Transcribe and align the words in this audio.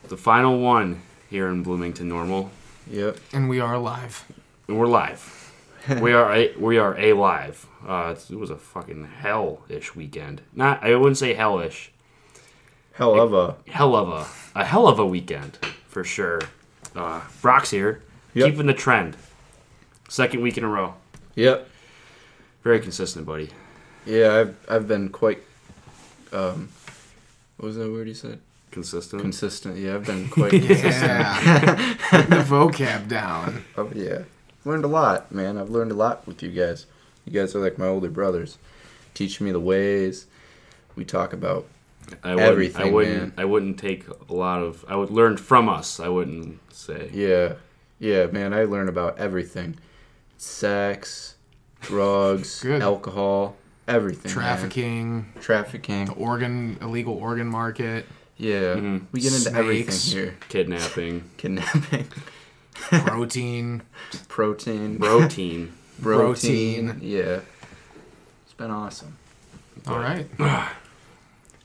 Rant. 0.00 0.08
The 0.08 0.16
final 0.16 0.60
one 0.60 1.02
here 1.28 1.48
in 1.48 1.62
Bloomington 1.62 2.08
Normal. 2.08 2.50
Yep. 2.90 3.18
And 3.34 3.48
we 3.50 3.60
are 3.60 3.78
live. 3.78 4.24
And 4.66 4.78
we're 4.78 4.86
live. 4.86 5.52
we 6.00 6.14
are 6.14 6.32
a, 6.32 6.56
we 6.56 6.78
are 6.78 6.98
a 6.98 7.12
live. 7.12 7.66
Uh, 7.86 8.14
it 8.30 8.36
was 8.38 8.48
a 8.50 8.56
fucking 8.56 9.04
hell-ish 9.04 9.94
weekend. 9.94 10.40
Not 10.54 10.82
I 10.82 10.94
wouldn't 10.96 11.18
say 11.18 11.34
hellish. 11.34 11.92
Hell 12.94 13.20
of 13.20 13.34
a. 13.34 13.56
Hell 13.70 13.94
of 13.94 14.08
a 14.08 14.26
a 14.58 14.64
hell 14.64 14.88
of 14.88 14.98
a 14.98 15.06
weekend 15.06 15.58
for 15.86 16.02
sure. 16.02 16.40
Uh, 16.96 17.20
Brock's 17.42 17.70
here, 17.70 18.02
Yep. 18.34 18.50
keeping 18.50 18.66
the 18.66 18.74
trend. 18.74 19.16
Second 20.08 20.40
week 20.42 20.56
in 20.58 20.64
a 20.64 20.68
row. 20.68 20.94
Yep. 21.34 21.68
Very 22.64 22.80
consistent, 22.80 23.26
buddy. 23.26 23.50
Yeah, 24.06 24.34
I've 24.34 24.56
I've 24.68 24.88
been 24.88 25.10
quite. 25.10 25.42
Um, 26.32 26.68
what 27.60 27.66
was 27.66 27.76
that 27.76 27.90
word 27.92 28.08
you 28.08 28.14
said? 28.14 28.40
Consistent. 28.70 29.20
Consistent. 29.20 29.76
Yeah, 29.76 29.96
I've 29.96 30.06
been 30.06 30.28
quite 30.30 30.50
consistent. 30.50 30.94
Yeah. 30.94 31.94
Put 32.08 32.30
the 32.30 32.36
vocab 32.36 33.06
down. 33.06 33.64
Oh 33.76 33.90
yeah, 33.94 34.22
learned 34.64 34.84
a 34.84 34.88
lot, 34.88 35.30
man. 35.30 35.58
I've 35.58 35.68
learned 35.68 35.90
a 35.90 35.94
lot 35.94 36.26
with 36.26 36.42
you 36.42 36.48
guys. 36.50 36.86
You 37.26 37.32
guys 37.32 37.54
are 37.54 37.60
like 37.60 37.76
my 37.76 37.86
older 37.86 38.08
brothers, 38.08 38.56
teaching 39.12 39.44
me 39.44 39.52
the 39.52 39.60
ways. 39.60 40.26
We 40.96 41.04
talk 41.04 41.34
about 41.34 41.66
I 42.24 42.30
wouldn't, 42.30 42.40
I 42.40 42.50
everything, 42.50 42.92
wouldn't. 42.92 43.18
man. 43.18 43.32
I 43.36 43.44
wouldn't 43.44 43.78
take 43.78 44.06
a 44.08 44.32
lot 44.32 44.62
of. 44.62 44.86
I 44.88 44.96
would 44.96 45.10
learn 45.10 45.36
from 45.36 45.68
us. 45.68 46.00
I 46.00 46.08
wouldn't 46.08 46.60
say. 46.72 47.10
yeah, 47.12 47.54
yeah, 47.98 48.26
man. 48.26 48.54
I 48.54 48.64
learn 48.64 48.88
about 48.88 49.18
everything: 49.18 49.76
sex, 50.38 51.34
drugs, 51.82 52.64
alcohol, 52.64 53.56
everything. 53.90 54.30
man. 54.30 54.32
Trafficking, 54.34 55.32
trafficking. 55.40 56.04
the 56.06 56.12
organ, 56.12 56.78
illegal 56.80 57.14
organ 57.14 57.46
market, 57.46 58.06
Yeah, 58.38 58.74
Mhm. 58.76 59.02
we 59.12 59.20
get 59.20 59.32
into 59.34 59.52
everything 59.54 59.94
here: 60.18 60.34
Kidnapping. 60.48 61.24
kidnapping, 61.36 62.06
protein. 62.74 63.82
protein, 64.28 64.98
Protein. 64.98 64.98
protein. 64.98 65.72
Protein. 66.02 66.98
Yeah, 67.02 67.40
it's 68.44 68.54
been 68.56 68.70
awesome. 68.70 69.16
All 69.86 69.98
right. 69.98 70.26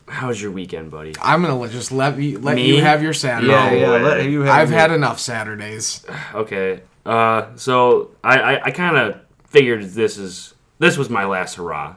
How 0.07 0.27
was 0.27 0.39
your 0.39 0.51
weekend, 0.51 0.91
buddy? 0.91 1.13
I'm 1.19 1.41
gonna 1.41 1.57
let, 1.57 1.71
just 1.71 1.91
let 1.91 2.17
you 2.19 2.37
let 2.39 2.55
Me? 2.55 2.67
you 2.67 2.79
have 2.81 3.01
your 3.01 3.13
Saturday. 3.13 3.51
Yeah, 3.51 3.71
yeah, 3.71 3.87
let 4.03 4.25
you 4.25 4.41
have 4.41 4.55
I've 4.55 4.69
your- 4.69 4.79
had 4.79 4.91
enough 4.91 5.19
Saturdays. 5.19 6.05
Okay. 6.35 6.81
Uh, 7.05 7.47
so 7.55 8.11
I 8.23 8.37
I, 8.57 8.63
I 8.65 8.71
kind 8.71 8.97
of 8.97 9.19
figured 9.47 9.83
this 9.83 10.17
is 10.17 10.53
this 10.79 10.97
was 10.97 11.09
my 11.09 11.25
last 11.25 11.55
hurrah. 11.55 11.95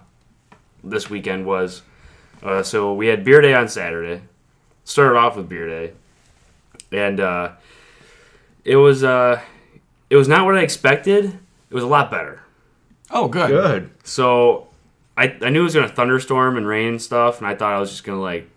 This 0.90 1.10
weekend 1.10 1.46
was. 1.46 1.82
Uh, 2.42 2.62
so 2.62 2.94
we 2.94 3.08
had 3.08 3.24
beer 3.24 3.40
day 3.40 3.54
on 3.54 3.68
Saturday. 3.68 4.22
Started 4.84 5.18
off 5.18 5.36
with 5.36 5.48
beer 5.48 5.68
day, 5.68 5.92
and 6.92 7.20
uh, 7.20 7.52
it 8.64 8.76
was 8.76 9.04
uh, 9.04 9.40
it 10.08 10.16
was 10.16 10.28
not 10.28 10.46
what 10.46 10.56
I 10.56 10.62
expected. 10.62 11.24
It 11.26 11.74
was 11.74 11.84
a 11.84 11.88
lot 11.88 12.10
better. 12.10 12.42
Oh, 13.10 13.28
good. 13.28 13.50
good. 13.50 13.90
So 14.04 14.68
I, 15.16 15.36
I 15.42 15.50
knew 15.50 15.60
it 15.60 15.64
was 15.64 15.74
gonna 15.74 15.88
thunderstorm 15.88 16.56
and 16.56 16.66
rain 16.66 16.88
and 16.88 17.02
stuff, 17.02 17.38
and 17.38 17.46
I 17.46 17.54
thought 17.54 17.74
I 17.74 17.80
was 17.80 17.90
just 17.90 18.04
gonna 18.04 18.20
like 18.20 18.48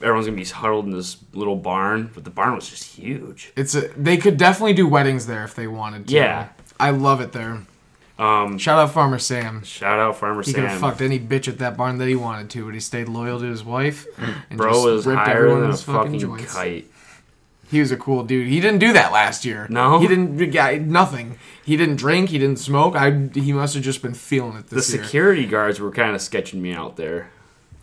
everyone's 0.00 0.26
gonna 0.26 0.36
be 0.36 0.44
huddled 0.44 0.86
in 0.86 0.92
this 0.92 1.16
little 1.32 1.56
barn, 1.56 2.10
but 2.14 2.24
the 2.24 2.30
barn 2.30 2.54
was 2.54 2.68
just 2.68 2.84
huge. 2.84 3.52
It's 3.56 3.74
a, 3.74 3.88
they 3.88 4.16
could 4.16 4.36
definitely 4.36 4.74
do 4.74 4.86
weddings 4.86 5.26
there 5.26 5.44
if 5.44 5.54
they 5.54 5.66
wanted 5.66 6.08
to. 6.08 6.14
Yeah. 6.14 6.48
I 6.78 6.90
love 6.90 7.20
it 7.20 7.32
there. 7.32 7.62
Um, 8.18 8.56
Shout 8.56 8.78
out 8.78 8.92
Farmer 8.92 9.18
Sam. 9.18 9.62
shout 9.62 9.98
out 9.98 10.16
Farmer 10.16 10.42
Sam. 10.42 10.54
He 10.54 10.60
could 10.60 10.64
have 10.70 10.80
fucked 10.80 11.02
any 11.02 11.18
bitch 11.20 11.48
at 11.48 11.58
that 11.58 11.76
barn 11.76 11.98
that 11.98 12.08
he 12.08 12.16
wanted 12.16 12.48
to, 12.50 12.64
but 12.64 12.72
he 12.72 12.80
stayed 12.80 13.08
loyal 13.08 13.38
to 13.40 13.44
his 13.46 13.62
wife. 13.62 14.06
And 14.50 14.56
Bro 14.58 14.72
just 14.72 14.84
was 14.86 15.06
ripped 15.06 15.20
higher 15.20 15.42
than 15.48 15.50
a 15.70 15.74
everyone's 15.74 15.82
fucking 15.82 16.46
kite. 16.46 16.86
He 17.70 17.80
was 17.80 17.90
a 17.90 17.96
cool 17.96 18.22
dude. 18.22 18.46
He 18.46 18.60
didn't 18.60 18.78
do 18.78 18.92
that 18.94 19.12
last 19.12 19.44
year. 19.44 19.66
No? 19.68 19.98
he 19.98 20.06
didn't. 20.06 20.38
Yeah, 20.52 20.78
nothing. 20.78 21.38
He 21.64 21.76
didn't 21.76 21.96
drink. 21.96 22.30
He 22.30 22.38
didn't 22.38 22.60
smoke. 22.60 22.94
I. 22.94 23.28
He 23.34 23.52
must 23.52 23.74
have 23.74 23.82
just 23.82 24.00
been 24.02 24.14
feeling 24.14 24.56
it 24.56 24.68
The 24.68 24.76
this 24.76 24.94
year. 24.94 25.02
security 25.02 25.46
guards 25.46 25.80
were 25.80 25.90
kind 25.90 26.14
of 26.14 26.22
sketching 26.22 26.62
me 26.62 26.72
out 26.72 26.96
there. 26.96 27.28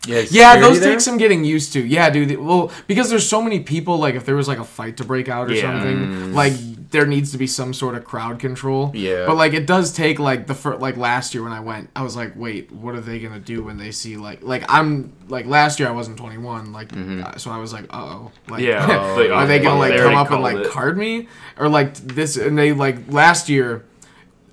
Yeah, 0.08 0.24
Yeah, 0.32 0.60
those 0.60 0.80
there? 0.80 0.92
take 0.92 1.02
some 1.02 1.18
getting 1.18 1.44
used 1.46 1.74
to. 1.74 1.86
Yeah, 1.86 2.10
dude. 2.10 2.38
Well, 2.40 2.72
because 2.88 3.10
there's 3.10 3.28
so 3.28 3.42
many 3.42 3.60
people. 3.60 3.98
Like, 3.98 4.16
if 4.16 4.26
there 4.26 4.36
was 4.36 4.48
like 4.48 4.58
a 4.60 4.66
fight 4.66 4.98
to 4.98 5.04
break 5.06 5.28
out 5.30 5.50
or 5.50 5.54
Yeah. 5.54 5.62
something, 5.62 6.34
like 6.34 6.54
there 6.94 7.08
needs 7.08 7.32
to 7.32 7.40
be 7.40 7.48
some 7.48 7.74
sort 7.74 7.96
of 7.96 8.06
crowd 8.06 8.40
control. 8.40 8.92
Yeah. 8.94 9.26
But 9.26 9.36
like, 9.36 9.54
it 9.54 9.66
does 9.66 9.92
take 9.92 10.20
like 10.20 10.46
the 10.46 10.54
fir- 10.54 10.78
like 10.78 10.96
last 10.96 11.34
year 11.34 11.44
when 11.44 11.52
I 11.52 11.60
went, 11.60 11.90
I 11.96 12.04
was 12.04 12.16
like, 12.16 12.34
wait, 12.36 12.72
what 12.72 12.94
are 12.94 13.02
they 13.02 13.20
gonna 13.20 13.40
do 13.40 13.64
when 13.64 13.78
they 13.78 13.92
see 13.92 14.16
like 14.16 14.44
like 14.44 14.64
I'm 14.70 15.12
like 15.28 15.48
last 15.48 15.80
year 15.80 15.90
I 15.90 15.92
wasn't 15.92 16.18
21, 16.18 16.72
like 16.72 16.96
uh, 16.96 17.36
so 17.38 17.50
I 17.50 17.58
was 17.58 17.74
like, 17.74 17.86
uh 17.86 17.98
oh, 17.98 18.32
like 18.48 18.62
Yeah, 18.62 18.86
like, 19.18 19.32
are 19.32 19.48
they 19.48 19.60
gonna 19.60 19.76
oh, 19.76 19.80
like 19.80 19.96
come 19.98 20.16
up 20.16 20.30
and 20.32 20.42
like 20.44 20.58
it. 20.58 20.70
card 20.70 20.98
me 20.98 21.28
or 21.58 21.68
like 21.68 21.96
this? 21.96 22.38
And 22.38 22.58
they 22.58 22.72
like 22.74 23.12
last 23.12 23.50
year 23.50 23.84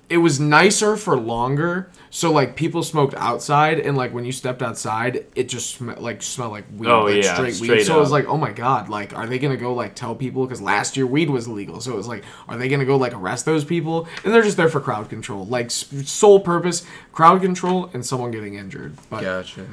it 0.09 0.17
was 0.17 0.39
nicer 0.39 0.97
for 0.97 1.15
longer. 1.15 1.89
So 2.13 2.29
like 2.31 2.57
people 2.57 2.83
smoked 2.83 3.13
outside, 3.15 3.79
and 3.79 3.95
like 3.95 4.13
when 4.13 4.25
you 4.25 4.33
stepped 4.33 4.61
outside, 4.61 5.25
it 5.33 5.47
just 5.47 5.75
sm- 5.77 5.91
like 5.97 6.21
smelled 6.21 6.51
like 6.51 6.65
weed, 6.75 6.89
Oh, 6.89 7.05
like 7.05 7.23
yeah, 7.23 7.35
straight, 7.35 7.53
weed. 7.61 7.67
straight 7.67 7.85
So 7.85 7.95
it 7.95 7.99
was 8.01 8.11
like, 8.11 8.25
oh 8.27 8.35
my 8.35 8.51
god, 8.51 8.89
like 8.89 9.15
are 9.17 9.25
they 9.27 9.39
gonna 9.39 9.55
go 9.55 9.73
like 9.73 9.95
tell 9.95 10.13
people? 10.13 10.45
Because 10.45 10.61
last 10.61 10.97
year 10.97 11.07
weed 11.07 11.29
was 11.29 11.47
illegal, 11.47 11.79
so 11.79 11.93
it 11.93 11.95
was 11.95 12.09
like, 12.09 12.25
are 12.49 12.57
they 12.57 12.67
gonna 12.67 12.83
go 12.83 12.97
like 12.97 13.13
arrest 13.13 13.45
those 13.45 13.63
people? 13.63 14.09
And 14.25 14.33
they're 14.33 14.41
just 14.43 14.57
there 14.57 14.67
for 14.67 14.81
crowd 14.81 15.09
control, 15.09 15.45
like 15.45 15.67
s- 15.67 15.87
sole 16.05 16.41
purpose, 16.41 16.85
crowd 17.13 17.41
control, 17.41 17.89
and 17.93 18.05
someone 18.05 18.29
getting 18.31 18.55
injured. 18.55 18.93
But 19.09 19.21
Gotcha. 19.21 19.65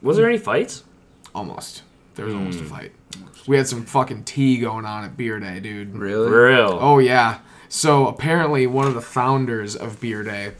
Was 0.00 0.16
there 0.16 0.26
any 0.28 0.38
fights? 0.38 0.82
almost, 1.34 1.82
there 2.16 2.24
was 2.24 2.34
almost 2.34 2.58
a 2.60 2.62
Hmm. 2.62 2.68
fight. 2.70 2.92
We 3.46 3.56
had 3.58 3.68
some 3.68 3.84
fucking 3.84 4.24
tea 4.24 4.58
going 4.58 4.84
on 4.86 5.04
at 5.04 5.16
beer 5.16 5.38
day, 5.38 5.60
dude. 5.60 5.94
Really? 5.94 6.30
Real. 6.30 6.78
Oh 6.80 6.98
yeah. 7.00 7.38
So 7.68 8.06
apparently 8.08 8.66
one 8.66 8.86
of 8.86 8.94
the 8.94 9.00
founders 9.00 9.76
of 9.76 10.00
Beer 10.00 10.22
Day, 10.24 10.52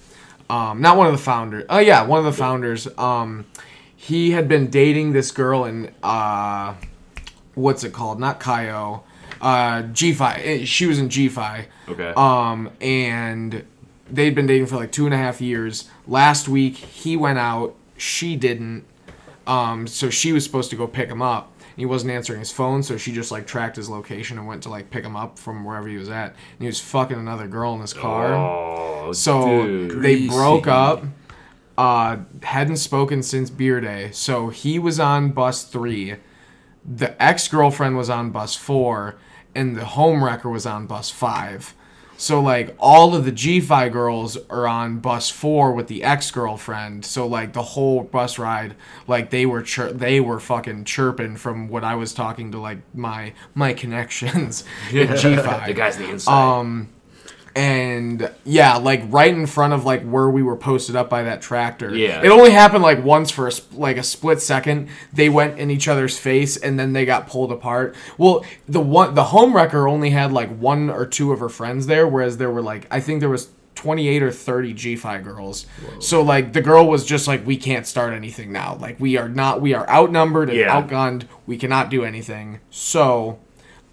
um, 0.51 0.81
not 0.81 0.97
one 0.97 1.07
of 1.07 1.13
the 1.13 1.19
founders. 1.19 1.65
Oh 1.69 1.79
yeah, 1.79 2.03
one 2.03 2.19
of 2.19 2.25
the 2.25 2.33
founders. 2.33 2.89
Um, 2.99 3.47
he 3.95 4.33
had 4.33 4.49
been 4.49 4.69
dating 4.69 5.13
this 5.13 5.31
girl 5.31 5.65
in 5.65 5.95
uh, 6.03 6.75
what's 7.55 7.85
it 7.85 7.93
called? 7.93 8.19
Not 8.19 8.41
Chi 8.41 8.71
O. 8.71 9.05
Uh, 9.41 9.83
G 9.83 10.13
Phi. 10.13 10.65
She 10.65 10.87
was 10.87 10.99
in 10.99 11.09
G 11.09 11.29
Phi. 11.29 11.69
Okay. 11.89 12.13
Um, 12.17 12.71
and 12.81 13.65
they'd 14.11 14.35
been 14.35 14.47
dating 14.47 14.67
for 14.67 14.77
like 14.77 14.91
two 14.91 15.05
and 15.05 15.15
a 15.15 15.19
half 15.19 15.41
years. 15.41 15.89
Last 16.07 16.49
week 16.49 16.77
he 16.77 17.17
went 17.17 17.39
out. 17.39 17.77
She 17.97 18.35
didn't. 18.35 18.85
Um, 19.47 19.87
so 19.87 20.11
she 20.11 20.33
was 20.33 20.45
supposed 20.45 20.71
to 20.71 20.77
go 20.77 20.87
pick 20.87 21.09
him 21.09 21.23
up. 21.23 21.50
He 21.77 21.87
wasn't 21.87 22.13
answering 22.13 22.39
his 22.41 22.51
phone, 22.51 22.83
so 22.83 22.97
she 22.97 23.13
just 23.13 23.31
like 23.31 23.47
tracked 23.47 23.77
his 23.77 23.89
location 23.89 24.39
and 24.39 24.47
went 24.47 24.63
to 24.65 24.69
like 24.69 24.91
pick 24.91 25.05
him 25.05 25.17
up 25.17 25.39
from 25.39 25.65
wherever 25.65 25.89
he 25.89 25.97
was 25.97 26.09
at. 26.09 26.29
And 26.31 26.61
he 26.61 26.67
was 26.67 26.81
fucking 26.81 27.17
another 27.19 27.49
girl 27.49 27.75
in 27.75 27.81
his 27.81 27.93
car. 27.93 28.35
oh, 28.35 29.13
so 29.13 29.63
dude. 29.67 29.91
they 30.03 30.17
Greasy. 30.17 30.29
broke 30.29 30.67
up. 30.67 31.05
Uh, 31.79 32.19
hadn't 32.43 32.77
spoken 32.77 33.23
since 33.23 33.49
beer 33.49 33.81
day. 33.81 34.11
So 34.13 34.51
he 34.51 34.79
was 34.79 35.01
on 35.01 35.31
bus 35.31 35.65
three. 35.65 36.17
The 36.85 37.21
ex 37.23 37.49
girlfriend 37.49 37.97
was 37.97 38.11
on 38.11 38.31
bus 38.31 38.55
four, 38.55 39.17
and 39.55 39.77
the 39.77 39.85
home 39.85 40.23
wrecker 40.23 40.51
was 40.51 40.67
on 40.67 40.87
bus 40.87 41.11
five. 41.11 41.75
So 42.21 42.39
like 42.39 42.77
all 42.79 43.15
of 43.15 43.25
the 43.25 43.33
G 43.33 43.61
Phi 43.61 43.89
girls 43.89 44.37
are 44.51 44.69
on 44.69 44.99
bus 44.99 45.31
four 45.31 45.73
with 45.73 45.87
the 45.87 46.05
ex 46.05 46.31
girlfriend. 46.31 47.07
So 47.07 47.27
like 47.27 47.55
the 47.55 47.63
whole 47.63 48.03
bus 48.03 48.39
ride, 48.39 48.77
like 49.07 49.31
they 49.31 49.47
were 49.47 49.63
chir- 49.63 49.99
they 49.99 50.21
were 50.21 50.39
fucking 50.39 50.85
chirping 50.85 51.39
from 51.39 51.69
what 51.69 51.83
I 51.83 51.95
was 51.95 52.13
talking 52.13 52.53
to 52.53 52.59
like 52.59 52.81
my 52.95 53.33
my 53.55 53.73
connections 53.83 54.65
at 54.95 55.17
G 55.17 55.35
Phi 55.35 55.67
the 55.69 55.73
guys 55.73 55.97
on 55.97 56.03
the 56.03 56.11
inside. 56.11 56.59
um 56.61 56.89
and 57.57 58.31
yeah 58.45 58.77
like 58.77 59.03
right 59.09 59.33
in 59.35 59.47
front 59.47 59.73
of 59.73 59.85
like 59.85 60.03
where 60.05 60.29
we 60.31 60.43
were 60.43 60.57
posted 60.57 60.95
up 60.97 61.11
by 61.11 61.23
that 61.25 61.43
tractor 61.43 61.95
Yeah. 61.95 62.23
it 62.23 62.29
only 62.29 62.51
happened 62.51 62.83
like 62.83 63.03
once 63.05 63.31
for 63.31 63.49
a, 63.49 63.53
sp- 63.53 63.75
like 63.75 63.97
a 63.97 64.03
split 64.03 64.41
second 64.41 64.89
they 65.13 65.29
went 65.29 65.59
in 65.59 65.71
each 65.71 65.89
other's 65.89 66.19
face 66.19 66.57
and 66.57 66.79
then 66.79 66.93
they 66.93 67.05
got 67.05 67.27
pulled 67.27 67.53
apart 67.53 67.95
well 68.19 68.45
the 68.69 68.81
one 68.81 69.15
the 69.15 69.25
home 69.25 69.55
wrecker 69.55 69.89
only 69.89 70.11
had 70.11 70.33
like 70.33 70.49
one 70.59 70.91
or 70.91 71.05
two 71.07 71.33
of 71.33 71.41
her 71.41 71.49
friends 71.49 71.87
there 71.87 72.07
whereas 72.07 72.37
there 72.37 72.51
were 72.51 72.63
like 72.63 72.87
i 72.91 73.01
think 73.01 73.21
there 73.21 73.29
was 73.29 73.51
28 73.77 74.23
or 74.23 74.31
30 74.31 74.75
G 74.75 74.97
Phi 74.97 75.21
girls. 75.23 75.65
So 76.01 76.21
like 76.21 76.53
the 76.53 76.61
girl 76.61 76.87
was 76.87 77.03
just 77.07 77.27
like 77.27 77.47
we 77.47 77.57
can't 77.57 77.87
start 77.87 78.13
anything 78.13 78.53
now. 78.53 78.77
Like 78.79 79.01
we 79.01 79.17
are 79.17 79.29
not 79.29 79.63
we 79.63 79.73
are 79.73 79.89
outnumbered 79.89 80.51
and 80.51 80.59
Yeah. 80.59 80.83
outgunned. 80.83 81.23
We 81.47 81.57
cannot 81.57 81.89
do 81.89 82.05
anything. 82.05 82.61
So 82.69 83.39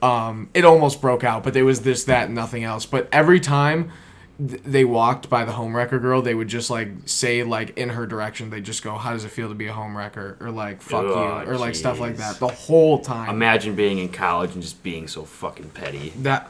um, 0.01 0.49
it 0.53 0.63
almost 0.65 1.01
broke 1.01 1.23
out, 1.23 1.43
but 1.43 1.53
there 1.53 1.65
was 1.65 1.81
this, 1.81 2.03
that, 2.05 2.25
and 2.25 2.35
nothing 2.35 2.63
else. 2.63 2.85
But 2.85 3.07
every 3.11 3.39
time 3.39 3.91
th- 4.37 4.61
they 4.63 4.85
walked 4.85 5.29
by 5.29 5.43
the 5.43 5.53
home 5.53 5.75
wrecker 5.75 5.97
girl, 5.99 6.21
they 6.21 6.35
would 6.35 6.47
just 6.47 6.69
like 6.69 6.89
say 7.05 7.41
like 7.43 7.77
in 7.77 7.89
her 7.89 8.05
direction. 8.05 8.49
They 8.51 8.61
just 8.61 8.83
go, 8.83 8.95
"How 8.97 9.13
does 9.13 9.25
it 9.25 9.29
feel 9.29 9.49
to 9.49 9.55
be 9.55 9.67
a 9.67 9.73
home 9.73 9.97
wrecker?" 9.97 10.37
or 10.39 10.51
like 10.51 10.81
"fuck 10.81 11.05
Oh, 11.05 11.41
you," 11.43 11.49
or 11.49 11.57
like 11.57 11.73
stuff 11.75 11.99
like 11.99 12.17
that. 12.17 12.39
The 12.39 12.47
whole 12.47 12.99
time. 12.99 13.29
imagine 13.29 13.75
being 13.75 13.97
in 13.97 14.09
college 14.09 14.53
and 14.53 14.61
just 14.61 14.83
being 14.83 15.07
so 15.07 15.23
fucking 15.25 15.69
petty. 15.69 16.13
that 16.17 16.49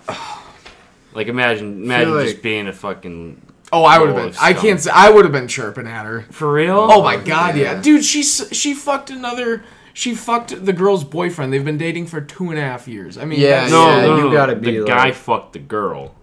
Like 1.14 1.28
imagine, 1.28 1.84
imagine 1.84 2.16
like- 2.16 2.28
just 2.28 2.42
being 2.44 2.68
a 2.68 2.74
fucking 2.74 3.42
oh, 3.72 3.84
I 3.84 3.98
would 4.00 4.10
have 4.10 4.18
Oh, 4.18 4.28
been. 4.30 4.36
I 4.40 4.54
can't. 4.54 4.80
say 4.80 4.92
I 4.94 5.10
would 5.10 5.26
have 5.26 5.32
been 5.32 5.48
chirping 5.48 5.88
at 5.88 6.06
her. 6.06 6.26
for 6.32 6.52
real. 6.52 6.78
Oh 6.92 7.02
my 7.02 7.16
god, 7.18 7.56
yeah, 7.56 7.74
yeah. 7.76 7.82
dude. 7.82 8.04
She 8.04 8.24
she 8.24 8.74
fucked 8.74 9.10
another. 9.10 9.64
She 9.98 10.14
fucked 10.14 10.64
the 10.64 10.74
girl's 10.74 11.04
boyfriend. 11.04 11.52
They've 11.52 11.66
been 11.66 11.80
dating 11.80 12.06
for 12.06 12.22
two 12.22 12.52
and 12.52 12.60
a 12.60 12.62
half 12.62 12.88
years. 12.88 13.18
I 13.18 13.26
mean, 13.26 13.40
Yeah, 13.40 13.68
No, 13.68 13.88
Yeah, 13.90 14.02
no, 14.06 14.18
you 14.28 14.32
gotta 14.32 14.56
be 14.56 14.78
the 14.78 14.82
be 14.84 14.88
guy 14.88 15.12
fucked 15.12 15.54
the 15.54 15.60
girl. 15.60 16.14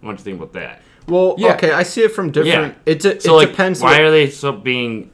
What 0.00 0.16
do 0.16 0.18
you 0.20 0.24
think 0.24 0.38
about 0.38 0.52
that? 0.54 0.82
Well, 1.06 1.36
Yeah. 1.38 1.52
okay, 1.54 1.70
I 1.70 1.84
see 1.84 2.02
it 2.02 2.08
from 2.10 2.32
different. 2.32 2.74
Yeah. 2.84 2.92
It, 2.92 2.98
de- 2.98 3.20
So 3.20 3.34
it 3.34 3.36
like, 3.36 3.48
depends. 3.50 3.80
why 3.80 3.92
like- 3.92 4.00
are 4.00 4.10
they 4.10 4.28
so 4.30 4.50
being 4.50 5.10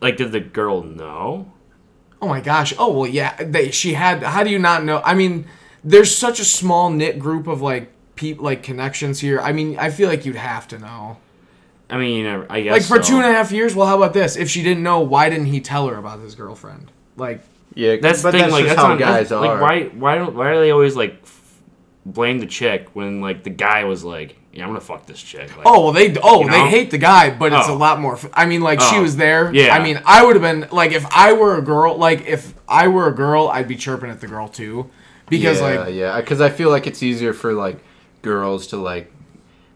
like? 0.00 0.16
Did 0.16 0.32
the 0.32 0.40
girl 0.40 0.82
know? 0.82 1.52
Oh 2.22 2.26
my 2.28 2.40
gosh. 2.40 2.72
Oh 2.78 2.90
well, 2.90 3.06
yeah. 3.06 3.36
They, 3.36 3.70
she 3.70 3.92
had. 3.92 4.22
How 4.22 4.42
do 4.42 4.48
you 4.48 4.58
not 4.58 4.84
know? 4.84 5.02
I 5.04 5.12
mean, 5.12 5.44
there's 5.84 6.16
such 6.16 6.40
a 6.40 6.44
small 6.46 6.88
knit 6.88 7.18
group 7.18 7.46
of 7.46 7.60
like 7.60 7.92
peop 8.14 8.40
like 8.40 8.62
connections 8.62 9.20
here. 9.20 9.40
I 9.42 9.52
mean, 9.52 9.76
I 9.78 9.90
feel 9.90 10.08
like 10.08 10.24
you'd 10.24 10.36
have 10.36 10.66
to 10.68 10.78
know. 10.78 11.18
I 11.90 11.98
mean, 11.98 12.24
I- 12.24 12.46
I 12.48 12.60
guess 12.62 12.72
Like 12.72 12.82
for 12.84 13.04
so. 13.04 13.10
two 13.10 13.16
and 13.16 13.26
a 13.26 13.32
half 13.32 13.52
years. 13.52 13.74
Well, 13.74 13.86
how 13.86 13.98
about 13.98 14.14
this? 14.14 14.36
If 14.36 14.48
she 14.48 14.62
didn't 14.62 14.82
know, 14.82 15.00
why 15.00 15.28
didn't 15.28 15.46
he 15.46 15.60
tell 15.60 15.86
her 15.88 15.96
about 15.96 16.20
his 16.20 16.34
girlfriend? 16.34 16.90
Like, 17.20 17.40
yeah, 17.74 17.96
That's 18.02 18.22
the 18.22 18.32
thing. 18.32 18.40
that's 18.40 18.52
like 18.52 18.64
that's 18.66 18.80
how 18.80 18.90
on, 18.92 18.98
guys 18.98 19.28
that's- 19.28 19.32
are. 19.32 19.46
Like 19.46 19.60
why 19.60 19.84
why 19.96 20.14
don't 20.16 20.34
why 20.34 20.48
are 20.48 20.58
they 20.60 20.72
always 20.72 20.96
like 20.96 21.18
f- 21.22 21.60
blame 22.04 22.40
the 22.40 22.46
chick 22.46 22.88
when 22.94 23.20
like 23.20 23.44
the 23.44 23.50
guy 23.50 23.84
was 23.84 24.02
like, 24.02 24.36
yeah, 24.52 24.64
I'm 24.64 24.70
gonna 24.70 24.80
fuck 24.80 25.06
this 25.06 25.22
chick. 25.22 25.56
Like, 25.56 25.64
oh 25.66 25.84
well, 25.84 25.92
they 25.92 26.16
oh 26.22 26.42
You 26.42 26.50
they 26.50 26.68
hate 26.68 26.90
the 26.90 26.98
guy, 26.98 27.30
but 27.30 27.52
it's 27.52 27.68
Oh. 27.68 27.74
a 27.74 27.78
lot 27.78 28.00
more. 28.00 28.14
f- 28.14 28.28
I 28.34 28.46
mean, 28.46 28.60
like 28.62 28.80
she 28.80 28.96
Oh. 28.96 29.02
was 29.02 29.16
there. 29.16 29.54
Yeah. 29.54 29.72
I 29.76 29.80
mean, 29.82 30.00
I 30.04 30.24
would 30.24 30.34
have 30.34 30.42
been 30.42 30.66
like 30.72 30.90
if 30.90 31.06
I 31.14 31.32
were 31.34 31.56
a 31.58 31.62
girl. 31.62 31.96
Like 31.96 32.26
if 32.26 32.54
I 32.68 32.88
were 32.88 33.06
a 33.06 33.14
girl, 33.14 33.46
I'd 33.48 33.68
be 33.68 33.76
chirping 33.76 34.10
at 34.10 34.20
the 34.20 34.26
girl 34.26 34.48
too, 34.48 34.90
because 35.28 35.60
yeah, 35.60 35.66
like 35.68 35.94
yeah, 35.94 36.20
because 36.20 36.40
I 36.40 36.48
feel 36.50 36.70
like 36.70 36.88
it's 36.88 37.02
easier 37.02 37.32
for 37.32 37.52
like 37.52 37.78
girls 38.22 38.66
to 38.68 38.76
like 38.76 39.12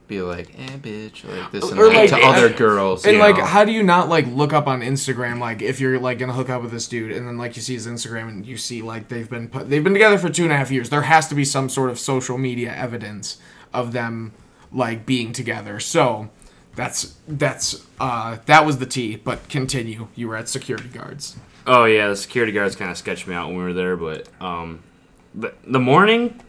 be 0.07 0.21
like, 0.21 0.51
eh, 0.59 0.77
bitch, 0.77 1.25
like 1.25 1.51
this 1.51 1.71
and 1.71 1.79
Or, 1.79 1.89
that 1.89 1.95
like, 1.95 2.11
to 2.11 2.17
other 2.19 2.51
girls. 2.51 3.05
And 3.05 3.15
you 3.15 3.21
like, 3.21 3.37
know? 3.37 3.45
how 3.45 3.65
do 3.65 3.73
you 3.73 3.83
not 3.83 4.09
like 4.09 4.27
look 4.27 4.53
up 4.53 4.67
on 4.67 4.81
Instagram 4.81 5.39
like 5.39 5.63
if 5.63 5.81
you're 5.81 5.99
like 5.99 6.19
gonna 6.19 6.33
hook 6.33 6.51
up 6.51 6.63
with 6.63 6.71
this 6.71 6.89
dude, 6.89 7.13
and 7.13 7.27
then 7.27 7.39
like 7.39 7.57
you 7.57 7.63
see 7.63 7.75
his 7.75 7.87
Instagram 7.87 8.29
and 8.29 8.47
you 8.47 8.57
see 8.57 8.83
like 8.83 9.09
they've 9.09 9.29
been 9.29 9.49
put, 9.49 9.71
they've 9.71 9.85
been 9.85 9.93
together 9.95 10.19
for 10.19 10.29
two 10.29 10.45
and 10.45 10.53
a 10.53 10.57
half 10.57 10.71
years. 10.71 10.91
There 10.91 11.03
has 11.03 11.29
to 11.29 11.35
be 11.35 11.45
some 11.45 11.69
sort 11.69 11.91
of 11.91 11.99
social 11.99 12.39
media 12.39 12.75
evidence 12.75 13.39
of 13.73 13.93
them 13.93 14.33
like 14.73 15.07
being 15.07 15.33
together. 15.33 15.81
So 15.81 16.31
that's 16.77 17.15
that's 17.27 17.87
uh 18.01 18.39
that 18.47 18.67
was 18.67 18.79
the 18.79 18.87
T. 18.87 19.17
But 19.17 19.49
continue. 19.49 20.09
You 20.15 20.29
were 20.29 20.37
at 20.37 20.49
security 20.49 20.89
guards. 20.89 21.37
Oh 21.67 21.85
yeah, 21.85 22.09
the 22.09 22.17
security 22.17 22.53
guards 22.53 22.77
kind 22.77 22.91
of 22.91 22.99
sketched 22.99 23.27
me 23.27 23.35
out 23.35 23.49
when 23.49 23.57
we 23.57 23.63
were 23.63 23.73
there, 23.73 23.97
but 23.97 24.29
um, 24.41 24.83
the, 25.35 25.55
the 25.67 25.81
morning, 25.81 26.41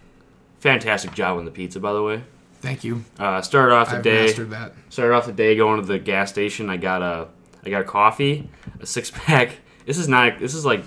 fantastic 0.60 1.14
job 1.14 1.38
on 1.38 1.46
the 1.46 1.52
pizza, 1.52 1.80
by 1.80 1.94
the 1.94 2.04
way. 2.04 2.24
Thank 2.62 2.84
you. 2.84 3.04
Uh, 3.20 3.42
started 3.42 3.74
off 3.76 3.90
the 3.90 3.98
I've 3.98 4.04
day. 4.04 4.26
mastered 4.28 4.50
that. 4.52 4.74
Started 4.90 5.14
off 5.16 5.26
the 5.26 5.34
day 5.34 5.56
going 5.56 5.80
to 5.80 5.86
the 5.86 6.00
gas 6.00 6.30
station. 6.30 6.70
I 6.70 6.78
got 6.78 7.02
a 7.02 7.28
I 7.66 7.70
got 7.70 7.82
a 7.82 7.86
coffee, 7.86 8.50
a 8.80 8.86
six 8.86 9.12
pack. 9.12 9.58
This 9.86 10.00
is 10.00 10.08
not. 10.08 10.40
This 10.40 10.56
is 10.56 10.66
like 10.66 10.84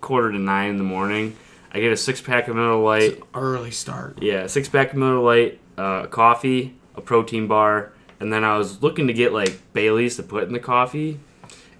quarter 0.00 0.32
to 0.32 0.38
nine 0.38 0.70
in 0.70 0.78
the 0.78 0.84
morning. 0.84 1.36
I 1.70 1.80
get 1.80 1.92
a 1.92 1.96
six 1.98 2.22
pack 2.22 2.48
of 2.48 2.56
Miller 2.56 2.76
Lite. 2.82 3.22
Early 3.34 3.70
start. 3.70 4.22
Yeah, 4.22 4.46
six 4.46 4.70
pack 4.70 4.92
of 4.92 4.96
Miller 4.98 5.18
Lite, 5.18 5.60
uh, 5.76 6.06
coffee, 6.06 6.74
a 6.96 7.02
protein 7.02 7.46
bar, 7.46 7.92
and 8.20 8.32
then 8.32 8.42
I 8.42 8.56
was 8.56 8.82
looking 8.82 9.06
to 9.08 9.12
get 9.12 9.34
like 9.34 9.60
Bailey's 9.74 10.16
to 10.16 10.22
put 10.22 10.44
in 10.44 10.54
the 10.54 10.60
coffee, 10.60 11.20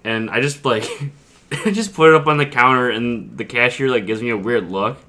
and 0.03 0.29
I 0.29 0.41
just 0.41 0.63
like 0.63 0.83
I 1.65 1.71
just 1.71 1.95
put 1.95 2.09
it 2.09 2.15
up 2.15 2.27
on 2.27 2.37
the 2.37 2.45
counter, 2.45 2.87
and 2.91 3.35
the 3.35 3.45
cashier 3.45 3.89
like 3.89 4.05
gives 4.05 4.21
me 4.21 4.29
a 4.29 4.37
weird 4.37 4.69
look, 4.69 4.99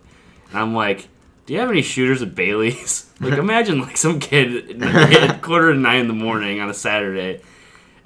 and 0.49 0.59
I'm 0.59 0.75
like, 0.75 1.09
"Do 1.47 1.53
you 1.53 1.61
have 1.61 1.71
any 1.71 1.83
shooters 1.83 2.23
at 2.23 2.35
Bailey's?" 2.35 3.11
like, 3.21 3.39
imagine 3.39 3.81
like 3.81 3.97
some 3.97 4.21
kid 4.21 4.83
at 4.83 5.43
quarter 5.43 5.73
to 5.73 5.79
nine 5.79 6.01
in 6.01 6.09
the 6.09 6.15
morning 6.15 6.61
on 6.61 6.71
a 6.71 6.75
Saturday, 6.75 7.43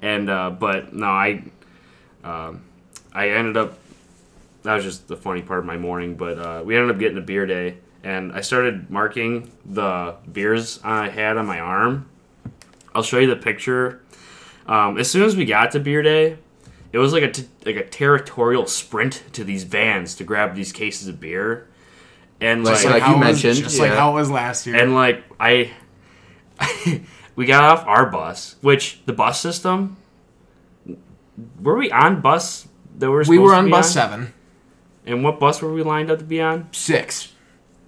and 0.01 0.29
uh, 0.29 0.49
but 0.49 0.93
no, 0.93 1.07
I 1.07 1.43
um, 2.23 2.61
I 3.13 3.29
ended 3.29 3.57
up 3.57 3.79
that 4.63 4.75
was 4.75 4.83
just 4.83 5.07
the 5.07 5.15
funny 5.15 5.41
part 5.41 5.59
of 5.59 5.65
my 5.65 5.77
morning. 5.77 6.15
But 6.15 6.37
uh, 6.37 6.61
we 6.65 6.75
ended 6.75 6.91
up 6.91 6.99
getting 6.99 7.17
a 7.17 7.21
beer 7.21 7.45
day, 7.45 7.77
and 8.03 8.31
I 8.31 8.41
started 8.41 8.89
marking 8.89 9.51
the 9.65 10.15
beers 10.31 10.79
I 10.83 11.09
had 11.09 11.37
on 11.37 11.45
my 11.45 11.59
arm. 11.59 12.09
I'll 12.93 13.03
show 13.03 13.19
you 13.19 13.27
the 13.27 13.35
picture. 13.35 14.01
Um, 14.67 14.97
as 14.97 15.09
soon 15.09 15.23
as 15.23 15.35
we 15.35 15.45
got 15.45 15.71
to 15.71 15.79
beer 15.79 16.01
day, 16.01 16.37
it 16.91 16.97
was 16.97 17.13
like 17.13 17.23
a 17.23 17.31
t- 17.31 17.47
like 17.65 17.75
a 17.75 17.85
territorial 17.85 18.67
sprint 18.67 19.23
to 19.33 19.43
these 19.43 19.63
vans 19.63 20.15
to 20.15 20.23
grab 20.23 20.55
these 20.55 20.71
cases 20.71 21.07
of 21.07 21.19
beer, 21.19 21.67
and 22.41 22.63
like, 22.63 22.83
like 22.85 23.01
how 23.03 23.09
you 23.09 23.15
it 23.15 23.19
was- 23.19 23.43
mentioned, 23.43 23.63
just 23.65 23.79
like 23.79 23.91
how 23.91 24.11
it 24.11 24.13
was 24.15 24.29
last 24.31 24.65
year. 24.67 24.75
and 24.75 24.93
like 24.95 25.23
I, 25.39 25.71
we 27.35 27.45
got 27.45 27.63
off 27.63 27.85
our 27.87 28.05
bus, 28.07 28.55
which 28.61 29.01
the 29.05 29.13
bus 29.13 29.39
system. 29.39 29.97
Were 31.61 31.77
we 31.77 31.91
on 31.91 32.21
bus 32.21 32.67
that 32.97 33.07
we 33.07 33.15
were? 33.15 33.23
we 33.27 33.37
were 33.39 33.53
on 33.55 33.69
bus 33.69 33.93
seven, 33.93 34.33
And 35.05 35.23
what 35.23 35.39
bus 35.39 35.61
were 35.61 35.71
we 35.73 35.83
lined 35.83 36.11
up 36.11 36.19
to 36.19 36.25
be 36.25 36.41
on? 36.41 36.67
six, 36.73 37.33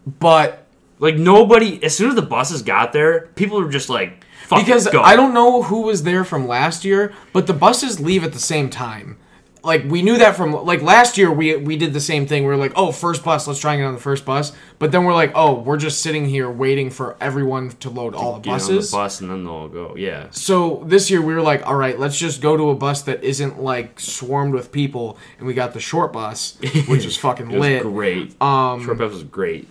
but 0.06 0.66
Like 1.00 1.16
nobody. 1.18 1.84
As 1.84 1.96
soon 1.96 2.10
as 2.10 2.16
the 2.16 2.22
buses 2.22 2.62
got 2.62 2.94
there, 2.94 3.28
people 3.36 3.62
were 3.62 3.70
just 3.70 3.90
like, 3.90 4.24
Fuck 4.46 4.60
it, 4.60 4.66
because 4.66 4.88
go. 4.88 5.02
I 5.02 5.16
don't 5.18 5.34
know 5.34 5.64
who 5.64 5.82
was 5.82 6.04
there 6.04 6.24
from 6.24 6.48
last 6.48 6.86
year, 6.86 7.14
but 7.34 7.48
the 7.48 7.54
buses 7.54 8.00
leave 8.00 8.24
at 8.24 8.32
the 8.34 8.40
same 8.40 8.70
time. 8.70 9.18
Like 9.64 9.84
we 9.88 10.02
knew 10.02 10.18
that 10.18 10.36
from 10.36 10.54
like 10.66 10.82
last 10.82 11.20
year 11.20 11.32
we 11.32 11.56
we 11.56 11.78
did 11.78 11.94
the 11.94 12.00
same 12.00 12.26
thing. 12.26 12.42
We 12.44 12.50
were 12.50 12.58
like, 12.58 12.74
"Oh, 12.76 12.92
first 12.92 13.24
bus, 13.24 13.46
let's 13.48 13.60
try 13.60 13.74
and 13.74 13.82
get 13.82 13.86
on 13.86 13.94
the 13.94 14.00
first 14.00 14.26
bus." 14.26 14.54
But 14.80 14.92
then 14.92 15.04
we're 15.04 15.14
like, 15.14 15.32
"Oh, 15.36 15.60
we're 15.62 15.78
just 15.78 16.02
sitting 16.02 16.26
here 16.26 16.50
waiting 16.50 16.90
for 16.90 17.16
everyone 17.22 17.70
to 17.82 17.92
load 17.92 18.16
all 18.16 18.34
the 18.34 18.40
Get 18.40 18.50
on 18.54 18.56
buses." 18.58 18.90
the 18.90 18.98
bus 18.98 19.22
and 19.22 19.30
then 19.30 19.44
they'll 19.44 19.68
go. 19.68 19.96
Yeah. 19.96 20.28
So 20.32 20.84
this 20.88 21.12
year 21.12 21.22
we 21.22 21.36
were 21.36 21.44
like, 21.44 21.68
"All 21.68 21.76
right, 21.76 22.00
let's 22.00 22.18
just 22.18 22.42
go 22.42 22.58
to 22.58 22.72
a 22.72 22.76
bus 22.76 23.04
that 23.04 23.24
isn't 23.24 23.62
like 23.62 24.00
swarmed 24.00 24.56
with 24.56 24.72
people." 24.72 25.20
And 25.38 25.46
we 25.46 25.54
got 25.54 25.74
the 25.74 25.80
short 25.80 26.12
bus, 26.12 26.58
which 26.88 27.06
was 27.06 27.16
fucking 27.26 27.52
It 27.52 27.60
was 27.60 27.62
lit. 27.62 27.84
great. 27.84 28.42
Um, 28.42 28.84
Short 28.84 28.98
bus 28.98 29.12
was 29.14 29.24
great. 29.24 29.68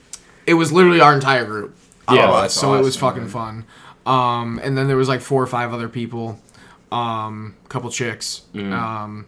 it 0.47 0.55
was 0.55 0.71
literally 0.71 1.01
our 1.01 1.15
entire 1.15 1.45
group. 1.45 1.75
Yeah. 2.09 2.31
Uh, 2.31 2.47
so 2.49 2.75
it 2.75 2.83
was 2.83 2.97
fucking 2.97 3.23
man. 3.23 3.31
fun. 3.31 3.65
Um, 4.07 4.61
and 4.63 4.79
then 4.79 4.87
there 4.87 4.97
was 4.97 5.09
like 5.09 5.21
four 5.21 5.43
or 5.43 5.47
five 5.49 5.73
other 5.73 5.89
people, 5.89 6.41
um, 6.93 7.55
couple 7.69 7.91
chicks. 7.91 8.43
Mm. 8.55 8.73
Um, 8.73 9.27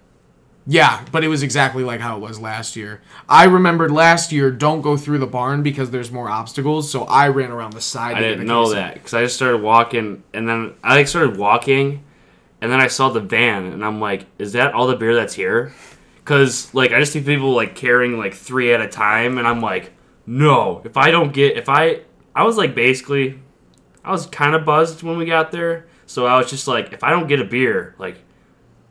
yeah, 0.67 1.05
but 1.11 1.25
it 1.25 1.29
was 1.29 1.43
exactly 1.43 1.83
like 1.83 2.01
how 2.01 2.17
it 2.17 2.21
was 2.21 2.39
last 2.39 2.77
year. 2.77 3.03
I 3.29 3.45
remembered 3.45 3.91
last 3.91 4.31
year, 4.31 4.51
don't 4.51 4.81
go 4.81 4.97
through 4.97 5.19
the 5.19 5.27
barn 5.27 5.63
because 5.63 5.91
there's 5.91 6.13
more 6.13 6.29
obstacles. 6.29 6.91
So 6.91 7.03
I 7.05 7.29
ran 7.29 7.51
around 7.51 7.73
the 7.73 7.81
side. 7.81 8.17
I 8.17 8.21
get 8.21 8.29
didn't 8.29 8.47
know 8.47 8.73
that 8.73 8.95
because 8.95 9.13
I 9.13 9.23
just 9.25 9.35
started 9.35 9.61
walking, 9.61 10.23
and 10.33 10.49
then 10.49 10.75
I 10.85 10.95
like 10.95 11.09
started 11.09 11.37
walking, 11.37 12.05
and 12.61 12.71
then 12.71 12.81
I 12.81 12.87
saw 12.87 13.09
the 13.09 13.21
van, 13.21 13.67
and 13.67 13.85
I'm 13.85 14.01
like, 14.01 14.27
"Is 14.39 14.53
that 14.53 14.73
all 14.73 14.87
the 14.87 14.97
beer 14.97 15.15
that's 15.15 15.35
here?" 15.35 15.73
Because 16.19 16.73
like 16.73 16.93
I 16.93 17.01
just 17.01 17.13
see 17.13 17.21
people 17.21 17.53
like 17.53 17.75
carrying 17.75 18.17
like 18.17 18.35
three 18.35 18.73
at 18.73 18.81
a 18.81 18.89
time, 18.89 19.39
and 19.39 19.49
I'm 19.49 19.61
like, 19.61 19.93
"No, 20.27 20.81
if 20.85 20.97
I 20.97 21.11
don't 21.11 21.33
get, 21.33 21.57
if 21.57 21.69
I, 21.69 22.03
I 22.37 22.45
was 22.45 22.57
like 22.57 22.77
basically, 22.77 23.41
I 24.05 24.13
was 24.13 24.27
kind 24.27 24.55
of 24.55 24.65
buzzed 24.65 25.03
when 25.03 25.19
we 25.19 25.25
got 25.27 25.51
there, 25.51 25.87
so 26.07 26.27
I 26.27 26.39
was 26.39 26.49
just 26.49 26.69
like, 26.69 26.93
if 26.93 27.03
I 27.03 27.11
don't 27.11 27.27
get 27.27 27.41
a 27.41 27.45
beer, 27.45 27.97
like, 27.99 28.19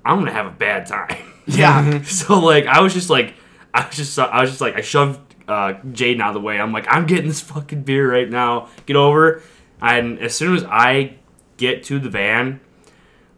I'm 0.04 0.20
gonna 0.20 0.34
have 0.34 0.48
a 0.48 0.52
bad 0.52 0.86
time." 0.86 1.31
Yeah. 1.48 2.02
so 2.04 2.40
like 2.40 2.66
I 2.66 2.82
was 2.82 2.94
just 2.94 3.10
like 3.10 3.34
I 3.74 3.86
was 3.86 3.96
just 3.96 4.18
I 4.20 4.42
was 4.42 4.50
just 4.50 4.62
like 4.62 4.76
I 4.76 4.82
shoved 4.82 5.20
uh, 5.48 5.74
Jaden 5.88 6.22
out 6.22 6.30
of 6.30 6.34
the 6.36 6.42
way. 6.42 6.60
I'm 6.60 6.72
like 6.72 6.86
I'm 6.88 7.06
getting 7.06 7.28
this 7.28 7.42
fucking 7.42 7.84
beer 7.84 8.12
right 8.12 8.30
now. 8.30 8.70
Get 8.86 8.96
over. 8.96 9.44
And 9.82 10.20
as 10.20 10.36
soon 10.36 10.56
as 10.56 10.64
I 10.64 11.16
get 11.58 11.84
to 11.86 12.00
the 12.00 12.10
van, 12.10 12.60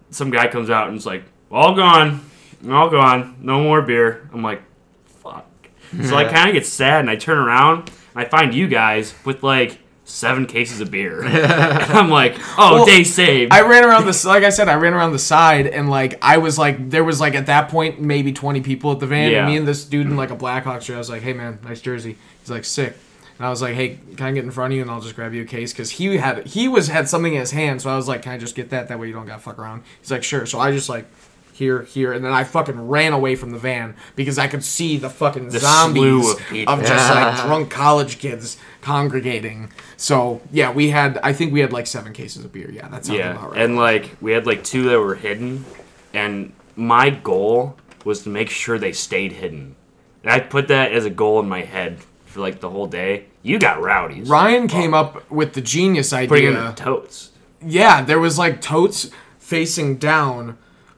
some 0.10 0.30
guy 0.30 0.48
comes 0.48 0.70
out 0.70 0.90
and 0.90 0.98
is 0.98 1.06
like, 1.06 1.24
"All 1.50 1.74
gone, 1.76 2.30
all 2.70 2.90
gone, 2.90 3.38
no 3.42 3.62
more 3.62 3.82
beer." 3.82 4.30
I'm 4.34 4.44
like, 4.44 4.62
"Fuck." 5.06 5.48
So 6.04 6.16
I 6.16 6.26
kind 6.32 6.50
of 6.50 6.54
get 6.54 6.66
sad 6.66 7.00
and 7.00 7.10
I 7.10 7.16
turn 7.16 7.38
around 7.38 7.90
and 8.14 8.26
I 8.26 8.26
find 8.26 8.54
you 8.54 8.68
guys 8.68 9.14
with 9.26 9.42
like 9.44 9.80
seven 10.14 10.46
cases 10.46 10.80
of 10.80 10.92
beer. 10.92 11.24
I'm 11.26 12.10
like, 12.10 12.36
"Oh, 12.58 12.76
Well, 12.76 12.86
day 12.86 13.04
saved." 13.04 13.52
I 13.52 13.62
ran 13.62 13.84
around 13.84 14.06
the 14.06 14.24
like 14.28 14.44
I 14.44 14.50
said, 14.50 14.70
I 14.70 14.76
ran 14.76 14.94
around 14.94 15.12
the 15.14 15.20
side 15.20 15.68
and 15.68 15.90
like 15.90 16.18
I 16.22 16.38
was 16.38 16.58
like 16.58 16.90
there 16.90 17.04
was 17.04 17.20
like 17.20 17.34
at 17.36 17.48
that 17.48 17.70
point 17.70 18.00
maybe 18.00 18.32
twenty 18.32 18.62
people 18.62 18.92
at 18.92 19.00
the 19.00 19.08
van 19.08 19.32
Yeah. 19.32 19.40
and 19.40 19.48
me 19.52 19.58
and 19.58 19.68
this 19.68 19.84
dude 19.86 20.08
in 20.08 20.16
like 20.16 20.30
a 20.32 20.36
Blackhawks 20.36 20.84
shirt. 20.84 20.96
I 20.96 21.00
was 21.00 21.10
like, 21.10 21.22
hey 21.24 21.34
man, 21.34 21.60
nice 21.64 21.82
jersey. 21.82 22.18
He's 22.42 22.50
like 22.52 22.66
sick. 22.66 22.96
And 23.40 23.48
I 23.48 23.50
was 23.50 23.64
like, 23.64 23.74
hey, 23.74 23.98
can 24.16 24.28
I 24.28 24.32
get 24.32 24.44
in 24.44 24.52
front 24.52 24.74
of 24.74 24.76
you 24.76 24.84
and 24.84 24.92
I'll 24.92 25.02
just 25.02 25.16
grab 25.16 25.34
you 25.34 25.42
a 25.42 25.46
case 25.46 25.74
because 25.74 25.90
he 25.90 26.18
had 26.18 26.46
he 26.46 26.68
was 26.68 26.88
had 26.88 27.10
something 27.10 27.34
in 27.34 27.40
his 27.40 27.52
hand. 27.52 27.82
So 27.82 27.90
I 27.90 27.96
was 27.96 28.08
like, 28.08 28.22
can 28.22 28.34
I 28.34 28.38
just 28.38 28.56
get 28.56 28.70
that? 28.70 28.90
That 28.90 29.00
way 29.00 29.08
you 29.08 29.14
don't 29.14 29.26
got 29.26 29.38
to 29.38 29.42
fuck 29.42 29.58
around. 29.58 29.84
He's 30.00 30.12
like, 30.12 30.24
sure. 30.24 30.46
So 30.46 30.60
I 30.60 30.72
just 30.72 30.88
like 30.90 31.06
here, 31.54 31.84
here, 31.84 32.12
and 32.12 32.26
then 32.26 32.34
I 32.34 32.44
fucking 32.44 32.88
ran 32.90 33.14
away 33.14 33.36
from 33.36 33.52
the 33.52 33.58
van 33.58 33.96
because 34.16 34.38
I 34.38 34.48
could 34.48 34.64
see 34.64 34.98
the 34.98 35.10
fucking 35.10 35.50
The 35.50 35.60
zombies 35.60 36.32
of, 36.32 36.40
of 36.68 36.80
just 36.82 37.14
like 37.14 37.42
drunk 37.46 37.70
college 37.70 38.20
kids 38.20 38.58
congregating. 38.82 39.72
So 39.98 40.42
yeah, 40.52 40.72
we 40.72 40.90
had 40.90 41.20
I 41.24 41.34
think 41.34 41.54
we 41.54 41.60
had 41.62 41.72
like 41.74 41.88
seven 41.88 42.14
cases 42.14 42.44
of 42.46 42.52
beer. 42.52 42.70
Yeah, 42.72 42.88
that's 42.90 43.08
Yeah, 43.10 43.32
about 43.32 43.52
right. 43.52 43.62
and 43.62 43.76
like 43.76 44.12
we 44.22 44.32
had 44.32 44.46
like 44.46 44.64
two 44.64 44.84
that 44.90 45.00
were 45.00 45.16
hidden, 45.16 45.66
and 46.14 46.54
my 46.76 47.10
goal 47.10 47.78
was 48.06 48.24
to 48.24 48.30
make 48.30 48.50
sure 48.50 48.78
they 48.78 48.92
stayed 48.92 49.32
hidden. 49.34 49.76
And 50.24 50.32
I 50.32 50.40
put 50.40 50.68
that 50.70 50.92
as 50.92 51.06
a 51.06 51.10
goal 51.10 51.40
in 51.40 51.48
my 51.50 51.62
head 51.62 52.00
for 52.26 52.40
like 52.42 52.60
the 52.60 52.70
whole 52.70 52.88
day. 52.88 53.26
You 53.42 53.60
got 53.60 53.82
rowdies. 53.82 54.30
Ryan 54.30 54.68
came 54.68 54.94
up 54.94 55.30
with 55.30 55.54
the 55.54 55.62
genius 55.62 56.14
idea. 56.14 56.30
Putting 56.30 56.48
in 56.48 56.56
idea. 56.58 56.76
totes. 56.76 57.32
Yeah, 57.62 58.02
there 58.04 58.20
was 58.20 58.38
like 58.40 58.62
totes 58.62 59.10
facing 59.38 59.98
down, 59.98 60.58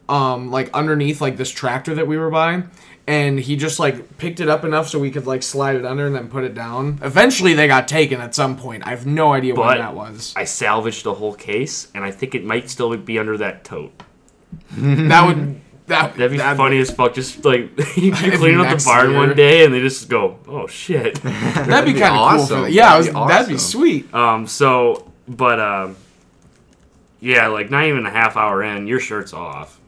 um, 0.09 0.51
like 0.51 0.69
underneath 0.73 1.21
like 1.21 1.37
this 1.37 1.49
tractor 1.49 1.95
that 1.95 2.07
we 2.07 2.17
were 2.17 2.29
buying, 2.29 2.69
and 3.07 3.39
he 3.39 3.55
just 3.55 3.79
like 3.79 4.17
picked 4.17 4.39
it 4.39 4.49
up 4.49 4.63
enough 4.63 4.87
so 4.89 4.99
we 4.99 5.11
could 5.11 5.25
like 5.27 5.43
slide 5.43 5.75
it 5.75 5.85
under 5.85 6.05
and 6.07 6.15
then 6.15 6.27
put 6.29 6.43
it 6.43 6.53
down. 6.53 6.99
Eventually, 7.01 7.53
they 7.53 7.67
got 7.67 7.87
taken 7.87 8.21
at 8.21 8.35
some 8.35 8.57
point. 8.57 8.85
I 8.85 8.89
have 8.91 9.05
no 9.05 9.33
idea 9.33 9.53
But 9.55 9.65
when 9.67 9.77
that 9.79 9.95
was. 9.95 10.33
I 10.35 10.43
salvaged 10.43 11.03
the 11.03 11.13
whole 11.13 11.33
case, 11.33 11.87
and 11.95 12.03
I 12.03 12.11
think 12.11 12.35
it 12.35 12.43
might 12.45 12.69
still 12.69 12.95
be 12.97 13.17
under 13.19 13.37
that 13.37 13.63
tote. 13.63 13.91
that 14.77 15.25
would 15.27 15.61
that 15.87 16.15
That'd 16.15 16.31
be 16.31 16.37
that'd- 16.37 16.57
funny 16.57 16.79
as 16.79 16.89
fuck. 16.89 17.13
Just 17.13 17.45
like 17.45 17.69
you 17.97 18.11
clean 18.11 18.59
up 18.59 18.77
the 18.77 18.83
barn 18.85 19.09
year- 19.11 19.19
one 19.19 19.35
day, 19.35 19.65
and 19.65 19.73
they 19.73 19.81
just 19.81 20.09
go, 20.09 20.39
"Oh 20.47 20.65
shit." 20.67 21.15
That'd 21.21 21.85
be 21.85 21.93
be 21.93 21.99
kind 21.99 22.13
of 22.15 22.19
cool. 22.19 22.19
awesome. 22.41 22.57
For 22.59 22.61
that. 22.63 22.71
Yeah, 22.71 22.89
That'd 23.01 23.13
be 23.13 23.19
that'd 23.27 23.47
be 23.49 23.57
sweet. 23.57 24.13
um. 24.13 24.47
So, 24.47 25.11
but 25.27 25.59
um. 25.59 25.95
Yeah, 27.21 27.47
like 27.47 27.69
not 27.71 27.85
even 27.85 28.05
a 28.05 28.11
half 28.11 28.35
hour 28.37 28.61
in, 28.63 28.87
your 28.87 28.99
shirt's 28.99 29.33
off. 29.33 29.79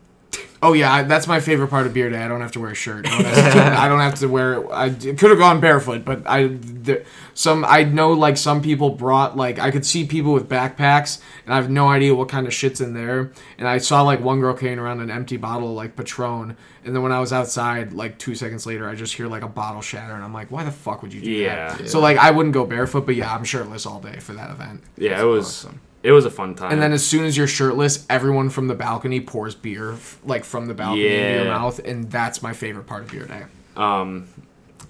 Oh 0.61 0.73
yeah, 0.73 0.91
I, 0.91 1.03
that's 1.03 1.27
my 1.27 1.39
favorite 1.39 1.67
part 1.67 1.85
of 1.85 1.93
beer 1.93 2.09
day. 2.09 2.17
I 2.17 2.27
don't 2.27 2.41
have 2.41 2.51
to 2.53 2.59
wear 2.59 2.71
a 2.71 2.75
shirt. 2.75 3.05
I 3.07 3.09
don't 3.21 3.25
have 3.25 3.53
to, 3.53 3.79
I 3.79 3.87
don't 3.87 3.99
have 3.99 4.15
to 4.15 4.27
wear. 4.27 4.73
I 4.73 4.89
could 4.89 5.19
have 5.29 5.37
gone 5.37 5.59
barefoot, 5.59 6.03
but 6.03 6.23
I 6.25 6.47
there, 6.51 7.03
some 7.35 7.63
I 7.63 7.83
know 7.83 8.11
like 8.13 8.37
some 8.37 8.63
people 8.63 8.89
brought 8.89 9.37
like 9.37 9.59
I 9.59 9.69
could 9.69 9.85
see 9.85 10.07
people 10.07 10.33
with 10.33 10.49
backpacks, 10.49 11.19
and 11.45 11.53
I 11.53 11.57
have 11.57 11.69
no 11.69 11.89
idea 11.89 12.15
what 12.15 12.27
kind 12.29 12.47
of 12.47 12.53
shit's 12.55 12.81
in 12.81 12.95
there. 12.95 13.31
And 13.59 13.67
I 13.67 13.77
saw 13.77 14.01
like 14.01 14.19
one 14.19 14.39
girl 14.39 14.55
carrying 14.55 14.79
around 14.79 14.99
an 15.01 15.11
empty 15.11 15.37
bottle 15.37 15.69
of 15.69 15.75
like 15.75 15.95
Patron, 15.95 16.57
and 16.83 16.95
then 16.95 17.03
when 17.03 17.11
I 17.11 17.19
was 17.19 17.31
outside, 17.31 17.93
like 17.93 18.17
two 18.17 18.33
seconds 18.33 18.65
later, 18.65 18.89
I 18.89 18.95
just 18.95 19.13
hear 19.13 19.27
like 19.27 19.43
a 19.43 19.47
bottle 19.47 19.81
shatter, 19.83 20.13
and 20.15 20.23
I'm 20.23 20.33
like, 20.33 20.49
why 20.49 20.63
the 20.63 20.71
fuck 20.71 21.03
would 21.03 21.13
you 21.13 21.21
do 21.21 21.29
Yeah. 21.29 21.75
that? 21.75 21.87
So 21.89 21.99
like 21.99 22.17
I 22.17 22.31
wouldn't 22.31 22.53
go 22.53 22.65
barefoot, 22.65 23.05
but 23.05 23.15
yeah, 23.15 23.31
I'm 23.31 23.43
shirtless 23.43 23.85
all 23.85 23.99
day 23.99 24.17
for 24.19 24.33
that 24.33 24.49
event. 24.49 24.81
Yeah, 24.97 25.21
it 25.21 25.25
was. 25.25 25.45
awesome. 25.45 25.81
It 26.03 26.11
was 26.11 26.25
a 26.25 26.29
fun 26.29 26.55
time. 26.55 26.71
And 26.71 26.81
then 26.81 26.93
as 26.93 27.05
soon 27.05 27.25
as 27.25 27.35
you're 27.35 27.47
shirtless, 27.47 28.05
everyone 28.09 28.49
from 28.49 28.67
the 28.67 28.75
balcony 28.75 29.19
pours 29.19 29.55
beer, 29.55 29.95
like 30.23 30.45
from 30.45 30.67
the 30.67 30.73
balcony 30.73 31.07
into 31.07 31.43
your 31.43 31.53
mouth, 31.53 31.79
and 31.79 32.09
that's 32.09 32.41
my 32.41 32.53
favorite 32.53 32.85
part 32.85 33.03
of 33.03 33.11
beer 33.11 33.25
day. 33.25 33.43
um, 33.75 34.27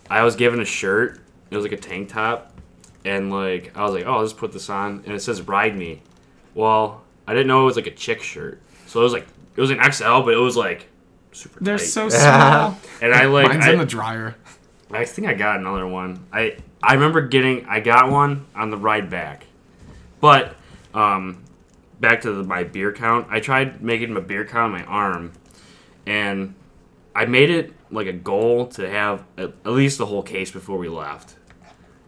I 0.10 0.24
was 0.24 0.36
given 0.36 0.60
a 0.60 0.66
shirt. 0.66 1.20
It 1.50 1.56
was 1.56 1.64
like 1.64 1.72
a 1.74 1.78
tank 1.78 2.10
top, 2.10 2.54
and 3.06 3.32
like 3.32 3.76
I 3.76 3.84
was 3.84 3.94
like, 3.94 4.06
"Oh, 4.06 4.14
I'll 4.18 4.24
just 4.24 4.38
put 4.38 4.52
this 4.52 4.70
on," 4.70 5.02
and 5.06 5.14
it 5.16 5.22
says 5.22 5.42
"Ride 5.42 5.76
Me." 5.78 6.02
Well, 6.54 7.04
I 7.26 7.34
didn't 7.34 7.48
know 7.48 7.62
it 7.64 7.66
was 7.66 7.76
like 7.78 7.88
a 7.88 7.92
chick 7.92 8.22
shirt, 8.22 8.62
so 8.86 9.00
it 9.00 9.04
was 9.04 9.14
like 9.14 9.28
it 9.56 9.62
was 9.62 9.72
an 9.72 9.80
XL, 9.92 10.22
but 10.22 10.34
it 10.34 10.38
was 10.40 10.56
like 10.58 10.88
super 11.32 11.64
They're 11.64 11.78
tight. 11.78 11.86
so 11.88 12.10
small. 12.10 12.78
and 13.02 13.14
I 13.14 13.26
like 13.26 13.48
Mine's 13.50 13.66
I, 13.66 13.72
in 13.72 13.80
the 13.80 13.86
dryer. 13.86 14.36
I 14.92 15.06
think 15.06 15.28
I 15.28 15.34
got 15.34 15.60
another 15.60 15.88
one. 15.88 16.26
I 16.34 16.58
I 16.84 16.94
remember 16.96 17.22
getting 17.22 17.66
I 17.66 17.80
got 17.80 18.12
one 18.12 18.46
on 18.56 18.70
the 18.70 18.78
ride 18.78 19.10
back, 19.10 19.46
but 20.22 20.56
um, 20.98 21.44
back 22.00 22.22
to 22.22 22.32
the, 22.32 22.44
my 22.44 22.64
beer 22.64 22.92
count. 22.92 23.28
I 23.30 23.40
tried 23.40 23.82
making 23.82 24.14
my 24.14 24.20
beer 24.20 24.46
count 24.46 24.74
on 24.74 24.80
my 24.80 24.84
arm, 24.86 25.32
and 26.06 26.56
I 27.16 27.26
made 27.26 27.52
it 27.52 27.74
like 27.92 28.08
a 28.08 28.14
goal 28.14 28.68
to 28.70 28.90
have 28.90 29.24
at, 29.38 29.54
at 29.64 29.72
least 29.72 30.00
the 30.00 30.08
whole 30.08 30.24
case 30.24 30.50
before 30.50 30.78
we 30.78 30.90
left. 30.90 31.36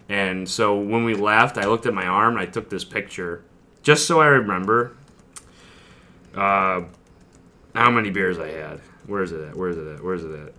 And 0.10 0.50
so 0.50 0.76
when 0.76 1.04
we 1.04 1.14
left, 1.14 1.58
I 1.58 1.66
looked 1.66 1.86
at 1.86 1.94
my 1.94 2.06
arm. 2.06 2.36
and 2.36 2.42
I 2.42 2.48
took 2.48 2.72
this 2.72 2.84
picture 2.84 3.44
just 3.84 4.08
so 4.08 4.20
I 4.20 4.26
remember 4.26 4.98
uh, 6.36 6.82
how 7.76 7.92
many 7.92 8.10
beers 8.10 8.40
I 8.40 8.50
had. 8.50 8.82
Where 9.06 9.22
is 9.22 9.32
it 9.32 9.50
at? 9.50 9.56
Where 9.56 9.70
is 9.70 9.78
it 9.78 9.88
at? 9.88 10.04
Where 10.04 10.16
is 10.16 10.24
it 10.24 10.32
at? 10.32 10.54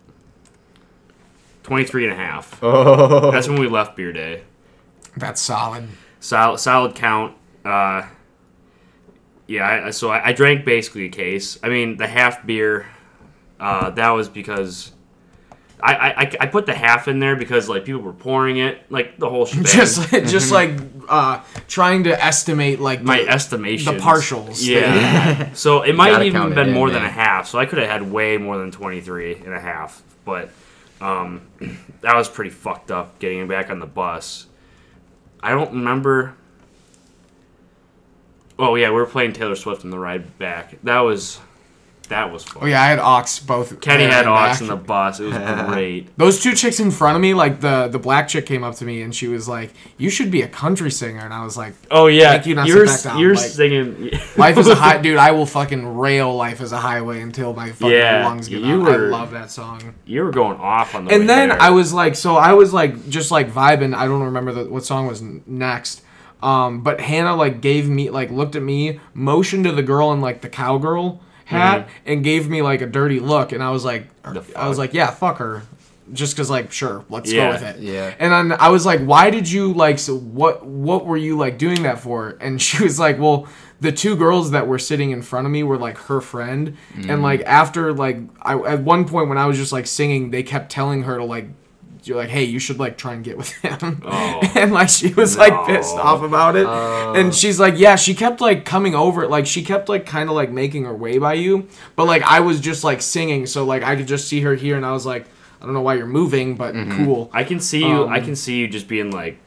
23 1.65 2.05
and 2.05 2.13
a 2.13 2.17
half. 2.17 2.63
Oh. 2.63 3.33
That's 3.33 3.49
when 3.49 3.59
we 3.59 3.69
left 3.69 3.97
beer 3.97 4.13
day. 4.13 4.45
That's 5.17 5.41
solid. 5.41 5.89
Solid, 6.21 6.59
solid 6.59 6.95
count. 6.95 7.37
Uh, 7.65 8.03
yeah, 9.51 9.87
I, 9.87 9.91
so 9.91 10.11
I, 10.11 10.29
I 10.29 10.33
drank 10.33 10.65
basically 10.65 11.07
a 11.07 11.09
case. 11.09 11.59
I 11.61 11.69
mean, 11.69 11.97
the 11.97 12.07
half 12.07 12.47
beer, 12.47 12.87
uh, 13.59 13.91
that 13.91 14.11
was 14.11 14.29
because 14.29 14.93
I, 15.83 15.95
I, 15.95 16.09
I- 16.23 16.37
I 16.39 16.47
put 16.47 16.67
the 16.67 16.75
half 16.75 17.09
in 17.09 17.19
there 17.19 17.35
because 17.35 17.69
like 17.69 17.85
people 17.85 18.01
were 18.01 18.13
pouring 18.13 18.59
it, 18.59 18.85
like 18.91 19.19
the 19.19 19.29
whole 19.29 19.47
shebang. 19.51 19.65
Just, 19.65 20.09
just 20.13 20.53
like 20.53 20.79
uh, 21.09 21.41
trying 21.67 22.05
to 22.05 22.25
estimate 22.25 22.79
like 22.79 23.03
my 23.03 23.23
the, 23.25 23.29
estimation. 23.29 23.93
the 23.97 24.01
partials. 24.01 24.65
Yeah. 24.65 25.53
so 25.55 25.83
it 25.83 25.97
might 25.97 26.11
Gotta 26.13 26.25
have 26.27 26.35
even 26.35 26.55
been 26.55 26.69
in, 26.69 26.75
more 26.75 26.89
than 26.91 27.03
a 27.03 27.11
half. 27.11 27.49
So 27.49 27.59
I 27.59 27.67
could 27.67 27.81
have 27.81 27.89
had 27.89 28.13
way 28.13 28.37
more 28.39 28.57
than 28.57 28.71
23 28.71 29.35
and 29.45 29.53
a 29.53 29.61
half. 29.61 30.01
But 30.25 30.51
um, 31.01 31.41
that 32.03 32.15
was 32.15 32.29
pretty 32.29 32.51
fucked 32.51 32.93
up 32.93 33.19
getting 33.19 33.49
back 33.49 33.69
on 33.69 33.81
the 33.81 33.87
bus. 33.87 34.47
I 35.43 35.51
don't 35.51 35.73
remember. 35.73 36.37
Oh 38.61 38.75
yeah, 38.77 38.89
we 38.91 38.97
were 38.97 39.07
playing 39.07 39.33
Taylor 39.33 39.57
Swift 39.57 39.85
on 39.85 39.91
the 39.91 39.99
ride 39.99 40.39
back. 40.39 40.75
That 40.85 41.01
was 41.01 41.41
that 42.09 42.33
was 42.33 42.43
fun. 42.43 42.65
Oh 42.65 42.67
yeah, 42.67 42.83
I 42.83 42.87
had 42.87 42.99
aux 42.99 43.25
both. 43.47 43.81
Kenny 43.81 44.03
had 44.03 44.27
aux 44.27 44.35
back. 44.35 44.61
in 44.61 44.67
the 44.67 44.75
bus. 44.75 45.21
It 45.21 45.27
was 45.27 45.37
great. 45.69 46.09
Those 46.19 46.43
two 46.43 46.55
chicks 46.55 46.81
in 46.81 46.91
front 46.91 47.15
of 47.15 47.23
me, 47.23 47.35
like 47.35 47.61
the 47.61 47.87
the 47.87 48.01
black 48.01 48.27
chick 48.27 48.47
came 48.47 48.65
up 48.65 48.75
to 48.77 48.85
me 48.85 49.03
and 49.03 49.15
she 49.15 49.29
was 49.29 49.49
like, 49.49 49.73
"You 49.97 50.11
should 50.11 50.29
be 50.29 50.43
a 50.43 50.49
country 50.49 50.91
singer," 50.91 51.21
and 51.21 51.33
I 51.33 51.45
was 51.45 51.57
like, 51.57 51.73
Oh 51.89 52.09
yeah, 52.09 52.33
Thank 52.33 52.47
you, 52.47 52.57
not 52.57 52.67
you're 52.67 52.85
sit 52.89 53.05
back 53.05 53.13
down, 53.15 53.21
you're 53.23 53.37
like- 53.37 53.45
singing. 53.51 54.11
"Life 54.37 54.59
is 54.59 54.67
a 54.67 54.75
high, 54.75 54.99
dude. 55.03 55.19
I 55.19 55.31
will 55.31 55.47
fucking 55.47 55.97
rail 55.99 56.35
life 56.35 56.61
as 56.61 56.73
a 56.73 56.79
highway 56.79 57.23
until 57.23 57.55
my 57.55 57.71
fucking 57.71 57.97
Yeah, 57.97 58.27
lungs 58.27 58.49
give 58.49 58.61
you 58.65 58.83
out." 58.83 58.89
I 58.89 58.97
were- 58.97 59.09
love 59.11 59.31
that 59.31 59.53
song. 59.53 59.95
you 60.05 60.25
were 60.25 60.33
going 60.33 60.59
off 60.59 60.97
on 60.97 61.05
the. 61.05 61.11
way 61.11 61.15
And 61.15 61.29
then 61.31 61.51
there. 61.51 61.63
I 61.63 61.71
was 61.71 61.93
like, 61.93 62.17
so 62.17 62.35
I 62.35 62.55
was 62.55 62.73
like, 62.73 63.09
just 63.09 63.31
like 63.31 63.53
vibing. 63.53 63.95
I 63.95 64.07
don't 64.07 64.25
remember 64.25 64.53
the, 64.53 64.65
what 64.65 64.85
song 64.85 65.07
was 65.07 65.23
next. 65.23 66.03
Um, 66.43 66.83
but 66.83 67.01
Hannah 67.01 67.37
like 67.37 67.61
gave 67.61 67.89
me 67.89 68.11
like 68.11 68.31
looked 68.31 68.57
at 68.57 68.63
me, 68.63 69.01
motioned 69.15 69.65
to 69.65 69.73
the 69.73 69.83
girl 69.83 70.13
in 70.13 70.21
like 70.21 70.41
the 70.41 70.49
cowgirl 70.49 71.21
hat, 71.45 71.89
and 72.07 72.23
gave 72.25 72.49
me 72.49 72.63
like 72.63 72.81
a 72.81 72.87
dirty 72.87 73.21
look, 73.21 73.53
and 73.53 73.63
I 73.63 73.71
was 73.71 73.85
like, 73.85 74.09
Mm-hmm. 74.23 74.57
I 74.57 74.69
was 74.69 74.79
like, 74.79 74.93
yeah, 74.95 75.11
fuck 75.11 75.39
her, 75.39 75.63
just 76.13 76.37
cause 76.37 76.49
like 76.51 76.71
sure, 76.73 77.05
let's 77.09 77.33
Yeah. 77.33 77.47
go 77.47 77.53
with 77.55 77.63
it. 77.77 77.81
Yeah. 77.83 78.15
And 78.19 78.33
then 78.51 78.59
I 78.61 78.69
was 78.69 78.85
like, 78.87 79.01
why 79.01 79.31
did 79.31 79.51
you 79.51 79.73
like? 79.73 79.99
So 79.99 80.17
what 80.17 80.65
what 80.65 81.07
were 81.07 81.17
you 81.17 81.37
like 81.39 81.59
doing 81.59 81.83
that 81.85 81.99
for? 82.01 82.37
And 82.41 82.61
she 82.67 82.83
was 82.83 82.99
like, 82.99 83.19
well. 83.19 83.49
The 83.83 83.93
two 83.93 84.15
girls 84.15 84.51
that 84.51 84.69
were 84.69 84.79
sitting 84.79 85.11
in 85.11 85.23
front 85.23 85.47
of 85.47 85.51
me 85.53 85.63
were 85.63 85.79
like 85.79 85.97
her 85.97 86.21
friend, 86.21 86.77
and 87.09 87.23
like 87.23 87.41
after 87.47 87.95
like 87.95 88.19
I 88.43 88.53
at 88.59 88.83
one 88.83 89.07
point 89.09 89.31
when 89.31 89.39
I 89.39 89.47
was 89.47 89.57
just 89.57 89.73
like 89.73 89.87
singing, 89.87 90.31
they 90.31 90.43
kept 90.43 90.71
telling 90.71 91.05
her 91.05 91.17
to 91.17 91.25
like 91.25 91.47
you're 92.05 92.17
like, 92.17 92.29
hey, 92.31 92.45
you 92.45 92.59
should 92.59 92.79
like 92.79 92.97
try 92.97 93.13
and 93.15 93.23
get 93.25 93.37
with 93.37 93.51
him. 93.63 94.03
Oh. 94.05 94.41
and 94.55 94.73
like 94.73 94.89
she 94.89 95.13
was 95.15 95.37
like 95.37 95.67
pissed 95.67 95.95
off 95.97 96.23
about 96.23 96.57
it. 96.57 96.67
Oh. 96.67 97.15
and 97.15 97.35
she's 97.35 97.59
like, 97.61 97.75
yeah, 97.77 97.97
she 97.97 98.15
kept 98.15 98.41
like 98.41 98.65
coming 98.65 98.95
over, 98.95 99.27
like 99.29 99.47
she 99.47 99.63
kept 99.63 99.89
like 99.89 100.07
kind 100.07 100.29
of 100.29 100.35
like 100.35 100.51
making 100.51 100.85
her 100.85 100.95
way 100.95 101.19
by 101.19 101.35
you. 101.35 101.69
But 101.97 102.07
like 102.07 102.23
I 102.23 102.41
was 102.41 102.61
just 102.61 102.85
like 102.85 103.03
singing, 103.03 103.47
so 103.47 103.65
like 103.65 103.83
I 103.83 103.97
could 103.97 104.07
just 104.07 104.29
see 104.29 104.41
her 104.41 104.55
here, 104.55 104.77
and 104.77 104.87
I 104.87 104.93
was 104.93 105.05
like, 105.07 105.27
I 105.61 105.65
don't 105.65 105.75
know 105.75 105.83
why 105.83 105.95
you're 105.95 106.07
moving, 106.07 106.57
but 106.57 106.73
cool. 106.73 107.31
I 107.35 107.45
can 107.45 107.61
see 107.61 107.81
you. 107.81 108.05
I 108.05 108.19
Um, 108.19 108.25
can 108.25 108.37
see 108.37 108.59
you 108.59 108.67
just 108.69 108.89
being 108.89 109.11
like, 109.11 109.39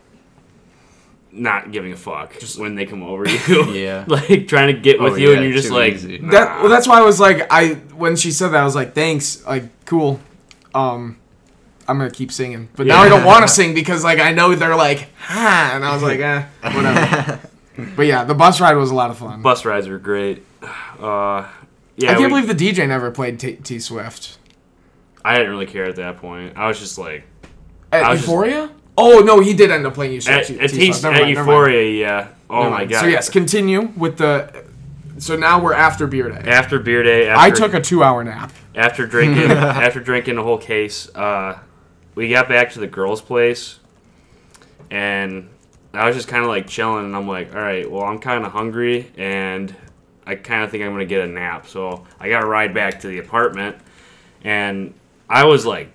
not 1.32 1.72
giving 1.72 1.92
a 1.92 1.98
fuck 1.98 2.38
just 2.40 2.60
when 2.60 2.76
they 2.76 2.86
come 2.86 3.02
over 3.12 3.28
you. 3.28 3.74
Yeah. 3.74 4.06
like 4.08 4.48
trying 4.48 4.74
to 4.76 4.80
get 4.80 5.02
with 5.02 5.14
Oh, 5.14 5.16
you, 5.16 5.30
yeah, 5.32 5.36
and 5.38 5.44
you're 5.44 5.54
just 5.54 5.72
like, 5.72 5.94
easy. 5.96 6.20
nah. 6.20 6.32
That 6.32 6.60
well, 6.62 6.70
that's 6.70 6.88
why 6.88 7.00
I 7.00 7.02
was 7.02 7.20
like, 7.20 7.48
I 7.52 7.74
when 7.96 8.16
she 8.16 8.32
said 8.32 8.50
that, 8.50 8.62
I 8.62 8.66
was 8.66 8.76
like, 8.76 8.94
thanks, 8.94 9.44
like 9.46 9.64
cool. 9.86 10.20
Um, 10.76 11.18
I'm 11.88 11.98
gonna 11.98 12.10
keep 12.12 12.32
singing, 12.32 12.70
but 12.76 12.88
now 12.88 13.02
I 13.02 13.10
don't 13.10 13.26
want 13.26 13.44
to 13.44 13.48
sing 13.48 13.74
because 13.74 14.04
like 14.04 14.20
I 14.20 14.32
know 14.32 14.56
they're 14.56 14.76
like, 14.76 15.10
ha, 15.18 15.72
and 15.76 15.84
I 15.84 15.94
was 15.94 16.02
like, 16.04 16.20
eh, 16.20 16.46
whatever. 16.62 17.40
but 17.96 18.06
yeah, 18.06 18.24
the 18.24 18.34
bus 18.36 18.62
ride 18.62 18.76
was 18.76 18.92
a 18.92 18.96
lot 18.96 19.10
of 19.10 19.18
fun. 19.18 19.42
bus 19.42 19.66
rides 19.66 19.88
were 19.88 19.98
great. 20.00 20.44
Uh, 21.00 21.48
yeah, 21.98 22.12
I 22.12 22.16
can't 22.16 22.32
we- 22.32 22.42
believe 22.42 22.48
the 22.48 22.72
DJ 22.72 22.88
never 22.88 23.12
played 23.12 23.40
T, 23.40 23.56
T 23.56 23.80
Swift 23.80 24.38
I 25.26 25.38
didn't 25.38 25.52
really 25.52 25.66
care 25.66 25.86
at 25.86 25.96
that 25.98 26.18
point. 26.18 26.58
I 26.58 26.68
was 26.68 26.80
just 26.80 26.98
like, 26.98 27.24
at 27.92 28.04
I 28.04 28.10
was 28.12 28.20
just- 28.20 28.28
Euphoria. 28.30 28.72
oh 28.98 29.20
no, 29.20 29.40
he 29.40 29.54
did 29.54 29.72
end 29.72 29.86
up 29.86 29.94
playing 29.94 30.14
Euphoria. 30.14 30.40
at, 30.40 30.50
at, 30.50 30.70
T- 30.72 30.90
at 30.90 31.28
Euphoria, 31.28 31.90
yeah. 31.92 32.28
Oh 32.50 32.70
my 32.70 32.86
god. 32.86 33.02
So 33.02 33.08
yes, 33.08 33.30
continue 33.30 33.92
with 33.98 34.18
the. 34.18 34.64
So 35.18 35.36
now 35.36 35.62
we're 35.62 35.74
after 35.74 36.08
beer 36.08 36.30
day. 36.30 36.50
After 36.50 36.80
beer 36.80 37.04
day, 37.04 37.28
after, 37.28 37.42
I 37.42 37.50
took 37.52 37.74
a 37.74 37.80
two-hour 37.82 38.24
nap. 38.24 38.52
after 38.76 39.06
drinking 39.06 39.52
after 39.52 40.00
drinking 40.00 40.38
a 40.38 40.44
whole 40.44 40.58
case, 40.58 41.08
uh, 41.16 41.60
we 42.16 42.30
got 42.30 42.48
back 42.48 42.72
to 42.74 42.80
the 42.80 42.88
girls' 42.88 43.22
place, 43.22 43.80
and 44.92 45.50
I 45.94 46.08
was 46.08 46.16
just 46.16 46.28
kind 46.28 46.44
of 46.44 46.50
like 46.50 46.68
chilling, 46.68 47.06
and 47.06 47.16
I'm 47.16 47.28
like, 47.28 47.54
all 47.54 47.62
right, 47.62 47.90
well, 47.90 48.04
I'm 48.04 48.20
kind 48.20 48.46
of 48.46 48.52
hungry, 48.52 49.12
and 49.18 49.74
I 50.26 50.36
kind 50.36 50.64
of 50.64 50.72
think 50.72 50.84
I'm 50.84 50.92
gonna 50.92 51.06
get 51.06 51.22
a 51.22 51.28
nap, 51.28 51.68
so 51.68 52.06
I 52.20 52.30
got 52.30 52.42
to 52.42 52.48
ride 52.48 52.74
back 52.74 53.02
to 53.02 53.08
the 53.08 53.20
apartment, 53.20 53.78
and 54.44 54.94
I 55.30 55.46
was 55.46 55.66
like, 55.66 55.92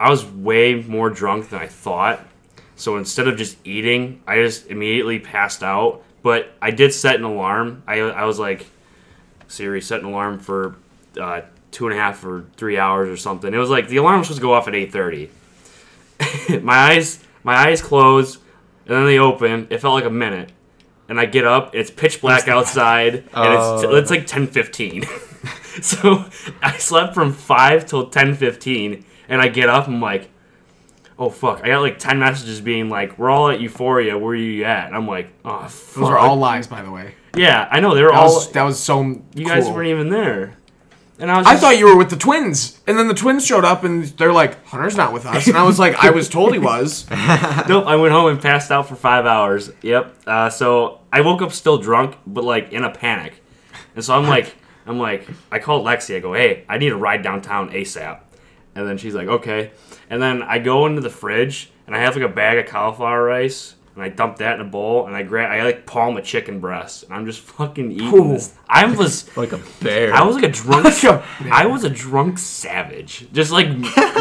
I 0.00 0.08
was 0.08 0.24
way 0.24 0.76
more 0.76 1.10
drunk 1.10 1.50
than 1.50 1.60
I 1.60 1.66
thought. 1.66 2.26
So 2.74 2.96
instead 2.96 3.28
of 3.28 3.36
just 3.36 3.58
eating, 3.66 4.22
I 4.26 4.36
just 4.36 4.68
immediately 4.68 5.18
passed 5.18 5.62
out. 5.62 6.02
But 6.22 6.52
I 6.62 6.70
did 6.70 6.94
set 6.94 7.16
an 7.16 7.24
alarm. 7.24 7.82
I, 7.86 8.00
I 8.00 8.24
was 8.24 8.38
like, 8.38 8.66
Siri, 9.48 9.82
set 9.82 10.00
an 10.00 10.06
alarm 10.06 10.38
for 10.38 10.76
uh, 11.20 11.42
two 11.70 11.86
and 11.86 11.96
a 11.96 11.98
half 12.00 12.24
or 12.24 12.44
three 12.56 12.78
hours 12.78 13.08
or 13.08 13.16
something. 13.16 13.52
It 13.54 13.58
was 13.58 13.70
like 13.70 13.88
the 13.88 13.96
alarm 13.98 14.18
was 14.18 14.26
supposed 14.28 14.40
to 14.40 14.46
go 14.46 14.52
off 14.54 14.68
at 14.68 14.74
eight 14.74 14.92
thirty. 14.92 15.30
my 16.62 16.76
eyes, 16.76 17.22
my 17.42 17.54
eyes 17.54 17.80
closed, 17.82 18.40
and 18.86 18.94
then 18.96 19.06
they 19.06 19.18
open. 19.18 19.66
It 19.70 19.78
felt 19.80 19.94
like 19.94 20.04
a 20.04 20.10
minute, 20.10 20.52
and 21.08 21.18
I 21.20 21.26
get 21.26 21.46
up. 21.46 21.74
It's 21.74 21.90
pitch 21.90 22.20
black 22.20 22.48
outside, 22.48 23.14
and 23.14 23.28
Oh. 23.34 23.74
it's 23.76 23.84
it's 23.84 24.10
like 24.10 24.26
ten 24.26 24.46
fifteen. 24.46 25.04
so 25.82 26.24
I 26.62 26.76
slept 26.76 27.14
from 27.14 27.32
five 27.32 27.86
till 27.86 28.08
ten 28.10 28.34
fifteen, 28.34 29.04
and 29.28 29.40
I 29.40 29.48
get 29.48 29.68
up. 29.68 29.88
I'm 29.88 30.00
like, 30.00 30.28
oh 31.18 31.30
fuck! 31.30 31.62
I 31.64 31.68
got 31.68 31.80
like 31.80 31.98
ten 31.98 32.18
messages 32.18 32.60
being 32.60 32.88
like, 32.90 33.18
"We're 33.18 33.30
all 33.30 33.48
at 33.48 33.60
Euphoria. 33.60 34.18
Where 34.18 34.32
are 34.32 34.36
you 34.36 34.64
at?" 34.64 34.88
And 34.88 34.94
I'm 34.96 35.06
like, 35.06 35.28
oh 35.44 35.66
fuck. 35.68 35.94
Those 36.00 36.10
are 36.10 36.18
all 36.18 36.36
lies, 36.36 36.66
by 36.66 36.82
the 36.82 36.90
way. 36.90 37.14
yeah, 37.36 37.66
I 37.70 37.80
know 37.80 37.94
they 37.94 38.02
were 38.02 38.10
That 38.10 38.18
all. 38.18 38.34
was 38.34 38.52
that 38.52 38.62
was 38.64 38.78
so. 38.78 39.02
you 39.34 39.46
guys 39.46 39.68
weren't 39.70 39.88
even 39.88 40.10
there, 40.10 40.56
and 41.20 41.30
I 41.30 41.38
was. 41.38 41.46
I 41.46 41.56
thought 41.56 41.78
you 41.78 41.86
were 41.86 41.96
with 41.96 42.10
the 42.10 42.16
twins, 42.16 42.80
and 42.86 42.98
then 42.98 43.08
the 43.08 43.14
twins 43.14 43.46
showed 43.46 43.64
up, 43.64 43.84
and 43.84 44.04
they're 44.04 44.32
like, 44.32 44.64
"Hunter's 44.66 44.96
not 44.96 45.12
with 45.12 45.26
us," 45.26 45.46
and 45.46 45.56
I 45.56 45.62
was 45.62 45.78
like, 45.78 46.02
"I 46.02 46.10
was 46.10 46.28
told 46.28 46.52
he 46.52 46.58
was." 46.72 47.08
Nope, 47.10 47.86
I 47.86 47.96
went 47.96 48.12
home 48.12 48.30
and 48.30 48.40
passed 48.40 48.70
out 48.70 48.88
for 48.88 48.96
five 48.96 49.26
hours. 49.26 49.70
Yep. 49.82 50.16
Uh, 50.26 50.50
so 50.50 51.00
I 51.12 51.20
woke 51.20 51.42
up 51.42 51.52
still 51.52 51.78
drunk, 51.78 52.16
but 52.26 52.44
like 52.44 52.72
in 52.72 52.84
a 52.84 52.90
panic. 52.90 53.42
And 53.94 54.04
so 54.04 54.14
I'm 54.14 54.26
like, 54.26 54.54
I'm 54.86 54.98
like, 54.98 55.28
I 55.50 55.58
called 55.58 55.84
Lexi. 55.84 56.16
I 56.16 56.20
go, 56.20 56.32
hey, 56.32 56.64
I 56.68 56.78
need 56.78 56.92
a 56.92 56.96
ride 56.96 57.22
downtown 57.22 57.70
ASAP. 57.70 58.20
And 58.74 58.86
then 58.86 58.98
she's 58.98 59.14
like, 59.14 59.28
okay. 59.28 59.72
And 60.08 60.22
then 60.22 60.42
I 60.42 60.58
go 60.58 60.86
into 60.86 61.00
the 61.00 61.10
fridge 61.10 61.70
and 61.86 61.94
I 61.96 61.98
have 62.00 62.14
like 62.14 62.24
a 62.24 62.28
bag 62.32 62.58
of 62.58 62.66
cauliflower 62.66 63.24
rice. 63.24 63.74
And 63.96 64.04
I 64.04 64.08
dump 64.08 64.36
that 64.38 64.54
in 64.54 64.60
a 64.60 64.68
bowl 64.70 65.06
and 65.08 65.16
I 65.16 65.24
grab, 65.24 65.50
I 65.50 65.64
like 65.64 65.84
palm 65.84 66.16
a 66.16 66.22
chicken 66.22 66.60
breast. 66.60 67.02
And 67.02 67.12
I'm 67.12 67.26
just 67.26 67.40
fucking 67.58 67.90
eating 67.90 68.14
Ooh. 68.14 68.28
this. 68.28 68.54
I 68.68 68.86
was, 68.86 69.28
Like 69.36 69.52
a 69.52 69.60
bear. 69.82 70.14
I 70.14 70.22
was 70.22 70.36
like 70.36 70.44
a 70.44 70.48
drunk. 70.48 70.84
Like 70.84 71.02
a- 71.04 71.24
I 71.50 71.66
was 71.66 71.82
a 71.84 71.90
drunk 71.90 72.38
savage, 72.38 73.26
just 73.32 73.50
like 73.50 73.68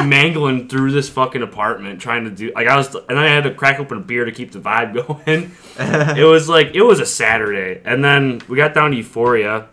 mangling 0.05 0.67
through 0.69 0.91
this 0.91 1.07
fucking 1.09 1.41
apartment, 1.43 2.01
trying 2.01 2.23
to 2.25 2.31
do 2.31 2.51
like 2.55 2.67
I 2.67 2.75
was, 2.75 2.93
and 2.95 3.05
then 3.09 3.17
I 3.19 3.27
had 3.29 3.43
to 3.43 3.53
crack 3.53 3.79
open 3.79 3.97
a 3.99 4.01
beer 4.01 4.25
to 4.25 4.31
keep 4.31 4.51
the 4.51 4.59
vibe 4.59 4.93
going. 4.93 5.51
it 6.17 6.23
was 6.25 6.49
like 6.49 6.71
it 6.73 6.81
was 6.81 6.99
a 6.99 7.05
Saturday, 7.05 7.81
and 7.85 8.03
then 8.03 8.41
we 8.47 8.57
got 8.57 8.73
down 8.73 8.91
to 8.91 8.97
Euphoria. 8.97 9.67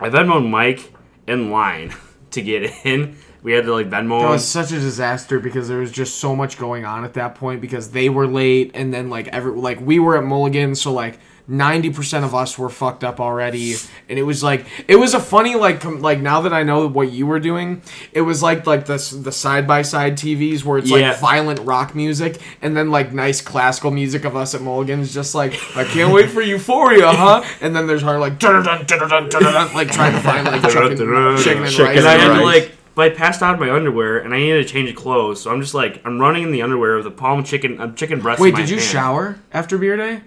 I 0.00 0.08
Venmoed 0.10 0.48
Mike 0.48 0.92
in 1.26 1.50
line 1.50 1.94
to 2.32 2.42
get 2.42 2.72
in. 2.84 3.16
We 3.42 3.52
had 3.52 3.64
to 3.66 3.72
like 3.72 3.88
Venmo. 3.88 4.18
That 4.20 4.24
him. 4.26 4.30
was 4.32 4.46
such 4.46 4.72
a 4.72 4.80
disaster 4.80 5.38
because 5.40 5.68
there 5.68 5.78
was 5.78 5.92
just 5.92 6.18
so 6.18 6.34
much 6.34 6.58
going 6.58 6.84
on 6.84 7.04
at 7.04 7.14
that 7.14 7.34
point 7.36 7.60
because 7.60 7.90
they 7.92 8.08
were 8.08 8.26
late 8.26 8.72
and 8.74 8.92
then 8.92 9.10
like 9.10 9.28
every 9.28 9.52
like 9.52 9.80
we 9.80 9.98
were 9.98 10.16
at 10.16 10.24
Mulligan 10.24 10.74
so 10.74 10.92
like 10.92 11.18
90% 11.48 12.24
of 12.24 12.34
us 12.34 12.58
were 12.58 12.68
fucked 12.68 13.02
up 13.02 13.20
already 13.20 13.74
and 14.08 14.18
it 14.18 14.22
was 14.22 14.42
like 14.42 14.66
it 14.86 14.96
was 14.96 15.14
a 15.14 15.20
funny 15.20 15.54
like 15.54 15.80
com- 15.80 16.00
like 16.02 16.20
now 16.20 16.42
that 16.42 16.52
I 16.52 16.62
know 16.62 16.86
what 16.88 17.10
you 17.10 17.26
were 17.26 17.40
doing 17.40 17.80
it 18.12 18.20
was 18.20 18.42
like 18.42 18.66
like 18.66 18.84
the 18.84 18.98
the 19.22 19.32
side 19.32 19.66
by 19.66 19.80
side 19.80 20.18
TVs 20.18 20.62
where 20.64 20.78
it's 20.78 20.90
Yeah. 20.90 21.10
like 21.12 21.18
violent 21.20 21.60
rock 21.60 21.94
music 21.94 22.38
and 22.60 22.76
then 22.76 22.90
like 22.90 23.14
nice 23.14 23.40
classical 23.40 23.90
music 23.90 24.24
of 24.24 24.36
us 24.36 24.54
at 24.54 24.60
Mulligan's 24.60 25.14
just 25.14 25.34
like 25.34 25.54
I 25.74 25.84
can't 25.84 26.12
wait 26.12 26.28
for 26.28 26.42
Euphoria 26.42 27.10
huh 27.12 27.42
and 27.62 27.74
then 27.74 27.86
there's 27.86 28.02
her 28.02 28.18
like 28.18 28.38
dun 28.38 28.62
dun 28.62 28.84
dun 28.84 29.08
dun 29.08 29.28
dun 29.30 29.42
dun 29.42 29.72
like 29.74 29.90
trying 29.90 30.12
to 30.12 30.20
find 30.20 30.44
like 30.44 30.60
chicken, 30.70 30.96
chicken 30.98 31.62
and 31.62 31.72
Chicken 31.72 31.84
rice 31.84 31.98
and 31.98 32.06
I 32.06 32.18
had 32.18 32.36
to 32.38 32.44
like, 32.44 32.72
but 32.98 33.12
I 33.12 33.14
passed 33.14 33.42
out 33.44 33.54
of 33.54 33.60
my 33.60 33.70
underwear, 33.70 34.18
and 34.18 34.34
I 34.34 34.38
needed 34.38 34.66
to 34.66 34.72
change 34.72 34.90
of 34.90 34.96
clothes. 34.96 35.40
So 35.40 35.52
I'm 35.52 35.60
just 35.60 35.72
like, 35.72 36.02
I'm 36.04 36.18
running 36.20 36.42
in 36.42 36.50
the 36.50 36.62
underwear 36.62 36.96
with 36.96 37.06
a 37.06 37.12
palm 37.12 37.44
chicken, 37.44 37.80
a 37.80 37.92
chicken 37.92 38.20
breast. 38.20 38.40
Wait, 38.40 38.48
in 38.48 38.54
my 38.54 38.60
did 38.62 38.70
you 38.70 38.76
hand. 38.78 38.88
shower 38.88 39.40
after 39.52 39.78
beer 39.78 39.96
day? 39.96 40.22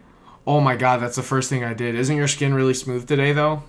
Oh 0.48 0.62
my 0.62 0.78
god, 0.78 1.02
that's 1.02 1.18
the 1.18 1.22
first 1.22 1.50
thing 1.50 1.66
I 1.66 1.74
did. 1.74 1.96
Isn't 1.96 2.16
your 2.16 2.30
skin 2.30 2.54
really 2.54 2.74
smooth 2.74 3.06
today 3.10 3.34
though? 3.34 3.64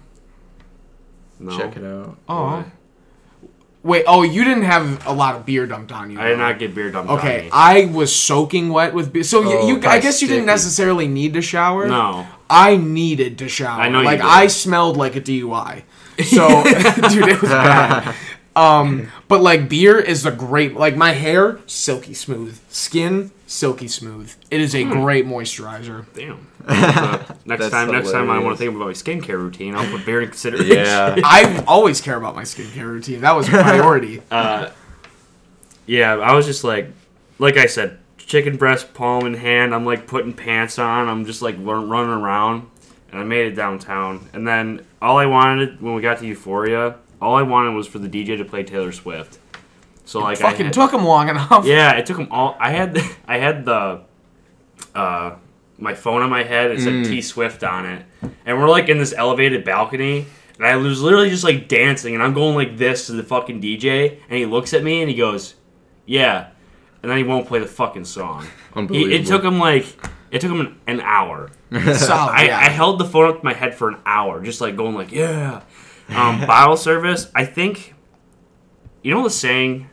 No. 1.41 1.59
Check 1.59 1.77
it 1.77 1.85
out. 1.85 2.17
Oh. 2.29 2.45
Why? 2.45 2.65
Wait, 3.83 4.05
oh, 4.07 4.23
you 4.23 4.45
didn't 4.45 4.63
have 4.63 5.05
a 5.09 5.13
lot 5.13 5.35
of 5.35 5.45
beer 5.45 5.67
dumped 5.67 5.91
on 5.91 6.13
you. 6.13 6.21
I 6.21 6.29
did 6.29 6.39
though. 6.39 6.43
not 6.43 6.59
get 6.61 6.73
beer 6.73 6.93
dumped 6.93 7.11
on 7.11 7.19
Okay, 7.19 7.43
me. 7.47 7.51
I 7.53 7.87
was 7.87 8.15
soaking 8.15 8.69
wet 8.69 8.95
with 8.95 9.13
beer. 9.13 9.25
So 9.25 9.43
you- 9.43 9.59
Oh, 9.59 9.67
you, 9.67 9.77
I 9.79 9.81
probably 9.81 10.01
guess 10.03 10.23
you 10.23 10.29
didn't 10.29 10.47
necessarily 10.47 11.09
need 11.09 11.35
to 11.35 11.43
shower. 11.43 11.89
no. 11.89 12.27
I 12.49 12.77
needed 12.77 13.39
to 13.39 13.49
shower. 13.49 13.81
I 13.81 13.89
know 13.89 14.01
you 14.01 14.05
like. 14.05 14.21
I 14.21 14.47
smelled 14.47 14.97
like 14.97 15.17
a 15.17 15.21
DUI. 15.21 15.83
So, 16.23 16.63
dude, 17.09 17.27
it 17.29 17.41
was 17.41 17.51
bad. 17.51 18.15
Um, 18.55 19.09
but 19.29 19.41
like 19.41 19.69
beer 19.69 19.99
is 19.99 20.27
a 20.27 20.31
great 20.31 20.75
like 20.75 20.95
my 20.97 21.13
hair 21.13 21.59
silky 21.67 22.13
smooth, 22.15 22.59
skin 22.69 23.31
silky 23.47 23.89
smooth. 23.89 24.33
It 24.51 24.61
is 24.61 24.73
Hmm. 24.75 24.91
a 24.91 24.95
great 24.95 25.27
moisturizer. 25.27 26.05
Damn. 26.15 26.47
Uh, 26.67 27.19
next 27.45 27.61
That's 27.63 27.71
time, 27.71 27.91
next 27.91 28.13
time 28.13 28.31
I 28.31 28.39
want 28.39 28.57
to 28.57 28.59
think 28.65 28.75
about 28.77 28.87
my 28.87 28.93
skincare 28.93 29.39
routine, 29.39 29.75
I'll 29.75 29.91
put 29.91 30.05
beer 30.07 30.21
in 30.23 30.29
consideration. 30.29 30.77
Yeah. 30.77 31.17
I 31.25 31.65
always 31.67 32.01
care 32.01 32.17
about 32.17 32.35
my 32.37 32.43
skincare 32.45 32.85
routine. 32.85 33.23
That 33.23 33.33
was 33.35 33.49
a 33.49 33.51
priority. 33.63 34.21
yeah. 35.87 36.17
I 36.17 36.35
was 36.35 36.47
just 36.47 36.65
like, 36.65 36.91
like 37.39 37.57
I 37.57 37.67
said, 37.67 37.99
chicken 38.19 38.57
breast, 38.57 38.95
palm 38.95 39.27
in 39.27 39.35
hand. 39.35 39.75
I'm 39.75 39.85
like 39.85 40.07
putting 40.07 40.33
pants 40.33 40.79
on. 40.79 41.09
I'm 41.09 41.25
just 41.25 41.43
like 41.43 41.57
run, 41.59 41.89
running 41.89 42.13
around, 42.23 42.69
and 43.11 43.21
I 43.21 43.25
made 43.25 43.47
it 43.47 43.55
downtown. 43.57 44.29
And 44.33 44.47
then 44.47 44.85
all 45.01 45.19
I 45.19 45.27
wanted 45.27 45.81
when 45.81 45.95
we 45.95 46.03
got 46.03 46.19
to 46.19 46.27
Euphoria, 46.27 46.97
all 47.23 47.35
I 47.37 47.43
wanted 47.43 47.71
was 47.75 47.87
for 47.87 47.99
the 47.99 48.09
DJ 48.09 48.37
to 48.39 48.45
play 48.45 48.63
Taylor 48.65 48.93
Swift. 48.93 49.39
So 50.05 50.21
like, 50.21 50.39
I 50.39 50.51
Fucking 50.51 50.67
had- 50.67 50.73
took 50.75 50.93
him 50.93 51.05
long 51.05 51.29
enough. 51.29 51.65
Yeah, 51.65 51.93
it 51.93 52.07
took 52.07 52.19
him 52.19 52.29
all. 52.31 52.57
I 52.59 52.71
had 52.71 52.99
I 53.27 53.39
had 53.39 53.65
the 53.65 54.03
uh 54.95 55.37
my 55.79 55.95
phone 55.95 56.23
on 56.23 56.31
my 56.31 56.43
head. 56.43 56.71
It 56.71 56.81
said 56.81 57.05
T 57.05 57.23
Swift 57.23 57.65
on 57.65 57.87
it, 57.87 58.05
and 58.45 58.59
we're 58.59 58.69
like 58.69 58.89
in 58.89 58.99
this 58.99 59.13
elevated 59.17 59.65
balcony, 59.65 60.27
and 60.59 60.67
I 60.67 60.77
was 60.77 61.01
literally 61.03 61.31
just 61.31 61.45
like 61.45 61.69
dancing, 61.69 62.15
and 62.15 62.23
I'm 62.23 62.35
going 62.35 62.55
like 62.55 62.77
this 62.77 63.07
to 63.07 63.13
the 63.13 63.23
fucking 63.23 63.61
DJ, 63.63 64.19
and 64.29 64.39
he 64.39 64.47
looks 64.47 64.75
at 64.75 64.83
me 64.85 65.01
and 65.01 65.11
he 65.11 65.17
goes, 65.17 65.55
"Yeah," 66.07 66.49
and 67.03 67.11
then 67.11 67.19
he 67.19 67.25
won't 67.25 67.47
play 67.49 67.59
the 67.61 67.67
fucking 67.67 68.05
song. 68.05 68.43
He, 68.45 68.49
Unbelievable. 68.79 69.15
it 69.15 69.27
took 69.27 69.43
him 69.45 69.59
like 69.59 69.87
it 70.31 70.41
took 70.41 70.51
him 70.51 70.61
an, 70.61 70.81
an 70.87 71.01
hour. 71.01 71.51
I, 71.73 72.45
yeah. 72.47 72.59
I 72.59 72.69
held 72.69 72.99
the 72.99 73.05
phone 73.05 73.31
up 73.31 73.39
to 73.39 73.45
my 73.45 73.55
head 73.55 73.75
for 73.75 73.89
an 73.89 73.97
hour, 74.05 74.43
just 74.43 74.61
like 74.61 74.77
going 74.77 74.95
like, 74.95 75.11
yeah. 75.11 75.63
Um, 76.17 76.41
bottle 76.47 76.77
service. 76.77 77.31
I 77.35 77.45
think, 77.45 77.95
you 79.03 79.13
know 79.15 79.23
the 79.23 79.31
saying. 79.31 79.89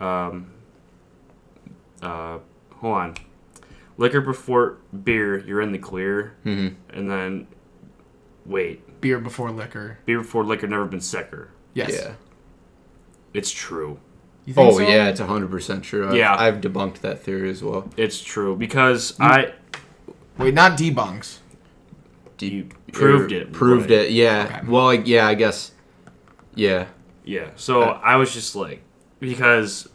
Um. 0.00 0.52
Uh, 2.00 2.38
hold 2.76 2.94
on. 2.96 3.14
Liquor 3.96 4.20
before 4.20 4.78
beer, 5.02 5.38
you're 5.40 5.60
in 5.60 5.72
the 5.72 5.78
clear, 5.78 6.34
Mhm. 6.46 6.76
and 6.92 7.10
then 7.10 7.48
wait, 8.46 9.00
Beer 9.00 9.18
before 9.18 9.50
liquor. 9.50 9.98
beer 10.06 10.18
before 10.18 10.44
liquor, 10.44 10.68
never 10.68 10.84
been 10.84 11.00
sicker. 11.00 11.48
Yes. 11.74 11.90
Yeah. 11.92 12.12
It's 13.34 13.50
true. 13.50 13.98
You 14.44 14.54
think 14.54 14.72
Oh 14.72 14.78
so? 14.78 14.88
yeah, 14.88 15.08
it's 15.08 15.18
hundred 15.18 15.50
percent 15.50 15.82
true. 15.82 16.08
I've, 16.08 16.14
Yeah. 16.14 16.36
I've 16.38 16.60
debunked 16.60 17.00
that 17.00 17.20
theory 17.24 17.50
as 17.50 17.62
well. 17.64 17.90
It's 17.96 18.20
true 18.22 18.54
because 18.56 19.18
I 19.18 19.52
Wait, 20.38 20.54
not 20.54 20.78
debunks. 20.78 21.38
you 22.38 22.68
proved 22.92 23.32
it. 23.32 23.52
Proved 23.52 23.90
right. 23.90 24.00
it. 24.00 24.10
Yeah. 24.12 24.46
Okay. 24.50 24.66
Well, 24.68 24.84
like, 24.84 25.06
yeah, 25.06 25.26
I 25.26 25.34
guess. 25.34 25.72
Yeah. 26.54 26.86
Yeah. 27.24 27.50
So 27.56 27.82
I 27.82 28.16
was 28.16 28.32
just 28.32 28.56
like, 28.56 28.82
because 29.20 29.88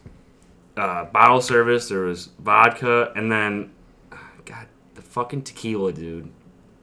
uh, 0.76 1.04
bottle 1.06 1.40
service, 1.40 1.88
there 1.88 2.00
was 2.00 2.30
vodka, 2.38 3.12
and 3.16 3.30
then, 3.30 3.72
God, 4.44 4.66
the 4.94 5.02
fucking 5.02 5.42
tequila, 5.42 5.92
dude. 5.92 6.30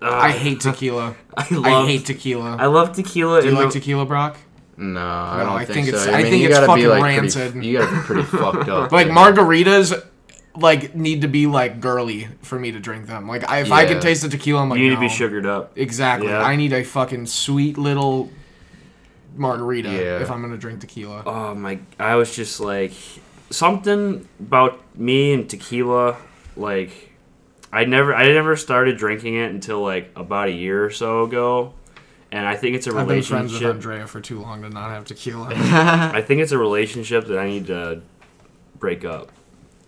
Ugh. 0.02 0.12
I 0.12 0.32
hate 0.32 0.60
tequila. 0.62 1.16
I 1.38 1.48
love, 1.54 1.66
I 1.66 1.86
hate 1.88 2.06
tequila. 2.06 2.58
I 2.58 2.66
love 2.66 2.94
tequila. 2.96 3.42
Do 3.42 3.50
you 3.50 3.54
like 3.54 3.68
the- 3.68 3.80
tequila, 3.80 4.06
Brock? 4.06 4.38
No, 4.78 5.00
I 5.00 5.44
don't 5.44 5.50
I 5.50 5.66
think, 5.66 5.86
think 5.86 5.96
so. 5.96 6.02
it's- 6.02 6.08
I, 6.08 6.20
I 6.20 6.24
think 6.24 6.42
you 6.42 6.48
it's 6.48 6.58
gotta 6.58 6.66
be 6.74 6.82
fucking 6.84 6.90
like 6.90 7.04
rancid. 7.04 7.52
Pretty, 7.52 7.68
you 7.68 7.78
gotta 7.78 7.96
be 7.96 8.02
pretty 8.02 8.24
fucked 8.24 8.68
up. 8.68 8.92
Like 8.92 9.08
margaritas, 9.08 10.04
like 10.56 10.96
need 10.96 11.22
to 11.22 11.28
be 11.28 11.48
like 11.48 11.80
girly 11.80 12.28
for 12.42 12.60
me 12.60 12.72
to 12.72 12.80
drink 12.80 13.08
them. 13.08 13.28
Like 13.28 13.50
I, 13.50 13.60
if 13.60 13.72
I 13.72 13.86
can 13.86 14.00
taste 14.00 14.22
the 14.24 14.30
tequila, 14.30 14.62
I'm 14.62 14.70
like, 14.70 14.80
you 14.80 14.86
need 14.86 14.96
no. 14.96 15.02
to 15.02 15.02
be 15.02 15.10
sugared 15.10 15.46
up. 15.46 15.78
Exactly. 15.78 16.30
Yeah. 16.30 16.42
I 16.42 16.56
need 16.56 16.74
a 16.74 16.84
fucking 16.84 17.28
sweet 17.28 17.78
little 17.78 18.30
margarita 19.36 19.90
Yeah. 19.90 20.22
if 20.22 20.30
I'm 20.30 20.42
gonna 20.42 20.58
drink 20.58 20.82
tequila. 20.82 21.24
Oh 21.26 21.56
my! 21.56 21.80
I 22.00 22.16
was 22.16 22.36
just 22.36 22.60
like 22.60 22.94
something 23.50 24.28
about 24.40 24.80
me 24.98 25.34
and 25.34 25.50
tequila. 25.50 26.18
Like 26.58 27.12
I 27.72 27.86
never, 27.86 28.14
I 28.14 28.28
never 28.28 28.56
started 28.58 28.98
drinking 28.98 29.36
it 29.36 29.52
until 29.52 29.82
like 29.82 30.12
about 30.16 30.50
a 30.50 30.52
year 30.52 30.84
or 30.84 30.90
so 30.90 31.24
ago, 31.24 31.74
and 32.32 32.46
I 32.46 32.58
think 32.58 32.76
it's 32.76 32.88
a 32.88 32.90
I've 32.90 33.08
been 33.08 33.24
friends 33.24 33.54
with 33.54 33.62
relationship. 33.62 33.76
Andrea 33.76 34.08
for 34.08 34.20
too 34.20 34.42
long 34.42 34.62
to 34.64 34.70
not 34.70 34.90
have 34.90 35.06
tequila. 35.06 35.50
I 35.56 36.22
think 36.22 36.42
it's 36.42 36.52
a 36.52 36.58
relationship 36.58 37.28
that 37.28 37.40
I 37.40 37.48
need 37.48 37.68
to 37.68 38.02
break 38.78 39.06
up. 39.06 39.32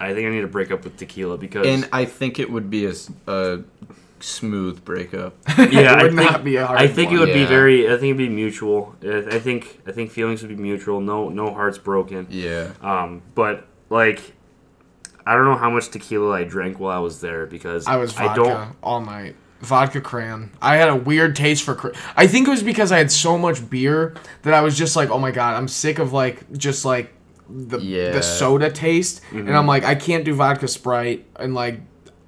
I 0.03 0.13
think 0.13 0.27
I 0.27 0.29
need 0.29 0.41
to 0.41 0.47
break 0.47 0.71
up 0.71 0.83
with 0.83 0.97
tequila 0.97 1.37
because 1.37 1.65
And 1.67 1.87
I 1.91 2.05
think 2.05 2.39
it 2.39 2.51
would 2.51 2.69
be 2.69 2.85
a 2.85 3.63
smooth 4.19 4.83
breakup. 4.85 5.35
yeah, 5.57 5.65
it 5.65 5.87
I 5.87 6.03
would 6.03 6.15
think, 6.15 6.31
not 6.31 6.43
be 6.43 6.55
a 6.55 6.65
hard 6.65 6.79
I 6.79 6.87
think 6.87 7.11
it 7.11 7.17
one. 7.17 7.27
would 7.27 7.33
be 7.33 7.45
very. 7.45 7.87
I 7.87 7.97
think 7.97 8.15
it'd 8.15 8.17
be 8.17 8.29
mutual. 8.29 8.95
I 9.03 9.17
I 9.31 9.39
think 9.39 9.81
I 9.85 9.91
think 9.91 10.11
feelings 10.11 10.41
would 10.41 10.49
be 10.49 10.61
mutual. 10.61 11.01
No 11.01 11.29
no 11.29 11.53
hearts 11.53 11.77
broken. 11.77 12.27
Yeah. 12.29 12.71
Um, 12.81 13.21
but 13.35 13.65
like, 13.89 14.33
I 15.25 15.35
don't 15.35 15.45
know 15.45 15.57
how 15.57 15.69
much 15.69 15.89
tequila 15.89 16.31
I 16.31 16.43
drank 16.43 16.79
while 16.79 16.95
I 16.97 16.99
was 17.01 17.21
there 17.21 17.45
because 17.45 17.87
I 17.87 17.97
was 17.97 18.13
vodka 18.13 18.31
I 18.31 18.35
don't. 18.35 18.75
all 18.81 19.01
night. 19.01 19.35
Vodka 19.61 20.01
cran. 20.01 20.51
I 20.61 20.75
had 20.75 20.89
a 20.89 20.95
weird 20.95 21.35
taste 21.37 21.63
for. 21.63 21.75
Cran. 21.75 21.93
I 22.17 22.27
think 22.27 22.47
it 22.47 22.51
was 22.51 22.63
because 22.63 22.91
I 22.91 22.97
had 22.97 23.11
so 23.11 23.37
much 23.37 23.69
beer 23.69 24.13
that 24.41 24.53
I 24.53 24.61
was 24.61 24.77
just 24.77 24.95
like, 24.95 25.09
oh 25.09 25.19
my 25.19 25.31
god, 25.31 25.55
I'm 25.55 25.67
sick 25.69 25.99
of 25.99 26.11
like 26.11 26.51
just 26.53 26.83
like 26.83 27.13
the 27.49 27.79
Yeah. 27.79 28.11
the 28.11 28.21
soda 28.23 28.69
taste, 28.71 29.21
and 29.31 29.45
Mm-hmm. 29.47 29.55
I'm 29.55 29.67
like, 29.67 29.83
I 29.85 29.95
can't 29.95 30.23
do 30.25 30.33
vodka 30.35 30.67
Sprite, 30.67 31.25
and 31.35 31.53
like 31.53 31.79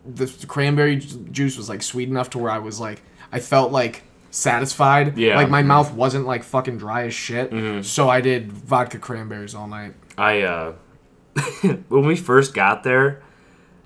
the 0.05 0.27
cranberry 0.47 0.97
juice 0.97 1.57
was 1.57 1.67
like 1.69 1.81
sweet 1.81 2.09
enough 2.09 2.29
to 2.31 2.37
where 2.37 2.51
I 2.51 2.59
was 2.59 2.79
like, 2.79 3.01
I 3.31 3.39
felt 3.39 3.71
like 3.71 4.03
satisfied. 4.29 5.17
Yeah. 5.17 5.35
Like 5.37 5.49
my 5.49 5.63
mouth 5.63 5.93
wasn't 5.93 6.25
like 6.27 6.43
fucking 6.43 6.77
dry 6.77 7.05
as 7.05 7.13
shit. 7.13 7.85
So 7.85 8.09
I 8.09 8.21
did 8.21 8.51
vodka 8.51 8.99
cranberries 8.99 9.55
all 9.55 9.67
night. 9.67 9.93
I 10.17 10.41
uh, 10.41 10.73
when 11.89 12.05
we 12.05 12.15
first 12.15 12.53
got 12.53 12.83
there, 12.83 13.21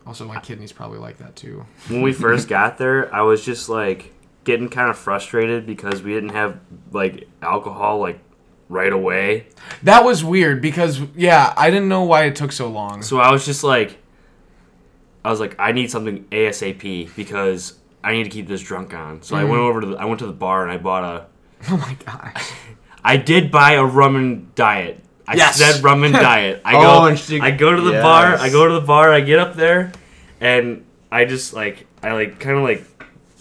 Also, 0.05 0.25
my 0.27 0.39
kidneys 0.39 0.71
probably 0.71 0.99
like 0.99 1.17
that 1.19 1.35
too. 1.35 1.65
when 1.87 2.01
we 2.01 2.11
first 2.13 2.47
got 2.57 2.77
there, 2.77 3.13
I 3.13 3.21
was 3.21 3.45
just 3.45 3.69
like 3.69 4.13
getting 4.43 4.69
kind 4.69 4.89
of 4.89 4.97
frustrated 4.97 5.65
because 5.65 6.01
we 6.01 6.13
didn't 6.13 6.29
have 6.29 6.59
like 6.91 7.27
alcohol 7.41 7.99
like 7.99 8.19
right 8.69 8.93
away. 8.93 9.47
That 9.83 10.05
was 10.05 10.23
weird 10.23 10.61
because 10.61 11.01
yeah, 11.15 11.53
I 11.57 11.69
didn't 11.69 11.89
know 11.89 12.03
why 12.03 12.25
it 12.25 12.35
took 12.35 12.51
so 12.51 12.69
long. 12.69 13.01
So 13.01 13.19
I 13.19 13.31
was 13.31 13.45
just 13.45 13.63
like, 13.63 13.97
I 15.25 15.31
was 15.31 15.39
like, 15.39 15.55
I 15.59 15.73
need 15.73 15.91
something 15.91 16.23
ASAP 16.25 17.13
because 17.15 17.73
I 18.03 18.13
need 18.13 18.23
to 18.23 18.29
keep 18.29 18.47
this 18.47 18.61
drunk 18.61 18.93
on. 18.93 19.21
So 19.23 19.35
I 19.35 19.43
went 19.43 19.55
mm. 19.55 19.69
over 19.69 19.81
to 19.81 19.87
the, 19.87 19.95
I 19.97 20.05
went 20.05 20.19
to 20.19 20.27
the 20.27 20.33
bar 20.33 20.63
and 20.63 20.71
I 20.71 20.77
bought 20.77 21.03
a. 21.03 21.25
Oh 21.69 21.75
my 21.75 21.97
gosh. 22.05 22.53
I 23.03 23.17
did 23.17 23.51
buy 23.51 23.73
a 23.73 23.83
rum 23.83 24.15
and 24.15 24.55
diet. 24.55 25.03
I 25.27 25.35
Yes. 25.35 25.57
said 25.57 25.83
rum 25.83 26.03
and 26.03 26.13
diet. 26.13 26.61
I 26.65 26.75
Oh, 26.75 26.81
go, 26.81 27.05
and 27.05 27.19
she- 27.19 27.41
I 27.41 27.51
go 27.51 27.75
to 27.75 27.81
the 27.81 28.01
bar. 28.01 28.35
I 28.37 28.49
go 28.49 28.67
to 28.67 28.73
the 28.73 28.81
bar. 28.81 29.11
I 29.11 29.19
get 29.19 29.39
up 29.39 29.55
there, 29.55 29.91
and 30.39 30.85
I 31.11 31.25
just 31.25 31.53
like, 31.53 31.85
I 32.01 32.13
like, 32.13 32.39
kind 32.39 32.57
of 32.57 32.63
like 32.63 32.85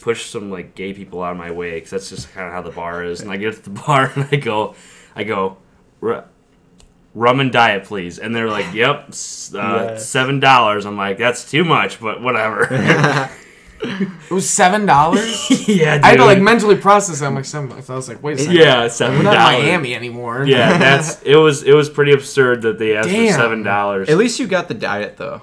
push 0.00 0.26
some 0.26 0.50
like 0.50 0.74
gay 0.74 0.92
people 0.92 1.22
out 1.22 1.32
of 1.32 1.38
my 1.38 1.50
way 1.50 1.74
because 1.74 1.90
that's 1.90 2.08
just 2.10 2.32
kind 2.32 2.46
of 2.46 2.52
how 2.52 2.62
the 2.62 2.70
bar 2.70 3.04
is. 3.04 3.20
And 3.20 3.30
I 3.30 3.36
get 3.36 3.54
to 3.54 3.62
the 3.62 3.70
bar 3.86 4.12
and 4.14 4.28
I 4.32 4.36
go, 4.36 4.74
I 5.18 5.24
go, 5.24 5.56
rum 6.00 7.40
and 7.40 7.52
diet, 7.52 7.84
please. 7.84 8.18
And 8.18 8.34
they're 8.34 8.48
like, 8.48 8.72
yep, 8.74 9.08
uh, 9.08 9.56
Yeah. 9.56 9.96
seven 9.98 10.40
dollars. 10.40 10.86
I'm 10.86 10.96
like, 10.96 11.18
that's 11.18 11.50
too 11.50 11.64
much, 11.64 12.00
but 12.00 12.22
whatever. 12.22 13.28
It 13.80 14.30
was 14.32 14.50
seven 14.50 14.86
dollars. 14.86 15.48
yeah, 15.68 15.94
dude. 15.98 16.04
I 16.04 16.08
had 16.08 16.16
to 16.16 16.24
like 16.24 16.40
mentally 16.40 16.74
process. 16.74 17.20
That. 17.20 17.26
I'm 17.26 17.36
like 17.36 17.44
seven. 17.44 17.68
bucks. 17.68 17.88
I 17.88 17.94
was 17.94 18.08
like, 18.08 18.20
wait 18.24 18.34
a 18.34 18.38
second. 18.40 18.56
yeah, 18.56 18.88
seven 18.88 19.18
We're 19.18 19.22
not 19.22 19.54
in. 19.54 19.60
Miami 19.66 19.94
anymore. 19.94 20.44
Yeah, 20.44 20.76
that's 20.78 21.22
it 21.22 21.36
was 21.36 21.62
it 21.62 21.74
was 21.74 21.88
pretty 21.88 22.10
absurd 22.10 22.62
that 22.62 22.80
they 22.80 22.96
asked 22.96 23.08
Damn. 23.08 23.28
for 23.32 23.38
seven 23.38 23.62
dollars. 23.62 24.08
At 24.08 24.16
least 24.18 24.40
you 24.40 24.48
got 24.48 24.66
the 24.66 24.74
diet 24.74 25.16
though. 25.16 25.42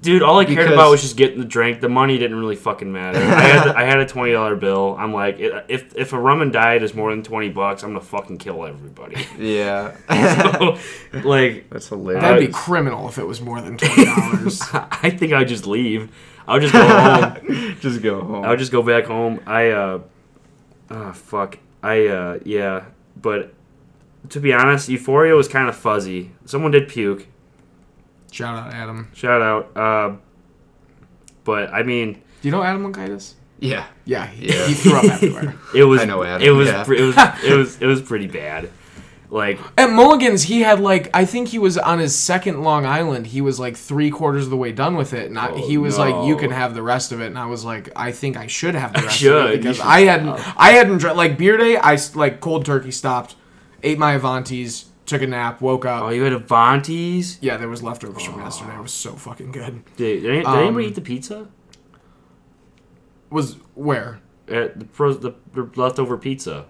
Dude, 0.00 0.22
all 0.22 0.38
I 0.38 0.44
cared 0.44 0.58
Because- 0.58 0.72
about 0.74 0.90
was 0.90 1.00
just 1.02 1.16
getting 1.16 1.38
the 1.38 1.44
drink. 1.46 1.80
The 1.80 1.88
money 1.88 2.18
didn't 2.18 2.38
really 2.38 2.56
fucking 2.56 2.92
matter. 2.92 3.18
I 3.18 3.40
had 3.40 3.68
I 3.68 3.84
had 3.84 3.98
a 3.98 4.06
twenty 4.06 4.32
dollar 4.32 4.54
bill. 4.56 4.96
I'm 4.98 5.12
like, 5.12 5.36
if 5.38 5.94
if 5.96 6.12
a 6.12 6.18
rum 6.18 6.42
and 6.42 6.52
diet 6.52 6.82
is 6.82 6.94
more 6.94 7.10
than 7.10 7.22
twenty 7.22 7.48
bucks, 7.48 7.82
I'm 7.82 7.90
gonna 7.90 8.00
fucking 8.00 8.38
kill 8.38 8.66
everybody. 8.66 9.26
Yeah. 9.38 9.96
like, 11.24 11.70
That's 11.70 11.88
hilarious. 11.88 12.22
That'd 12.22 12.46
be 12.46 12.52
criminal 12.52 13.08
if 13.08 13.18
it 13.18 13.24
was 13.26 13.40
more 13.40 13.60
than 13.60 13.78
twenty 13.78 14.04
dollars. 14.04 14.62
I 14.72 15.10
think 15.10 15.32
I 15.32 15.38
would 15.38 15.48
just 15.48 15.66
leave. 15.66 16.10
I 16.46 16.54
would 16.54 16.62
just 16.62 16.74
go 16.74 16.86
home. 16.86 17.76
just 17.80 18.02
go 18.02 18.20
home. 18.22 18.44
I 18.44 18.50
would 18.50 18.58
just 18.58 18.72
go 18.72 18.82
back 18.82 19.04
home. 19.06 19.40
I 19.46 19.70
uh, 19.70 20.00
oh 20.90 21.12
fuck. 21.12 21.58
I 21.82 22.06
uh, 22.06 22.38
yeah. 22.44 22.84
But 23.20 23.54
to 24.30 24.40
be 24.40 24.52
honest, 24.52 24.88
Euphoria 24.88 25.34
was 25.34 25.48
kind 25.48 25.68
of 25.68 25.76
fuzzy. 25.76 26.32
Someone 26.44 26.70
did 26.72 26.88
puke. 26.88 27.26
Shout 28.36 28.56
out 28.56 28.72
Adam. 28.74 29.08
Shout 29.14 29.40
out. 29.42 29.76
Uh, 29.76 30.16
but 31.44 31.72
I 31.72 31.82
mean, 31.82 32.14
Do 32.14 32.20
you 32.42 32.50
know 32.50 32.62
Adam 32.62 32.92
Monkaitis? 32.92 33.32
yeah. 33.58 33.86
Yeah, 34.04 34.26
he, 34.26 34.48
Yeah. 34.48 34.66
he 34.66 34.74
threw 34.74 34.96
up 34.98 35.04
everywhere. 35.12 35.54
it 35.74 35.84
was 35.84 36.02
I 36.02 36.04
know 36.04 36.22
Adam, 36.22 36.46
it 36.46 36.50
was 36.50 36.68
yeah. 36.68 36.84
pre- 36.84 36.98
it 36.98 37.02
was 37.02 37.16
it 37.44 37.56
was 37.56 37.80
it 37.82 37.86
was 37.86 38.02
pretty 38.02 38.26
bad. 38.26 38.70
Like 39.28 39.58
At 39.76 39.90
Mulligan's, 39.90 40.44
he 40.44 40.60
had 40.62 40.78
like 40.80 41.10
I 41.12 41.24
think 41.24 41.48
he 41.48 41.58
was 41.58 41.76
on 41.76 41.98
his 41.98 42.16
second 42.16 42.62
Long 42.62 42.86
Island. 42.86 43.26
He 43.26 43.40
was 43.40 43.58
like 43.58 43.76
three 43.76 44.10
quarters 44.10 44.44
of 44.44 44.50
the 44.50 44.56
way 44.56 44.70
done 44.70 44.94
with 44.96 45.12
it, 45.14 45.26
and 45.26 45.36
I, 45.38 45.48
Oh, 45.48 45.66
he 45.66 45.78
was 45.78 45.98
like, 45.98 46.26
"You 46.28 46.36
can 46.36 46.52
have 46.52 46.74
the 46.74 46.82
rest 46.82 47.10
of 47.10 47.20
it." 47.20 47.26
And 47.26 47.36
I 47.38 47.46
was 47.46 47.64
like, 47.64 47.88
"I 47.96 48.12
think 48.12 48.36
I 48.36 48.46
should 48.46 48.76
have 48.76 48.92
the 48.92 49.02
rest 49.02 49.16
should, 49.18 49.32
of 49.46 49.50
it 49.50 49.56
because 49.62 49.78
should 49.78 49.84
I 49.86 50.02
hadn't 50.02 50.28
I 50.56 50.70
hadn't 50.72 51.02
like 51.16 51.36
beer 51.38 51.56
day. 51.56 51.76
I 51.76 51.98
like 52.14 52.40
cold 52.40 52.64
turkey 52.64 52.92
stopped, 52.92 53.34
ate 53.82 53.98
my 53.98 54.16
Avanti's, 54.16 54.84
took 55.06 55.22
a 55.22 55.26
nap, 55.26 55.60
woke 55.60 55.84
up. 55.84 56.02
oh, 56.04 56.08
you 56.10 56.22
had 56.22 56.32
Avanti's. 56.32 57.38
yeah, 57.40 57.56
there 57.56 57.68
was 57.68 57.82
leftovers 57.82 58.24
from 58.24 58.40
yesterday. 58.40 58.74
It 58.76 58.82
was 58.82 58.92
so 58.92 59.12
fucking 59.12 59.52
good. 59.52 59.82
Did, 59.96 60.22
did, 60.22 60.44
Um, 60.44 60.58
anybody 60.58 60.86
eat 60.86 60.94
the 60.94 61.00
pizza? 61.00 61.48
Was 63.30 63.56
where? 63.74 64.20
Uh, 64.48 64.68
the, 64.76 64.86
pros- 64.92 65.20
the, 65.20 65.34
the 65.54 65.68
leftover 65.74 66.16
pizza. 66.16 66.66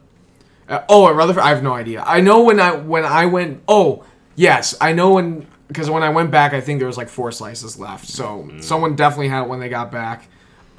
Uh, 0.69 0.83
oh, 0.89 1.09
at 1.09 1.15
Rutherford, 1.15 1.43
I 1.43 1.51
have 1.51 1.63
no 1.63 1.75
idea. 1.75 2.03
I 2.07 2.21
know 2.21 2.43
when 2.43 2.59
I 2.59 2.73
when 2.75 3.05
I 3.05 3.27
went. 3.27 3.63
Oh, 3.69 4.05
yes, 4.35 4.75
I 4.81 4.93
know 4.93 5.15
when 5.15 5.47
because 5.69 5.91
when 5.91 6.03
I 6.03 6.09
went 6.09 6.31
back, 6.31 6.55
I 6.55 6.61
think 6.61 6.79
there 6.81 6.87
was 6.87 6.97
like 6.97 7.09
four 7.09 7.31
slices 7.33 7.79
left. 7.79 8.07
So 8.07 8.49
someone 8.61 8.97
definitely 8.97 9.29
had 9.29 9.43
it 9.43 9.49
when 9.49 9.61
they 9.61 9.69
got 9.69 9.93
back. 9.93 10.29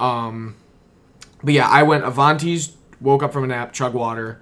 Um, 0.00 0.56
but 1.42 1.54
yeah, 1.54 1.68
I 1.68 1.84
went 1.84 2.04
Avanti's, 2.04 2.76
woke 3.00 3.22
up 3.22 3.32
from 3.32 3.44
a 3.44 3.46
nap, 3.46 3.72
chug 3.72 3.94
water, 3.94 4.40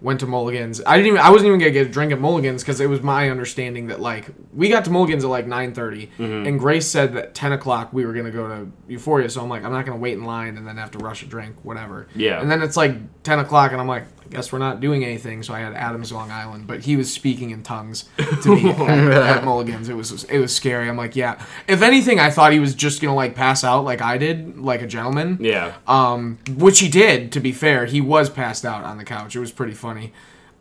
went 0.00 0.20
to 0.20 0.26
Mulligan's. 0.26 0.80
I 0.86 0.96
didn't 0.96 1.08
even. 1.08 1.20
I 1.20 1.30
wasn't 1.30 1.48
even 1.48 1.60
gonna 1.60 1.72
get 1.72 1.86
a 1.86 1.90
drink 1.90 2.12
at 2.12 2.20
Mulligan's 2.20 2.62
because 2.62 2.80
it 2.80 2.88
was 2.88 3.02
my 3.02 3.30
understanding 3.30 3.88
that 3.88 4.00
like 4.00 4.26
we 4.52 4.68
got 4.68 4.84
to 4.84 4.90
Mulligan's 4.90 5.24
at 5.24 5.30
like 5.30 5.46
nine 5.46 5.72
mm-hmm. 5.74 6.46
and 6.46 6.58
Grace 6.58 6.86
said 6.86 7.14
that 7.14 7.34
ten 7.34 7.52
o'clock 7.52 7.92
we 7.92 8.06
were 8.06 8.12
gonna 8.12 8.30
go 8.30 8.48
to 8.48 8.70
Euphoria. 8.88 9.28
So 9.28 9.42
I'm 9.42 9.48
like, 9.48 9.64
I'm 9.64 9.72
not 9.72 9.86
gonna 9.86 9.98
wait 9.98 10.14
in 10.14 10.24
line 10.24 10.56
and 10.56 10.66
then 10.66 10.76
have 10.76 10.90
to 10.92 10.98
rush 10.98 11.22
a 11.22 11.26
drink, 11.26 11.64
whatever. 11.64 12.08
Yeah. 12.14 12.40
And 12.40 12.50
then 12.50 12.62
it's 12.62 12.76
like 12.76 12.94
ten 13.22 13.38
o'clock, 13.38 13.72
and 13.72 13.80
I'm 13.80 13.88
like, 13.88 14.04
I 14.30 14.36
guess 14.36 14.52
we're 14.52 14.58
not 14.58 14.80
doing 14.80 15.04
anything. 15.04 15.42
So 15.42 15.54
I 15.54 15.60
had 15.60 15.72
Adams 15.74 16.12
Long 16.12 16.30
Island, 16.30 16.66
but 16.66 16.80
he 16.80 16.96
was 16.96 17.12
speaking 17.12 17.50
in 17.50 17.62
tongues 17.62 18.04
to 18.42 18.54
me 18.54 18.70
at, 18.70 18.78
at 18.78 19.44
Mulligan's. 19.44 19.88
It 19.88 19.94
was 19.94 20.24
it 20.24 20.38
was 20.38 20.54
scary. 20.54 20.88
I'm 20.88 20.96
like, 20.96 21.16
yeah. 21.16 21.42
If 21.66 21.82
anything, 21.82 22.20
I 22.20 22.30
thought 22.30 22.52
he 22.52 22.60
was 22.60 22.74
just 22.74 23.00
gonna 23.00 23.14
like 23.14 23.34
pass 23.34 23.64
out 23.64 23.84
like 23.84 24.02
I 24.02 24.18
did, 24.18 24.58
like 24.58 24.82
a 24.82 24.86
gentleman. 24.86 25.38
Yeah. 25.40 25.74
Um, 25.86 26.38
which 26.56 26.80
he 26.80 26.88
did. 26.88 27.32
To 27.32 27.40
be 27.40 27.52
fair, 27.52 27.86
he 27.86 28.00
was 28.00 28.28
passed 28.28 28.64
out 28.64 28.84
on 28.84 28.98
the 28.98 29.04
couch. 29.04 29.34
It 29.34 29.40
was 29.40 29.52
pretty 29.52 29.74
funny. 29.74 30.12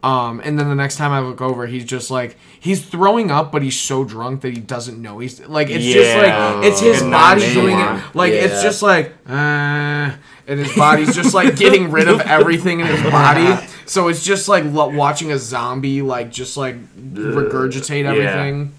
Um, 0.03 0.41
and 0.45 0.59
then 0.59 0.69
the 0.69 0.75
next 0.75 0.97
time 0.97 1.11
I 1.11 1.19
look 1.19 1.41
over, 1.41 1.65
he's 1.65 1.83
just 1.83 2.11
like 2.11 2.37
he's 2.59 2.85
throwing 2.85 3.31
up, 3.31 3.51
but 3.51 3.63
he's 3.63 3.79
so 3.79 4.03
drunk 4.03 4.41
that 4.41 4.53
he 4.53 4.61
doesn't 4.61 5.01
know 5.01 5.19
he's 5.19 5.39
like 5.47 5.69
it's 5.69 5.83
just 5.83 6.15
like 6.15 6.65
it's 6.65 6.79
his 6.79 7.01
Good 7.01 7.11
body 7.11 7.53
doing 7.53 7.77
it. 7.77 8.15
Like 8.15 8.31
it's 8.31 8.61
just 8.61 8.83
like 8.83 9.13
uh, 9.27 10.11
and 10.47 10.59
his 10.59 10.73
body's 10.75 11.13
just 11.15 11.33
like 11.33 11.55
getting 11.57 11.91
rid 11.91 12.07
of 12.07 12.19
everything 12.21 12.79
in 12.79 12.87
his 12.87 13.01
body. 13.11 13.67
So 13.85 14.07
it's 14.07 14.23
just 14.23 14.47
like 14.47 14.63
lo- 14.65 14.89
watching 14.89 15.31
a 15.31 15.37
zombie 15.37 16.01
like 16.01 16.31
just 16.31 16.57
like 16.57 16.75
regurgitate 16.95 18.03
Yeah. 18.03 18.11
everything. 18.11 18.73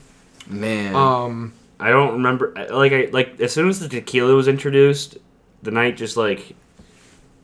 Man. 0.48 0.94
Um, 0.94 1.52
I 1.81 1.90
don't 1.90 2.14
remember. 2.14 2.52
Like 2.70 2.92
I 2.92 3.09
like 3.12 3.40
as 3.40 3.52
soon 3.52 3.68
as 3.68 3.81
the 3.81 3.88
tequila 3.88 4.35
was 4.35 4.48
introduced, 4.48 5.18
the 5.62 5.70
night 5.70 5.96
just 5.96 6.16
like 6.16 6.54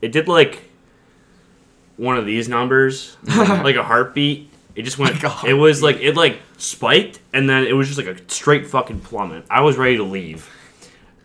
it 0.01 0.11
did 0.11 0.27
like 0.27 0.61
one 1.97 2.17
of 2.17 2.25
these 2.25 2.49
numbers, 2.49 3.15
like 3.37 3.75
a 3.75 3.83
heartbeat. 3.83 4.49
It 4.75 4.83
just 4.83 4.97
went. 4.97 5.21
Like 5.23 5.45
it 5.45 5.53
was 5.53 5.81
like 5.81 5.97
it 6.01 6.15
like 6.17 6.39
spiked, 6.57 7.19
and 7.33 7.49
then 7.49 7.65
it 7.65 7.73
was 7.73 7.87
just 7.87 7.97
like 7.97 8.07
a 8.07 8.29
straight 8.29 8.67
fucking 8.67 8.99
plummet. 9.01 9.45
I 9.49 9.61
was 9.61 9.77
ready 9.77 9.97
to 9.97 10.03
leave. 10.03 10.49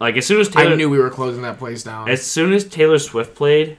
Like 0.00 0.16
as 0.16 0.26
soon 0.26 0.40
as 0.40 0.48
Taylor, 0.48 0.72
I 0.72 0.76
knew 0.76 0.88
we 0.88 0.98
were 0.98 1.10
closing 1.10 1.42
that 1.42 1.58
place 1.58 1.82
down. 1.82 2.08
as 2.08 2.26
soon 2.26 2.52
as 2.52 2.64
Taylor 2.64 2.98
Swift 2.98 3.34
played, 3.34 3.76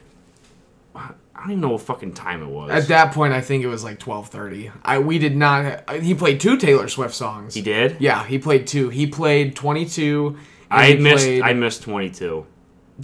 I 0.95 1.45
don't 1.45 1.51
even 1.53 1.62
know 1.62 1.69
what 1.69 1.81
fucking 1.81 2.13
time 2.13 2.43
it 2.43 2.49
was. 2.49 2.69
At 2.69 2.88
that 2.89 3.13
point, 3.13 3.34
I 3.34 3.41
think 3.41 3.63
it 3.63 3.67
was 3.67 3.84
like 3.84 3.97
twelve 3.97 4.29
thirty. 4.29 4.71
I 4.86 4.99
we 4.99 5.17
did 5.17 5.36
not. 5.36 5.89
He 6.01 6.13
played 6.13 6.39
two 6.39 6.57
Taylor 6.57 6.88
Swift 6.88 7.15
songs. 7.15 7.55
he 7.55 7.63
did. 7.63 7.97
Yeah, 7.99 8.23
he 8.25 8.38
played 8.38 8.67
two. 8.67 8.89
He 8.89 9.07
played 9.07 9.55
twenty 9.55 9.86
two. 9.88 10.38
I 10.69 10.93
missed. 10.93 11.27
I 11.43 11.53
missed 11.53 11.81
twenty 11.81 12.12
two. 12.12 12.45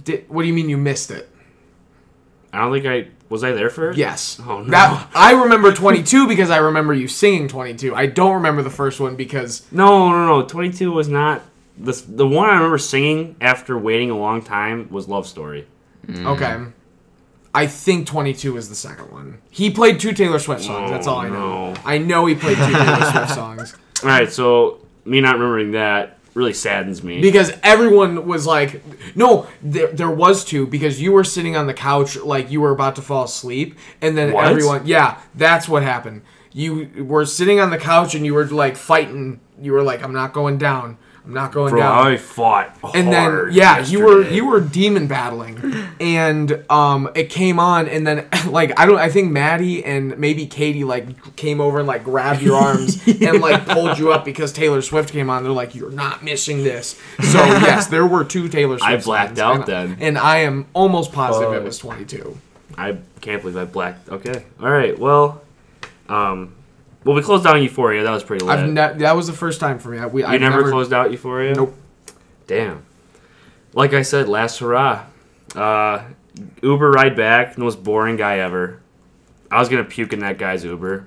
Did, 0.04 0.28
what 0.28 0.42
do 0.42 0.48
you 0.48 0.54
mean 0.54 0.68
you 0.68 0.76
missed 0.76 1.10
it? 1.10 1.28
I 2.52 2.58
don't 2.58 2.72
think 2.72 2.86
I 2.86 3.08
was. 3.28 3.42
I 3.42 3.50
there 3.50 3.70
first. 3.70 3.98
Yes. 3.98 4.40
Oh, 4.40 4.62
no. 4.62 4.70
That 4.70 5.10
I 5.14 5.32
remember 5.32 5.72
twenty 5.72 6.04
two 6.04 6.28
because 6.28 6.50
I 6.50 6.58
remember 6.58 6.94
you 6.94 7.08
singing 7.08 7.48
twenty 7.48 7.74
two. 7.74 7.94
I 7.96 8.06
don't 8.06 8.34
remember 8.34 8.62
the 8.62 8.70
first 8.70 9.00
one 9.00 9.16
because 9.16 9.66
No, 9.72 10.10
no, 10.10 10.26
no. 10.26 10.46
Twenty 10.46 10.72
two 10.72 10.92
was 10.92 11.08
not. 11.08 11.42
The, 11.80 11.92
the 12.08 12.26
one 12.26 12.50
I 12.50 12.54
remember 12.54 12.78
singing 12.78 13.36
after 13.40 13.78
waiting 13.78 14.10
a 14.10 14.18
long 14.18 14.42
time 14.42 14.88
was 14.90 15.08
Love 15.08 15.26
Story. 15.26 15.66
okay. 16.10 16.58
I 17.54 17.66
think 17.66 18.06
22 18.06 18.56
is 18.56 18.68
the 18.68 18.74
second 18.74 19.10
one. 19.10 19.38
He 19.50 19.70
played 19.70 19.98
two 20.00 20.12
Taylor 20.12 20.38
Swift 20.38 20.62
songs. 20.62 20.90
That's 20.90 21.06
all 21.06 21.18
I 21.18 21.28
oh, 21.28 21.32
know. 21.32 21.72
no. 21.72 21.80
I 21.84 21.98
know 21.98 22.26
he 22.26 22.34
played 22.34 22.56
two 22.56 22.72
Taylor 22.72 23.10
Swift 23.10 23.30
songs. 23.34 23.74
All 24.02 24.08
right, 24.08 24.30
so 24.30 24.80
me 25.04 25.20
not 25.20 25.34
remembering 25.38 25.72
that 25.72 26.18
really 26.34 26.52
saddens 26.52 27.02
me. 27.02 27.20
because 27.20 27.50
everyone 27.64 28.24
was 28.26 28.46
like 28.46 28.80
no 29.16 29.48
there, 29.60 29.88
there 29.88 30.10
was 30.10 30.44
two 30.44 30.68
because 30.68 31.00
you 31.02 31.10
were 31.10 31.24
sitting 31.24 31.56
on 31.56 31.66
the 31.66 31.74
couch 31.74 32.14
like 32.16 32.48
you 32.48 32.60
were 32.60 32.70
about 32.70 32.94
to 32.94 33.02
fall 33.02 33.24
asleep 33.24 33.76
and 34.00 34.16
then 34.16 34.32
What? 34.32 34.46
everyone 34.46 34.86
yeah 34.86 35.18
that's 35.34 35.68
what 35.68 35.82
happened 35.82 36.22
you 36.52 36.90
were 37.04 37.24
sitting 37.26 37.58
on 37.58 37.70
the 37.70 37.78
couch 37.78 38.14
and 38.14 38.24
you 38.24 38.34
were 38.34 38.44
like 38.46 38.76
fighting 38.76 39.40
you 39.60 39.72
were 39.72 39.82
like 39.82 40.04
i'm 40.04 40.12
not 40.12 40.32
going 40.32 40.58
down 40.58 40.96
i'm 41.28 41.34
not 41.34 41.52
going 41.52 41.70
Bro, 41.70 41.80
down. 41.80 42.06
I 42.06 42.16
fought 42.16 42.76
and 42.94 43.12
then 43.12 43.50
yeah 43.52 43.78
you 43.86 44.04
were 44.04 44.28
you 44.28 44.46
were 44.46 44.60
demon 44.60 45.06
battling. 45.06 45.58
And 46.00 46.64
um 46.70 47.10
it 47.14 47.30
came 47.30 47.60
on 47.60 47.86
and 47.86 48.06
then 48.06 48.28
like 48.46 48.78
i 48.78 48.86
don't 48.86 48.98
i 48.98 49.08
think 49.08 49.30
maddie 49.30 49.84
and 49.84 50.18
maybe 50.18 50.46
katie 50.46 50.84
like 50.84 51.36
came 51.36 51.60
over 51.60 51.78
and 51.78 51.86
like 51.86 52.02
grabbed 52.02 52.42
your 52.42 52.56
arms 52.56 53.06
and 53.06 53.40
like 53.40 53.66
pulled 53.66 53.98
you 53.98 54.10
up 54.12 54.24
because 54.24 54.52
taylor 54.52 54.82
swift 54.82 55.12
came 55.12 55.30
on. 55.30 55.42
They're 55.44 55.52
like 55.52 55.74
you're 55.74 55.90
not 55.90 56.24
missing 56.24 56.64
this. 56.64 56.98
So 57.20 57.38
yes 57.44 57.86
there 57.86 58.06
were 58.06 58.24
two 58.24 58.48
taylor 58.48 58.78
swift 58.78 58.90
I 58.90 58.96
blacked 58.96 59.38
out 59.38 59.56
and, 59.56 59.66
then. 59.66 59.96
and 60.00 60.18
i 60.18 60.38
am 60.38 60.66
almost 60.72 61.12
positive 61.12 61.52
it 61.52 61.62
was 61.62 61.78
22 61.78 62.38
I 62.78 62.96
can't 63.20 63.42
believe 63.42 63.56
I 63.56 63.64
blacked. 63.64 64.08
Okay, 64.08 64.44
all 64.60 64.70
right. 64.70 64.96
Well, 64.96 65.42
um, 66.08 66.54
well, 67.08 67.16
we 67.16 67.22
closed 67.22 67.44
down 67.44 67.62
Euphoria. 67.62 68.02
That 68.02 68.10
was 68.10 68.22
pretty 68.22 68.44
lit. 68.44 68.58
I've 68.58 68.68
ne- 68.68 68.98
that 68.98 69.16
was 69.16 69.26
the 69.26 69.32
first 69.32 69.60
time 69.60 69.78
for 69.78 69.88
me. 69.88 69.98
I, 69.98 70.04
we, 70.04 70.20
you 70.20 70.26
I've 70.26 70.42
never, 70.42 70.58
never 70.58 70.70
closed 70.70 70.92
out 70.92 71.10
Euphoria. 71.10 71.54
Nope. 71.54 71.74
Damn. 72.46 72.84
Like 73.72 73.94
I 73.94 74.02
said, 74.02 74.28
last 74.28 74.58
hurrah. 74.58 75.06
Uh, 75.54 76.02
Uber 76.62 76.90
ride 76.90 77.16
back, 77.16 77.54
the 77.54 77.62
most 77.62 77.82
boring 77.82 78.16
guy 78.16 78.40
ever. 78.40 78.82
I 79.50 79.58
was 79.58 79.70
gonna 79.70 79.84
puke 79.84 80.12
in 80.12 80.20
that 80.20 80.36
guy's 80.36 80.62
Uber, 80.66 81.06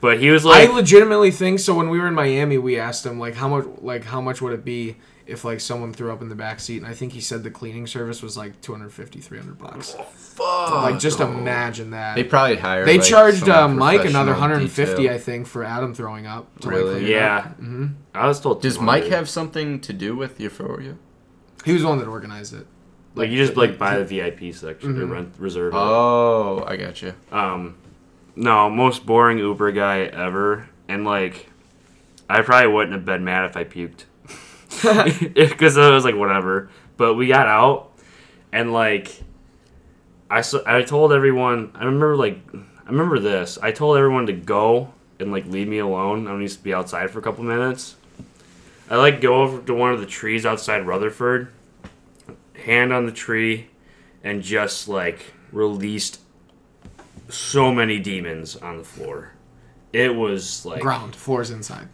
but 0.00 0.18
he 0.18 0.30
was 0.30 0.44
like, 0.44 0.68
I 0.68 0.72
legitimately 0.72 1.30
think 1.30 1.60
so. 1.60 1.72
When 1.72 1.88
we 1.88 2.00
were 2.00 2.08
in 2.08 2.14
Miami, 2.14 2.58
we 2.58 2.76
asked 2.76 3.06
him 3.06 3.20
like 3.20 3.36
how 3.36 3.46
much 3.46 3.64
like 3.80 4.02
how 4.02 4.20
much 4.20 4.42
would 4.42 4.54
it 4.54 4.64
be 4.64 4.96
if 5.26 5.44
like 5.44 5.60
someone 5.60 5.92
threw 5.92 6.12
up 6.12 6.22
in 6.22 6.28
the 6.28 6.34
back 6.34 6.60
seat, 6.60 6.78
and 6.78 6.86
I 6.86 6.94
think 6.94 7.12
he 7.12 7.20
said 7.20 7.42
the 7.42 7.50
cleaning 7.50 7.86
service 7.86 8.22
was 8.22 8.36
like 8.36 8.60
250 8.60 9.20
300 9.20 9.58
bucks. 9.58 9.92
Fuck. 10.14 10.70
Like 10.70 10.98
just 10.98 11.20
imagine 11.20 11.90
that. 11.90 12.14
They 12.14 12.24
probably 12.24 12.56
hired. 12.56 12.86
They 12.86 12.98
like, 12.98 13.06
charged 13.08 13.48
uh, 13.48 13.66
Mike 13.68 14.04
another 14.04 14.32
150, 14.32 14.96
detail. 15.02 15.14
I 15.14 15.18
think, 15.18 15.46
for 15.46 15.64
Adam 15.64 15.94
throwing 15.94 16.26
up. 16.26 16.46
to, 16.60 16.68
like, 16.68 16.76
Really? 16.76 16.94
clean 17.00 17.06
yeah. 17.12 17.36
up. 17.38 17.60
Mhm. 17.60 17.94
I 18.14 18.26
was 18.28 18.40
told. 18.40 18.62
Does 18.62 18.78
Mike 18.78 19.04
have 19.06 19.28
something 19.28 19.80
to 19.80 19.92
do 19.92 20.14
with 20.16 20.38
Euphoria? 20.40 20.96
He 21.64 21.72
was 21.72 21.82
the 21.82 21.88
one 21.88 21.98
that 21.98 22.06
organized 22.06 22.54
it. 22.54 22.66
like 23.16 23.30
you 23.30 23.38
just 23.38 23.56
like 23.56 23.70
like, 23.70 23.78
buy 23.78 23.96
the 23.98 24.04
VIP 24.04 24.52
section, 24.54 25.00
or 25.00 25.06
Mhm. 25.06 25.10
rent 25.10 25.34
reserve. 25.38 25.72
it. 25.72 25.76
Oh, 25.76 26.62
I 26.66 26.76
got 26.76 27.00
you. 27.02 27.14
Um, 27.32 27.76
no, 28.36 28.68
most 28.70 29.06
boring 29.06 29.38
Uber 29.38 29.72
guy 29.72 30.00
ever, 30.00 30.68
and 30.86 31.04
like, 31.04 31.48
I 32.28 32.42
probably 32.42 32.68
wouldn't 32.70 32.92
have 32.92 33.04
been 33.06 33.24
mad 33.24 33.46
if 33.48 33.56
I 33.56 33.64
puked, 33.64 34.04
because 35.34 35.78
I 35.78 35.90
was 35.90 36.04
like 36.04 36.14
whatever. 36.14 36.70
But 36.96 37.14
we 37.14 37.26
got 37.28 37.46
out, 37.46 37.92
and 38.52 38.72
like, 38.72 39.22
I 40.30 40.40
so, 40.40 40.62
I 40.66 40.82
told 40.82 41.12
everyone. 41.12 41.72
I 41.74 41.84
remember 41.84 42.16
like, 42.16 42.38
I 42.54 42.88
remember 42.88 43.18
this. 43.18 43.58
I 43.60 43.72
told 43.72 43.96
everyone 43.96 44.26
to 44.26 44.32
go 44.32 44.92
and 45.18 45.32
like 45.32 45.46
leave 45.46 45.68
me 45.68 45.78
alone. 45.78 46.26
I 46.26 46.36
need 46.36 46.48
to 46.48 46.62
be 46.62 46.74
outside 46.74 47.10
for 47.10 47.18
a 47.18 47.22
couple 47.22 47.44
minutes. 47.44 47.96
I 48.88 48.96
like 48.96 49.20
go 49.20 49.42
over 49.42 49.60
to 49.62 49.74
one 49.74 49.92
of 49.92 50.00
the 50.00 50.06
trees 50.06 50.46
outside 50.46 50.86
Rutherford, 50.86 51.52
hand 52.54 52.92
on 52.92 53.06
the 53.06 53.12
tree, 53.12 53.68
and 54.22 54.42
just 54.42 54.88
like 54.88 55.32
released 55.52 56.20
so 57.28 57.72
many 57.72 57.98
demons 57.98 58.56
on 58.56 58.78
the 58.78 58.84
floor. 58.84 59.32
It 59.92 60.14
was 60.14 60.64
like 60.64 60.80
Ground 60.80 61.16
floors 61.16 61.50
inside. 61.50 61.88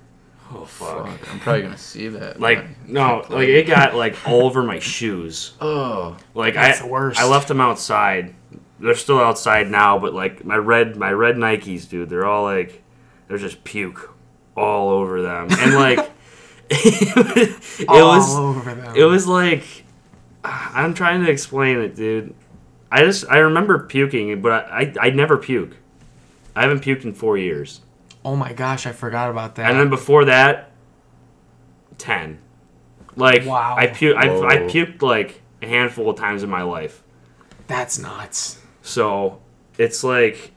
Oh 0.54 0.64
fuck. 0.64 1.06
Fuck, 1.06 1.32
I'm 1.32 1.40
probably 1.40 1.62
gonna 1.62 1.78
see 1.78 2.08
that. 2.08 2.40
Like 2.40 2.86
no, 2.88 3.24
like 3.28 3.48
it 3.48 3.66
got 3.66 3.94
like 3.94 4.16
all 4.26 4.42
over 4.46 4.62
my 4.62 4.78
shoes. 4.78 5.52
Oh, 5.60 6.16
Like 6.34 6.54
That's 6.54 6.80
I 6.80 6.84
the 6.84 6.90
worst. 6.90 7.20
I 7.20 7.26
left 7.26 7.48
them 7.48 7.60
outside. 7.60 8.34
They're 8.80 8.94
still 8.94 9.20
outside 9.20 9.70
now, 9.70 9.98
but 9.98 10.12
like 10.14 10.44
my 10.44 10.56
red 10.56 10.96
my 10.96 11.12
red 11.12 11.36
Nikes, 11.36 11.88
dude, 11.88 12.08
they're 12.10 12.26
all 12.26 12.44
like 12.44 12.82
there's 13.28 13.40
just 13.40 13.62
puke 13.64 14.12
all 14.56 14.90
over 14.90 15.22
them. 15.22 15.48
And 15.50 15.74
like 15.76 16.10
it 16.70 17.88
all 17.88 18.16
was 18.16 18.36
over 18.36 18.74
them. 18.74 18.96
it 18.96 19.04
was 19.04 19.26
like 19.26 19.84
I'm 20.44 20.94
trying 20.94 21.24
to 21.24 21.30
explain 21.30 21.78
it, 21.78 21.94
dude. 21.94 22.34
I 22.90 23.04
just 23.04 23.24
I 23.28 23.38
remember 23.38 23.78
puking, 23.78 24.42
but 24.42 24.66
I 24.70 24.92
I, 25.00 25.06
I 25.06 25.10
never 25.10 25.36
puke. 25.38 25.76
I 26.54 26.62
haven't 26.62 26.80
puked 26.82 27.04
in 27.04 27.14
four 27.14 27.38
years, 27.38 27.80
Oh 28.24 28.36
my 28.36 28.52
gosh, 28.52 28.86
I 28.86 28.92
forgot 28.92 29.30
about 29.30 29.56
that. 29.56 29.70
and 29.70 29.80
then 29.80 29.90
before 29.90 30.24
that, 30.26 30.70
ten. 31.98 32.38
Like 33.16 33.44
Wow. 33.44 33.76
I 33.78 33.88
pu 33.88 34.14
I, 34.14 34.24
I 34.24 34.56
puked 34.68 35.02
like 35.02 35.42
a 35.60 35.66
handful 35.66 36.08
of 36.10 36.16
times 36.16 36.42
in 36.42 36.50
my 36.50 36.62
life. 36.62 37.02
That's 37.66 37.98
nuts. 37.98 38.60
So 38.82 39.40
it's 39.78 40.02
like, 40.02 40.52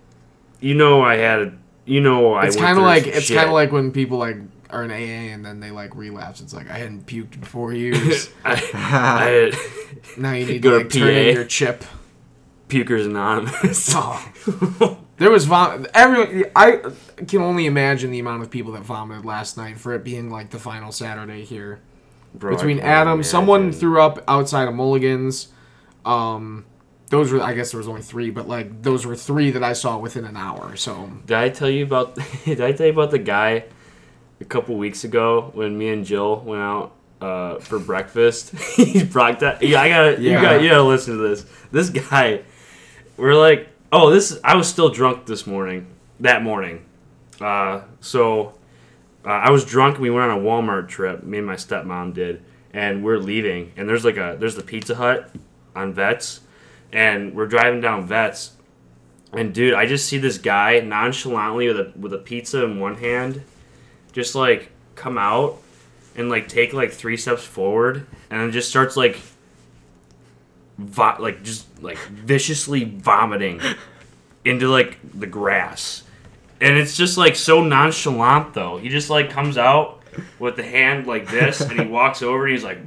you 0.59 0.73
know, 0.73 1.01
I 1.01 1.15
had 1.17 1.39
a, 1.41 1.53
you 1.85 2.01
know, 2.01 2.33
I 2.33 2.45
It's 2.47 2.55
kind 2.55 2.77
of 2.77 2.83
like 2.83 3.07
it's 3.07 3.29
kind 3.29 3.47
of 3.47 3.53
like 3.53 3.71
when 3.71 3.91
people 3.91 4.17
like 4.17 4.37
are 4.69 4.83
in 4.83 4.91
AA 4.91 5.33
and 5.33 5.45
then 5.45 5.59
they 5.59 5.71
like 5.71 5.95
relapse. 5.95 6.39
It's 6.41 6.53
like 6.53 6.69
I 6.69 6.77
hadn't 6.77 7.05
puked 7.07 7.35
in 7.35 7.43
four 7.43 7.73
years. 7.83 8.29
I, 8.45 8.61
I 8.73 9.51
now 10.17 10.31
you 10.33 10.45
need 10.45 10.61
Go 10.61 10.71
to 10.71 10.77
to 10.77 10.83
like 10.83 10.91
turn 10.93 11.13
in 11.15 11.35
your 11.35 11.45
chip. 11.45 11.83
Pukers 12.69 13.05
Anonymous. 13.05 13.91
Oh. 13.93 14.97
There 15.17 15.31
was 15.31 15.45
vom. 15.45 15.87
Everyone, 15.93 16.43
I 16.57 16.81
can 17.17 17.41
only 17.41 17.65
imagine 17.65 18.11
the 18.11 18.19
amount 18.19 18.43
of 18.43 18.49
people 18.49 18.73
that 18.73 18.81
vomited 18.83 19.25
last 19.25 19.57
night 19.57 19.77
for 19.79 19.93
it 19.93 20.03
being 20.03 20.29
like 20.29 20.49
the 20.49 20.59
final 20.59 20.91
Saturday 20.91 21.43
here. 21.45 21.79
Bro, 22.33 22.55
Between 22.55 22.79
Adam, 22.79 23.23
someone 23.23 23.71
threw 23.71 24.01
up 24.01 24.23
outside 24.27 24.67
of 24.67 24.73
Mulligan's. 24.73 25.47
Um, 26.03 26.65
those 27.09 27.31
were, 27.31 27.41
I 27.41 27.53
guess, 27.53 27.71
there 27.71 27.77
was 27.77 27.87
only 27.87 28.01
three, 28.01 28.29
but 28.29 28.47
like 28.47 28.81
those 28.81 29.05
were 29.05 29.15
three 29.15 29.51
that 29.51 29.63
I 29.63 29.73
saw 29.73 29.97
within 29.97 30.25
an 30.25 30.35
hour. 30.35 30.75
So 30.75 31.09
Did 31.25 31.37
I 31.37 31.49
tell 31.49 31.69
you 31.69 31.83
about? 31.85 32.15
did 32.45 32.59
I 32.61 32.71
tell 32.73 32.87
you 32.87 32.91
about 32.93 33.11
the 33.11 33.19
guy 33.19 33.65
a 34.41 34.45
couple 34.45 34.75
weeks 34.75 35.03
ago 35.05 35.51
when 35.53 35.77
me 35.77 35.89
and 35.89 36.05
Jill 36.05 36.41
went 36.41 36.61
out 36.61 36.93
uh, 37.21 37.59
for 37.59 37.79
breakfast? 37.79 38.49
he 38.75 39.03
brought 39.03 39.39
that. 39.39 39.61
Yeah, 39.63 39.81
I 39.81 39.89
gotta. 39.89 40.21
You 40.21 40.31
Yeah. 40.31 40.41
got. 40.41 40.61
You 40.61 40.69
gotta 40.69 40.83
listen 40.83 41.17
to 41.17 41.23
this. 41.29 41.45
This 41.71 41.89
guy. 41.89 42.41
We're 43.17 43.35
like, 43.35 43.69
oh, 43.93 44.09
this. 44.09 44.37
I 44.43 44.55
was 44.57 44.67
still 44.67 44.89
drunk 44.89 45.25
this 45.25 45.47
morning. 45.47 45.87
That 46.19 46.43
morning. 46.43 46.83
Uh, 47.41 47.81
so 47.99 48.53
uh, 49.25 49.29
I 49.29 49.51
was 49.51 49.65
drunk. 49.65 49.95
and 49.95 50.01
We 50.03 50.09
went 50.09 50.31
on 50.31 50.39
a 50.39 50.41
Walmart 50.41 50.87
trip. 50.87 51.23
Me 51.23 51.37
and 51.39 51.47
my 51.47 51.55
stepmom 51.55 52.13
did, 52.13 52.43
and 52.73 53.03
we're 53.03 53.17
leaving. 53.17 53.71
And 53.77 53.87
there's 53.89 54.05
like 54.05 54.17
a 54.17 54.37
there's 54.39 54.55
the 54.55 54.63
Pizza 54.63 54.95
Hut 54.95 55.31
on 55.75 55.93
Vets, 55.93 56.41
and 56.91 57.33
we're 57.35 57.47
driving 57.47 57.81
down 57.81 58.07
Vets, 58.07 58.51
and 59.33 59.53
dude, 59.53 59.73
I 59.73 59.85
just 59.85 60.07
see 60.07 60.17
this 60.17 60.37
guy 60.37 60.79
nonchalantly 60.79 61.67
with 61.67 61.79
a 61.79 61.91
with 61.99 62.13
a 62.13 62.17
pizza 62.17 62.63
in 62.63 62.79
one 62.79 62.95
hand, 62.95 63.43
just 64.13 64.35
like 64.35 64.71
come 64.95 65.17
out 65.17 65.57
and 66.15 66.29
like 66.29 66.47
take 66.47 66.71
like 66.71 66.91
three 66.93 67.17
steps 67.17 67.43
forward, 67.43 68.07
and 68.29 68.39
then 68.39 68.51
just 68.53 68.69
starts 68.69 68.95
like, 68.95 69.19
vo- 70.77 71.17
like 71.19 71.43
just 71.43 71.65
like 71.83 71.97
viciously 72.07 72.85
vomiting 72.85 73.59
into 74.45 74.69
like 74.69 74.97
the 75.13 75.27
grass, 75.27 76.03
and 76.61 76.77
it's 76.77 76.95
just 76.95 77.17
like 77.17 77.35
so 77.35 77.63
nonchalant 77.63 78.53
though. 78.53 78.77
He 78.77 78.89
just 78.89 79.09
like 79.09 79.29
comes 79.29 79.57
out 79.57 80.01
with 80.39 80.55
the 80.55 80.63
hand 80.63 81.07
like 81.07 81.29
this, 81.29 81.61
and 81.61 81.79
he 81.79 81.85
walks 81.91 82.21
over 82.21 82.45
and 82.45 82.51
he's 82.53 82.63
like. 82.63 82.77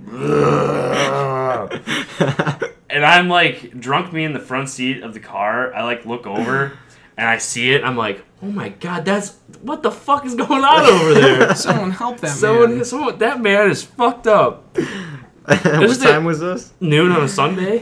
and 2.90 3.04
I'm 3.04 3.28
like 3.28 3.78
drunk 3.78 4.12
me 4.12 4.24
in 4.24 4.32
the 4.32 4.40
front 4.40 4.68
seat 4.68 5.02
of 5.02 5.14
the 5.14 5.20
car. 5.20 5.74
I 5.74 5.84
like 5.84 6.06
look 6.06 6.26
over 6.26 6.78
and 7.16 7.28
I 7.28 7.38
see 7.38 7.72
it. 7.72 7.84
I'm 7.84 7.96
like, 7.96 8.24
oh 8.42 8.46
my 8.46 8.70
god, 8.70 9.04
that's 9.04 9.36
what 9.60 9.82
the 9.82 9.90
fuck 9.90 10.24
is 10.24 10.34
going 10.34 10.64
on 10.64 10.86
over 10.86 11.14
there? 11.14 11.54
someone 11.56 11.90
help 11.90 12.20
that 12.20 12.28
someone, 12.28 12.76
man. 12.76 12.84
someone, 12.84 13.18
that 13.18 13.40
man 13.40 13.70
is 13.70 13.82
fucked 13.82 14.26
up. 14.26 14.76
what 15.44 15.82
Isn't 15.82 16.06
time 16.06 16.24
was 16.24 16.40
this? 16.40 16.72
Noon 16.80 17.10
on 17.12 17.24
a 17.24 17.28
Sunday. 17.28 17.78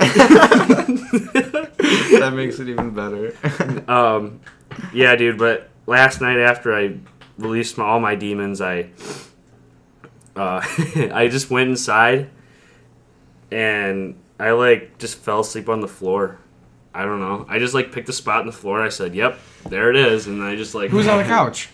that 2.16 2.32
makes 2.34 2.58
it 2.58 2.68
even 2.68 2.90
better. 2.90 3.34
um, 3.90 4.40
yeah, 4.92 5.14
dude. 5.16 5.38
But 5.38 5.68
last 5.86 6.20
night 6.20 6.38
after 6.38 6.74
I 6.74 6.98
released 7.38 7.78
my, 7.78 7.84
all 7.84 8.00
my 8.00 8.14
demons, 8.14 8.60
I 8.60 8.90
uh, 10.34 10.60
I 11.14 11.28
just 11.30 11.50
went 11.50 11.70
inside 11.70 12.30
and 13.50 14.16
I 14.38 14.50
like 14.50 14.98
just 14.98 15.18
fell 15.18 15.40
asleep 15.40 15.68
on 15.68 15.80
the 15.80 15.88
floor. 15.88 16.38
I 16.94 17.04
don't 17.04 17.20
know. 17.20 17.44
I 17.48 17.58
just 17.58 17.74
like 17.74 17.92
picked 17.92 18.08
a 18.08 18.12
spot 18.12 18.40
in 18.40 18.46
the 18.46 18.52
floor. 18.52 18.78
And 18.78 18.86
I 18.86 18.88
said, 18.90 19.14
"Yep, 19.14 19.38
there 19.68 19.90
it 19.90 19.96
is," 19.96 20.26
and 20.26 20.42
I 20.42 20.56
just 20.56 20.74
like 20.74 20.90
Who's 20.90 21.06
on 21.08 21.18
the 21.18 21.24
couch? 21.28 21.68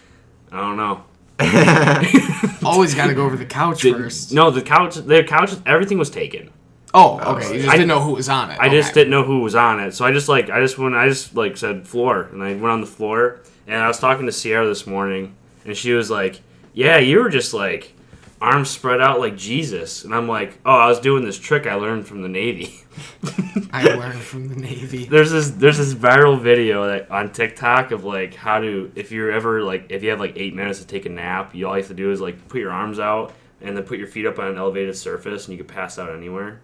I 0.51 0.61
don't 0.61 0.77
know. 0.77 1.05
Always 2.65 2.95
got 2.95 3.07
to 3.09 3.15
go 3.15 3.25
over 3.25 3.37
the 3.37 3.47
couch 3.47 3.83
Did- 3.83 3.97
first. 3.97 4.33
No, 4.33 4.51
the 4.51 4.63
couch, 4.63 4.95
the 4.97 5.25
couch, 5.25 5.53
everything 5.67 5.99
was 5.99 6.11
taken. 6.11 6.51
Oh, 6.95 7.19
okay. 7.37 7.55
You 7.55 7.59
just 7.63 7.69
I- 7.69 7.73
didn't 7.77 7.89
know 7.89 8.01
who 8.01 8.13
was 8.13 8.29
on 8.29 8.51
it. 8.51 8.59
I 8.61 8.69
just 8.69 8.95
didn't 8.95 9.11
know 9.11 9.23
who 9.25 9.41
was 9.41 9.55
on 9.55 9.81
it, 9.81 9.93
so 9.95 10.05
I 10.05 10.13
just 10.13 10.29
like 10.29 10.51
I 10.51 10.61
just 10.61 10.77
went 10.79 10.95
I 10.95 11.09
just 11.09 11.35
like 11.35 11.57
said 11.57 11.87
floor, 11.89 12.29
and 12.33 12.43
I 12.43 12.51
went 12.53 12.67
on 12.67 12.81
the 12.81 12.87
floor, 12.87 13.41
and 13.67 13.77
I 13.77 13.89
was 13.89 13.99
talking 13.99 14.27
to 14.27 14.33
Sierra 14.33 14.67
this 14.67 14.87
morning, 14.87 15.35
and 15.65 15.77
she 15.77 15.93
was 15.93 16.11
like, 16.11 16.41
"Yeah, 16.73 16.99
you 16.99 17.21
were 17.21 17.31
just 17.31 17.55
like 17.55 17.95
arms 18.41 18.71
spread 18.71 19.01
out 19.01 19.21
like 19.21 19.37
Jesus," 19.37 20.05
and 20.05 20.15
I'm 20.15 20.29
like, 20.29 20.59
"Oh, 20.65 20.75
I 20.75 20.89
was 20.89 21.01
doing 21.01 21.25
this 21.25 21.39
trick 21.39 21.67
I 21.67 21.75
learned 21.75 22.07
from 22.07 22.23
the 22.23 22.29
Navy." 22.29 22.81
I 23.73 23.85
learned 23.85 24.21
from 24.21 24.49
the 24.49 24.57
Navy. 24.57 25.07
there's 25.07 25.31
this 25.31 25.51
there's 25.51 25.79
this 25.79 25.95
viral 25.95 26.41
video 26.41 26.87
that 26.89 27.11
on 27.11 27.33
TikTok 27.33 27.91
of 27.91 28.05
like 28.05 28.35
how 28.35 28.61
to 28.61 28.93
if 28.95 29.13
you're 29.13 29.33
ever 29.33 29.63
like 29.63 29.87
if 29.91 30.03
you 30.03 30.11
have 30.11 30.21
like 30.21 30.35
eight 30.37 30.55
minutes 30.55 30.81
to 30.81 30.87
take 30.87 31.07
a 31.07 31.11
nap, 31.11 31.55
you 31.55 31.67
all 31.67 31.75
you 31.75 31.83
have 31.83 31.89
to 31.89 31.95
do 31.95 32.11
is 32.11 32.21
like 32.21 32.49
put 32.49 32.61
your 32.61 32.73
arms 32.73 32.99
out 32.99 33.33
and 33.61 33.77
then 33.77 33.85
put 33.85 33.99
your 33.99 34.09
feet 34.09 34.27
up 34.27 34.39
on 34.39 34.49
an 34.49 34.57
elevated 34.59 34.97
surface, 34.97 35.47
and 35.47 35.57
you 35.57 35.65
can 35.65 35.73
pass 35.73 35.99
out 35.99 36.11
anywhere. 36.11 36.61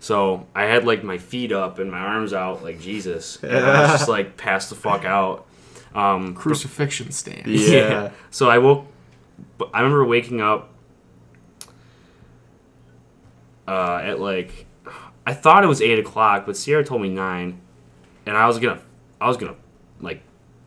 So 0.00 0.46
I 0.54 0.64
had 0.64 0.84
like 0.84 1.02
my 1.02 1.18
feet 1.18 1.52
up 1.52 1.78
and 1.78 1.90
my 1.90 1.98
arms 1.98 2.32
out 2.32 2.62
like 2.62 2.80
Jesus, 2.80 3.42
and 3.42 3.56
I 3.56 3.82
was 3.82 3.90
just 3.90 4.08
like 4.16 4.36
passed 4.36 4.70
the 4.70 4.76
fuck 4.76 5.04
out. 5.04 5.45
Um, 5.96 6.34
Crucifixion 6.34 7.10
stand. 7.10 7.46
Yeah. 7.46 8.10
So 8.30 8.48
I 8.48 8.58
woke. 8.58 8.86
I 9.72 9.80
remember 9.80 10.04
waking 10.04 10.40
up 10.40 10.70
uh, 13.66 14.00
at 14.02 14.20
like 14.20 14.66
I 15.26 15.34
thought 15.34 15.64
it 15.64 15.66
was 15.66 15.82
eight 15.82 15.98
o'clock, 15.98 16.46
but 16.46 16.56
Sierra 16.56 16.84
told 16.84 17.02
me 17.02 17.08
nine, 17.08 17.60
and 18.26 18.36
I 18.36 18.46
was 18.46 18.60
gonna, 18.60 18.80
I 19.20 19.26
was 19.26 19.36
gonna, 19.36 19.56
like, 20.00 20.22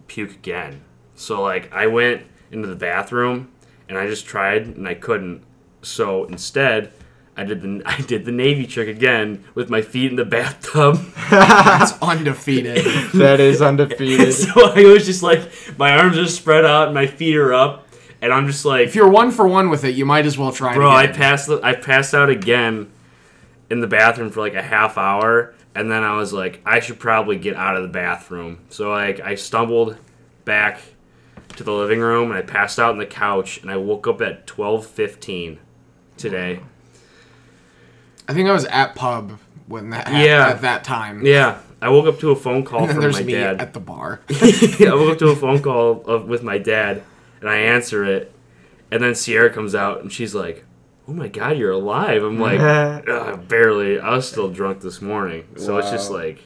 puke 0.07 0.31
again. 0.31 0.83
So 1.15 1.41
like, 1.41 1.71
I 1.71 1.87
went 1.87 2.23
into 2.51 2.67
the 2.67 2.75
bathroom, 2.75 3.51
and 3.87 3.97
I 3.97 4.07
just 4.07 4.25
tried, 4.25 4.67
and 4.67 4.85
I 4.85 4.95
couldn't. 4.95 5.43
So 5.81 6.25
instead, 6.25 6.91
I 7.39 7.45
did 7.45 7.61
the 7.61 7.81
I 7.85 8.01
did 8.01 8.25
the 8.25 8.31
navy 8.31 8.67
trick 8.67 8.87
again 8.89 9.43
with 9.55 9.69
my 9.69 9.81
feet 9.81 10.09
in 10.11 10.15
the 10.17 10.25
bathtub. 10.25 10.97
That's 11.29 11.93
undefeated. 12.01 12.83
That 13.13 13.39
is 13.39 13.61
undefeated. 13.69 14.33
so 14.33 14.51
I 14.75 14.83
was 14.83 15.05
just 15.05 15.23
like, 15.23 15.41
my 15.77 15.97
arms 15.97 16.17
are 16.17 16.27
spread 16.27 16.65
out, 16.65 16.87
and 16.87 16.93
my 16.93 17.07
feet 17.07 17.35
are 17.37 17.53
up, 17.53 17.87
and 18.21 18.33
I'm 18.33 18.47
just 18.47 18.65
like, 18.65 18.87
if 18.87 18.95
you're 18.95 19.09
one 19.09 19.31
for 19.31 19.47
one 19.47 19.69
with 19.69 19.83
it, 19.85 19.95
you 19.95 20.05
might 20.05 20.25
as 20.25 20.37
well 20.37 20.51
try. 20.51 20.73
it 20.73 20.75
Bro, 20.75 20.89
I 20.89 21.03
again. 21.03 21.15
passed. 21.15 21.49
I 21.49 21.73
passed 21.75 22.13
out 22.13 22.29
again 22.29 22.91
in 23.69 23.79
the 23.79 23.87
bathroom 23.87 24.29
for 24.31 24.41
like 24.41 24.55
a 24.55 24.61
half 24.61 24.97
hour, 24.97 25.53
and 25.75 25.89
then 25.91 26.03
I 26.03 26.17
was 26.17 26.33
like, 26.33 26.61
I 26.65 26.79
should 26.81 26.99
probably 26.99 27.37
get 27.37 27.55
out 27.55 27.77
of 27.77 27.83
the 27.83 27.89
bathroom. 27.89 28.59
So 28.69 28.91
like, 28.91 29.19
I 29.21 29.35
stumbled 29.35 29.95
back 30.43 30.81
to 31.55 31.63
the 31.63 31.71
living 31.71 31.99
room, 32.01 32.31
and 32.31 32.37
I 32.37 32.41
passed 32.41 32.79
out 32.79 32.91
on 32.91 32.97
the 32.97 33.05
couch, 33.05 33.61
and 33.61 33.71
I 33.71 33.77
woke 33.77 34.07
up 34.07 34.21
at 34.21 34.45
twelve 34.45 34.85
fifteen 34.85 35.59
today. 36.17 36.59
I 38.29 38.33
think 38.33 38.47
I 38.47 38.51
was 38.53 38.65
at 38.65 38.93
pub 38.95 39.39
when 39.67 39.89
that 39.89 40.07
Yeah. 40.13 40.49
at 40.49 40.61
that 40.61 40.83
time. 40.83 41.25
Yeah, 41.25 41.57
I 41.81 41.89
woke 41.89 42.05
up 42.05 42.19
to 42.19 42.29
a 42.29 42.35
phone 42.35 42.63
call 42.63 42.81
And 42.83 42.89
then 42.89 42.95
from 42.95 43.01
there's 43.01 43.19
my 43.19 43.23
me 43.25 43.33
dad. 43.33 43.59
at 43.59 43.73
the 43.73 43.79
bar. 43.79 44.21
I 44.29 44.91
woke 44.93 45.13
up 45.13 45.17
to 45.19 45.29
a 45.29 45.35
phone 45.35 45.61
call 45.63 46.03
of, 46.05 46.25
with 46.27 46.43
my 46.43 46.59
dad, 46.59 47.01
and 47.41 47.49
I 47.49 47.57
answer 47.57 48.05
it, 48.05 48.31
and 48.91 49.01
then 49.03 49.15
Sierra 49.15 49.49
comes 49.49 49.73
out, 49.73 50.01
and 50.01 50.11
she's 50.11 50.35
like, 50.35 50.63
"Oh 51.07 51.13
my 51.13 51.27
God, 51.27 51.57
you're 51.57 51.71
alive!" 51.71 52.23
I'm 52.23 52.39
like, 52.39 52.59
"Ugh, 53.07 53.47
"Barely. 53.47 53.99
I 53.99 54.11
was 54.15 54.29
still 54.29 54.49
drunk 54.49 54.81
this 54.81 55.01
morning, 55.01 55.45
so 55.57 55.77
it's 55.79 55.89
just 55.89 56.11
like 56.11 56.43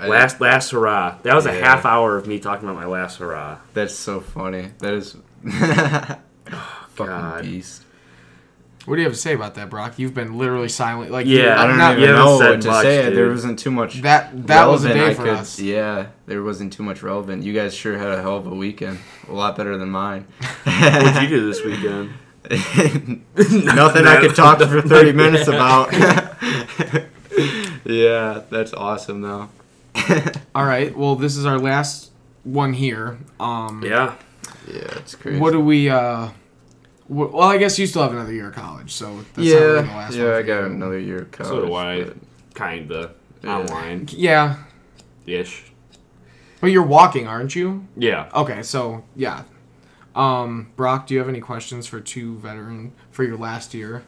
last 0.00 0.38
last 0.40 0.70
hurrah." 0.70 1.16
That 1.22 1.34
was 1.34 1.46
a 1.46 1.52
half 1.52 1.86
hour 1.86 2.18
of 2.18 2.26
me 2.26 2.38
talking 2.38 2.68
about 2.68 2.78
my 2.78 2.86
last 2.86 3.18
hurrah. 3.18 3.58
That's 3.72 3.94
so 3.94 4.20
funny. 4.20 4.68
That 4.80 4.92
is 4.94 5.16
oh, 5.46 6.18
fucking 6.90 7.06
God. 7.06 7.42
beast. 7.42 7.84
What 8.84 8.96
do 8.96 9.02
you 9.02 9.06
have 9.06 9.14
to 9.14 9.18
say 9.20 9.34
about 9.34 9.54
that, 9.54 9.70
Brock? 9.70 9.98
You've 9.98 10.12
been 10.14 10.36
literally 10.38 10.68
silent. 10.68 11.10
Like 11.12 11.26
Yeah, 11.26 11.62
I 11.62 11.66
don't 11.68 11.78
not, 11.78 11.98
even 11.98 12.14
know 12.16 12.36
what 12.36 12.60
to 12.62 12.68
much, 12.68 12.82
say. 12.82 13.04
dude. 13.06 13.16
There 13.16 13.28
wasn't 13.28 13.58
too 13.58 13.70
much. 13.70 14.02
that 14.02 14.46
that 14.48 14.66
was 14.66 14.84
a 14.84 14.88
relevant 14.88 15.08
day 15.10 15.14
for 15.14 15.22
could- 15.22 15.38
us. 15.38 15.60
Yeah, 15.60 16.06
there 16.26 16.42
wasn't 16.42 16.72
too 16.72 16.82
much 16.82 17.02
relevant. 17.02 17.44
You 17.44 17.52
guys 17.52 17.74
sure 17.74 17.96
had 17.96 18.08
a 18.08 18.20
hell 18.20 18.36
of 18.36 18.46
a 18.46 18.54
weekend. 18.54 18.98
A 19.28 19.32
lot 19.32 19.56
better 19.56 19.78
than 19.78 19.88
mine. 19.90 20.26
What'd 20.64 21.22
you 21.22 21.28
do 21.28 21.46
this 21.46 21.64
weekend? 21.64 22.14
Nothing 22.50 24.04
I 24.06 24.18
could 24.20 24.34
talk 24.34 24.58
for 24.58 24.82
30 24.82 25.12
minutes 25.22 25.46
about. 25.46 25.92
yeah, 27.84 28.42
that's 28.50 28.72
awesome 28.72 29.20
though. 29.22 29.48
All 30.54 30.64
right. 30.64 30.96
Well, 30.96 31.14
this 31.16 31.36
is 31.36 31.46
our 31.46 31.58
last 31.58 32.10
one 32.44 32.72
here. 32.72 33.18
Um, 33.38 33.82
Yeah, 33.84 34.14
Yeah, 34.66 34.80
it's 34.96 35.14
crazy. 35.14 35.38
What 35.38 35.52
do 35.52 35.60
we? 35.60 35.88
uh 35.88 36.26
wh- 36.28 36.32
Well, 37.12 37.42
I 37.42 37.58
guess 37.58 37.78
you 37.78 37.86
still 37.86 38.02
have 38.02 38.12
another 38.12 38.32
year 38.32 38.48
of 38.48 38.54
college, 38.54 38.92
so 38.92 39.16
that's 39.16 39.36
not 39.36 39.44
really 39.44 39.50
yeah, 39.76 39.82
the 39.82 39.88
last 39.88 40.14
yeah, 40.14 40.24
one 40.24 40.32
I 40.34 40.42
got 40.42 40.64
another 40.64 40.98
year 40.98 41.18
of 41.22 41.30
college. 41.30 41.50
so 41.50 41.66
do 41.66 41.74
I. 41.74 42.10
Kinda 42.54 43.10
Yeah. 43.42 43.58
online 43.58 44.06
Yeah, 44.10 44.56
ish. 45.26 45.64
but 46.60 46.68
you're 46.68 46.82
walking, 46.82 47.26
aren't 47.26 47.54
you? 47.56 47.86
Yeah. 47.96 48.28
Okay, 48.34 48.62
so 48.62 49.04
yeah. 49.16 49.42
Um, 50.14 50.68
Brock, 50.76 51.06
do 51.06 51.14
you 51.14 51.20
have 51.20 51.28
any 51.28 51.40
questions 51.40 51.86
for 51.86 51.98
two 52.00 52.36
veteran 52.38 52.92
for 53.10 53.24
your 53.24 53.36
last 53.38 53.72
year? 53.74 54.02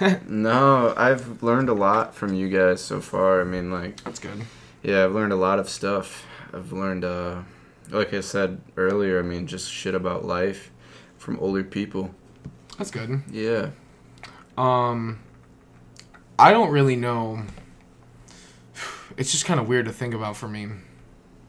No, 0.28 0.92
I've 0.96 1.42
learned 1.42 1.68
a 1.68 1.72
lot 1.74 2.14
from 2.14 2.34
you 2.34 2.48
guys 2.48 2.80
so 2.80 3.00
far. 3.00 3.40
I 3.40 3.44
mean, 3.44 3.70
like, 3.70 4.02
That's 4.04 4.18
good. 4.20 4.42
yeah, 4.82 5.04
I've 5.04 5.12
learned 5.14 5.32
a 5.32 5.36
lot 5.36 5.58
of 5.58 5.68
stuff. 5.68 6.24
I've 6.52 6.70
learned, 6.72 7.04
uh, 7.04 7.42
like 7.90 8.12
I 8.14 8.20
said 8.20 8.60
earlier, 8.76 9.18
I 9.18 9.22
mean, 9.22 9.46
just 9.46 9.70
shit 9.72 9.94
about 9.94 10.24
life 10.24 10.70
from 11.18 11.38
older 11.40 11.64
people. 11.64 12.14
That's 12.80 12.90
good. 12.90 13.22
Yeah. 13.30 13.72
Um, 14.56 15.20
I 16.38 16.50
don't 16.50 16.70
really 16.70 16.96
know. 16.96 17.42
It's 19.18 19.32
just 19.32 19.44
kind 19.44 19.60
of 19.60 19.68
weird 19.68 19.84
to 19.84 19.92
think 19.92 20.14
about 20.14 20.34
for 20.34 20.48
me, 20.48 20.66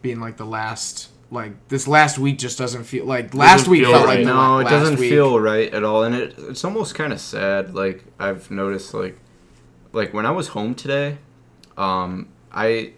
being 0.01 0.19
like 0.19 0.35
the 0.35 0.45
last, 0.45 1.09
like 1.31 1.53
this 1.69 1.87
last 1.87 2.19
week 2.19 2.37
just 2.37 2.57
doesn't 2.57 2.83
feel 2.83 3.05
like 3.05 3.33
last 3.33 3.69
week 3.69 3.85
felt 3.85 4.05
right. 4.05 4.17
like 4.17 4.25
the 4.25 4.33
no, 4.33 4.59
it 4.59 4.65
doesn't 4.65 4.99
week. 4.99 5.09
feel 5.09 5.39
right 5.39 5.73
at 5.73 5.85
all, 5.85 6.03
and 6.03 6.15
it 6.15 6.35
it's 6.37 6.65
almost 6.65 6.95
kind 6.95 7.13
of 7.13 7.21
sad. 7.21 7.73
Like 7.73 8.03
I've 8.19 8.51
noticed, 8.51 8.93
like 8.93 9.17
like 9.93 10.13
when 10.13 10.25
I 10.25 10.31
was 10.31 10.49
home 10.49 10.75
today, 10.75 11.17
um, 11.77 12.27
I 12.51 12.91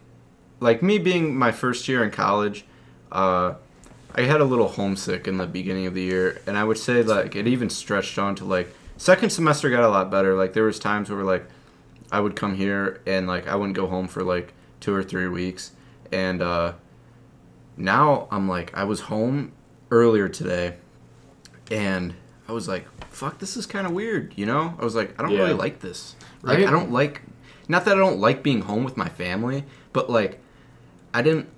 like 0.60 0.82
me 0.82 0.98
being 0.98 1.38
my 1.38 1.52
first 1.52 1.88
year 1.88 2.04
in 2.04 2.10
college, 2.10 2.66
uh, 3.12 3.54
I 4.16 4.22
had 4.24 4.42
a 4.42 4.46
little 4.46 4.68
homesick 4.68 5.28
in 5.28 5.38
the 5.38 5.48
beginning 5.48 5.86
of 5.88 5.94
the 5.94 6.02
year, 6.04 6.42
and 6.46 6.58
I 6.58 6.64
would 6.64 6.78
say 6.78 7.02
like 7.04 7.36
it 7.36 7.48
even 7.48 7.70
stretched 7.70 8.18
on 8.20 8.36
to 8.36 8.46
like 8.46 8.74
second 8.98 9.32
semester 9.32 9.70
got 9.70 9.84
a 9.84 9.90
lot 9.90 10.12
better. 10.12 10.36
Like 10.36 10.54
there 10.54 10.64
was 10.64 10.80
times 10.80 11.10
where 11.10 11.24
like 11.24 11.46
I 12.12 12.20
would 12.20 12.36
come 12.36 12.56
here 12.56 13.02
and 13.08 13.28
like 13.28 13.48
I 13.48 13.56
wouldn't 13.56 13.76
go 13.76 13.88
home 13.88 14.08
for 14.08 14.24
like 14.24 14.54
two 14.80 14.94
or 14.94 15.04
three 15.04 15.28
weeks, 15.28 15.72
and 16.12 16.42
uh, 16.42 16.74
now 17.78 18.28
I'm 18.32 18.48
like 18.48 18.76
I 18.78 18.84
was 18.84 19.02
home 19.02 19.52
earlier 19.90 20.30
today, 20.30 20.76
and 21.72 22.14
I 22.48 22.52
was 22.52 22.68
like, 22.68 22.86
"Fuck, 23.10 23.40
this 23.40 23.58
is 23.58 23.66
kind 23.66 23.88
of 23.88 23.94
weird," 23.94 24.34
you 24.36 24.46
know? 24.46 24.76
I 24.80 24.84
was 24.84 24.96
like, 24.96 25.18
I 25.20 25.24
don't 25.24 25.32
Yeah. 25.32 25.40
really 25.40 25.54
like 25.54 25.80
this. 25.80 26.16
Like 26.44 26.60
Right. 26.60 26.68
I 26.68 26.72
don't 26.72 26.92
like, 26.92 27.22
not 27.68 27.86
that 27.86 27.96
I 27.96 28.00
don't 28.00 28.20
like 28.20 28.44
being 28.44 28.62
home 28.62 28.84
with 28.84 28.98
my 28.98 29.08
family, 29.10 29.64
but 29.92 30.10
like 30.10 30.40
I 31.14 31.22
didn't. 31.22 31.50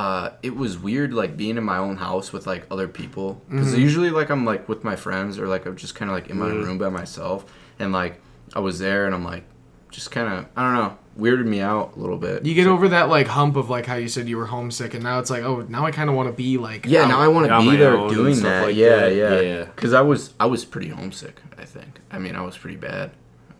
Uh, 0.00 0.30
it 0.42 0.54
was 0.62 0.72
weird 0.78 1.10
like 1.14 1.32
being 1.36 1.56
in 1.56 1.64
my 1.64 1.78
own 1.78 1.96
house 1.96 2.32
with 2.34 2.46
like 2.46 2.62
other 2.70 2.88
people 2.88 3.40
because 3.48 3.76
usually 3.78 4.10
like 4.10 4.28
I'm 4.34 4.44
like 4.44 4.68
with 4.68 4.84
my 4.84 4.96
friends 4.96 5.38
or 5.38 5.46
like 5.48 5.64
I'm 5.66 5.76
just 5.76 5.94
kind 5.94 6.10
of 6.10 6.14
like 6.18 6.28
in 6.28 6.38
my 6.38 6.50
Mhm. 6.50 6.64
room 6.64 6.78
by 6.78 6.90
myself 6.90 7.38
and 7.78 7.92
like 7.92 8.14
I 8.54 8.60
was 8.60 8.78
there 8.78 9.06
and 9.06 9.14
I'm 9.14 9.24
like 9.24 9.44
just 9.90 10.10
kind 10.10 10.28
of 10.32 10.46
I 10.56 10.60
don't 10.64 10.74
know 10.82 10.98
weirded 11.18 11.46
me 11.46 11.60
out 11.62 11.96
a 11.96 11.98
little 11.98 12.18
bit. 12.18 12.44
You 12.44 12.52
get 12.52 12.66
over 12.66 12.88
that 12.90 13.08
like 13.08 13.26
hump 13.26 13.56
of 13.56 13.70
like 13.70 13.86
how 13.86 13.94
you 13.94 14.08
said 14.08 14.28
you 14.28 14.36
were 14.36 14.44
homesick, 14.56 14.92
and 14.92 15.02
now 15.02 15.18
it's 15.18 15.30
like, 15.30 15.42
oh, 15.44 15.64
now 15.66 15.86
I 15.86 15.90
kind 15.92 16.10
of 16.10 16.14
want 16.16 16.28
to 16.28 16.32
be 16.34 16.58
like, 16.58 16.84
Yeah, 16.84 17.04
out. 17.04 17.08
now 17.08 17.20
I 17.26 17.28
want 17.28 17.46
to 17.48 17.58
be 17.70 17.74
there 17.78 17.96
doing 18.10 18.34
stuff 18.34 18.50
that. 18.50 18.62
like 18.66 18.76
yeah, 18.76 18.96
that. 18.96 19.14
yeah, 19.14 19.40
Yeah. 19.40 19.64
Because 19.64 19.94
I 19.94 20.02
was 20.02 20.34
I 20.38 20.44
was 20.44 20.66
pretty 20.66 20.88
homesick. 20.90 21.40
I 21.56 21.64
think. 21.64 22.00
I 22.12 22.18
mean, 22.18 22.36
I 22.36 22.42
was 22.42 22.58
pretty 22.58 22.76
bad. 22.76 23.12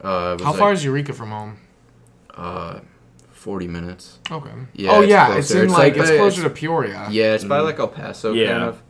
Uh, 0.02 0.36
was 0.36 0.42
How 0.42 0.50
like, 0.50 0.58
far 0.60 0.72
is 0.74 0.84
Eureka 0.84 1.14
from 1.14 1.30
home? 1.30 1.56
Uh, 2.34 2.80
forty 3.46 3.68
minutes. 3.68 4.18
Okay. 4.30 4.50
Yeah, 4.74 4.90
oh 4.90 5.00
it's 5.02 5.10
yeah, 5.10 5.26
closer. 5.26 5.38
it's 5.38 5.50
in 5.52 5.64
It's 5.66 5.72
like, 5.72 5.80
like 5.92 5.96
it's 6.02 6.10
the- 6.10 6.16
closer 6.18 6.42
to 6.42 6.50
Peoria. 6.50 7.06
Yeah, 7.10 7.34
it's 7.34 7.44
by 7.44 7.60
Mm. 7.60 7.64
like 7.64 7.78
El 7.78 7.86
Paso, 7.88 8.32
Yeah. 8.32 8.50
kind 8.50 8.64
of, 8.64 8.82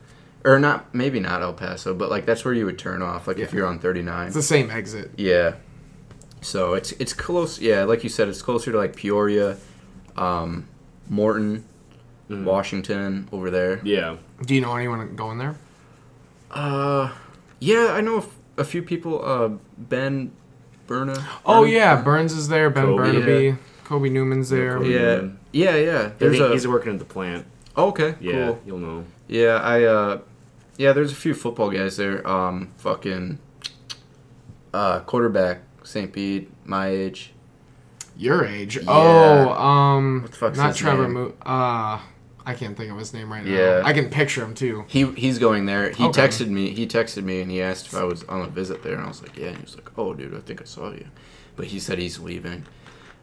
or 0.47 0.59
not 0.59 0.95
maybe 0.95 1.21
not 1.21 1.43
El 1.43 1.53
Paso, 1.53 1.93
but 1.93 2.09
like 2.11 2.25
that's 2.25 2.43
where 2.45 2.55
you 2.55 2.65
would 2.65 2.79
turn 2.79 3.03
off, 3.03 3.29
like 3.29 3.39
if 3.39 3.53
you're 3.53 3.67
on 3.67 3.79
thirty 3.79 4.01
nine. 4.03 4.29
It's 4.29 4.35
the 4.35 4.43
same 4.43 4.71
exit. 4.71 5.11
Yeah. 5.19 5.53
So 6.41 6.73
it's 6.73 6.93
it's 6.93 7.13
close. 7.13 7.61
Yeah, 7.61 7.85
like 7.85 8.03
you 8.03 8.09
said, 8.09 8.29
it's 8.29 8.41
closer 8.41 8.73
to 8.73 8.79
like 8.79 8.97
Peoria, 8.97 9.59
um, 10.17 10.65
Morton, 11.11 11.65
Mhm. 12.31 12.45
Washington 12.45 13.29
over 13.33 13.51
there. 13.51 13.81
Yeah. 13.85 14.17
Do 14.47 14.55
you 14.55 14.61
know 14.63 14.75
anyone 14.75 15.15
going 15.17 15.37
there? 15.39 15.55
Uh, 16.51 17.11
yeah, 17.61 17.89
I 17.93 18.01
know 18.01 18.15
a, 18.17 18.19
f- 18.19 18.39
a 18.59 18.65
few 18.65 18.83
people. 18.83 19.23
Uh, 19.23 19.51
Ben 19.77 20.31
Berna. 20.87 21.15
Oh 21.45 21.63
Bern- 21.63 21.71
yeah, 21.73 22.01
Burns 22.03 22.33
is 22.33 22.49
there. 22.49 22.71
Ben 22.71 22.85
Kobe, 22.87 22.97
Burnaby, 23.13 23.57
Kobe 23.87 24.09
Newman's 24.09 24.51
there. 24.51 24.79
Kobe. 24.79 24.91
Yeah, 24.91 25.29
yeah, 25.53 25.77
yeah. 25.77 26.11
There's 26.19 26.39
think 26.39 26.51
a. 26.51 26.53
he's 26.53 26.67
working 26.67 26.93
at 26.95 26.99
the 26.99 27.05
plant. 27.05 27.47
oh, 27.77 27.89
okay, 27.89 28.17
Yeah, 28.21 28.47
cool. 28.49 28.61
you'll 28.67 28.79
know. 28.79 29.05
Yeah, 29.29 29.61
I. 29.63 29.85
uh 29.85 30.19
Yeah, 30.77 30.93
there's 30.93 31.13
a 31.13 31.15
few 31.15 31.35
football 31.35 31.71
guys 31.71 31.97
there. 31.97 32.27
Um, 32.27 32.73
fucking. 32.79 33.39
Uh, 34.75 35.01
quarterback 35.01 35.61
St. 35.85 36.13
Pete, 36.13 36.51
my 36.67 36.89
age. 36.89 37.33
Your 38.17 38.45
age? 38.45 38.77
Yeah. 38.77 38.83
Oh, 38.89 39.51
um, 39.53 40.23
What 40.23 40.31
the 40.33 40.37
fuck's 40.37 40.59
not 40.59 40.69
his 40.69 40.77
Trevor. 40.79 41.05
name? 41.05 41.13
Mo- 41.15 41.35
uh, 41.47 42.01
I 42.45 42.55
can't 42.55 42.77
think 42.77 42.91
of 42.91 42.99
his 42.99 43.15
name 43.15 43.31
right 43.33 43.45
now. 43.45 43.51
Yeah. 43.51 43.83
I 43.85 43.93
can 43.93 44.11
picture 44.11 44.43
him 44.45 44.55
too. 44.55 44.85
He 44.89 45.05
he's 45.13 45.39
going 45.39 45.67
there. 45.67 45.91
He 45.91 46.05
Okay. 46.05 46.23
texted 46.27 46.49
me. 46.49 46.71
He 46.71 46.87
texted 46.87 47.23
me 47.25 47.41
and 47.41 47.51
he 47.51 47.63
asked 47.63 47.87
if 47.87 47.95
I 47.95 48.05
was 48.05 48.25
on 48.25 48.43
a 48.43 48.49
visit 48.49 48.83
there, 48.83 48.95
and 48.95 49.03
I 49.05 49.09
was 49.09 49.23
like, 49.23 49.37
yeah. 49.37 49.49
And 49.49 49.57
he 49.59 49.63
was 49.63 49.77
like, 49.77 49.91
oh, 49.97 50.13
dude, 50.13 50.35
I 50.35 50.41
think 50.41 50.61
I 50.61 50.65
saw 50.65 50.91
you. 50.91 51.07
But 51.57 51.67
he 51.67 51.79
said 51.79 51.99
he's 51.99 52.19
leaving 52.19 52.65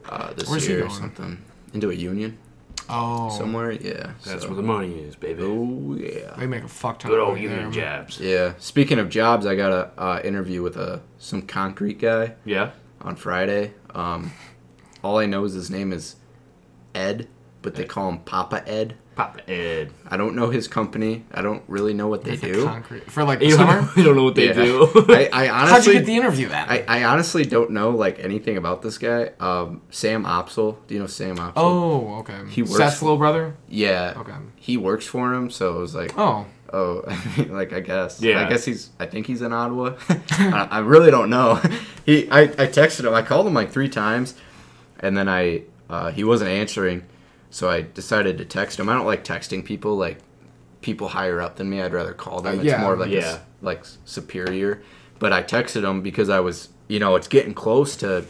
uh, 0.10 0.34
this 0.34 0.50
Where's 0.50 0.68
year 0.68 0.86
or 0.86 0.90
something 0.90 1.42
into 1.74 1.90
a 1.90 1.94
union 1.94 2.38
Oh, 2.90 3.30
somewhere. 3.38 3.72
Yeah. 3.72 4.12
That's 4.26 4.42
so- 4.44 4.48
where 4.50 4.56
the 4.58 4.62
money 4.64 5.00
is, 5.00 5.16
baby. 5.16 5.42
Oh 5.44 5.96
yeah. 5.98 6.34
they 6.38 6.46
make 6.48 6.64
a 6.64 6.68
fuck 6.68 7.00
ton 7.00 7.12
Good 7.12 7.20
of 7.20 7.30
old 7.30 7.40
union 7.40 7.64
there. 7.64 7.72
jabs. 7.72 8.20
Yeah. 8.20 8.54
Speaking 8.58 9.00
of 9.00 9.10
jobs, 9.10 9.46
I 9.46 9.56
got 9.56 9.72
a 9.72 9.92
uh, 10.02 10.22
interview 10.24 10.62
with 10.62 10.76
a 10.76 11.02
some 11.18 11.44
concrete 11.44 12.00
guy 12.00 12.36
Yeah. 12.44 12.72
on 13.02 13.16
Friday. 13.16 13.74
Um, 13.96 14.34
all 15.04 15.18
I 15.18 15.26
know 15.26 15.46
is 15.46 15.54
his 15.54 15.70
name 15.70 15.94
is 15.94 16.18
Ed, 16.94 17.28
but 17.62 17.76
they 17.76 17.86
call 17.86 18.10
him 18.10 18.20
Papa 18.20 18.68
Ed. 18.68 18.98
Papa 19.16 19.50
Ed. 19.50 19.92
I 20.08 20.18
don't 20.18 20.36
know 20.36 20.50
his 20.50 20.68
company. 20.68 21.26
I 21.34 21.42
don't 21.42 21.64
really 21.68 21.94
know 21.94 22.08
what 22.08 22.24
they 22.24 22.36
The 22.36 22.52
do. 22.54 22.66
concrete 22.66 23.12
for 23.12 23.24
like 23.24 23.40
the 23.40 23.48
You 23.48 23.52
summer. 23.56 23.82
don't, 23.82 23.98
you 23.98 24.04
don't 24.04 24.16
know 24.16 24.24
what 24.24 24.36
they 24.36 24.48
Yeah. 24.48 24.54
do. 24.54 24.88
I, 25.10 25.30
I 25.32 25.46
How'd 25.46 25.46
you 25.46 25.52
honestly, 25.74 25.94
get 25.94 26.06
the 26.06 26.16
interview 26.16 26.48
then? 26.50 26.68
I, 26.70 26.84
I 26.88 27.04
honestly 27.04 27.44
don't 27.46 27.72
know 27.72 27.92
like 27.92 28.20
anything 28.20 28.58
about 28.58 28.82
this 28.82 28.98
guy. 28.98 29.32
Um, 29.40 29.82
Sam 29.90 30.26
Opsel. 30.26 30.78
Do 30.88 30.94
you 30.96 31.00
know 31.00 31.08
Sam 31.08 31.38
Opsel? 31.38 31.54
oh, 31.58 32.16
okay. 32.20 32.40
He 32.50 32.62
works 32.64 32.76
Seth's 32.78 33.00
for- 33.00 33.06
little 33.06 33.18
brother. 33.18 33.56
yeah. 33.68 34.14
Okay. 34.18 34.34
He 34.56 34.78
works 34.78 35.06
for 35.06 35.34
him, 35.34 35.50
so 35.50 35.76
it 35.76 35.80
was 35.80 35.94
like, 35.94 36.18
Oh, 36.18 36.46
oh, 36.72 37.04
like 37.50 37.74
I 37.74 37.82
guess. 37.82 38.22
Yeah. 38.22 38.46
I 38.46 38.50
guess 38.50 38.64
he's. 38.66 38.92
I 39.00 39.06
think 39.06 39.28
he's 39.28 39.42
in 39.42 39.52
Ottawa. 39.52 39.96
I, 40.10 40.68
I 40.72 40.80
really 40.80 41.12
don't 41.12 41.30
know. 41.30 41.56
He. 42.06 42.30
I, 42.32 42.44
I 42.44 42.48
texted 42.68 43.06
him. 43.06 43.14
I 43.14 43.22
called 43.22 43.46
him 43.46 43.54
like 43.54 43.72
three 43.72 43.90
times, 43.90 44.36
and 45.00 45.18
then 45.18 45.28
I. 45.28 45.64
Uh, 45.90 46.12
he 46.12 46.24
wasn't 46.24 46.50
answering, 46.50 47.04
so 47.54 47.70
I 47.70 47.82
decided 47.82 48.40
to 48.40 48.46
text 48.46 48.80
him. 48.80 48.90
I 48.90 48.96
don't 48.96 49.06
like 49.06 49.24
texting 49.24 49.64
people 49.64 49.96
like 49.96 50.18
people 50.82 51.10
higher 51.10 51.40
up 51.40 51.56
than 51.58 51.70
me. 51.70 51.82
I'd 51.84 51.94
rather 51.94 52.12
call 52.14 52.42
them. 52.42 52.56
Uh, 52.56 52.62
It's 52.62 52.66
yeah. 52.72 52.82
more 52.82 52.94
of 52.94 53.00
like 53.00 53.12
a 53.12 53.18
s- 53.20 53.24
Yeah. 53.36 53.40
like 53.62 53.84
superior. 54.06 54.82
But 55.20 55.32
I 55.34 55.44
texted 55.44 55.88
him 55.88 56.02
because 56.02 56.30
I 56.30 56.40
was, 56.40 56.70
you 56.88 56.98
know, 57.00 57.16
it's 57.16 57.28
getting 57.28 57.54
close 57.54 57.96
to 57.98 58.26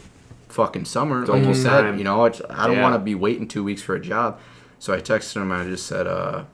fucking 0.50 0.84
summer. 0.84 1.20
Like 1.20 1.28
you 1.28 1.34
almost 1.34 1.62
said, 1.62 1.80
time. 1.80 1.96
you 1.98 2.04
know, 2.04 2.26
it's, 2.26 2.42
I 2.50 2.66
don't 2.66 2.76
Yeah. 2.76 2.82
want 2.82 2.94
to 2.96 2.98
be 2.98 3.14
waiting 3.14 3.48
two 3.48 3.64
weeks 3.64 3.80
for 3.82 3.94
a 3.94 4.00
job. 4.00 4.38
So 4.78 4.92
I 4.92 4.98
texted 5.00 5.36
him. 5.36 5.50
and 5.50 5.62
I 5.62 5.64
just 5.64 5.86
said, 5.86 6.06
uh, 6.06 6.44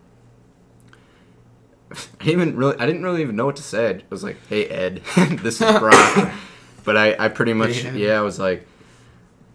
I 1.91 2.25
didn't 2.25 2.29
even 2.41 2.57
really, 2.57 2.77
I 2.79 2.87
didn't 2.87 3.03
really 3.03 3.21
even 3.23 3.35
know 3.37 3.47
what 3.47 3.57
to 3.57 3.63
say. 3.65 3.95
I 3.97 4.01
was 4.11 4.23
like, 4.23 4.37
"Hey 4.49 4.67
Ed, 4.69 5.03
this 5.43 5.61
is 5.61 5.79
Brock," 5.79 6.33
but 6.85 6.97
I, 6.97 7.17
I 7.19 7.29
pretty 7.29 7.53
much, 7.53 7.79
Hey, 7.79 7.99
yeah, 8.07 8.19
I 8.19 8.23
was 8.23 8.39
like, 8.39 8.65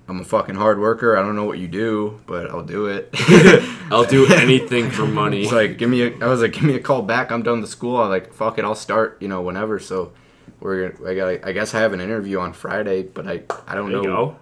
"I'm 0.07 0.19
a 0.19 0.23
fucking 0.23 0.55
hard 0.55 0.79
worker. 0.79 1.17
I 1.17 1.21
don't 1.21 1.35
know 1.35 1.45
what 1.45 1.57
you 1.59 1.67
do, 1.67 2.19
but 2.27 2.49
I'll 2.49 2.63
do 2.63 2.87
it." 2.87 3.09
I'll 3.91 4.05
do 4.05 4.25
anything 4.33 4.89
for 4.91 5.05
money. 5.05 5.43
It's 5.43 5.51
like, 5.51 5.77
give 5.77 5.89
me 5.89 6.01
a, 6.03 6.13
I 6.23 6.27
was 6.27 6.41
like, 6.41 6.53
give 6.53 6.63
me 6.63 6.75
a 6.75 6.79
call 6.79 7.01
back. 7.01 7.31
I'm 7.31 7.43
done 7.43 7.59
with 7.61 7.69
the 7.69 7.71
school. 7.71 7.97
I 7.97 8.07
like, 8.07 8.33
fuck 8.33 8.57
it, 8.57 8.65
I'll 8.65 8.75
start, 8.75 9.17
you 9.21 9.27
know, 9.27 9.41
whenever. 9.41 9.79
So 9.79 10.11
we're, 10.59 10.89
gonna- 10.89 11.09
I 11.09 11.15
got, 11.15 11.47
I 11.47 11.51
guess 11.51 11.73
I 11.75 11.79
have 11.81 11.93
an 11.93 12.01
interview 12.01 12.39
on 12.39 12.53
Friday, 12.53 13.03
but 13.03 13.27
I, 13.27 13.43
I 13.67 13.75
don't 13.75 13.91
There 13.91 14.01
know 14.01 14.37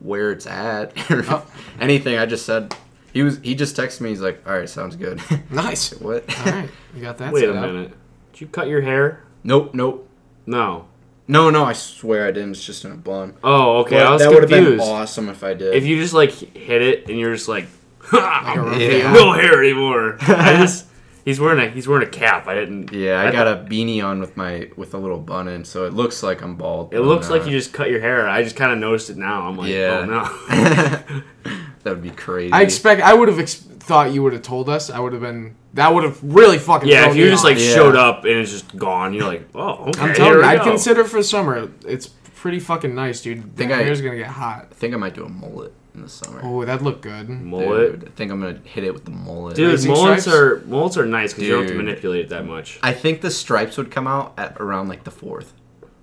where 0.00 0.32
it's 0.32 0.46
at 0.46 1.10
or 1.10 1.24
Oh. 1.28 1.46
anything. 1.80 2.18
I 2.18 2.26
just 2.26 2.44
said, 2.44 2.74
he 3.12 3.22
was, 3.22 3.38
he 3.38 3.54
just 3.54 3.76
texted 3.76 4.00
me. 4.00 4.08
He's 4.10 4.20
like, 4.20 4.42
all 4.46 4.52
right, 4.58 4.68
sounds 4.68 4.96
good. 4.96 5.20
nice. 5.50 5.92
what? 6.00 6.24
All 6.46 6.52
right, 6.52 6.68
you 6.94 7.02
got 7.02 7.18
that. 7.18 7.32
Wait 7.32 7.44
a 7.48 7.54
up. 7.54 7.60
minute. 7.64 7.92
Did 8.32 8.40
you 8.40 8.46
cut 8.48 8.66
your 8.66 8.80
hair? 8.80 9.22
Nope, 9.44 9.74
nope. 9.74 10.08
No. 10.46 10.87
No, 11.30 11.50
no, 11.50 11.64
I 11.64 11.74
swear 11.74 12.26
I 12.26 12.30
didn't. 12.30 12.52
It's 12.52 12.64
just 12.64 12.84
in 12.86 12.92
a 12.92 12.96
bun. 12.96 13.34
Oh, 13.44 13.80
okay. 13.80 13.96
But 13.96 14.06
I 14.06 14.10
was 14.12 14.22
that 14.22 14.30
would 14.30 14.42
have 14.42 14.50
been 14.50 14.80
awesome 14.80 15.28
if 15.28 15.44
I 15.44 15.52
did. 15.52 15.74
If 15.74 15.84
you 15.84 16.00
just 16.00 16.14
like 16.14 16.30
hit 16.32 16.80
it 16.80 17.08
and 17.08 17.18
you're 17.18 17.34
just 17.34 17.48
like, 17.48 17.66
ha, 18.00 18.44
Like 18.46 18.56
a 18.56 18.60
I'm 18.60 18.80
Yeah. 18.80 19.12
no 19.12 19.32
hair 19.34 19.62
anymore. 19.62 20.16
I 20.22 20.56
just 20.56 20.86
he's 21.26 21.38
wearing 21.38 21.60
a 21.62 21.68
he's 21.70 21.86
wearing 21.86 22.06
a 22.08 22.10
cap. 22.10 22.48
I 22.48 22.54
didn't. 22.54 22.92
yeah, 22.94 23.20
I, 23.20 23.28
I 23.28 23.30
got 23.30 23.46
a 23.46 23.56
beanie 23.68 24.02
on 24.02 24.20
with 24.20 24.38
my 24.38 24.70
with 24.76 24.94
a 24.94 24.98
little 24.98 25.18
bun 25.18 25.48
in, 25.48 25.66
so 25.66 25.84
it 25.84 25.92
looks 25.92 26.22
like 26.22 26.40
I'm 26.40 26.56
bald. 26.56 26.94
It 26.94 27.00
looks 27.02 27.26
I'm 27.26 27.32
like 27.32 27.42
uh, 27.42 27.46
you 27.46 27.50
just 27.58 27.74
cut 27.74 27.90
your 27.90 28.00
hair. 28.00 28.26
I 28.26 28.42
just 28.42 28.56
kind 28.56 28.72
of 28.72 28.78
noticed 28.78 29.10
it 29.10 29.18
now. 29.18 29.46
I'm 29.46 29.56
like, 29.58 29.68
Yeah. 29.70 29.98
oh 30.00 30.04
no. 30.06 31.22
that 31.84 31.90
would 31.90 32.02
be 32.02 32.10
crazy. 32.10 32.52
I 32.54 32.62
expect. 32.62 33.02
I 33.02 33.12
would 33.12 33.28
have 33.28 33.38
ex- 33.38 33.67
thought 33.88 34.12
you 34.12 34.22
would 34.22 34.32
have 34.34 34.42
told 34.42 34.68
us. 34.68 34.90
I 34.90 35.00
would 35.00 35.12
have 35.12 35.22
been. 35.22 35.56
That 35.74 35.92
would 35.92 36.04
have 36.04 36.18
really 36.22 36.58
fucking. 36.58 36.88
yeah, 36.88 37.00
thrown 37.04 37.10
if 37.12 37.16
you 37.16 37.24
me 37.24 37.30
just 37.30 37.44
off. 37.44 37.50
like 37.50 37.58
Yeah. 37.58 37.74
showed 37.74 37.96
up 37.96 38.24
and 38.24 38.32
it's 38.38 38.50
just 38.52 38.76
gone, 38.76 39.14
you're 39.14 39.26
like, 39.26 39.48
oh, 39.54 39.86
okay. 39.88 40.00
I'm 40.00 40.06
here 40.08 40.14
telling 40.14 40.32
we 40.36 40.38
you, 40.42 40.44
I'd 40.48 40.58
go. 40.58 40.64
consider 40.64 41.04
for 41.04 41.22
summer. 41.22 41.70
It's 41.86 42.06
pretty 42.08 42.60
fucking 42.60 42.94
nice, 42.94 43.20
dude. 43.20 43.42
The 43.42 43.56
Think 43.56 43.72
I- 43.72 43.82
hair's 43.82 44.00
gonna 44.00 44.16
get 44.16 44.28
hot. 44.28 44.68
I 44.70 44.74
think 44.74 44.94
I 44.94 44.96
might 44.96 45.14
do 45.14 45.24
a 45.24 45.28
mullet 45.28 45.72
in 45.94 46.02
the 46.02 46.08
summer. 46.08 46.40
Oh, 46.44 46.64
that'd 46.64 46.82
look 46.82 47.00
good. 47.00 47.28
mullet. 47.28 48.00
Dude, 48.00 48.08
I 48.08 48.10
think 48.16 48.30
I'm 48.30 48.40
gonna 48.40 48.58
hit 48.64 48.84
it 48.84 48.94
with 48.94 49.04
the 49.04 49.10
mullet. 49.10 49.56
Dude, 49.56 49.70
Racing 49.72 49.90
mullets 49.90 50.22
stripes? 50.22 50.38
are 50.38 50.62
mullets 50.66 50.96
are 50.96 51.06
nice 51.06 51.32
because 51.32 51.46
you 51.48 51.52
don't 51.54 51.62
have 51.62 51.70
to 51.72 51.76
manipulate 51.76 52.20
it 52.26 52.28
that 52.30 52.46
much. 52.46 52.78
I 52.82 52.92
think 52.92 53.20
the 53.20 53.30
stripes 53.30 53.76
would 53.76 53.90
come 53.90 54.06
out 54.06 54.34
at 54.38 54.56
around 54.60 54.88
like 54.88 55.04
the 55.04 55.10
fourth, 55.10 55.52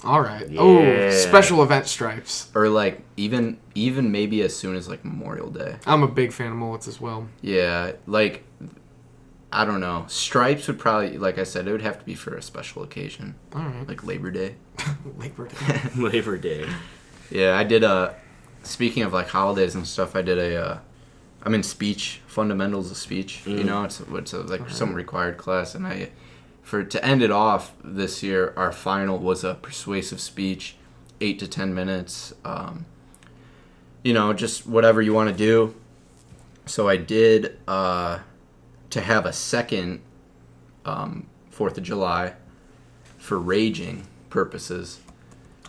All 0.06 0.22
right. 0.22 0.46
Oh, 0.58 1.10
special 1.12 1.64
event 1.64 1.88
stripes. 1.88 2.50
or 2.56 2.70
like 2.70 3.02
even 3.18 3.58
even 3.74 4.12
maybe 4.12 4.42
as 4.42 4.56
soon 4.56 4.76
as 4.76 4.88
like 4.88 5.04
Memorial 5.04 5.50
Day. 5.50 5.78
I'm 5.86 6.04
a 6.04 6.08
big 6.08 6.32
fan 6.32 6.48
of 6.52 6.58
mullets 6.58 6.88
as 6.88 7.02
well. 7.02 7.28
Yeah, 7.42 7.94
like 8.08 8.44
I 9.52 9.64
don't 9.66 9.80
know. 9.80 10.06
Stripes 10.08 10.68
would 10.68 10.80
probably, 10.80 11.18
like 11.18 11.38
I 11.38 11.44
said, 11.44 11.68
it 11.68 11.72
would 11.72 11.82
have 11.82 11.98
to 12.00 12.06
be 12.06 12.14
for 12.14 12.36
a 12.36 12.42
special 12.42 12.84
occasion, 12.84 13.36
All 13.54 13.62
right. 13.62 13.88
like 13.88 14.04
Labor 14.06 14.30
Day. 14.32 14.56
Labor 15.18 15.48
Day. 15.48 15.82
Labor 15.98 16.38
Day. 16.38 16.68
Yeah, 17.32 17.58
I 17.58 17.64
did 17.64 17.84
a. 17.84 18.16
Speaking 18.64 19.04
of 19.04 19.14
like 19.14 19.30
holidays 19.30 19.76
and 19.76 19.88
stuff, 19.88 20.16
I 20.16 20.22
did 20.22 20.38
a. 20.38 20.56
Uh, 20.66 20.78
I'm 21.44 21.54
in 21.54 21.64
speech, 21.64 22.22
fundamentals 22.28 22.90
of 22.92 22.98
speech. 22.98 23.44
You 23.46 23.58
Mm. 23.60 23.66
know, 23.66 23.84
it's 23.84 24.00
it's 24.02 24.34
a, 24.34 24.40
like 24.40 24.70
some 24.70 24.94
required 24.94 25.38
class, 25.38 25.74
and 25.76 25.86
I, 25.88 26.10
for 26.66 26.84
to 26.84 27.06
end 27.06 27.22
it 27.22 27.30
off 27.32 27.74
this 27.84 28.24
year, 28.24 28.52
our 28.58 28.72
final 28.72 29.20
was 29.20 29.44
a 29.44 29.54
persuasive 29.54 30.20
speech, 30.20 30.76
eight 31.22 31.38
to 31.40 31.48
ten 31.48 31.74
minutes. 31.74 32.34
Um, 32.44 32.86
you 34.04 34.14
know, 34.14 34.34
just 34.34 34.66
whatever 34.68 35.02
you 35.02 35.14
want 35.14 35.30
to 35.30 35.36
do. 35.36 35.76
So 36.66 36.90
I 36.90 36.98
did 36.98 37.58
uh, 37.68 38.20
to 38.90 39.02
have 39.02 39.26
a 39.28 39.34
second 39.34 40.02
um, 40.86 41.28
Fourth 41.52 41.78
of 41.78 41.84
July 41.84 42.34
for 43.18 43.40
raging 43.40 44.06
purposes 44.30 45.00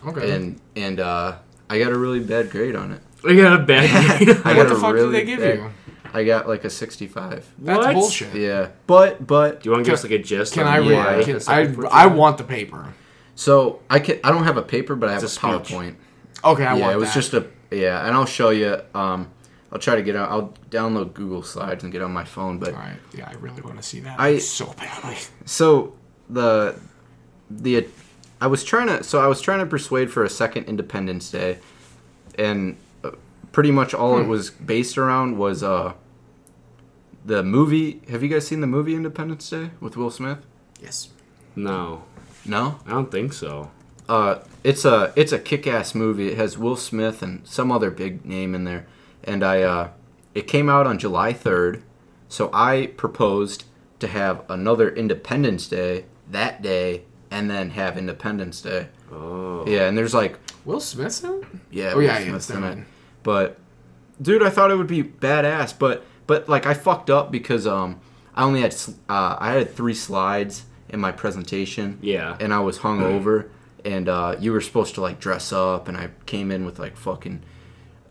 Okay. 0.05 0.35
and 0.35 0.59
and 0.75 0.99
uh, 0.99 1.37
I 1.69 1.79
got 1.79 1.91
a 1.91 1.97
really 1.97 2.19
bad 2.19 2.49
grade 2.51 2.75
on 2.75 2.91
it. 2.91 3.01
I 3.27 3.35
got 3.35 3.59
a 3.61 3.63
bad 3.63 4.17
grade. 4.25 4.37
I 4.43 4.55
what 4.57 4.67
got 4.67 4.69
the 4.69 4.75
a 4.75 4.79
fuck 4.79 4.93
really 4.93 5.11
did 5.11 5.13
they 5.21 5.25
give 5.25 5.39
bad- 5.39 5.57
you? 5.59 5.69
I 6.13 6.23
got 6.23 6.47
like 6.47 6.63
a 6.63 6.69
65. 6.69 7.45
That's 7.59 7.85
What? 7.85 7.93
bullshit. 7.93 8.33
Yeah, 8.35 8.69
but 8.87 9.25
but 9.25 9.61
Do 9.61 9.67
you 9.69 9.71
want 9.73 9.85
to 9.85 9.89
give 9.91 9.97
us 9.97 10.03
like 10.03 10.13
a 10.13 10.19
gist? 10.19 10.53
Can 10.53 10.63
of 10.63 10.67
I 10.69 10.79
Yeah. 10.79 10.95
why 11.03 11.11
read? 11.11 11.19
the 11.19 11.23
Can, 11.31 11.39
second 11.39 11.61
I 11.71 11.73
Fourth 11.73 11.87
of 11.87 11.93
I 11.93 12.05
want 12.07 12.37
the 12.37 12.43
paper. 12.43 12.93
so 13.35 13.79
I 13.89 13.99
can 13.99 14.19
I 14.23 14.31
don't 14.31 14.43
have 14.43 14.57
a 14.57 14.61
paper, 14.61 14.95
but 14.95 15.09
I 15.09 15.13
have 15.13 15.21
a, 15.23 15.25
It's 15.25 15.33
a 15.35 15.39
speech. 15.39 15.51
PowerPoint. 15.51 15.95
Okay, 16.43 16.65
I 16.65 16.75
yeah, 16.75 16.81
want 16.81 16.93
it 16.93 16.97
was 16.99 17.09
that. 17.09 17.13
just 17.15 17.33
a 17.33 17.45
yeah, 17.71 18.05
and 18.05 18.15
I'll 18.15 18.25
show 18.25 18.49
you. 18.51 18.79
Um, 18.95 19.29
I'll 19.71 19.79
try 19.79 19.95
to 19.95 20.01
get 20.01 20.15
out. 20.15 20.29
I'll 20.31 20.53
download 20.71 21.13
Google 21.13 21.43
Slides 21.43 21.83
and 21.83 21.91
get 21.91 22.01
on 22.01 22.13
my 22.13 22.23
phone. 22.23 22.57
But 22.59 22.69
All 22.73 22.79
right. 22.79 22.95
Yeah, 23.13 23.27
I 23.29 23.33
really 23.35 23.61
want 23.61 23.75
to 23.77 23.83
see 23.83 23.99
that. 24.01 24.17
I- 24.19 24.37
so 24.37 24.73
badly. 24.77 25.17
So 25.45 25.93
the 26.29 26.75
the 27.49 27.87
I 28.39 28.47
was 28.47 28.63
trying 28.63 28.87
to 28.87 29.03
so 29.03 29.19
I 29.19 29.27
was 29.27 29.41
trying 29.41 29.59
to 29.59 29.65
persuade 29.65 30.11
for 30.11 30.23
a 30.23 30.29
second 30.29 30.65
Independence 30.65 31.29
Day, 31.31 31.57
and 32.37 32.77
pretty 33.57 33.71
much 33.71 33.91
all 33.91 34.19
it 34.19 34.23
Hmm. 34.25 34.29
was 34.29 34.51
based 34.51 34.99
around 34.99 35.35
was 35.39 35.63
uh 35.63 35.93
the 37.25 37.41
movie. 37.41 38.01
Have 38.07 38.21
you 38.21 38.29
guys 38.29 38.45
seen 38.45 38.61
the 38.61 38.67
movie 38.67 38.93
Independence 38.93 39.49
Day 39.49 39.71
with 39.79 39.97
Will 39.97 40.11
Smith? 40.11 40.37
Yes. 40.79 41.09
No, 41.55 42.03
No. 42.45 42.75
I 42.85 42.91
don't 42.91 43.09
think 43.11 43.33
so. 43.33 43.71
Uh, 44.07 44.35
it's 44.63 44.85
a 44.85 45.11
it's 45.15 45.31
a 45.31 45.39
kick-ass 45.39 45.95
movie. 45.95 46.27
It 46.33 46.37
has 46.37 46.55
Will 46.55 46.75
Smith 46.75 47.23
and 47.23 47.41
some 47.47 47.71
other 47.71 47.89
big 47.89 48.23
name 48.25 48.53
in 48.53 48.63
there, 48.63 48.85
and 49.23 49.43
I 49.43 49.63
uh, 49.63 49.87
it 50.35 50.45
came 50.47 50.69
out 50.69 50.85
on 50.85 50.99
July 50.99 51.33
third, 51.33 51.81
so 52.29 52.51
I 52.53 52.91
proposed 52.95 53.63
to 54.01 54.07
have 54.07 54.43
another 54.49 54.87
Independence 54.91 55.67
Day 55.67 56.05
that 56.29 56.61
day, 56.61 57.01
and 57.31 57.49
then 57.49 57.71
have 57.71 57.97
Independence 57.97 58.61
Day. 58.61 58.89
Oh, 59.11 59.65
Yeah, 59.67 59.87
and 59.87 59.97
there's 59.97 60.13
like 60.13 60.37
Will 60.63 60.79
Smith's 60.79 61.23
in 61.23 61.31
it? 61.39 61.43
yeah, 61.71 61.91
Oh 61.93 61.97
Will 61.97 62.03
yeah, 62.03 62.19
yeah. 62.19 62.29
Smith's 62.29 62.49
It's 62.51 62.57
in 62.59 62.63
it. 62.63 62.77
But 63.27 63.57
dude, 64.21 64.41
I 64.41 64.49
thought 64.49 64.71
it 64.71 64.77
would 64.77 64.87
be 64.87 65.03
badass, 65.03 65.77
but 65.77 66.05
but 66.27 66.47
like 66.47 66.65
I 66.65 66.73
fucked 66.73 67.09
up 67.09 67.29
because 67.29 67.67
um 67.67 67.99
I 68.33 68.45
only 68.45 68.61
had 68.61 68.73
uh, 69.09 69.35
I 69.37 69.51
had 69.51 69.75
three 69.75 69.93
slides 69.93 70.63
in 70.87 71.01
my 71.01 71.11
presentation 71.11 71.99
yeah. 72.01 72.37
and 72.39 72.53
I 72.53 72.61
was 72.61 72.77
hung 72.77 73.03
over, 73.03 73.51
and 73.83 74.07
uh, 74.07 74.37
you 74.39 74.53
were 74.53 74.61
supposed 74.61 74.95
to 74.95 75.01
like 75.01 75.19
dress 75.19 75.51
up, 75.51 75.89
and 75.89 75.97
I 75.97 76.11
came 76.25 76.51
in 76.51 76.65
with 76.65 76.79
like 76.79 76.95
fucking 76.95 77.43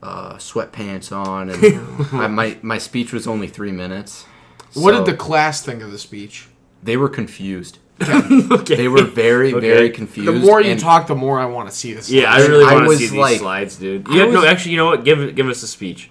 uh, 0.03 0.35
sweatpants 0.35 1.11
on, 1.17 1.49
and 1.49 2.07
I, 2.13 2.27
my 2.27 2.59
my 2.61 2.77
speech 2.77 3.15
was 3.15 3.27
only 3.27 3.49
three 3.49 3.73
minutes. 3.73 4.27
What 4.75 4.93
So 4.93 5.03
did 5.03 5.15
the 5.15 5.17
class 5.17 5.65
think 5.65 5.83
of 5.83 5.93
the 5.93 5.99
speech? 5.99 6.49
They 6.83 6.99
were 6.99 7.09
confused. 7.09 7.79
okay. 8.03 8.75
They 8.77 8.89
were 8.89 9.05
very 9.05 9.55
Okay. 9.55 9.67
very 9.69 9.91
confused. 9.91 10.29
The 10.29 10.33
more 10.33 10.61
you 10.61 10.71
and 10.73 10.79
talk, 10.81 11.07
the 11.07 11.15
more 11.15 11.41
I 11.41 11.47
want 11.47 11.69
to 11.71 11.75
see 11.75 11.95
this. 11.95 12.11
Yeah, 12.11 12.31
I 12.33 12.41
really 12.47 12.65
want 12.65 12.81
to 12.85 12.89
was 12.89 12.99
see 12.99 13.05
these 13.07 13.13
like- 13.15 13.39
slides, 13.41 13.77
dude. 13.77 14.07
I 14.09 14.15
Yeah, 14.17 14.27
no, 14.27 14.45
actually, 14.45 14.73
you 14.73 14.77
know 14.79 14.87
what? 14.87 15.05
Give 15.05 15.35
give 15.35 15.49
us 15.49 15.63
a 15.63 15.67
speech. 15.67 16.11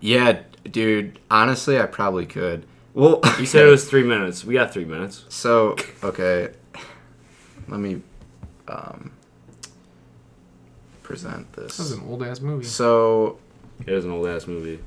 Yeah, 0.00 0.40
dude. 0.70 1.18
Honestly, 1.30 1.78
I 1.80 1.86
probably 1.86 2.26
could. 2.26 2.66
Well, 2.94 3.20
You 3.40 3.46
said 3.46 3.66
it 3.66 3.70
was 3.70 3.88
three 3.88 4.04
minutes. 4.04 4.44
We 4.44 4.54
got 4.54 4.72
three 4.72 4.84
minutes. 4.84 5.24
so. 5.28 5.76
Okay, 6.04 6.50
let 7.68 7.80
me 7.80 8.02
um, 8.68 9.10
present 11.02 11.52
This 11.54 11.76
this. 11.78 11.80
is 11.86 11.92
an 11.92 12.04
old 12.08 12.22
ass 12.22 12.40
movie. 12.40 12.64
So 12.64 13.38
It 13.86 13.92
is 13.92 14.04
an 14.04 14.10
old 14.12 14.26
ass 14.28 14.46
movie. 14.46 14.78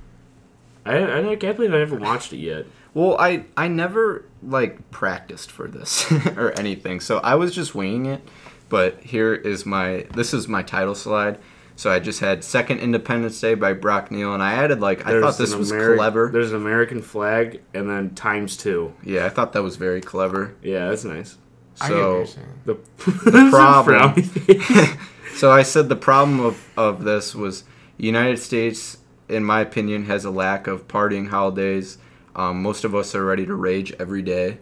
I, 0.85 0.97
I, 0.97 1.31
I 1.31 1.35
can't 1.35 1.55
believe 1.57 1.73
I 1.73 1.79
never 1.79 1.95
watched 1.95 2.31
it 2.33 2.37
yet. 2.37 2.65
Well, 2.93 3.17
I 3.19 3.45
I 3.57 3.67
never 3.67 4.25
like 4.43 4.91
practiced 4.91 5.51
for 5.51 5.67
this 5.67 6.09
or 6.37 6.51
anything, 6.57 6.99
so 6.99 7.17
I 7.19 7.35
was 7.35 7.53
just 7.53 7.75
winging 7.75 8.05
it. 8.05 8.21
But 8.69 9.01
here 9.01 9.33
is 9.33 9.65
my 9.65 10.05
this 10.13 10.33
is 10.33 10.47
my 10.47 10.63
title 10.63 10.95
slide. 10.95 11.39
So 11.77 11.91
I 11.91 11.99
just 11.99 12.21
had 12.21 12.41
Second 12.43 12.79
Independence 12.79 13.37
Day 13.41 13.53
by 13.53 13.73
Brock 13.73 14.09
Neal, 14.09 14.33
and 14.33 14.41
I 14.41 14.53
added 14.53 14.79
like 14.79 15.05
I 15.05 15.11
There's 15.11 15.23
thought 15.25 15.37
this 15.37 15.53
was 15.53 15.73
Ameri- 15.73 15.97
clever. 15.97 16.29
There's 16.31 16.51
an 16.51 16.55
American 16.55 17.01
flag 17.01 17.61
and 17.73 17.89
then 17.89 18.15
times 18.15 18.55
two. 18.55 18.93
Yeah, 19.03 19.25
I 19.25 19.29
thought 19.29 19.51
that 19.53 19.61
was 19.63 19.75
very 19.75 19.99
clever. 19.99 20.55
Yeah, 20.63 20.87
that's 20.87 21.03
nice. 21.03 21.37
I 21.81 21.89
get 21.89 21.95
what 21.97 22.01
you're 22.01 22.25
So 22.27 22.33
saying. 22.35 22.59
The, 22.63 22.73
the 23.31 23.49
problem- 23.51 24.97
So 25.35 25.51
I 25.51 25.63
said 25.63 25.89
the 25.89 25.97
problem 25.97 26.39
of, 26.39 26.65
of 26.77 27.03
this 27.03 27.35
was 27.35 27.65
United 27.97 28.37
States, 28.39 28.99
in 29.29 29.43
my 29.43 29.61
opinion, 29.61 30.05
has 30.05 30.25
a 30.25 30.29
lack 30.31 30.67
of 30.67 30.87
partying 30.87 31.29
holidays. 31.29 31.97
Um, 32.35 32.61
most 32.61 32.83
of 32.83 32.93
us 32.93 33.15
are 33.15 33.23
ready 33.23 33.45
to 33.45 33.55
rage 33.55 33.93
every 33.99 34.21
day, 34.21 34.57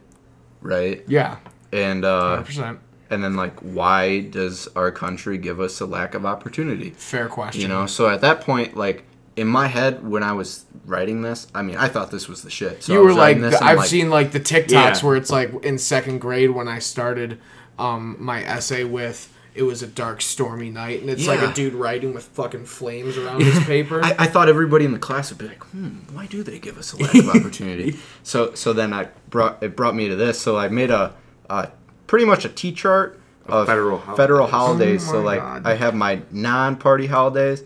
right? 0.62 1.04
Yeah, 1.08 1.38
And 1.72 2.06
uh, 2.06 2.44
100%. 2.46 2.78
and 3.10 3.24
then 3.24 3.36
like, 3.36 3.60
why 3.62 4.22
does 4.22 4.68
our 4.76 4.92
country 4.92 5.38
give 5.38 5.60
us 5.60 5.80
a 5.82 5.86
lack 5.86 6.14
of 6.14 6.26
opportunity? 6.26 6.92
Fair 6.92 7.28
question. 7.28 7.62
You 7.62 7.68
know, 7.68 7.86
so 7.88 8.10
at 8.10 8.22
that 8.22 8.42
point, 8.42 8.78
like 8.78 9.06
in 9.36 9.48
my 9.48 9.66
head 9.68 10.08
when 10.08 10.22
I 10.22 10.34
was 10.34 10.66
writing 10.86 11.24
this, 11.24 11.48
I 11.56 11.64
mean, 11.64 11.78
I 11.78 11.88
thought 11.88 12.12
this 12.12 12.30
was 12.30 12.44
the 12.44 12.52
shit. 12.52 12.84
So 12.84 12.94
you 12.94 13.00
were 13.00 13.14
like, 13.14 13.42
this 13.42 13.56
I've 13.60 13.80
like, 13.80 13.88
seen 13.90 14.12
like 14.12 14.32
the 14.32 14.40
TikToks 14.40 14.70
Yeah. 14.70 15.00
where 15.02 15.16
it's 15.16 15.32
like 15.32 15.52
in 15.66 15.80
second 15.80 16.20
grade 16.20 16.52
when 16.52 16.68
I 16.68 16.78
started 16.78 17.40
um, 17.80 18.16
my 18.20 18.44
essay 18.44 18.84
with 18.84 19.33
it 19.56 19.64
was 19.64 19.84
a 19.84 19.88
dark, 19.88 20.22
stormy 20.22 20.70
night, 20.70 21.02
and 21.02 21.10
it's 21.10 21.28
like 21.28 21.42
a 21.42 21.54
dude 21.54 21.74
writing 21.74 22.14
with 22.14 22.26
fucking 22.26 22.66
flames 22.66 23.18
around 23.18 23.42
his 23.42 23.64
paper. 23.66 24.04
I, 24.04 24.16
I 24.20 24.28
thought 24.28 24.50
everybody 24.50 24.86
in 24.86 24.92
the 24.94 25.00
class 25.00 25.30
would 25.30 25.38
be 25.38 25.48
like, 25.48 25.64
"Hmm, 25.66 26.00
why 26.12 26.26
do 26.26 26.44
they 26.44 26.60
give 26.60 26.78
us 26.78 26.94
a 26.94 26.98
lack 26.98 27.14
of 27.14 27.30
opportunity?" 27.36 27.98
so, 28.24 28.54
so 28.56 28.74
then 28.74 28.94
I 28.94 29.10
brought 29.30 29.62
it 29.62 29.76
brought 29.76 29.96
me 29.96 30.08
to 30.10 30.16
this. 30.16 30.42
So 30.42 30.58
I 30.58 30.70
made 30.70 30.92
a, 30.92 31.14
a 31.50 31.70
pretty 32.08 32.26
much 32.26 32.46
a 32.46 32.50
T 32.50 32.72
chart 32.72 33.20
of 33.46 33.68
federal 33.68 34.00
federal 34.00 34.48
holidays. 34.48 35.06
holidays. 35.06 35.10
Oh 35.10 35.12
so 35.14 35.22
like 35.22 35.40
God. 35.40 35.68
I 35.68 35.76
have 35.76 35.94
my 35.94 36.22
non-party 36.32 37.08
holidays. 37.08 37.64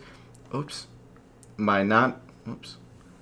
Oops, 0.53 0.87
my 1.55 1.83
non. 1.83 2.19
Oops. 2.47 2.77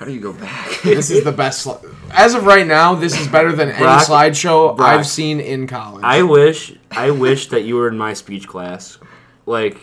How 0.00 0.06
do 0.06 0.14
you 0.14 0.20
go 0.20 0.32
back? 0.32 0.80
this 0.82 1.10
is 1.10 1.24
the 1.24 1.30
best. 1.30 1.66
Sli- 1.66 1.94
As 2.10 2.32
of 2.32 2.46
right 2.46 2.66
now, 2.66 2.94
this 2.94 3.20
is 3.20 3.28
better 3.28 3.52
than 3.52 3.68
any 3.68 3.78
Brock- 3.78 4.06
slideshow 4.06 4.74
Brock. 4.74 4.88
I've 4.88 5.06
seen 5.06 5.40
in 5.40 5.66
college. 5.66 6.02
I 6.02 6.22
wish 6.22 6.74
I 6.90 7.10
wish 7.10 7.48
that 7.50 7.64
you 7.64 7.76
were 7.76 7.86
in 7.86 7.98
my 7.98 8.14
speech 8.14 8.48
class. 8.48 8.96
Like, 9.44 9.78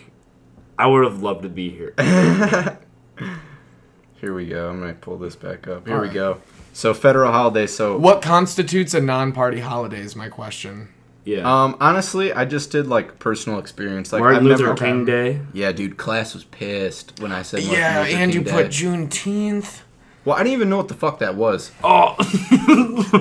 I 0.76 0.88
would 0.88 1.04
have 1.04 1.22
loved 1.22 1.44
to 1.44 1.50
be 1.50 1.70
here. 1.70 1.94
Here 4.20 4.34
we 4.34 4.48
go. 4.48 4.70
I'm 4.72 4.80
gonna 4.80 4.96
pull 4.96 5.18
this 5.20 5.36
back 5.36 5.68
up. 5.68 5.86
Here 5.86 5.96
All 5.96 6.02
we 6.02 6.08
right. 6.08 6.14
go. 6.16 6.42
So 6.74 6.96
federal 6.96 7.32
holidays. 7.32 7.76
So 7.76 7.96
what 8.00 8.24
constitutes 8.24 8.96
a 8.96 9.02
non-party 9.02 9.60
holiday 9.60 10.00
is 10.00 10.16
my 10.16 10.30
question. 10.30 10.90
Yeah. 11.26 11.42
um, 11.44 11.78
honestly, 11.80 12.34
I 12.34 12.46
just 12.46 12.72
did 12.72 12.88
like 12.88 13.20
personal 13.20 13.60
experience. 13.60 14.12
Like 14.12 14.22
Martin 14.22 14.40
I've 14.40 14.46
Luther 14.46 14.64
never. 14.64 14.76
King 14.78 15.06
Day. 15.06 15.42
Yeah, 15.54 15.72
dude, 15.74 15.98
class 15.98 16.34
was 16.34 16.46
pissed 16.46 17.20
when 17.20 17.32
I 17.32 17.44
said 17.44 17.60
Martin 17.66 17.80
yeah, 17.80 18.00
Luther 18.02 18.18
and 18.18 18.34
you 18.34 18.42
King 18.44 18.52
put 18.54 18.64
Day. 18.64 18.70
Juneteenth. 18.70 19.82
Well, 20.28 20.36
I 20.36 20.40
didn't 20.44 20.54
even 20.54 20.70
know 20.70 20.76
what 20.76 20.90
the 20.90 20.94
fuck 20.94 21.20
that 21.20 21.36
was 21.36 21.72
Oh, 21.86 22.16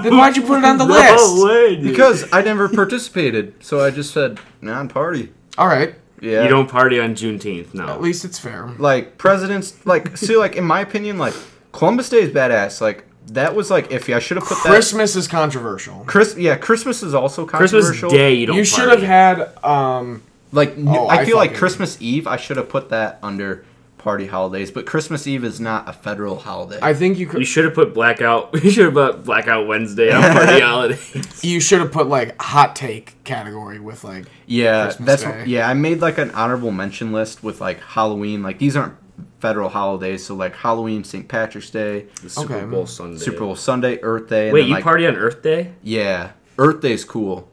Then 0.02 0.16
why'd 0.16 0.36
you 0.36 0.42
put 0.42 0.58
it 0.58 0.64
on 0.64 0.76
the 0.78 0.84
no 0.86 0.94
list? 0.94 1.44
way, 1.44 1.76
dude. 1.76 1.84
because 1.84 2.24
I 2.32 2.42
never 2.42 2.68
participated. 2.68 3.54
So 3.64 3.80
I 3.84 3.90
just 3.92 4.12
said 4.12 4.40
non-party. 4.60 5.32
All 5.56 5.68
right, 5.68 5.94
Yeah, 6.20 6.42
you 6.42 6.48
don't 6.48 6.68
party 6.68 6.98
on 6.98 7.14
Juneteenth. 7.14 7.72
No. 7.74 7.84
At 7.84 7.88
No. 7.96 7.98
least 8.00 8.24
it's 8.24 8.38
fair. 8.40 8.68
like 8.78 9.18
presidents. 9.18 9.86
Like, 9.86 10.16
see, 10.16 10.36
like 10.36 10.56
in 10.56 10.64
my 10.64 10.80
opinion, 10.80 11.16
like 11.18 11.34
Columbus 11.72 12.08
Day 12.08 12.22
is 12.22 12.30
badass. 12.30 12.80
Like 12.80 13.04
that 13.28 13.54
was 13.54 13.70
like 13.70 13.88
iffy. 13.90 14.14
I 14.14 14.18
should 14.18 14.36
have 14.36 14.46
put 14.46 14.58
that. 14.64 14.70
Christmas 14.70 15.14
is 15.16 15.28
controversial. 15.28 16.02
Chris, 16.06 16.36
yeah, 16.36 16.56
Christmas 16.56 17.02
is 17.04 17.14
also 17.14 17.46
Christmas 17.46 17.84
controversial. 17.84 18.10
Day, 18.10 18.34
you 18.34 18.46
don't. 18.46 18.54
Party. 18.54 18.58
You 18.58 18.64
should 18.64 18.88
have 18.90 18.98
party. 18.98 19.06
had 19.06 19.64
um, 19.64 20.22
Like, 20.52 20.70
n- 20.76 20.88
Oh, 20.88 21.06
I 21.06 21.18
I 21.20 21.24
feel 21.24 21.36
like 21.36 21.50
fucking- 21.50 21.58
Christmas 21.60 21.96
Eve. 22.00 22.26
I 22.26 22.36
should 22.36 22.56
have 22.56 22.68
put 22.68 22.88
that 22.90 23.18
under 23.22 23.64
party 24.06 24.26
holidays, 24.26 24.70
but 24.70 24.86
Christmas 24.86 25.26
Eve 25.26 25.42
is 25.42 25.58
not 25.58 25.88
a 25.88 25.92
federal 25.92 26.36
holiday. 26.38 26.78
I 26.80 26.94
think 26.94 27.18
you 27.18 27.26
could. 27.26 27.40
You 27.40 27.44
should 27.44 27.64
have 27.64 27.74
put 27.74 27.92
blackout. 27.92 28.50
You 28.62 28.70
should 28.70 28.84
have 28.84 28.94
put 28.94 29.24
blackout 29.24 29.66
Wednesday 29.66 30.12
on 30.12 30.22
party 30.22 30.60
holidays. 30.70 31.42
You 31.44 31.58
should 31.58 31.80
have 31.80 31.90
put 31.90 32.06
like 32.06 32.40
hot 32.40 32.76
take 32.76 33.22
category 33.24 33.80
with 33.80 34.04
like 34.04 34.26
Yeah, 34.46 34.84
Christmas 34.84 35.06
that's 35.08 35.22
Day. 35.24 35.44
yeah. 35.48 35.68
I 35.68 35.74
made 35.74 36.00
like 36.00 36.18
an 36.18 36.30
honorable 36.30 36.70
mention 36.70 37.10
list 37.10 37.42
with 37.42 37.60
like 37.60 37.80
Halloween. 37.80 38.44
Like 38.44 38.60
these 38.60 38.76
aren't 38.76 38.94
federal 39.40 39.68
holidays, 39.68 40.24
so 40.24 40.36
like 40.36 40.54
Halloween, 40.54 41.02
St. 41.02 41.26
Patrick's 41.26 41.70
Day, 41.70 42.06
The 42.22 42.30
Super 42.30 42.54
Okay. 42.54 42.64
Bowl 42.66 42.86
Sunday. 42.86 43.18
Super 43.18 43.40
Bowl 43.40 43.56
Sunday, 43.56 43.98
Earth 44.02 44.28
Day. 44.28 44.52
Wait, 44.52 44.60
then, 44.60 44.68
you 44.68 44.74
like, 44.76 44.84
party 44.84 45.04
on 45.08 45.16
Earth 45.16 45.42
Day? 45.42 45.72
Yeah, 45.82 46.30
Earth 46.58 46.80
Day's 46.80 47.04
cool. 47.04 47.48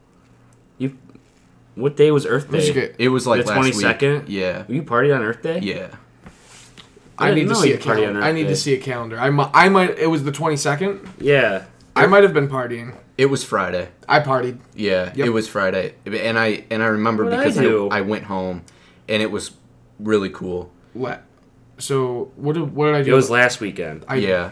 You. 0.78 0.96
What 1.74 1.96
day 1.98 2.12
was 2.12 2.28
Earth 2.28 2.52
Day? 2.52 2.94
It 3.00 3.10
was 3.10 3.26
like 3.26 3.44
The 3.44 3.52
22nd? 3.54 4.26
Yeah, 4.28 4.66
You 4.68 4.84
party 4.84 5.12
on 5.12 5.24
Earth 5.24 5.42
Day? 5.42 5.58
yeah. 5.60 5.96
I, 7.18 7.34
need 7.34 7.48
to 7.50 7.56
see 7.56 7.74
a 7.74 7.78
calendar. 7.78 8.20
Earth 8.20 8.26
I 8.26 8.32
need 8.32 8.44
Day. 8.44 8.50
to 8.50 8.56
see 8.56 8.74
a 8.74 8.80
calendar. 8.80 9.20
I 9.20 9.30
might. 9.30 9.52
I 9.54 9.70
might. 9.70 9.98
It 9.98 10.08
was 10.08 10.24
the 10.24 10.32
twenty 10.32 10.58
second. 10.58 11.08
Yeah. 11.20 11.66
I 11.96 12.08
might 12.08 12.24
have 12.24 12.34
been 12.34 12.48
partying. 12.50 12.96
It 13.18 13.28
was 13.28 13.44
Friday. 13.44 13.90
I 14.10 14.20
partied. 14.20 14.58
Yeah, 14.74 15.12
Yep. 15.16 15.28
it 15.28 15.30
was 15.30 15.48
Friday, 15.48 15.94
and 16.06 16.40
I 16.40 16.64
and 16.72 16.82
I 16.82 16.88
remember 16.88 17.26
What'd 17.26 17.40
I 17.40 17.44
because 17.50 17.92
I. 17.92 17.98
I 18.00 18.02
went 18.02 18.24
home, 18.24 18.64
and 19.08 19.22
it 19.22 19.30
was 19.30 19.52
really 20.00 20.30
cool. 20.30 20.72
Let. 20.96 21.24
So 21.78 22.32
what 22.36 22.54
did 22.54 22.74
what 22.76 22.88
did 22.88 22.96
I 22.96 23.04
do? 23.04 23.12
It 23.12 23.16
was 23.16 23.30
last 23.30 23.60
weekend. 23.60 24.06
I, 24.08 24.16
yeah, 24.16 24.52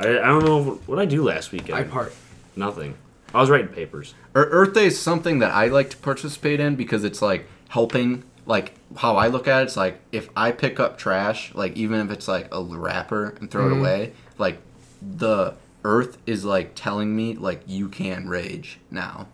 I, 0.00 0.08
I 0.08 0.26
don't 0.26 0.44
know 0.44 0.80
what 0.86 0.98
I 0.98 1.04
do 1.04 1.22
last 1.22 1.52
weekend. 1.52 1.78
I 1.78 1.84
part. 1.84 2.12
Nothing. 2.56 2.94
I 3.32 3.40
was 3.40 3.48
writing 3.48 3.68
papers. 3.68 4.14
Earth 4.34 4.74
Day 4.74 4.86
is 4.86 4.98
something 4.98 5.38
that 5.38 5.52
I 5.52 5.68
like 5.68 5.90
to 5.90 5.96
participate 5.96 6.58
in 6.58 6.74
because 6.74 7.04
it's 7.04 7.22
like 7.22 7.46
helping. 7.68 8.24
Like 8.50 8.74
how 8.96 9.16
I 9.16 9.28
look 9.28 9.46
at 9.46 9.60
it, 9.60 9.64
it's 9.66 9.76
like 9.76 10.00
if 10.10 10.28
I 10.36 10.50
pick 10.50 10.80
up 10.80 10.98
trash, 10.98 11.54
like 11.54 11.76
even 11.76 12.00
if 12.00 12.10
it's 12.10 12.26
like 12.26 12.48
a 12.52 12.60
wrapper 12.62 13.36
and 13.40 13.48
throw 13.50 13.66
Mhm. 13.68 13.72
it 13.76 13.78
away, 13.78 14.12
like 14.38 14.58
the 15.00 15.54
Earth 15.84 16.18
is 16.26 16.44
like 16.44 16.72
telling 16.74 17.14
me 17.14 17.34
like 17.36 17.62
you 17.66 17.88
can 17.88 18.28
rage 18.28 18.80
now. 18.90 19.28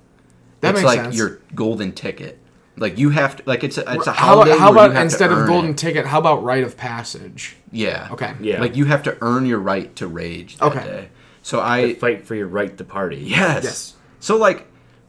That 0.60 0.70
it's 0.74 0.82
makes 0.82 0.86
like 0.86 1.00
sense. 1.04 1.16
your 1.16 1.38
golden 1.54 1.92
ticket. 1.92 2.38
Like 2.76 2.98
you 2.98 3.08
have 3.10 3.36
to 3.36 3.42
like 3.46 3.64
it's 3.64 3.78
a 3.78 3.90
it's 3.94 4.06
a 4.06 4.12
how 4.12 4.26
holiday. 4.36 4.50
about, 4.50 4.60
how 4.60 4.70
where 4.72 4.84
you 4.84 4.90
about 4.90 4.94
have 4.96 5.00
to 5.00 5.02
instead 5.14 5.32
of 5.32 5.46
golden 5.46 5.70
it. 5.70 5.78
ticket? 5.78 6.06
How 6.06 6.18
about 6.18 6.44
rite 6.44 6.62
of 6.64 6.76
passage? 6.76 7.56
Yeah. 7.72 8.08
Okay. 8.12 8.32
Yeah. 8.40 8.60
Like 8.60 8.76
you 8.76 8.84
have 8.84 9.02
to 9.04 9.16
earn 9.22 9.46
your 9.46 9.58
right 9.60 9.96
to 9.96 10.06
rage 10.06 10.58
that 10.58 10.66
Okay. 10.66 10.84
day. 10.84 11.08
So 11.42 11.60
I 11.60 11.94
Fight 11.94 12.26
for 12.26 12.34
your 12.34 12.48
right 12.48 12.76
to 12.76 12.84
party. 12.84 13.16
yes. 13.16 13.64
Yes. 13.64 13.94
So 14.20 14.36
like 14.36 14.66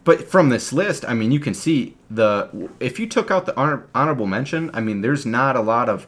but 0.08 0.30
from 0.30 0.47
this 0.47 0.72
list, 0.72 1.03
I 1.05 1.14
mean 1.14 1.34
you 1.34 1.39
can 1.41 1.53
see 1.53 1.97
the 2.10 2.70
if 2.80 2.97
you 2.97 3.08
took 3.08 3.30
out 3.30 3.45
the 3.45 3.53
honor, 3.60 3.86
honorable 3.93 4.26
mention, 4.26 4.72
I 4.74 4.80
mean 4.80 5.01
there's 5.01 5.26
not 5.26 5.58
a 5.58 5.60
lot 5.62 5.89
of 5.89 6.08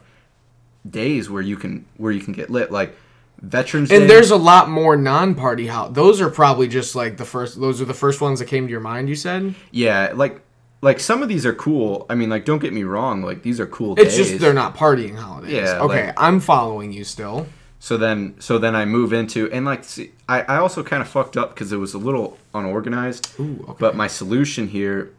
days 0.88 1.28
where 1.28 1.42
you 1.42 1.58
can 1.58 1.84
where 1.98 2.10
you 2.10 2.22
can 2.22 2.32
get 2.32 2.48
lit 2.48 2.72
like 2.72 2.96
Veterans 3.42 3.90
Day. 3.90 3.96
And 3.98 4.08
there's 4.08 4.30
a 4.30 4.36
lot 4.38 4.70
more 4.70 4.96
non-party 4.96 5.66
how 5.66 5.88
those 5.88 6.18
are 6.22 6.30
probably 6.30 6.66
just 6.66 6.96
like 6.96 7.18
the 7.18 7.26
first 7.26 7.60
those 7.60 7.78
are 7.82 7.84
the 7.84 7.92
first 7.92 8.22
ones 8.22 8.38
that 8.38 8.46
came 8.46 8.66
to 8.66 8.70
your 8.70 8.80
mind 8.80 9.10
you 9.10 9.14
said 9.14 9.54
yeah, 9.70 10.12
like 10.14 10.40
like 10.80 10.98
some 10.98 11.22
of 11.22 11.28
these 11.28 11.44
are 11.44 11.52
cool. 11.52 12.06
I 12.08 12.14
mean 12.14 12.30
like 12.30 12.46
don't 12.46 12.60
get 12.60 12.72
me 12.72 12.84
wrong, 12.84 13.20
like 13.20 13.42
these 13.42 13.60
are 13.60 13.66
cool 13.66 13.96
it's 13.98 14.16
days. 14.16 14.28
just 14.30 14.40
they're 14.40 14.54
not 14.54 14.74
partying 14.74 15.14
holidays 15.14 15.52
Yeah, 15.52 15.82
okay 15.82 16.06
like- 16.06 16.14
i'm 16.16 16.40
following 16.40 16.90
you 16.90 17.04
still 17.04 17.46
So 17.82 17.96
then, 17.96 18.36
so 18.38 18.58
then 18.58 18.76
I 18.76 18.84
move 18.84 19.12
into 19.12 19.50
and 19.50 19.64
like 19.64 19.84
see, 19.84 20.12
I, 20.28 20.42
I 20.42 20.56
also 20.58 20.82
kind 20.84 21.00
of 21.02 21.08
fucked 21.08 21.36
up 21.36 21.54
because 21.54 21.72
it 21.72 21.78
was 21.78 21.94
a 21.94 21.98
little 21.98 22.38
unorganized. 22.54 23.32
Ooh, 23.40 23.64
okay. 23.68 23.76
But 23.80 23.96
my 23.96 24.06
solution 24.06 24.68
here, 24.68 25.12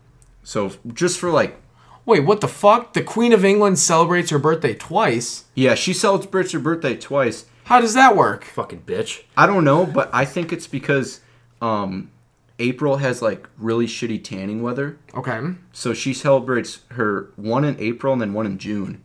so 0.44 0.72
just 0.94 1.20
for 1.20 1.32
like, 1.32 1.58
wait 2.06 2.22
what 2.22 2.42
the 2.42 2.48
fuck 2.48 2.94
the 2.94 3.04
queen 3.04 3.32
of 3.32 3.46
england 3.46 3.78
celebrates 3.78 4.32
her 4.32 4.40
birthday 4.40 4.74
twice 4.74 5.46
yeah, 5.54 5.76
she 5.76 5.94
celebrates 5.94 6.52
her 6.52 6.60
birthday 6.60 6.96
twice. 6.96 7.46
how 7.66 7.80
does 7.80 7.94
that 7.94 8.16
work 8.16 8.44
Fucking 8.44 8.82
bitch. 8.84 9.24
I 9.38 9.46
don't 9.46 9.64
know, 9.64 9.86
but 9.86 10.10
I 10.14 10.26
think 10.26 10.52
it's 10.52 10.66
because 10.68 11.22
um, 11.62 12.10
April 12.58 12.98
has 12.98 13.22
like 13.22 13.48
really 13.58 13.86
shitty 13.86 14.24
tanning 14.24 14.62
weather, 14.64 14.98
okay 15.14 15.40
so 15.74 15.94
she 15.94 16.14
celebrates 16.14 16.80
her 16.92 17.30
one 17.36 17.64
in 17.64 17.80
April 17.80 18.14
and 18.14 18.22
then 18.22 18.34
one 18.34 18.46
in 18.48 18.58
June. 18.58 19.04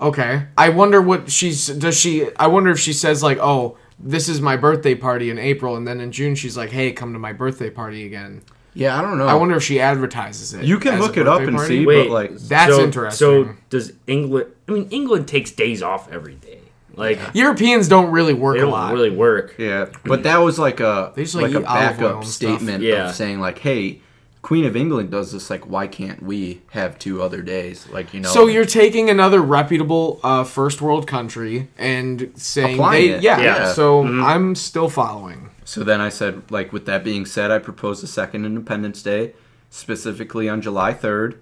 Okay 0.00 0.46
i 0.58 0.68
wonder 0.68 1.00
what 1.00 1.30
she's 1.30 1.68
does 1.68 1.96
she 1.98 2.28
i 2.36 2.46
wonder 2.46 2.70
if 2.70 2.78
she 2.78 2.92
says 2.92 3.22
like 3.22 3.38
oh 3.40 3.76
this 3.98 4.28
is 4.28 4.40
my 4.40 4.56
birthday 4.56 4.94
party 4.94 5.30
in 5.30 5.38
april 5.38 5.76
and 5.76 5.86
then 5.86 6.00
in 6.00 6.10
june 6.10 6.34
she's 6.34 6.56
like 6.56 6.70
hey 6.70 6.90
come 6.92 7.12
to 7.12 7.18
my 7.18 7.32
birthday 7.32 7.70
party 7.70 8.04
again 8.06 8.42
Yeah, 8.74 8.98
I 8.98 9.02
don't 9.02 9.18
know. 9.18 9.26
i 9.28 9.34
wonder 9.34 9.54
if 9.56 9.62
she 9.62 9.80
advertises 9.80 10.52
it 10.52 10.64
You 10.64 10.78
can 10.80 10.94
as 10.94 11.00
a 11.00 11.02
look 11.02 11.16
it 11.16 11.28
up 11.28 11.38
birthday 11.38 11.46
and 11.48 11.56
party. 11.56 11.78
see. 11.80 11.86
Wait, 11.86 12.08
but, 12.08 12.12
like- 12.12 12.30
That's 12.38 12.74
so, 12.74 12.82
interesting. 12.82 13.16
So 13.46 13.54
does 13.70 13.92
England? 14.08 14.46
I 14.68 14.72
mean, 14.72 14.88
England 14.90 15.28
takes 15.28 15.52
days 15.52 15.80
off 15.80 16.10
every 16.12 16.34
day. 16.34 16.58
Like 16.96 17.18
europeans 17.34 17.86
don't 17.88 18.10
really 18.10 18.34
work 18.34 18.54
they 18.56 18.60
a 18.60 18.62
don't 18.66 18.72
lot 18.72 18.92
really 18.92 19.10
work. 19.10 19.54
Yeah, 19.58 19.86
but 20.04 20.24
that 20.24 20.38
was 20.38 20.58
like 20.58 20.80
a 20.80 21.12
They 21.14 21.22
just, 21.22 21.36
like, 21.36 21.52
like, 21.52 21.54
a 21.54 21.58
eat 21.60 21.66
olive 21.66 21.82
oil 21.82 21.90
backup 21.90 22.14
and 22.16 22.24
stuff. 22.26 22.34
statement 22.58 22.82
Yeah. 22.82 23.08
of 23.10 23.14
saying 23.14 23.38
like, 23.40 23.58
"Hey, 23.60 24.00
Queen 24.44 24.64
of 24.66 24.76
England 24.76 25.10
does 25.10 25.32
this. 25.32 25.48
Like, 25.48 25.64
why 25.68 25.86
can't 25.86 26.22
we 26.22 26.60
have 26.72 26.98
two 26.98 27.22
other 27.22 27.40
days? 27.42 27.88
Like, 27.88 28.12
you 28.12 28.20
know." 28.20 28.28
So 28.28 28.46
you're 28.46 28.66
taking 28.82 29.08
another 29.08 29.40
reputable 29.40 30.20
uh, 30.22 30.44
first 30.44 30.82
world 30.82 31.06
country 31.06 31.68
and 31.78 32.30
saying 32.36 32.74
Applying 32.74 33.08
they, 33.08 33.14
it, 33.16 33.22
yeah. 33.22 33.40
yeah. 33.40 33.72
So 33.72 34.04
Mm-hmm. 34.04 34.22
I'm 34.22 34.54
still 34.54 34.90
following. 34.90 35.48
So 35.64 35.82
then 35.82 36.00
I 36.02 36.10
said, 36.10 36.42
like, 36.50 36.74
with 36.74 36.84
that 36.86 37.02
being 37.02 37.24
said, 37.24 37.50
I 37.50 37.58
propose 37.58 38.02
a 38.02 38.06
second 38.06 38.44
Independence 38.44 39.02
Day, 39.02 39.32
specifically 39.70 40.46
on 40.48 40.60
July 40.60 40.92
3rd. 40.94 41.38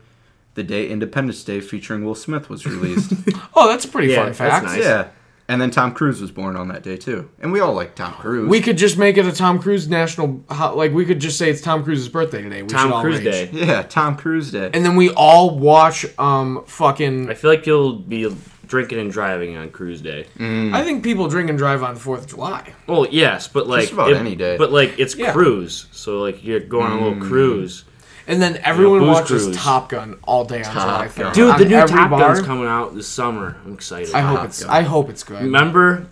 the 0.54 0.62
day 0.62 0.88
Independence 0.88 1.42
Day 1.44 1.60
featuring 1.60 2.04
Will 2.04 2.14
Smith 2.14 2.48
was 2.48 2.64
released. 2.66 3.12
Oh, 3.54 3.68
that's 3.68 3.84
a 3.84 3.88
pretty 3.88 4.08
Yeah, 4.12 4.16
fun 4.16 4.26
that's 4.26 4.38
fact. 4.38 4.64
nice. 4.66 4.78
yeah. 4.80 5.08
And 5.48 5.60
then 5.60 5.70
Tom 5.70 5.92
Cruise 5.92 6.20
was 6.20 6.30
born 6.30 6.56
on 6.56 6.68
that 6.68 6.82
day 6.82 6.96
too. 6.96 7.28
And 7.40 7.52
we 7.52 7.60
all 7.60 7.74
like 7.74 7.94
Tom 7.94 8.12
Cruise. 8.14 8.48
We 8.48 8.60
could 8.60 8.78
just 8.78 8.96
make 8.96 9.16
it 9.18 9.26
a 9.26 9.32
Tom 9.32 9.58
Cruise 9.58 9.88
national. 9.88 10.44
Like 10.48 10.92
we 10.92 11.04
could 11.04 11.20
just 11.20 11.36
say 11.36 11.50
it's 11.50 11.60
Tom 11.60 11.82
Cruise's 11.84 12.08
birthday 12.08 12.42
today. 12.42 12.62
We 12.62 12.68
should 12.68 12.76
Tom 12.78 13.02
Cruise 13.02 13.22
rage. 13.22 13.50
Day. 13.52 13.66
yeah, 13.66 13.82
Tom 13.82 14.16
Cruise 14.16 14.50
Day. 14.52 14.70
and 14.72 14.84
then 14.84 14.96
we 14.96 15.10
all 15.10 15.58
watch 15.58 16.06
um 16.18 16.64
fucking. 16.66 17.28
I 17.28 17.34
feel 17.34 17.50
like 17.50 17.66
you'll 17.66 17.94
be 17.98 18.34
drinking 18.66 18.98
and 19.00 19.12
driving 19.12 19.54
on 19.56 19.68
cruise 19.70 20.00
day. 20.00 20.24
I 20.40 20.82
think 20.82 21.04
people 21.04 21.28
drink 21.28 21.50
and 21.50 21.58
drive 21.58 21.82
on 21.82 21.94
Fourth 21.96 22.22
of 22.24 22.30
July. 22.30 22.72
Well, 22.86 23.06
yes, 23.10 23.46
but 23.46 23.66
like 23.66 23.92
about 23.92 24.14
any 24.14 24.34
day. 24.34 24.56
But 24.56 24.72
like 24.72 24.98
it's 24.98 25.14
Yeah. 25.14 25.32
cruise, 25.32 25.88
so 25.92 26.20
like 26.22 26.42
you're 26.42 26.60
going 26.60 26.90
on 26.90 26.98
a 26.98 27.08
little 27.08 27.22
cruise. 27.28 27.84
And 28.26 28.40
then 28.40 28.56
everyone 28.58 29.00
booze 29.00 29.08
watches 29.08 29.42
cruise. 29.44 29.56
Top 29.56 29.88
Gun 29.88 30.16
all 30.24 30.44
day 30.44 30.62
on 30.62 30.72
July 30.72 31.08
Gun. 31.08 31.26
3rd. 31.26 31.34
Dude, 31.34 31.50
On 31.50 31.58
the 31.58 31.64
new 31.64 31.76
every 31.76 31.96
Top 31.96 32.10
bar. 32.10 32.34
Gun's 32.34 32.46
coming 32.46 32.66
out 32.66 32.94
this 32.94 33.08
summer. 33.08 33.56
I'm 33.64 33.74
excited. 33.74 34.14
I 34.14 34.20
hope 34.20 34.44
it's. 34.44 34.62
Gun. 34.62 34.70
I 34.70 34.82
hope 34.82 35.08
it's 35.10 35.24
good. 35.24 35.42
Remember, 35.42 36.06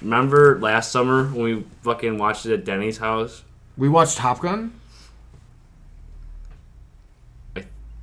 remember 0.00 0.58
last 0.60 0.92
summer 0.92 1.24
when 1.24 1.42
we 1.42 1.64
fucking 1.82 2.18
watched 2.18 2.46
it 2.46 2.52
at 2.52 2.64
Denny's 2.64 2.98
house? 2.98 3.42
We 3.76 3.88
watched 3.88 4.16
Top 4.18 4.40
Gun. 4.40 4.72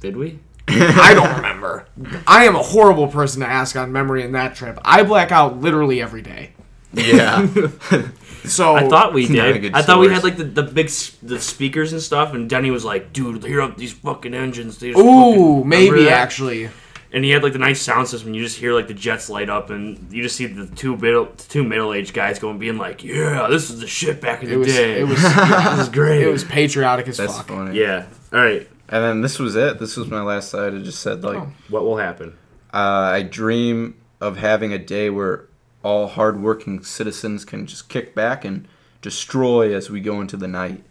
Did 0.02 0.18
we? 0.18 0.40
I 0.68 1.14
don't 1.14 1.36
remember. 1.38 1.88
I 2.28 2.44
am 2.46 2.56
a 2.56 2.62
horrible 2.62 3.08
person 3.08 3.42
to 3.42 3.48
ask 3.48 3.76
on 3.76 3.92
memory 3.92 4.24
in 4.24 4.34
that 4.34 4.56
trip. 4.56 4.78
I 4.84 5.04
black 5.04 5.32
out 5.32 5.62
literally 5.62 6.02
every 6.02 6.22
day. 6.22 6.52
yeah. 6.94 7.48
So 8.46 8.76
I 8.76 8.88
thought 8.90 9.14
we 9.14 9.28
Not 9.30 9.48
a 9.50 9.54
did. 9.54 9.62
good 9.62 9.74
I 9.76 9.82
thought 9.82 10.00
we 10.00 10.08
had 10.10 10.24
like 10.24 10.38
the, 10.38 10.44
the 10.44 10.64
big 10.64 10.88
s- 10.88 11.18
the 11.24 11.40
speakers 11.40 11.94
and 11.94 12.02
stuff, 12.02 12.34
and 12.34 12.50
Denny 12.50 12.72
was 12.72 12.84
like, 12.86 13.14
"Dude, 13.14 13.44
hear 13.44 13.62
up 13.62 13.78
these 13.78 13.94
fucking 13.94 14.34
engines." 14.34 14.78
They 14.80 14.90
Ooh, 14.92 14.94
fucking-" 14.94 15.70
maybe 15.70 16.04
that? 16.04 16.12
actually. 16.14 16.70
And 17.14 17.24
he 17.24 17.30
had 17.30 17.44
like 17.44 17.54
the 17.54 17.60
nice 17.60 17.80
sound 17.80 18.08
system. 18.08 18.34
You 18.34 18.42
just 18.44 18.58
hear 18.58 18.74
like 18.74 18.88
the 18.88 18.94
jets 18.96 19.30
light 19.30 19.48
up, 19.50 19.70
and 19.70 20.12
you 20.12 20.24
just 20.24 20.36
see 20.36 20.48
the 20.48 20.66
two 20.76 20.98
middle 20.98 21.28
two 21.28 21.64
middle 21.64 21.94
aged 21.94 22.14
guys 22.14 22.40
going, 22.40 22.58
being 22.58 22.78
like, 22.78 23.04
"Yeah, 23.04 23.48
this 23.50 23.70
is 23.70 23.80
the 23.80 23.88
shit 23.88 24.20
back 24.20 24.42
in 24.42 24.50
It 24.50 24.52
the 24.54 24.58
was. 24.58 24.68
day. 24.68 25.00
It 25.00 25.04
was. 25.08 25.22
this 25.22 25.80
is 25.80 25.90
great." 25.90 26.24
It 26.24 26.32
was 26.32 26.44
patriotic 26.44 27.08
as 27.08 27.18
That's 27.18 27.38
fuck. 27.38 27.48
funny. 27.50 27.80
yeah. 27.80 28.06
All 28.34 28.40
right. 28.40 28.68
And 28.90 29.04
then 29.04 29.22
this 29.22 29.40
was 29.40 29.56
it. 29.56 29.80
This 29.80 29.96
was 29.96 30.08
my 30.10 30.22
last 30.22 30.50
side. 30.50 30.74
It 30.74 30.84
just 30.84 31.00
said 31.02 31.24
like 31.24 31.38
Oh. 31.38 31.52
What 31.70 31.84
will 31.84 31.98
happen? 31.98 32.36
uh, 32.74 32.78
I 33.14 33.22
dream 33.22 33.96
of 34.20 34.38
having 34.38 34.74
a 34.74 34.80
day 34.80 35.10
where 35.12 35.46
all 35.84 36.08
hardworking 36.08 36.84
citizens 36.84 37.46
can 37.46 37.68
just 37.68 37.90
kick 37.90 38.16
back 38.16 38.44
and 38.46 38.68
destroy 39.02 39.76
as 39.76 39.90
we 39.90 40.00
go 40.02 40.22
into 40.22 40.38
the 40.38 40.48
night. 40.48 40.84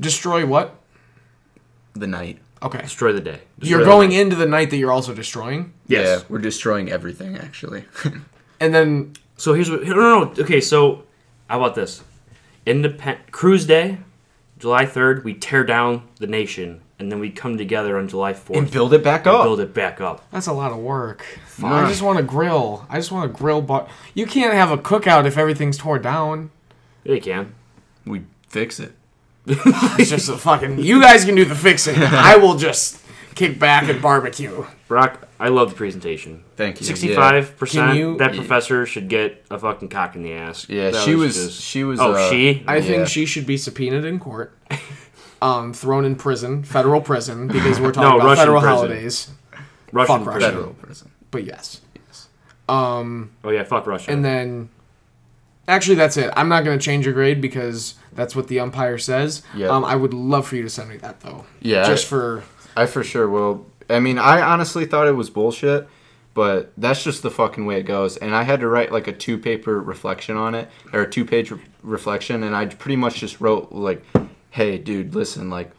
Destroy 0.00 0.46
what? 0.46 0.76
The 1.94 2.06
night. 2.06 2.38
Okay. 2.62 2.80
Destroy 2.82 3.12
the 3.12 3.20
day. 3.20 3.40
You're 3.60 3.78
Destroy 3.78 3.78
the 3.78 3.84
going 3.84 4.12
into 4.12 4.34
the 4.36 4.46
night 4.46 4.70
that 4.70 4.76
you're 4.78 4.90
also 4.92 5.14
destroying, 5.14 5.72
Yes. 5.86 6.20
Yeah, 6.20 6.24
we're 6.28 6.38
destroying 6.38 6.90
everything 6.90 7.36
actually. 7.36 7.84
and 8.60 8.74
then 8.74 9.14
So 9.36 9.54
here's 9.54 9.70
what. 9.70 9.84
No, 9.84 9.94
no, 9.94 10.24
no. 10.24 10.42
Okay, 10.42 10.60
so 10.60 11.04
how 11.48 11.58
about 11.60 11.74
this? 11.74 12.02
Independent 12.66 13.30
Cruise 13.30 13.64
Day, 13.66 13.98
July 14.58 14.86
third. 14.86 15.24
We 15.24 15.34
tear 15.34 15.64
down 15.64 16.08
the 16.18 16.26
nation, 16.26 16.80
and 16.98 17.10
then 17.12 17.20
we 17.20 17.30
come 17.30 17.56
together 17.58 17.96
on 17.98 18.08
July 18.08 18.32
fourth 18.34 18.58
and 18.58 18.70
build 18.70 18.92
it 18.92 19.02
back 19.04 19.26
and 19.26 19.36
up. 19.36 19.44
build 19.44 19.60
it 19.60 19.72
back 19.74 20.00
up. 20.00 20.28
that's 20.30 20.46
a 20.46 20.52
lot 20.52 20.72
of 20.72 20.78
work. 20.78 21.24
Nah. 21.58 21.84
I 21.84 21.88
just 21.88 22.02
want 22.02 22.18
to 22.18 22.24
grill. 22.24 22.86
I 22.90 22.96
just 22.96 23.12
want 23.12 23.30
to 23.32 23.38
grill. 23.38 23.62
But 23.62 23.88
you 24.14 24.26
can't 24.26 24.54
have 24.54 24.70
a 24.70 24.78
cookout 24.78 25.24
if 25.26 25.36
everything's 25.38 25.76
torn 25.78 26.02
down. 26.02 26.50
Yeah, 27.04 27.14
you 27.14 27.20
can. 27.20 27.54
We 28.04 28.24
fix 28.48 28.80
it. 28.80 28.92
It's 29.46 30.10
just 30.10 30.28
a 30.28 30.36
fucking. 30.36 30.78
You 30.80 31.00
guys 31.00 31.24
can 31.24 31.34
do 31.34 31.44
the 31.44 31.54
fixing. 31.54 31.96
I 31.96 32.36
will 32.36 32.56
just 32.56 33.02
kick 33.34 33.58
back 33.58 33.88
and 33.88 34.00
barbecue. 34.02 34.64
Brock, 34.88 35.26
I 35.40 35.48
love 35.48 35.70
the 35.70 35.76
presentation. 35.76 36.44
Thank 36.56 36.80
you. 36.80 36.86
Sixty-five 36.86 37.48
Can 37.48 37.56
percent. 37.56 37.96
you- 37.98 38.16
That 38.18 38.34
professor 38.34 38.84
should 38.86 39.08
get 39.08 39.44
a 39.50 39.58
fucking 39.58 39.88
cock 39.88 40.16
in 40.16 40.22
the 40.22 40.32
ass. 40.32 40.66
Yeah, 40.68 40.90
That 40.90 41.02
she 41.04 41.14
was. 41.14 41.34
just- 41.34 41.62
She 41.62 41.84
was. 41.84 41.98
Oh, 42.00 42.12
uh, 42.12 42.30
she. 42.30 42.62
I 42.66 42.76
Yeah. 42.76 42.82
think 42.82 43.08
she 43.08 43.24
should 43.26 43.46
be 43.46 43.56
subpoenaed 43.56 44.04
in 44.04 44.18
court, 44.18 44.56
um, 45.40 45.72
thrown 45.72 46.04
in 46.04 46.16
prison, 46.16 46.62
federal 46.64 47.00
prison, 47.00 47.46
because 47.48 47.80
we're 47.80 47.92
talking 47.92 48.08
No, 48.10 48.16
about 48.16 48.26
Russian 48.26 48.36
federal 48.42 48.60
prison. 48.60 48.76
holidays. 48.76 49.30
Russian 49.92 50.16
fuck 50.16 50.24
prison. 50.24 50.40
Russia. 50.42 50.56
federal 50.56 50.74
prison. 50.74 51.10
But 51.30 51.44
yes. 51.44 51.80
Um, 52.68 53.30
Oh 53.44 53.50
yeah, 53.50 53.62
fuck 53.64 53.86
Russia. 53.86 54.10
and 54.10 54.24
then, 54.24 54.68
actually, 55.66 55.94
that's 55.96 56.16
it. 56.18 56.30
I'm 56.36 56.48
not 56.48 56.64
gonna 56.64 56.78
change 56.78 57.04
your 57.06 57.14
grade 57.14 57.40
because 57.40 57.94
that's 58.12 58.36
what 58.36 58.48
the 58.48 58.60
umpire 58.60 58.98
says. 58.98 59.42
Yeah. 59.54 59.68
Um, 59.68 59.84
I 59.84 59.96
would 59.96 60.12
love 60.12 60.46
for 60.46 60.56
you 60.56 60.62
to 60.62 60.68
send 60.70 60.88
me 60.90 60.98
that 60.98 61.20
though. 61.20 61.46
Yeah, 61.60 61.84
Just 61.86 62.06
I- 62.06 62.08
for 62.08 62.44
I 62.76 62.86
for 62.86 63.02
sure 63.02 63.28
will. 63.28 63.66
I 63.90 64.00
mean, 64.00 64.18
I 64.18 64.42
honestly 64.42 64.84
thought 64.84 65.06
it 65.08 65.12
was 65.16 65.30
bullshit, 65.30 65.88
but 66.34 66.72
that's 66.76 67.02
just 67.02 67.22
the 67.22 67.30
fucking 67.30 67.64
way 67.64 67.80
it 67.80 67.84
goes. 67.84 68.18
And 68.18 68.34
I 68.34 68.42
had 68.42 68.60
to 68.60 68.68
write 68.68 68.92
like 68.92 69.08
a 69.08 69.12
two 69.14 69.38
paper 69.38 69.80
reflection 69.80 70.36
on 70.36 70.54
it, 70.54 70.68
or 70.92 71.00
a 71.02 71.10
two 71.10 71.24
page 71.24 71.50
re- 71.50 71.60
reflection, 71.82 72.42
and 72.42 72.54
I 72.54 72.66
pretty 72.66 72.96
much 72.96 73.14
just 73.20 73.40
wrote 73.40 73.72
like, 73.72 74.04
"Hey, 74.50 74.78
dude, 74.78 75.14
listen, 75.14 75.50
like, 75.50 75.70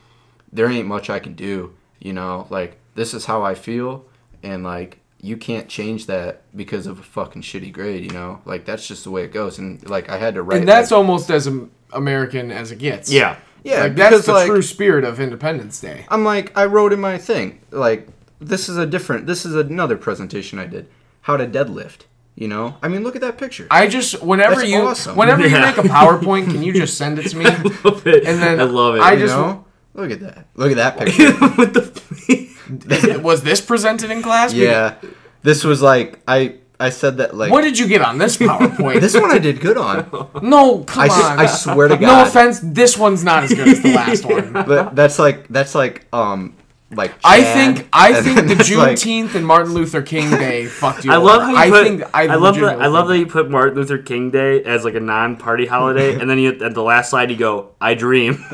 there 0.52 0.70
ain't 0.70 0.88
much 0.88 1.10
I 1.10 1.20
can 1.20 1.34
do. 1.34 1.76
You 2.00 2.14
know, 2.14 2.48
like 2.50 2.78
this 2.96 3.14
is 3.14 3.26
how 3.26 3.44
I 3.44 3.56
feel, 3.56 4.06
and 4.44 4.64
like." 4.64 4.98
You 5.22 5.36
can't 5.36 5.68
change 5.68 6.06
that 6.06 6.44
because 6.56 6.88
of 6.88 6.98
a 6.98 7.04
fucking 7.04 7.42
shitty 7.42 7.74
grade, 7.74 8.06
you 8.06 8.12
know. 8.12 8.40
Like 8.46 8.64
that's 8.64 8.88
just 8.88 9.04
the 9.04 9.12
way 9.12 9.26
it 9.26 9.34
goes, 9.34 9.60
and 9.60 9.86
like 9.90 10.08
I 10.08 10.18
had 10.18 10.36
to 10.36 10.42
write. 10.42 10.60
and 10.60 10.68
that's 10.70 10.92
like, 10.92 10.98
almost 10.98 11.30
as 11.30 11.46
American 11.92 12.52
as 12.52 12.72
it 12.72 12.78
gets. 12.78 13.12
yeah. 13.12 13.36
yeah, 13.64 13.82
like 13.82 13.96
that's 13.96 14.26
the 14.26 14.32
like, 14.32 14.48
true 14.48 14.62
spirit 14.62 15.04
of 15.04 15.20
Independence 15.20 15.82
Day. 15.82 16.06
I'm 16.08 16.24
like, 16.24 16.58
I 16.58 16.66
wrote 16.66 16.94
in 16.94 17.02
my 17.02 17.18
thing, 17.18 17.60
like, 17.72 18.08
this 18.40 18.70
is 18.70 18.78
a 18.78 18.86
different, 18.86 19.28
this 19.28 19.46
is 19.46 19.56
another 19.56 19.98
presentation 19.98 20.58
I 20.58 20.66
did. 20.66 20.88
How 21.22 21.36
to 21.36 21.46
deadlift, 21.46 22.04
you 22.40 22.48
know? 22.48 22.76
I 22.82 22.88
mean, 22.88 23.04
look 23.04 23.16
at 23.16 23.22
that 23.22 23.38
picture. 23.38 23.68
I 23.70 23.88
just 23.88 24.24
whenever 24.24 24.56
That's 24.56 24.70
you 24.70 24.82
awesome. 24.82 25.16
whenever 25.16 25.42
you 25.46 25.52
make 25.60 25.78
a 25.78 25.82
PowerPoint, 25.84 26.46
can 26.46 26.64
you 26.64 26.74
just 26.74 26.98
send 26.98 27.20
it 27.20 27.30
to 27.30 27.38
me? 27.38 27.46
Love 27.84 28.08
it. 28.08 28.26
And 28.26 28.42
then 28.42 28.60
I 28.60 28.64
love 28.64 28.96
it. 28.96 29.02
I 29.02 29.14
you 29.14 29.20
just- 29.20 29.36
know? 29.36 29.66
Look 29.94 30.12
at 30.12 30.20
that. 30.22 30.48
Look 30.56 30.72
at 30.72 30.78
that 30.78 30.98
picture. 31.00 31.34
what 31.58 31.74
the? 31.74 33.20
Was 33.24 33.44
this 33.44 33.62
presented 33.62 34.12
in 34.12 34.22
class? 34.22 34.54
yeah. 34.54 34.96
This 35.42 35.64
was 35.64 35.82
like, 35.82 36.20
I 36.28 36.56
I 36.80 36.90
said 36.92 37.18
that, 37.18 37.36
like, 37.36 37.52
What 37.52 37.62
did 37.64 37.78
you 37.80 37.88
get 37.88 38.02
on 38.02 38.18
this 38.18 38.38
PowerPoint? 38.38 39.02
this 39.02 39.14
one 39.14 39.32
I 39.32 39.40
did 39.40 39.60
good 39.60 39.78
on. 39.78 40.08
no, 40.42 40.84
come 40.86 41.04
I, 41.04 41.06
s- 41.08 41.24
on. 41.24 41.40
I 41.40 41.46
swear 41.48 41.88
to 41.90 41.98
God. 41.98 42.02
no 42.08 42.24
offense, 42.28 42.60
this 42.64 42.98
one's 42.98 43.24
not 43.24 43.44
as 43.44 43.54
good 43.54 43.68
as 43.68 43.82
the 43.82 43.94
last 43.94 44.24
one. 44.26 44.54
But 44.54 44.96
that's 44.96 45.20
like, 45.20 45.48
that's 45.50 45.76
like, 45.76 46.06
um, 46.14 46.56
like, 46.92 47.14
I 47.24 47.44
think 47.44 47.88
I 47.94 48.22
think 48.22 48.48
the 48.48 48.54
it's 48.60 48.72
like- 48.76 48.96
Juneteenth 48.98 49.36
and 49.36 49.46
Martin 49.46 49.74
Luther 49.74 50.02
King 50.02 50.30
Day 50.32 50.66
fucked 50.82 51.06
you. 51.06 51.12
I 51.12 51.18
love 51.18 51.42
how 51.44 51.52
over. 51.56 51.66
you 51.66 51.72
put. 51.72 51.80
I 51.80 51.84
think 51.84 52.02
I, 52.16 52.28
I, 52.28 52.36
love 52.36 52.56
that. 52.56 52.82
I 52.82 52.88
love 52.88 53.08
that 53.10 53.18
you 53.20 53.28
put 53.28 53.50
Martin 53.50 53.76
Luther 53.78 53.98
King 54.00 54.32
Day 54.32 54.64
as 54.64 54.84
like 54.86 54.96
a 54.96 55.00
non-party 55.00 55.66
holiday, 55.68 56.20
and 56.20 56.30
then 56.30 56.40
you 56.40 56.50
at 56.64 56.74
the 56.74 56.82
last 56.84 57.10
slide 57.12 57.30
you 57.32 57.38
go, 57.38 57.72
"I 57.80 57.94
dream." 57.94 58.44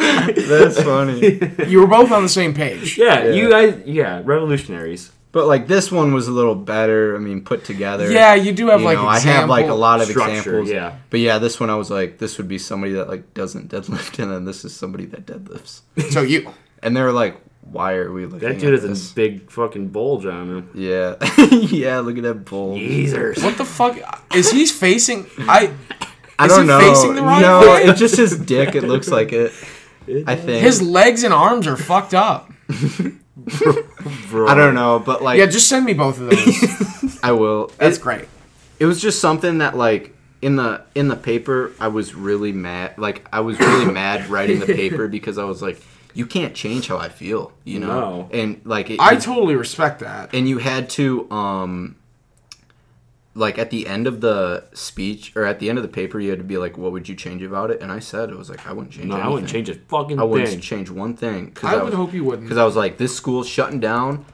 That's 0.00 0.82
funny. 0.82 1.40
you 1.68 1.80
were 1.80 1.86
both 1.86 2.10
on 2.12 2.22
the 2.22 2.28
same 2.28 2.54
page. 2.54 2.98
yeah, 2.98 3.24
Yeah. 3.24 3.30
you 3.32 3.50
guys. 3.50 3.82
Yeah, 3.86 4.22
revolutionaries. 4.24 5.12
But 5.32 5.46
like, 5.46 5.68
this 5.68 5.92
one 5.92 6.12
was 6.12 6.26
a 6.26 6.32
little 6.32 6.56
better. 6.56 7.14
I 7.14 7.20
mean, 7.20 7.42
put 7.44 7.64
together. 7.64 8.10
Yeah, 8.10 8.34
you 8.34 8.50
do 8.52 8.66
have 8.68 8.80
you 8.80 8.86
like 8.86 8.98
know, 8.98 9.06
I 9.06 9.20
have 9.20 9.48
like 9.48 9.66
a 9.68 9.74
lot 9.74 10.00
of 10.00 10.08
Structure, 10.08 10.32
examples. 10.38 10.70
yeah. 10.70 10.96
But 11.08 11.20
yeah, 11.20 11.38
this 11.38 11.60
one 11.60 11.70
I 11.70 11.76
was 11.76 11.88
like, 11.88 12.18
this 12.18 12.36
would 12.38 12.48
be 12.48 12.58
somebody 12.58 12.94
that 12.94 13.08
like 13.08 13.32
doesn't 13.32 13.70
deadlift, 13.70 14.18
and 14.20 14.32
then 14.32 14.44
this 14.44 14.64
is 14.64 14.74
somebody 14.74 15.06
that 15.06 15.26
deadlifts. 15.26 15.82
So 16.10 16.22
you 16.22 16.52
And 16.82 16.96
they 16.96 17.02
were 17.02 17.12
like, 17.12 17.36
why 17.62 17.94
are 17.94 18.10
we 18.10 18.24
looking 18.26 18.36
at 18.36 18.40
That 18.40 18.54
at 18.56 18.60
dude 18.60 18.72
has 18.72 18.82
this? 18.82 19.12
a 19.12 19.14
big 19.14 19.50
fucking 19.50 19.88
bulge 19.88 20.26
on 20.26 20.48
him. 20.48 20.70
Yeah, 20.74 21.16
yeah. 21.50 22.00
Look 22.00 22.16
at 22.16 22.22
that 22.24 22.44
bull. 22.46 22.76
Jesus. 22.76 23.42
what 23.42 23.56
the 23.58 23.64
fuck 23.64 23.96
is 24.34 24.50
he 24.50 24.66
facing? 24.66 25.26
I 25.40 25.72
I 26.38 26.46
Is 26.46 26.52
don't 26.52 26.62
he 26.62 26.66
know. 26.68 26.80
facing 26.80 27.14
the 27.14 27.22
right 27.22 27.40
no, 27.42 27.60
way? 27.60 27.82
it's 27.84 27.98
just 28.00 28.16
his 28.16 28.36
dick. 28.38 28.74
It 28.74 28.84
looks 28.84 29.08
like 29.08 29.32
it. 29.32 29.52
I 30.26 30.34
think. 30.34 30.62
his 30.62 30.80
legs 30.82 31.22
and 31.22 31.32
arms 31.32 31.66
are 31.68 31.76
fucked 31.76 32.14
up. 32.14 32.50
Bro. 34.30 34.48
I 34.48 34.54
don't 34.54 34.74
know, 34.74 34.98
but 34.98 35.22
like, 35.22 35.38
Yeah, 35.38 35.46
just 35.46 35.68
send 35.68 35.84
me 35.84 35.92
both 35.92 36.18
of 36.20 36.30
those. 36.30 37.18
I 37.22 37.32
will. 37.32 37.70
That's 37.78 37.98
It, 37.98 38.02
great. 38.02 38.24
it 38.78 38.86
was 38.86 39.00
just 39.00 39.20
something 39.20 39.58
that 39.58 39.76
like 39.76 40.16
in 40.42 40.56
the 40.56 40.82
in 40.94 41.08
the 41.08 41.16
paper, 41.16 41.72
I 41.78 41.88
was 41.88 42.14
really 42.14 42.52
mad. 42.52 42.96
Like 42.98 43.28
I 43.32 43.40
was 43.40 43.58
really 43.60 43.92
mad 43.92 44.28
writing 44.28 44.58
the 44.60 44.66
paper 44.66 45.06
because 45.08 45.36
I 45.38 45.44
was 45.44 45.60
like, 45.62 45.80
you 46.14 46.26
can't 46.26 46.54
change 46.54 46.88
how 46.88 46.96
I 46.98 47.08
feel, 47.08 47.52
you 47.64 47.78
know. 47.78 48.00
No. 48.00 48.28
And 48.32 48.60
like, 48.64 48.90
it, 48.90 49.00
I 49.00 49.12
you- 49.12 49.20
totally 49.20 49.54
respect 49.56 50.00
that. 50.00 50.34
and 50.34 50.48
you 50.48 50.58
had 50.58 50.88
to 50.90 51.30
um 51.30 51.96
like 53.34 53.58
at 53.58 53.70
the 53.70 53.86
end 53.86 54.06
of 54.08 54.20
the 54.20 54.64
speech 54.72 55.34
or 55.36 55.44
at 55.44 55.60
the 55.60 55.68
end 55.68 55.78
of 55.78 55.82
the 55.82 55.88
paper 55.88 56.18
you 56.18 56.30
had 56.30 56.38
to 56.40 56.44
be 56.44 56.58
like 56.58 56.76
what 56.76 56.90
would 56.90 57.08
you 57.08 57.14
change 57.14 57.42
about 57.44 57.70
it 57.70 57.80
and 57.80 57.92
i 57.92 57.98
said 58.00 58.28
it 58.28 58.36
was 58.36 58.50
like 58.50 58.66
i 58.66 58.72
wouldn't 58.72 58.92
change 58.92 59.06
No, 59.06 59.14
anything 59.14 59.26
I 59.30 59.32
wouldn't 59.32 59.50
change 59.50 59.68
a 59.68 59.74
fucking 59.76 60.18
i 60.18 60.24
wouldn't 60.24 60.48
thing. 60.50 60.60
change 60.60 60.90
one 60.90 61.14
thing 61.16 61.56
I 61.62 61.76
would 61.76 61.84
was, 61.84 61.94
hope 61.94 62.12
you 62.12 62.24
wouldn't. 62.24 62.42
because 62.46 62.58
i 62.58 62.64
was 62.64 62.74
like 62.74 62.98
this 62.98 63.14
school's 63.16 63.48
shutting 63.48 63.78
down 63.78 64.24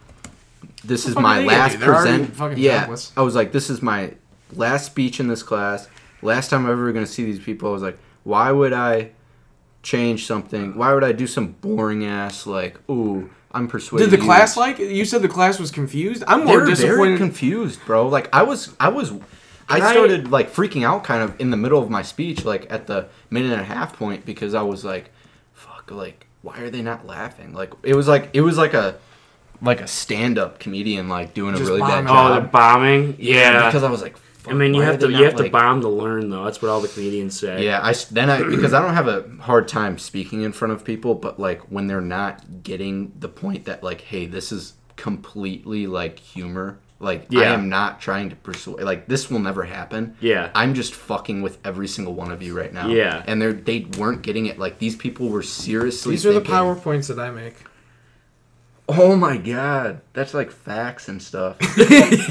this 0.82 1.06
is 1.06 1.14
my 1.14 1.38
are 1.38 1.40
they 1.42 1.46
gonna 1.46 1.58
last 1.58 1.72
do? 1.72 1.78
They're 1.78 1.94
already 1.94 2.24
present 2.26 2.58
yeah 2.58 2.96
i 3.18 3.22
was 3.22 3.34
like 3.34 3.52
this 3.52 3.68
is 3.68 3.82
my 3.82 4.14
last 4.54 4.86
speech 4.86 5.20
in 5.20 5.28
this 5.28 5.42
class 5.42 5.88
last 6.22 6.48
time 6.48 6.64
i'm 6.64 6.72
ever 6.72 6.90
going 6.90 7.04
to 7.04 7.10
see 7.10 7.24
these 7.26 7.38
people 7.38 7.68
i 7.68 7.72
was 7.72 7.82
like 7.82 7.98
why 8.24 8.50
would 8.50 8.72
i 8.72 9.10
change 9.86 10.26
something 10.26 10.76
why 10.76 10.92
would 10.92 11.04
i 11.04 11.12
do 11.12 11.26
some 11.26 11.46
boring 11.64 12.04
ass 12.04 12.46
like 12.46 12.74
ooh 12.90 13.30
I'm 13.52 13.68
persuaded. 13.68 14.10
Did 14.10 14.20
the 14.20 14.22
class 14.22 14.54
like? 14.54 14.78
You 14.78 15.06
said 15.06 15.22
the 15.22 15.28
class 15.28 15.58
was 15.58 15.70
confused. 15.70 16.22
I'm 16.26 16.40
They 16.40 16.44
more 16.46 16.54
were 16.56 16.64
very 16.66 16.74
disappointed. 16.76 17.16
confused, 17.16 17.80
bro. 17.86 18.06
Like 18.06 18.28
I 18.30 18.42
was, 18.42 18.74
I 18.78 18.88
was, 18.88 19.12
I 19.66 19.76
I- 19.80 19.92
started 19.92 20.30
like 20.30 20.52
freaking 20.52 20.84
out 20.84 21.04
kind 21.04 21.22
of 21.22 21.40
in 21.40 21.48
the 21.50 21.56
middle 21.56 21.80
of 21.82 21.88
my 21.88 22.02
speech, 22.02 22.44
like 22.44 22.66
at 22.70 22.86
the 22.86 23.08
minute 23.30 23.52
and 23.52 23.60
a 23.62 23.64
half 23.64 23.96
point, 23.96 24.26
because 24.26 24.52
I 24.52 24.60
was 24.60 24.84
like, 24.84 25.10
"Fuck!" 25.54 25.90
Like, 25.90 26.26
why 26.42 26.58
are 26.58 26.68
they 26.68 26.82
not 26.82 27.06
laughing? 27.06 27.54
Like, 27.54 27.72
it 27.82 27.94
was 27.94 28.06
like 28.08 28.28
it 28.34 28.42
was 28.42 28.58
like 28.58 28.74
a 28.74 28.98
like 29.62 29.80
a 29.80 29.86
stand-up 29.86 30.58
comedian 30.58 31.08
like 31.08 31.32
doing 31.32 31.54
a 31.54 31.58
Just 31.58 31.70
really 31.70 31.80
bad 31.80 32.04
bombing. 32.04 32.10
Oh, 32.10 32.34
the 32.34 32.40
job. 32.42 32.52
bombing. 32.52 33.16
Yeah. 33.18 33.68
because 33.68 33.84
I 33.84 33.90
was 33.90 34.02
like, 34.02 34.16
I 34.48 34.54
mean, 34.54 34.74
you 34.74 34.80
why 34.80 34.86
have 34.86 34.98
to 35.00 35.06
you 35.06 35.12
not, 35.12 35.22
have 35.24 35.36
to 35.36 35.50
bomb 35.50 35.80
to 35.82 35.88
learn 35.88 36.30
though. 36.30 36.44
That's 36.44 36.60
what 36.62 36.70
all 36.70 36.80
the 36.80 36.88
comedians 36.88 37.38
say. 37.38 37.64
Yeah, 37.64 37.80
I 37.80 37.90
s- 37.90 38.04
then 38.06 38.30
I 38.30 38.42
because 38.42 38.72
I 38.74 38.80
don't 38.82 38.94
have 38.94 39.08
a 39.08 39.24
hard 39.40 39.68
time 39.68 39.98
speaking 39.98 40.42
in 40.42 40.52
front 40.52 40.72
of 40.72 40.84
people, 40.84 41.14
but 41.14 41.38
like 41.38 41.60
when 41.70 41.86
they're 41.86 42.00
not 42.00 42.62
getting 42.62 43.12
the 43.18 43.28
point 43.28 43.64
that 43.66 43.82
like, 43.82 44.00
hey, 44.02 44.26
this 44.26 44.52
is 44.52 44.74
completely 44.96 45.86
like 45.86 46.18
humor. 46.18 46.78
Like 46.98 47.26
I 47.34 47.44
am 47.44 47.68
not 47.68 48.00
trying 48.00 48.30
to 48.30 48.36
persuade. 48.36 48.82
Like 48.82 49.06
this 49.06 49.30
will 49.30 49.38
never 49.38 49.64
happen. 49.64 50.16
Yeah. 50.20 50.50
I'm 50.54 50.72
just 50.72 50.94
fucking 50.94 51.42
with 51.42 51.58
every 51.64 51.88
single 51.88 52.14
one 52.14 52.30
of 52.32 52.42
you 52.42 52.56
right 52.56 52.72
now. 52.72 52.88
Yeah. 52.88 53.22
and 53.26 53.40
they 53.42 53.52
they 53.52 53.80
weren't 53.98 54.22
getting 54.22 54.46
it. 54.46 54.58
Like 54.58 54.78
these 54.78 54.96
people 54.96 55.28
were 55.28 55.42
seriously. 55.42 56.12
These 56.12 56.24
are 56.24 56.32
the 56.32 56.40
powerpoints 56.40 57.08
that 57.08 57.18
I 57.18 57.30
make. 57.30 57.56
Oh 58.88 59.16
my 59.16 59.36
god, 59.36 60.00
that's 60.12 60.32
like 60.32 60.50
facts 60.52 61.08
and 61.08 61.20
stuff. 61.20 61.56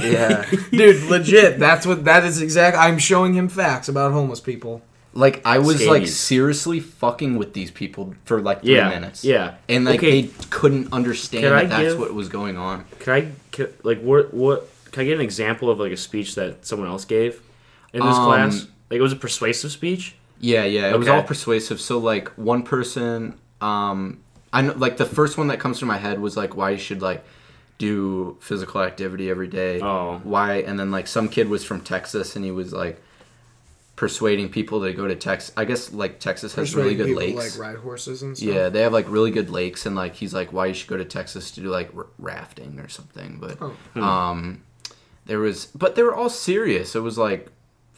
yeah, 0.02 0.50
Dude, 0.72 1.04
legit. 1.10 1.60
That's 1.60 1.86
what 1.86 2.06
that 2.06 2.24
is 2.24 2.42
exact. 2.42 2.78
I'm 2.78 2.98
showing 2.98 3.34
him 3.34 3.50
facts 3.50 3.90
about 3.90 4.14
homeless 4.14 4.40
people. 4.40 4.82
like 5.14 5.42
I 5.46 5.60
was 5.60 5.86
like 5.86 6.08
seriously 6.08 6.80
fucking 6.80 7.38
with 7.38 7.54
these 7.54 7.72
people 7.72 8.16
for 8.26 8.42
like 8.42 8.62
three 8.62 8.76
Yeah. 8.76 8.90
minutes. 8.90 9.24
Yeah. 9.26 9.56
and 9.68 9.84
like 9.86 10.00
Okay. 10.00 10.22
they 10.24 10.30
couldn't 10.50 10.92
understand 10.94 11.44
Can 11.44 11.54
I 11.54 11.62
that 11.64 11.70
that's 11.70 11.84
give- 11.94 12.00
what 12.00 12.14
was 12.14 12.30
going 12.30 12.58
on. 12.58 12.86
Can 13.00 13.14
I 13.14 13.32
can, 13.52 13.68
like 13.84 14.02
what 14.02 14.34
what 14.34 14.70
can 14.92 15.02
I 15.02 15.06
get 15.06 15.16
an 15.16 15.22
example 15.22 15.70
of 15.70 15.80
like 15.80 15.92
a 15.92 15.98
speech 15.98 16.36
that 16.36 16.66
someone 16.66 16.88
else 16.88 17.04
gave 17.06 17.42
in 17.94 18.00
this 18.06 18.16
Um, 18.16 18.26
class? 18.26 18.68
Like 18.90 19.00
it 19.00 19.02
was 19.02 19.12
a 19.14 19.18
persuasive 19.18 19.72
speech. 19.72 20.16
Yeah, 20.40 20.64
yeah, 20.66 20.90
it 20.94 20.98
was 20.98 21.08
all 21.10 21.24
persuasive. 21.24 21.80
So 21.82 21.98
like 21.98 22.30
one 22.38 22.64
person, 22.64 23.36
um, 23.62 24.20
I 24.56 24.62
know 24.62 24.74
like 24.74 24.98
the 24.98 25.06
first 25.06 25.38
one 25.38 25.48
that 25.48 25.60
comes 25.60 25.80
to 25.80 25.86
my 25.86 25.98
head 25.98 26.20
was 26.20 26.36
like 26.38 26.56
why 26.56 26.72
you 26.72 26.78
should 26.78 27.02
like 27.02 27.24
do 27.78 28.38
physical 28.40 28.82
activity 28.82 29.30
every 29.30 29.48
day. 29.48 29.82
Oh. 29.82 30.20
why? 30.24 30.56
And 30.68 30.80
then 30.80 30.92
like 30.92 31.08
some 31.08 31.28
kid 31.30 31.50
was 31.50 31.64
from 31.64 31.82
Texas 31.82 32.36
and 32.36 32.44
he 32.46 32.52
was 32.52 32.72
like 32.74 33.02
persuading 33.96 34.50
people 34.50 34.82
to 34.84 34.94
go 34.94 35.08
to 35.08 35.16
Texas. 35.16 35.54
I 35.56 35.66
guess 35.66 35.92
like 35.94 36.20
Texas 36.20 36.56
has 36.56 36.76
really 36.76 36.96
good 36.96 37.08
People, 37.08 37.22
lakes. 37.38 37.58
like 37.58 37.68
ride 37.68 37.78
horses 37.82 38.22
and 38.24 38.38
stuff. 38.38 38.48
Yeah, 38.54 38.70
they 38.70 38.82
have 38.82 38.92
like 38.94 39.10
really 39.10 39.32
good 39.32 39.50
lakes, 39.50 39.86
and 39.86 39.96
like 39.96 40.16
he's 40.16 40.34
like, 40.34 40.52
why 40.52 40.66
you 40.68 40.74
should 40.74 40.90
go 40.90 40.98
to 40.98 41.06
Texas 41.06 41.52
to 41.52 41.62
do 41.62 41.70
like 41.70 41.96
r- 41.96 42.08
rafting 42.20 42.80
or 42.80 42.90
something. 42.90 43.38
But 43.40 43.58
Oh. 43.62 44.02
um, 44.02 44.64
there 45.26 45.40
was, 45.40 45.68
but 45.68 45.96
they 45.96 46.04
were 46.04 46.14
all 46.16 46.30
serious. 46.30 46.96
It 46.96 47.00
was 47.00 47.18
like, 47.18 47.50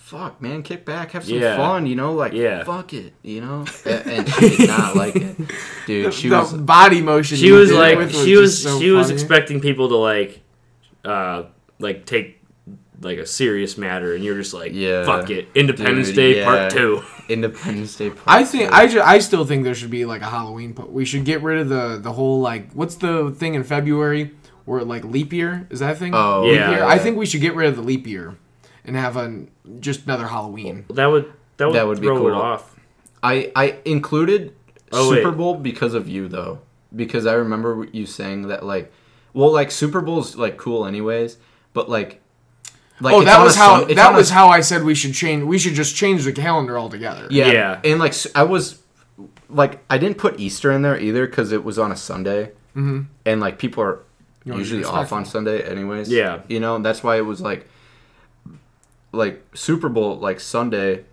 fuck, 0.07 0.41
man, 0.41 0.63
kick 0.63 0.85
back, 0.85 1.11
have 1.11 1.25
some 1.25 1.37
Yeah. 1.37 1.57
fun, 1.57 1.85
you 1.85 1.95
know, 1.95 2.13
like 2.13 2.31
Yeah. 2.33 2.63
fuck 2.63 2.93
it, 2.93 3.13
you 3.23 3.41
know. 3.41 3.65
And 3.85 4.29
she 4.29 4.57
did 4.57 4.67
not 4.69 4.95
like 4.95 5.15
it, 5.15 5.35
dude. 5.85 6.13
She 6.13 6.29
the 6.29 6.37
was 6.39 6.53
body 6.53 7.01
motion. 7.01 7.37
She 7.37 7.51
was 7.51 7.71
like 7.71 7.97
with 7.97 8.15
she 8.15 8.35
was 8.37 8.51
just 8.51 8.63
so 8.63 8.79
she 8.79 8.91
was 8.91 9.09
expecting 9.09 9.59
people 9.59 9.89
to 9.89 9.95
like 9.97 10.41
uh 11.05 11.43
like 11.79 12.05
take 12.05 12.41
like 13.01 13.19
a 13.19 13.25
serious 13.25 13.77
matter 13.77 14.15
and 14.15 14.23
you're 14.23 14.35
just 14.37 14.53
like 14.53 14.71
Yeah. 14.73 15.05
fuck 15.05 15.29
it 15.29 15.47
Independence 15.53 16.07
Dude, 16.07 16.15
Day 16.15 16.37
yeah. 16.37 16.45
part 16.45 16.71
2. 16.71 17.03
Independence 17.29 17.95
Day. 17.97 18.09
part 18.09 18.23
I 18.27 18.43
think 18.45 18.69
two. 18.69 18.75
I, 18.75 18.87
ju- 18.87 19.01
I 19.03 19.19
still 19.19 19.45
think 19.45 19.63
there 19.65 19.75
should 19.75 19.91
be 19.91 20.05
like 20.05 20.21
a 20.21 20.25
Halloween. 20.25 20.71
But 20.71 20.91
we 20.91 21.03
should 21.05 21.25
get 21.25 21.43
rid 21.43 21.59
of 21.59 21.69
the 21.69 21.99
the 22.01 22.13
whole 22.13 22.39
like 22.39 22.71
what's 22.73 22.95
the 22.95 23.31
thing 23.37 23.53
in 23.55 23.63
February 23.63 24.31
where 24.65 24.83
like 24.83 25.03
leap 25.03 25.31
year 25.33 25.67
is 25.69 25.79
that 25.79 25.91
a 25.91 25.95
thing? 25.95 26.13
Oh, 26.15 26.43
Leap 26.45 26.55
yeah. 26.55 26.71
year? 26.71 26.83
I 26.85 26.97
think 26.97 27.17
we 27.17 27.25
should 27.25 27.41
get 27.41 27.55
rid 27.55 27.67
of 27.69 27.75
the 27.75 27.81
leap 27.83 28.07
year 28.07 28.35
and 28.87 28.95
have 28.95 29.15
a 29.17 29.45
just 29.79 30.05
another 30.05 30.25
Halloween. 30.27 30.85
That 30.89 31.07
would 31.07 31.31
that 31.57 31.65
would, 31.67 31.75
That 31.75 31.85
would 31.87 31.99
be 32.01 32.07
throw 32.07 32.27
it 32.27 32.31
cool. 32.31 32.41
off. 32.41 32.75
I 33.21 33.51
I 33.55 33.75
included 33.85 34.53
Oh, 34.91 35.13
Super 35.13 35.29
wait. 35.31 35.37
Bowl 35.37 35.55
because 35.55 35.93
of 35.93 36.07
you 36.07 36.27
though, 36.29 36.59
because 36.95 37.25
I 37.25 37.33
remember 37.33 37.87
you 37.91 38.05
saying 38.05 38.47
that 38.47 38.65
like, 38.65 38.91
well, 39.33 39.51
like 39.51 39.69
Super 39.69 39.99
Bowl's 40.01 40.35
like 40.37 40.55
cool 40.57 40.85
anyways, 40.85 41.37
but 41.73 41.89
like, 41.89 42.21
like 43.01 43.13
oh, 43.13 43.23
that 43.25 43.43
was 43.43 43.55
how 43.55 43.79
Sun- 43.79 43.95
that 43.95 44.07
on 44.07 44.13
a- 44.13 44.17
was 44.17 44.29
how 44.29 44.47
I 44.47 44.61
said 44.61 44.83
we 44.83 44.95
should 44.95 45.13
change. 45.13 45.43
We 45.43 45.57
should 45.59 45.73
just 45.73 45.95
change 45.95 46.23
the 46.23 46.31
calendar 46.31 46.79
altogether. 46.79 47.27
yeah, 47.29 47.51
Yeah. 47.51 47.81
and 47.83 47.99
like 47.99 48.13
I 48.33 48.43
was 48.43 48.81
like 49.49 49.83
I 49.89 49.97
didn't 49.97 50.17
put 50.19 50.39
Easter 50.39 50.71
in 50.71 50.81
there 50.83 50.97
either 50.97 51.27
because 51.27 51.51
it 51.51 51.63
was 51.65 51.77
on 51.77 51.91
a 51.91 51.95
Sunday, 51.97 52.51
mm-hmm. 52.75 53.01
and 53.25 53.41
like 53.41 53.59
people 53.59 53.83
are 53.83 54.03
You 54.45 54.53
wanna 54.53 54.59
usually 54.63 54.83
off 54.85 55.11
on. 55.11 55.25
Sunday 55.25 55.63
anyways. 55.63 56.09
Yeah. 56.09 56.41
you 56.47 56.59
know 56.61 56.79
that's 56.79 57.03
why 57.03 57.17
it 57.17 57.25
was 57.25 57.41
like, 57.41 57.67
like 59.11 59.43
Super 59.53 59.89
Bowl 59.89 60.17
like 60.17 60.39
Sunday, 60.39 61.05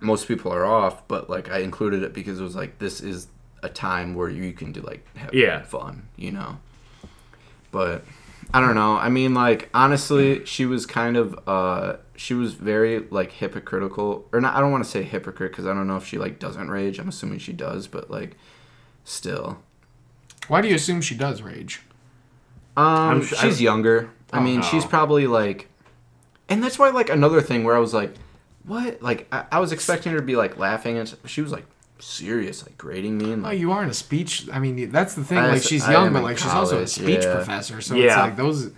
most 0.00 0.28
people 0.28 0.52
are 0.52 0.64
off, 0.64 1.06
but 1.08 1.28
like 1.30 1.50
I 1.50 1.58
included 1.58 2.02
it 2.02 2.12
because 2.12 2.40
it 2.40 2.42
was 2.42 2.56
like 2.56 2.78
this 2.78 3.00
is 3.00 3.28
a 3.62 3.68
time 3.68 4.14
where 4.14 4.28
you 4.28 4.52
can 4.52 4.72
do 4.72 4.80
like 4.80 5.04
have 5.16 5.32
Yeah. 5.34 5.62
fun, 5.62 6.08
you 6.16 6.32
know. 6.32 6.58
But 7.70 8.04
I 8.52 8.60
don't 8.60 8.74
know. 8.74 8.96
I 8.96 9.08
mean, 9.08 9.34
like 9.34 9.70
honestly, 9.72 10.44
she 10.44 10.66
was 10.66 10.84
kind 10.86 11.16
of 11.16 11.38
uh 11.48 11.96
she 12.16 12.34
was 12.34 12.54
very 12.54 13.00
like 13.10 13.32
hypocritical, 13.32 14.28
or 14.32 14.40
not. 14.40 14.54
I 14.54 14.60
don't 14.60 14.70
want 14.70 14.84
to 14.84 14.90
say 14.90 15.02
hypocrite 15.02 15.52
because 15.52 15.66
I 15.66 15.72
don't 15.74 15.86
know 15.86 15.96
if 15.96 16.06
she 16.06 16.18
like 16.18 16.38
doesn't 16.38 16.70
rage. 16.70 16.98
I'm 16.98 17.08
assuming 17.08 17.38
she 17.38 17.52
does, 17.52 17.86
but 17.86 18.10
like 18.10 18.36
still. 19.04 19.58
Why 20.48 20.60
do 20.60 20.68
you 20.68 20.74
assume 20.74 21.00
she 21.00 21.14
does 21.14 21.40
rage? 21.40 21.80
Um, 22.76 23.22
su- 23.22 23.36
she's 23.36 23.60
I- 23.60 23.64
younger. 23.64 24.10
I 24.32 24.38
Oh, 24.38 24.42
mean, 24.42 24.56
no. 24.60 24.62
she's 24.66 24.84
probably 24.84 25.26
like, 25.26 25.68
and 26.52 26.62
that's 26.62 26.78
why 26.78 26.90
like 26.90 27.10
another 27.10 27.40
thing 27.40 27.64
where 27.64 27.74
I 27.76 27.78
was 27.78 27.92
like, 27.94 28.14
what? 28.64 29.02
Like 29.02 29.26
I, 29.32 29.44
I 29.52 29.58
was 29.60 29.72
expecting 29.72 30.12
her 30.12 30.18
to 30.18 30.24
be 30.24 30.36
like 30.36 30.58
laughing, 30.58 30.98
and 30.98 31.12
she 31.26 31.40
was 31.40 31.52
like 31.52 31.64
serious, 31.98 32.64
like 32.64 32.76
grading 32.78 33.18
me, 33.18 33.32
and 33.32 33.42
oh, 33.44 33.48
like, 33.48 33.56
Oh, 33.56 33.60
you 33.60 33.72
are 33.72 33.82
in 33.82 33.88
a 33.90 33.94
speech. 33.94 34.48
I 34.52 34.58
mean, 34.58 34.90
that's 34.90 35.14
the 35.14 35.24
thing. 35.24 35.38
I 35.38 35.52
Like 35.52 35.62
she's 35.62 35.84
I 35.84 35.92
young, 35.92 36.12
but 36.12 36.18
in 36.20 36.24
like 36.24 36.38
she's 36.38 36.52
also 36.52 36.82
a 36.82 36.86
speech 36.86 37.22
yeah. 37.24 37.34
professor. 37.34 37.80
So 37.80 37.96
it's 37.96 38.16
like 38.16 38.36
those. 38.36 38.72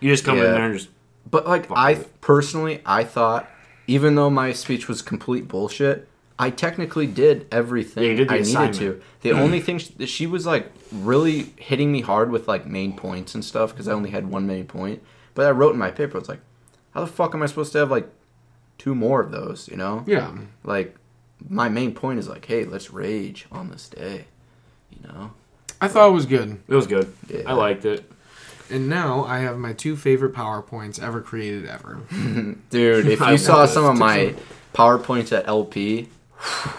You 0.00 0.12
just 0.12 0.24
come 0.24 0.38
in 0.38 0.44
there 0.44 0.66
and 0.66 0.78
just 0.78 0.90
But 1.30 1.46
like 1.46 1.66
I 1.70 1.94
personally, 2.20 2.80
I 2.86 3.04
thought, 3.04 3.48
even 3.86 4.14
though 4.14 4.30
my 4.30 4.52
speech 4.52 4.86
was 4.88 5.02
complete 5.02 5.48
bullshit, 5.48 6.08
I 6.38 6.50
technically 6.50 7.06
did 7.08 7.48
everything 7.50 8.04
Yeah, 8.04 8.14
did 8.14 8.28
the 8.28 8.34
I 8.34 8.38
needed 8.38 8.50
assignment. 8.50 8.76
to. 8.76 9.02
The 9.22 9.32
only 9.44 9.60
thing 9.60 9.78
sh- 9.78 9.90
she 10.06 10.26
was 10.26 10.46
like 10.46 10.70
really 10.92 11.52
hitting 11.56 11.90
me 11.90 12.00
hard 12.00 12.30
with 12.30 12.46
like 12.46 12.64
main 12.66 12.94
points 12.96 13.34
and 13.34 13.44
stuff 13.44 13.72
because 13.72 13.88
I 13.88 13.92
only 13.92 14.10
had 14.10 14.28
one 14.30 14.46
main 14.46 14.66
point. 14.66 15.02
But 15.34 15.46
I 15.46 15.50
wrote 15.50 15.72
in 15.72 15.78
my 15.78 15.90
paper, 15.90 16.16
it's 16.18 16.28
like, 16.28 16.40
how 16.94 17.00
the 17.00 17.06
fuck 17.06 17.34
am 17.34 17.42
I 17.42 17.46
supposed 17.46 17.72
to 17.72 17.78
have 17.78 17.90
like 17.90 18.08
two 18.78 18.94
more 18.94 19.20
of 19.20 19.30
those? 19.30 19.68
You 19.68 19.76
know? 19.76 20.04
Yeah. 20.06 20.36
Like, 20.64 20.96
my 21.48 21.68
main 21.68 21.94
point 21.94 22.18
is 22.18 22.28
like, 22.28 22.44
hey, 22.44 22.64
let's 22.64 22.90
rage 22.90 23.46
on 23.52 23.70
this 23.70 23.88
day. 23.88 24.26
You 24.90 25.08
know? 25.08 25.32
I 25.80 25.88
thought 25.88 26.08
it 26.08 26.12
was 26.12 26.26
good. 26.26 26.60
it 26.66 26.74
was 26.74 26.86
good. 26.86 27.12
Yeah. 27.28 27.42
I 27.46 27.52
liked 27.52 27.84
it. 27.84 28.10
And 28.70 28.88
now 28.88 29.24
I 29.24 29.38
have 29.38 29.56
my 29.58 29.72
two 29.72 29.96
favorite 29.96 30.34
PowerPoints 30.34 31.02
ever 31.02 31.20
created 31.20 31.66
ever. 31.66 32.00
Dude, 32.70 33.06
if 33.06 33.20
you 33.20 33.38
saw 33.38 33.64
some 33.66 33.84
of 33.84 33.96
my 33.96 34.34
PowerPoints 34.74 35.36
at 35.36 35.48
LP, 35.48 36.08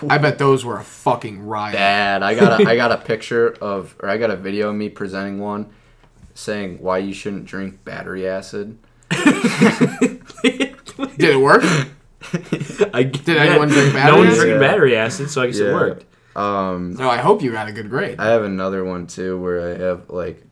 I 0.07 0.17
bet 0.19 0.37
those 0.37 0.63
were 0.63 0.77
a 0.77 0.83
fucking 0.83 1.41
riot. 1.41 1.75
bad. 1.75 2.21
I 2.21 2.35
got 2.35 2.61
a, 2.61 2.69
I 2.69 2.75
got 2.75 2.91
a 2.91 2.97
picture 3.05 3.49
of, 3.61 3.95
or 3.99 4.09
I 4.09 4.17
got 4.17 4.29
a 4.29 4.35
video 4.35 4.69
of 4.69 4.75
me 4.75 4.89
presenting 4.89 5.39
one 5.39 5.71
saying 6.35 6.77
why 6.79 6.99
you 6.99 7.13
shouldn't 7.13 7.45
drink 7.45 7.83
battery 7.83 8.27
acid. 8.27 8.77
Did 11.17 11.29
it 11.31 11.39
work? 11.41 11.63
I, 12.93 13.03
Did 13.03 13.29
anyone 13.37 13.69
drink 13.69 13.93
No 13.93 13.99
battery 13.99 14.17
one 14.19 14.27
acid? 14.27 14.39
drank 14.39 14.51
Yeah. 14.53 14.59
battery 14.59 14.95
acid, 14.95 15.29
so 15.29 15.41
I 15.41 15.47
guess 15.47 15.57
it 15.59 15.73
worked. 15.73 16.05
Um, 16.35 16.93
No, 16.93 17.09
I 17.09 17.17
hope 17.17 17.41
you 17.41 17.51
got 17.51 17.67
a 17.67 17.71
good 17.71 17.89
grade. 17.89 18.19
I 18.19 18.27
have 18.27 18.43
another 18.43 18.83
one 18.83 19.07
too 19.07 19.39
where 19.41 19.73
I 19.73 19.77
have 19.77 20.09
like, 20.09 20.43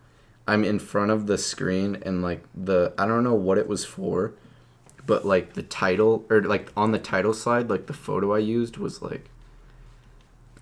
I'm 0.47 0.63
in 0.63 0.79
front 0.79 1.11
of 1.11 1.27
the 1.27 1.37
screen 1.37 1.97
and 2.05 2.21
like 2.21 2.43
the, 2.55 2.93
I 2.97 3.05
don't 3.05 3.23
know 3.23 3.35
what 3.35 3.57
it 3.57 3.67
was 3.67 3.85
for, 3.85 4.33
but 5.05 5.25
like 5.25 5.53
the 5.53 5.63
title, 5.63 6.25
or 6.29 6.41
like 6.41 6.71
on 6.75 6.91
the 6.91 6.99
title 6.99 7.33
slide, 7.33 7.69
like 7.69 7.85
the 7.87 7.93
photo 7.93 8.33
I 8.33 8.39
used 8.39 8.77
was 8.77 9.01
like, 9.01 9.29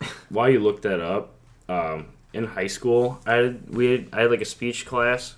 While 0.29 0.49
you 0.49 0.59
looked 0.59 0.83
that 0.83 0.99
up, 0.99 1.33
um, 1.69 2.07
in 2.33 2.45
high 2.45 2.67
school, 2.67 3.21
I 3.25 3.33
had, 3.35 3.69
we 3.73 3.91
had, 3.91 4.09
I 4.11 4.21
had 4.23 4.31
like 4.31 4.41
a 4.41 4.45
speech 4.45 4.85
class, 4.85 5.35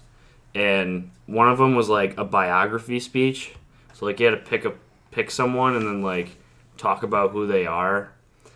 and 0.56 1.12
one 1.26 1.50
of 1.50 1.58
them 1.58 1.76
was 1.76 1.90
like 1.90 2.18
a 2.18 2.26
biography 2.26 3.00
speech. 3.00 3.54
So 3.94 4.06
like 4.06 4.20
you 4.20 4.28
had 4.28 4.32
to 4.32 4.50
pick 4.50 4.66
a 4.66 4.74
pick 5.12 5.32
someone 5.32 5.76
and 5.76 5.86
then 5.86 6.02
like 6.02 6.38
talk 6.78 7.04
about 7.04 7.32
who 7.32 7.48
they 7.48 7.66
are, 7.66 8.12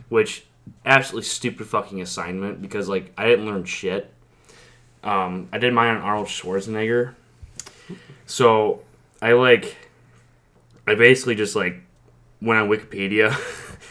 which 0.10 0.46
absolutely 0.86 1.28
stupid 1.28 1.68
fucking 1.68 2.02
assignment 2.02 2.62
because 2.62 2.88
like 2.88 3.12
I 3.18 3.28
didn't 3.28 3.46
learn 3.46 3.66
shit. 3.66 4.14
Um, 5.04 5.50
I 5.52 5.58
did 5.58 5.74
mine 5.74 5.96
on 5.96 6.02
Arnold 6.02 6.28
Schwarzenegger, 6.28 7.16
so 8.28 8.82
I 9.22 9.34
like 9.34 9.76
I 10.88 10.96
basically 10.96 11.36
just 11.36 11.56
like 11.56 11.82
went 12.42 12.60
on 12.60 12.70
Wikipedia 12.70 13.36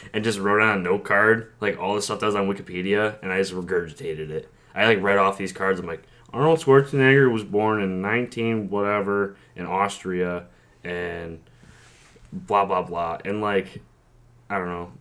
and 0.12 0.24
just 0.24 0.38
wrote 0.38 0.62
on 0.62 0.78
a 0.78 0.82
note 0.82 1.04
card 1.04 1.52
like 1.60 1.78
all 1.78 1.94
the 1.94 2.02
stuff 2.02 2.20
that 2.20 2.26
was 2.26 2.34
on 2.34 2.48
Wikipedia 2.48 3.16
and 3.22 3.32
I 3.32 3.38
just 3.38 3.52
regurgitated 3.52 4.30
it. 4.30 4.48
I 4.74 4.86
like 4.86 5.02
read 5.02 5.18
off 5.18 5.38
these 5.38 5.52
cards. 5.52 5.80
I'm 5.80 5.86
like, 5.86 6.04
Arnold 6.32 6.60
Schwarzenegger 6.60 7.30
was 7.32 7.44
born 7.44 7.82
in 7.82 8.00
19 8.00 8.70
whatever 8.70 9.36
in 9.56 9.66
Austria 9.66 10.46
and 10.84 11.40
blah 12.32 12.64
blah 12.64 12.82
blah 12.82 13.18
and 13.24 13.40
like 13.40 13.82
I 14.48 14.58
don't 14.58 14.68
know. 14.68 14.92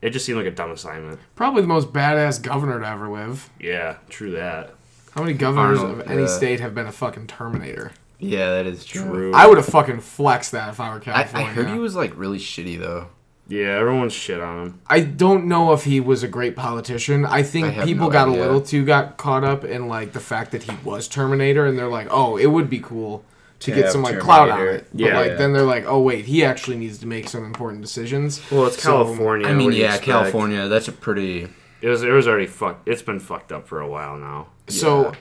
It 0.00 0.10
just 0.10 0.26
seemed 0.26 0.38
like 0.38 0.46
a 0.46 0.50
dumb 0.50 0.70
assignment. 0.70 1.18
Probably 1.34 1.62
the 1.62 1.68
most 1.68 1.92
badass 1.92 2.42
governor 2.42 2.78
to 2.80 2.86
ever 2.86 3.08
live. 3.08 3.50
Yeah, 3.58 3.96
true 4.08 4.32
that. 4.32 4.74
How 5.12 5.22
many 5.22 5.34
governors 5.34 5.78
Arnold, 5.78 6.00
of 6.00 6.10
any 6.10 6.22
yeah. 6.22 6.28
state 6.28 6.60
have 6.60 6.74
been 6.74 6.86
a 6.86 6.92
fucking 6.92 7.26
Terminator? 7.26 7.92
Yeah, 8.18 8.50
that 8.50 8.66
is 8.66 8.84
true. 8.84 9.04
True. 9.04 9.32
I 9.34 9.46
would 9.46 9.58
have 9.58 9.66
fucking 9.66 10.00
flexed 10.00 10.52
that 10.52 10.70
if 10.70 10.80
I 10.80 10.90
were 10.90 10.96
I, 10.96 11.00
California. 11.00 11.48
I 11.48 11.52
heard 11.52 11.68
he 11.68 11.78
was 11.78 11.94
like 11.94 12.16
really 12.16 12.38
shitty 12.38 12.78
though. 12.78 13.08
Yeah, 13.46 13.78
everyone's 13.78 14.12
shit 14.14 14.40
on 14.40 14.66
him. 14.66 14.80
I 14.86 15.00
don't 15.00 15.46
know 15.46 15.72
if 15.74 15.84
he 15.84 16.00
was 16.00 16.22
a 16.22 16.28
great 16.28 16.56
politician. 16.56 17.26
I 17.26 17.42
think 17.42 17.76
I 17.78 17.84
people 17.84 18.06
no 18.06 18.12
got 18.12 18.28
idea. 18.28 18.40
a 18.40 18.44
little 18.44 18.60
too 18.62 18.84
got 18.86 19.18
caught 19.18 19.44
up 19.44 19.64
in 19.64 19.86
like 19.88 20.12
the 20.12 20.20
fact 20.20 20.50
that 20.52 20.62
he 20.62 20.72
was 20.82 21.08
Terminator, 21.08 21.66
and 21.66 21.78
they're 21.78 21.88
like, 21.88 22.08
"Oh, 22.10 22.36
it 22.38 22.46
would 22.46 22.70
be 22.70 22.78
cool 22.80 23.22
to 23.60 23.70
To 23.70 23.76
get 23.82 23.92
some 23.92 24.02
like 24.02 24.18
clout 24.18 24.48
on 24.48 24.66
it." 24.68 24.86
But 24.92 25.00
Yeah. 25.00 25.18
like 25.20 25.36
then 25.36 25.52
they're 25.52 25.62
like, 25.62 25.84
"Oh 25.86 26.00
wait, 26.00 26.24
he 26.24 26.42
actually 26.42 26.78
needs 26.78 26.96
to 26.98 27.06
make 27.06 27.28
some 27.28 27.44
important 27.44 27.82
decisions." 27.82 28.40
Well, 28.50 28.64
it's 28.66 28.82
So, 28.82 29.04
California. 29.04 29.46
I 29.46 29.52
mean, 29.52 29.66
what 29.66 29.70
do 29.72 29.76
you 29.76 29.82
yeah, 29.82 29.88
expect? 29.96 30.06
California. 30.06 30.68
That's 30.68 30.88
a 30.88 30.92
pretty. 30.92 31.46
It 31.82 31.88
was. 31.88 32.02
It 32.02 32.10
was 32.12 32.26
already 32.26 32.46
fucked. 32.46 32.88
It's 32.88 33.02
been 33.02 33.20
fucked 33.20 33.52
up 33.52 33.68
for 33.68 33.78
a 33.80 33.86
while 33.86 34.16
now. 34.16 34.46
So, 34.68 35.12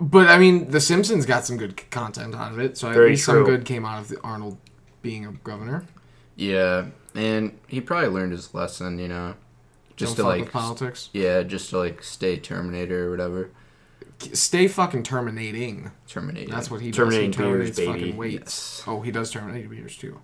but 0.00 0.26
I 0.26 0.36
mean, 0.36 0.68
The 0.72 0.80
Simpsons 0.80 1.26
got 1.26 1.44
some 1.44 1.56
good 1.58 1.88
content 1.92 2.34
out 2.34 2.50
of 2.50 2.58
it, 2.58 2.76
so 2.76 2.88
at 2.88 2.94
Very 2.94 3.10
least 3.10 3.24
some 3.24 3.44
good 3.44 3.64
came 3.64 3.84
out 3.84 4.00
of 4.00 4.08
the 4.08 4.18
Arnold 4.24 4.58
being 5.00 5.24
a 5.24 5.30
governor. 5.30 5.84
Yeah, 6.34 6.86
and 7.14 7.58
he 7.66 7.80
probably 7.80 8.08
learned 8.08 8.32
his 8.32 8.54
lesson. 8.54 8.98
You 8.98 9.08
know, 9.08 9.34
just 9.96 10.16
Don't 10.16 10.26
to 10.26 10.42
like. 10.42 10.52
politics. 10.52 11.08
Yeah, 11.12 11.42
just 11.42 11.70
to 11.70 11.78
like 11.78 12.02
stay 12.02 12.36
Terminator 12.38 13.08
or 13.08 13.10
whatever. 13.10 13.50
Stay 14.32 14.68
fucking 14.68 15.02
terminating. 15.02 15.90
Terminator. 16.06 16.52
That's 16.52 16.70
what 16.70 16.80
he 16.80 16.92
Terminating 16.92 17.32
does. 17.32 17.38
He 17.38 17.42
beers, 17.42 17.50
terminates 17.52 17.76
baby. 17.78 17.92
fucking 17.92 18.16
weights. 18.16 18.76
Yes. 18.78 18.84
Oh, 18.86 19.00
he 19.00 19.10
does 19.10 19.30
terminate 19.32 19.68
beers 19.68 19.96
too. 19.96 20.20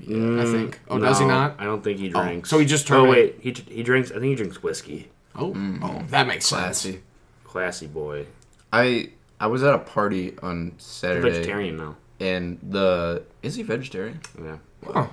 Mm, 0.00 0.40
I 0.40 0.44
think. 0.52 0.80
Oh, 0.88 0.98
does 0.98 1.20
he 1.20 1.24
not? 1.26 1.54
I 1.58 1.64
don't 1.64 1.82
think 1.82 1.98
he 2.00 2.12
Oh, 2.12 2.22
drinks. 2.24 2.50
so 2.50 2.58
he 2.58 2.66
just 2.66 2.90
Oh 2.90 3.04
terminate- 3.04 3.36
wait, 3.44 3.56
he 3.68 3.74
he 3.74 3.82
drinks. 3.82 4.10
I 4.10 4.14
think 4.14 4.24
he 4.24 4.34
drinks 4.34 4.62
whiskey. 4.62 5.10
Oh, 5.36 5.54
oh, 5.82 6.02
that 6.08 6.26
makes 6.26 6.46
sense. 6.46 6.60
Classy. 6.82 7.00
Classy 7.44 7.86
boy. 7.86 8.26
I 8.72 9.10
I 9.38 9.46
was 9.46 9.62
at 9.62 9.74
a 9.74 9.78
party 9.78 10.34
on 10.42 10.72
Saturday, 10.78 11.30
Vegetarian 11.30 11.76
now. 11.76 11.96
and 12.18 12.58
the 12.62 13.22
is 13.42 13.54
he 13.54 13.62
vegetarian? 13.62 14.20
Yeah. 14.42 14.56
Oh, 14.88 15.10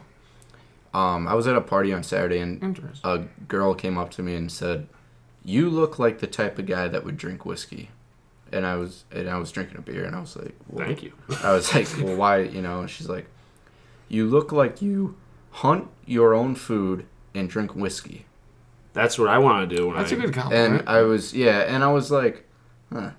Um, 0.93 1.27
I 1.27 1.33
was 1.33 1.47
at 1.47 1.55
a 1.55 1.61
party 1.61 1.91
on 1.91 2.03
Saturday, 2.03 2.39
and 2.39 2.97
a 3.03 3.19
girl 3.47 3.73
came 3.73 3.97
up 3.97 4.11
to 4.11 4.21
me 4.21 4.35
and 4.35 4.51
said, 4.51 4.87
"You 5.43 5.69
look 5.69 5.97
like 5.97 6.19
the 6.19 6.27
type 6.27 6.59
of 6.59 6.65
guy 6.65 6.87
that 6.87 7.03
would 7.03 7.17
drink 7.17 7.45
whiskey." 7.45 7.89
And 8.51 8.65
I 8.65 8.75
was 8.75 9.05
and 9.11 9.29
I 9.29 9.37
was 9.37 9.51
drinking 9.51 9.77
a 9.77 9.81
beer, 9.81 10.03
and 10.03 10.15
I 10.15 10.19
was 10.19 10.35
like, 10.35 10.55
well, 10.69 10.85
Thank 10.85 11.01
you. 11.01 11.13
I 11.43 11.53
was 11.53 11.73
like, 11.73 11.87
"Well, 11.97 12.15
why?" 12.23 12.39
You 12.41 12.61
know, 12.61 12.81
and 12.81 12.89
she's 12.89 13.09
like, 13.09 13.25
"You 14.07 14.27
look 14.27 14.51
like 14.51 14.81
you 14.81 15.15
hunt 15.49 15.87
your 16.05 16.35
own 16.35 16.53
food 16.55 17.07
and 17.33 17.49
drink 17.49 17.75
whiskey." 17.75 18.25
That's 18.93 19.17
what 19.17 19.27
I 19.27 19.39
want 19.39 19.67
to 19.67 19.75
do. 19.75 19.87
When 19.87 19.97
That's 19.97 20.11
I, 20.11 20.15
a 20.15 20.19
good 20.19 20.33
compliment. 20.33 20.81
And 20.81 20.89
I 20.89 21.01
was 21.01 21.33
yeah, 21.33 21.61
and 21.61 21.83
I 21.83 21.91
was 21.91 22.11
like, 22.11 22.45
huh. 22.91 23.11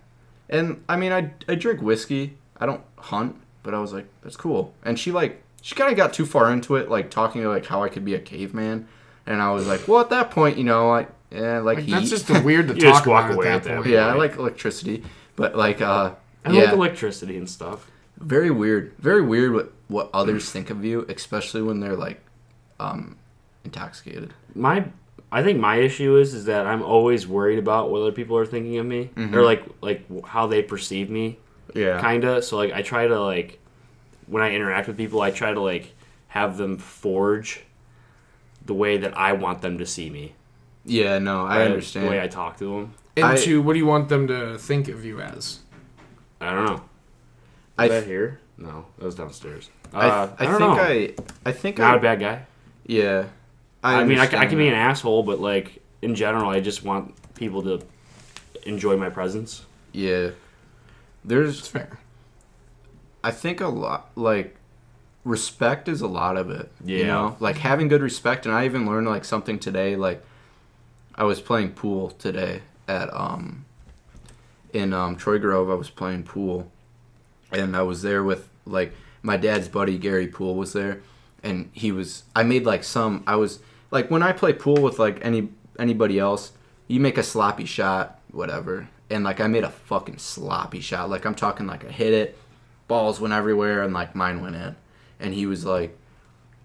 And 0.49 0.85
I 0.89 0.97
mean, 0.97 1.11
I 1.13 1.33
I 1.49 1.57
drink 1.57 1.83
whiskey. 1.83 2.37
I 2.57 2.67
don't 2.67 2.83
hunt, 2.97 3.37
but 3.65 3.75
I 3.75 3.81
was 3.81 3.93
like, 3.93 4.07
that's 4.23 4.37
cool. 4.37 4.73
And 4.85 4.97
she 4.97 5.11
like 5.11 5.43
she 5.65 5.75
kind 5.75 5.91
of 5.91 5.97
got 5.97 6.13
too 6.13 6.27
far 6.27 6.53
into 6.53 6.77
it, 6.77 6.91
like 6.91 7.11
talking 7.11 7.43
like 7.45 7.65
how 7.65 7.83
I 7.83 7.89
could 7.89 8.05
be 8.05 8.15
a 8.15 8.19
caveman. 8.21 8.87
And 9.27 9.41
I 9.41 9.51
was 9.53 9.67
like, 9.67 9.89
well, 9.89 10.01
at 10.03 10.11
that 10.11 10.31
point, 10.31 10.59
you 10.59 10.65
know, 10.65 10.91
like 10.91 11.09
yeah, 11.31 11.61
like, 11.61 11.79
like, 11.79 11.87
heat. 11.87 11.93
that's 11.93 12.11
just 12.11 12.29
weird 12.45 12.69
to 12.69 12.75
You 12.75 12.83
talk 12.83 12.93
just 12.97 13.07
walk 13.07 13.25
about 13.25 13.37
away 13.37 13.47
at 13.49 13.55
at 13.55 13.63
that 13.65 13.69
that 13.71 13.77
point. 13.79 13.89
yeah, 13.89 14.07
I 14.09 14.13
like 14.15 14.37
electricity, 14.37 15.03
but 15.37 15.57
like 15.57 15.81
uh, 15.81 16.13
I 16.45 16.51
yeah, 16.53 16.65
like 16.65 16.73
electricity 16.75 17.39
and 17.39 17.49
stuff. 17.49 17.91
very 18.19 18.51
weird, 18.51 18.93
very 18.99 19.23
weird 19.23 19.53
what 19.55 19.73
what 19.89 20.11
others 20.13 20.51
think 20.51 20.69
of 20.69 20.85
you, 20.85 21.07
especially 21.09 21.63
when 21.63 21.81
they're 21.81 21.97
like 21.97 22.21
um 22.79 23.17
intoxicated. 23.65 24.35
My, 24.55 24.85
I 25.33 25.43
think 25.43 25.59
my 25.59 25.77
issue 25.77 26.17
is 26.19 26.35
is 26.35 26.45
that 26.45 26.67
I'm 26.67 26.83
always 26.83 27.27
worried 27.27 27.59
about 27.59 27.91
what 27.91 28.03
other 28.03 28.13
people 28.13 28.37
are 28.37 28.47
thinking 28.47 28.77
of 28.77 28.85
me 28.87 29.11
Mm-hmm. 29.17 29.35
or 29.35 29.43
like 29.43 29.65
like 29.81 30.05
how 30.27 30.47
they 30.47 30.63
perceive 30.63 31.09
me, 31.09 31.39
Yeah, 31.75 32.01
kinda. 32.03 32.43
So 32.43 32.59
like 32.59 32.73
I 32.75 32.83
try 32.83 33.07
to 33.09 33.19
like 33.21 33.59
when 34.27 34.43
I 34.43 34.55
interact 34.55 34.89
with 34.89 34.97
people, 34.97 35.21
I 35.21 35.31
try 35.31 35.53
to 35.53 35.61
like 35.61 35.95
have 36.29 36.57
them 36.57 36.79
forge 36.79 37.63
the 38.65 38.75
way 38.75 38.97
that 38.99 39.17
I 39.17 39.33
want 39.33 39.61
them 39.63 39.79
to 39.79 39.87
see 39.87 40.11
me. 40.11 40.35
yeah, 40.85 41.19
no, 41.19 41.45
I 41.45 41.59
Right? 41.59 41.67
understand. 41.67 42.07
the 42.07 42.11
way 42.11 42.21
I 42.21 42.29
talk 42.29 42.59
to 42.59 42.65
them. 42.65 42.95
Into 43.17 43.63
what 43.63 43.75
do 43.75 43.79
you 43.79 43.87
want 43.87 44.09
them 44.09 44.27
to 44.29 44.59
think 44.59 44.89
of 44.89 45.05
you 45.05 45.21
as? 45.21 45.61
I 46.41 46.51
don't 46.53 46.67
know. 46.67 46.83
I 47.79 47.85
Is 47.85 47.91
that 47.91 48.05
here? 48.07 48.41
No, 48.59 48.87
that 48.99 49.05
was 49.05 49.15
downstairs. 49.15 49.71
Uh, 49.93 50.29
I, 50.39 50.45
I, 50.45 50.49
I, 50.49 50.59
don't 50.59 50.77
think 50.77 51.19
know. 51.19 51.25
I 51.45 51.51
I 51.51 51.53
think 51.53 51.79
Not 51.79 51.95
I 51.95 51.97
a 51.99 52.01
bad 52.01 52.21
guy. 52.21 52.47
yeah. 52.87 53.27
I, 53.83 54.03
mean, 54.05 54.19
I, 54.19 54.23
understand 54.23 54.49
can 54.49 54.59
be 54.59 54.69
an 54.69 54.75
asshole, 54.75 55.23
but 55.25 55.41
like 55.41 55.83
in 56.03 56.15
general, 56.15 56.49
I 56.51 56.61
just 56.61 56.85
want 56.85 57.15
people 57.35 57.63
to 57.65 57.81
enjoy 58.65 58.97
my 58.97 59.11
presence. 59.11 59.65
Yeah. 59.93 60.31
It's 60.31 60.35
There's 61.25 61.67
fair. 61.69 61.99
I 63.25 63.31
think 63.31 63.63
a 63.63 63.69
lot 63.69 64.11
like 64.17 64.57
respect 65.25 65.89
is 65.89 66.03
a 66.03 66.07
lot 66.07 66.37
of 66.37 66.51
it. 66.51 66.71
Yeah. 66.85 66.99
You 66.99 67.07
know? 67.07 67.37
Like 67.41 67.57
having 67.57 67.89
good 67.89 68.03
respect 68.03 68.45
and 68.45 68.55
I 68.55 68.67
even 68.67 68.87
learned 68.87 69.09
like 69.09 69.25
something 69.25 69.59
today 69.59 69.97
like 69.97 70.23
I 71.15 71.25
was 71.25 71.41
playing 71.41 71.73
pool 71.73 72.11
today 72.11 72.61
at 72.87 73.13
um 73.15 73.65
in 74.75 74.93
um 74.93 75.17
Troy 75.17 75.39
Grove 75.39 75.71
I 75.71 75.75
was 75.75 75.89
playing 75.89 76.25
pool 76.25 76.71
and 77.51 77.75
I 77.75 77.81
was 77.83 78.03
there 78.03 78.23
with 78.23 78.51
like 78.67 78.93
my 79.23 79.39
dad's 79.39 79.69
buddy 79.69 79.97
Gary 79.97 80.29
Poole 80.29 80.55
was 80.55 80.75
there 80.75 81.01
and 81.43 81.71
he 81.73 81.93
was 81.93 82.25
I 82.37 82.43
made 82.43 82.67
like 82.67 82.85
some 82.85 83.25
I 83.27 83.37
was 83.37 83.61
like 83.91 84.11
when 84.11 84.23
I 84.23 84.33
play 84.33 84.53
pool 84.53 84.83
with 84.83 84.99
like 84.99 85.25
any 85.25 85.49
anybody 85.79 86.19
else 86.19 86.53
you 86.89 87.01
make 87.01 87.17
a 87.17 87.23
sloppy 87.23 87.65
shot 87.65 88.21
whatever 88.33 88.91
and 89.09 89.25
like 89.25 89.41
I 89.41 89.47
made 89.47 89.65
a 89.65 89.71
fucking 89.71 90.19
sloppy 90.19 90.81
shot 90.81 91.09
like 91.09 91.25
I'm 91.25 91.35
talking 91.35 91.67
like 91.67 91.87
I 91.87 91.91
hit 91.91 92.13
it 92.13 92.39
balls 92.89 93.21
went 93.21 93.33
everywhere 93.35 93.83
and 93.83 93.93
like 93.95 94.15
mine 94.15 94.41
went 94.43 94.57
in 94.57 94.77
and 95.21 95.33
he 95.35 95.47
was 95.47 95.65
like 95.65 95.97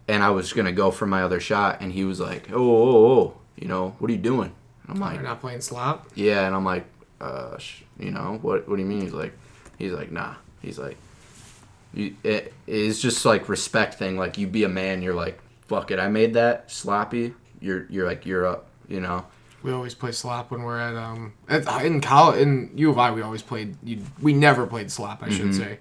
and 0.08 0.24
I 0.24 0.30
was 0.32 0.52
gonna 0.54 0.72
go 0.72 0.92
for 0.92 1.06
my 1.06 1.24
other 1.24 1.40
shot 1.40 1.82
and 1.82 1.92
he 1.92 2.04
was 2.04 2.20
like 2.20 2.50
oh 2.52 2.56
oh 2.58 3.06
oh 3.20 3.38
you 3.56 3.68
know 3.68 3.96
what 4.00 4.10
are 4.10 4.14
you 4.14 4.20
doing 4.20 4.52
and 4.84 4.90
I'm 4.96 5.00
like 5.00 5.16
You're 5.16 5.24
not 5.24 5.40
playing 5.42 5.62
slop. 5.62 6.08
yeah, 6.16 6.46
and 6.48 6.56
I'm 6.56 6.66
like, 6.66 6.86
uh, 7.22 7.58
sh- 7.58 7.84
you 8.00 8.12
know, 8.12 8.40
what? 8.42 8.68
What 8.68 8.78
do 8.78 8.82
you 8.82 8.88
mean? 8.88 9.02
He's 9.02 9.12
like, 9.14 9.34
he's 9.78 9.92
like, 9.92 10.10
nah. 10.12 10.36
He's 10.62 10.80
like, 10.80 10.98
you, 11.94 12.16
it 12.24 12.54
is 12.66 13.02
just 13.02 13.24
like 13.26 13.50
respect 13.50 13.96
thing. 13.96 14.18
Like 14.18 14.38
you 14.38 14.48
be 14.48 14.64
a 14.64 14.70
man, 14.70 15.02
you're 15.02 15.14
like, 15.14 15.40
fuck 15.68 15.92
it, 15.92 16.00
I 16.00 16.08
made 16.08 16.34
that 16.36 16.72
sloppy. 16.72 17.34
You're 17.60 17.86
you're 17.90 18.08
like 18.08 18.26
you're 18.26 18.46
up, 18.48 18.68
you 18.88 19.00
know. 19.00 19.26
We 19.62 19.74
always 19.74 19.94
play 19.94 20.12
slop 20.14 20.50
when 20.52 20.64
we're 20.64 20.80
at 20.80 20.96
um 20.96 21.34
at, 21.50 21.68
in 21.86 22.00
college 22.02 22.42
in 22.42 22.72
U 22.76 22.90
of 22.90 22.98
I. 22.98 23.12
We 23.12 23.22
always 23.22 23.42
played. 23.44 23.76
You, 23.84 24.02
we 24.22 24.34
never 24.34 24.66
played 24.66 24.90
slop. 24.90 25.22
I 25.22 25.30
should 25.30 25.54
say. 25.54 25.80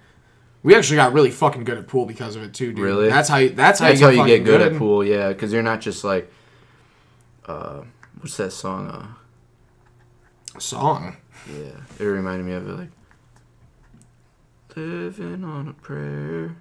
We 0.62 0.74
actually 0.74 0.96
got 0.96 1.12
really 1.12 1.30
fucking 1.30 1.64
good 1.64 1.78
at 1.78 1.86
pool 1.86 2.04
because 2.04 2.34
of 2.36 2.42
it 2.42 2.52
too, 2.52 2.68
dude. 2.72 2.78
Really? 2.80 3.08
That's 3.08 3.28
how. 3.28 3.36
You, 3.36 3.50
that's 3.50 3.78
how 3.78 3.88
That's 3.88 4.00
you 4.00 4.06
how 4.06 4.10
get 4.12 4.16
you 4.16 4.22
fucking 4.22 4.44
get 4.44 4.50
good, 4.50 4.72
at 4.72 4.78
pool, 4.78 5.04
yeah, 5.04 5.28
because 5.28 5.52
you're 5.52 5.62
not 5.62 5.80
just 5.80 6.02
like, 6.04 6.30
uh, 7.46 7.82
what's 8.20 8.36
that 8.38 8.50
song? 8.52 8.88
Uh, 8.88 10.58
Song. 10.58 11.16
yeah, 11.48 11.70
it 12.00 12.04
reminded 12.04 12.44
me 12.44 12.52
of 12.54 12.68
it 12.68 12.72
like, 12.72 12.88
living 14.76 15.44
on 15.44 15.68
a 15.68 15.72
prayer. 15.72 16.56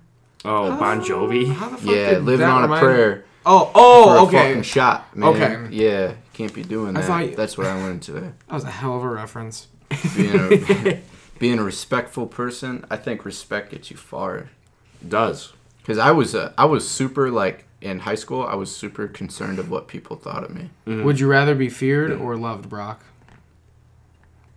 Oh, 0.45 0.77
Bon 0.77 1.01
Jovi. 1.01 1.51
How 1.51 1.69
the 1.69 1.77
fuck 1.77 1.95
Yeah, 1.95 2.09
did 2.15 2.23
living 2.23 2.45
that 2.45 2.49
on 2.51 2.59
a 2.59 2.61
remind- 2.63 2.81
prayer. 2.83 3.25
Oh, 3.49 3.71
oh, 3.73 4.03
for 4.05 4.09
oh, 4.11 4.17
a 4.23 4.27
okay. 4.27 4.37
fucking 4.49 4.63
shot, 4.63 5.15
man. 5.15 5.29
Okay. 5.29 5.67
Yeah, 5.75 6.13
can't 6.33 6.53
be 6.53 6.63
doing 6.63 6.95
I 6.97 7.01
that. 7.01 7.07
thought 7.07 7.29
you- 7.29 7.35
That's 7.35 7.57
what 7.57 7.65
I 7.67 7.73
learned 7.81 8.01
today. 8.03 8.31
That 8.47 8.53
was 8.53 8.63
a 8.65 8.69
hell 8.71 8.95
of 8.97 9.03
a 9.03 9.09
reference. 9.09 9.67
Being 10.15 10.35
a, 10.35 11.01
being 11.39 11.59
a 11.59 11.63
respectful 11.63 12.27
person, 12.27 12.85
I 12.89 12.97
think 12.97 13.25
respect 13.25 13.71
gets 13.71 13.91
you 13.91 13.97
far. 13.97 14.49
Does. 15.07 15.53
Because 15.81 15.97
I 15.97 16.11
was 16.11 16.35
uh, 16.35 16.53
I 16.57 16.65
was 16.65 16.87
super 16.87 17.29
like 17.31 17.65
in 17.81 17.99
high 17.99 18.15
school. 18.15 18.43
I 18.45 18.55
was 18.55 18.75
super 18.75 19.07
concerned 19.07 19.59
of 19.59 19.69
what 19.69 19.87
people 19.87 20.15
thought 20.15 20.43
of 20.43 20.49
me. 20.53 20.69
Would 20.85 21.19
you 21.19 21.27
rather 21.27 21.55
be 21.55 21.69
feared 21.69 22.11
or 22.11 22.35
loved, 22.35 22.69
Brock? 22.69 23.03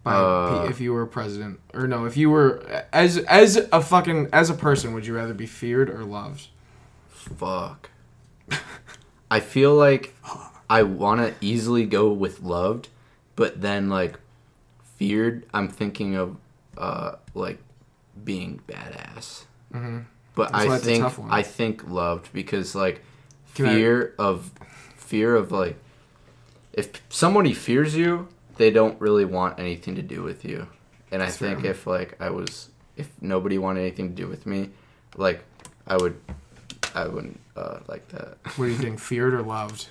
By 0.02 0.14
Uh, 0.14 0.66
if 0.70 0.80
you 0.80 0.92
were 0.92 1.02
a 1.02 1.06
president, 1.06 1.60
or 1.74 1.86
no, 1.86 2.06
if 2.06 2.16
you 2.16 2.30
were 2.30 2.84
as 2.92 3.18
as 3.18 3.56
a 3.70 3.82
fucking 3.82 4.28
as 4.32 4.48
a 4.48 4.54
person, 4.54 4.94
would 4.94 5.06
you 5.06 5.14
rather 5.14 5.34
be 5.34 5.46
feared 5.46 5.90
or 5.90 6.04
loved? 6.04 6.48
Fuck. 7.10 7.90
I 9.30 9.38
feel 9.38 9.74
like 9.74 10.16
I 10.68 10.82
want 10.82 11.20
to 11.20 11.34
easily 11.40 11.84
go 11.84 12.10
with 12.10 12.40
loved, 12.40 12.88
but 13.36 13.60
then 13.60 13.88
like 13.88 14.18
feared, 14.96 15.46
I'm 15.54 15.68
thinking 15.68 16.16
of 16.16 16.36
uh 16.78 17.16
like 17.34 17.58
being 18.24 18.60
badass. 18.68 19.44
Mm-hmm. 19.72 20.00
But 20.34 20.52
That's 20.52 20.66
I 20.66 20.78
think. 20.78 21.18
I 21.30 21.42
think 21.42 21.88
loved 21.88 22.32
because 22.32 22.74
like 22.74 23.02
Can 23.54 23.66
I- 23.66 23.74
fear 23.74 24.14
of 24.18 24.50
fear 24.96 25.34
of 25.36 25.50
like 25.52 25.76
if 26.72 27.02
somebody 27.08 27.52
fears 27.52 27.96
you, 27.96 28.28
they 28.56 28.70
don't 28.70 29.00
really 29.00 29.24
want 29.24 29.58
anything 29.58 29.96
to 29.96 30.02
do 30.02 30.22
with 30.22 30.44
you. 30.44 30.68
and 31.10 31.22
I 31.22 31.26
think 31.26 31.62
fair. 31.62 31.70
if 31.72 31.86
like 31.86 32.16
I 32.20 32.30
was 32.30 32.68
if 32.96 33.10
nobody 33.20 33.58
wanted 33.58 33.80
anything 33.80 34.10
to 34.10 34.14
do 34.14 34.28
with 34.28 34.46
me, 34.46 34.70
like 35.16 35.42
I 35.86 35.96
would 35.96 36.16
I 36.94 37.06
wouldn't 37.08 37.40
uh, 37.56 37.80
like 37.88 38.06
that. 38.08 38.38
What 38.56 38.66
do 38.66 38.70
you 38.72 38.78
think? 38.78 38.98
Feared 39.00 39.34
or 39.34 39.42
loved? 39.42 39.88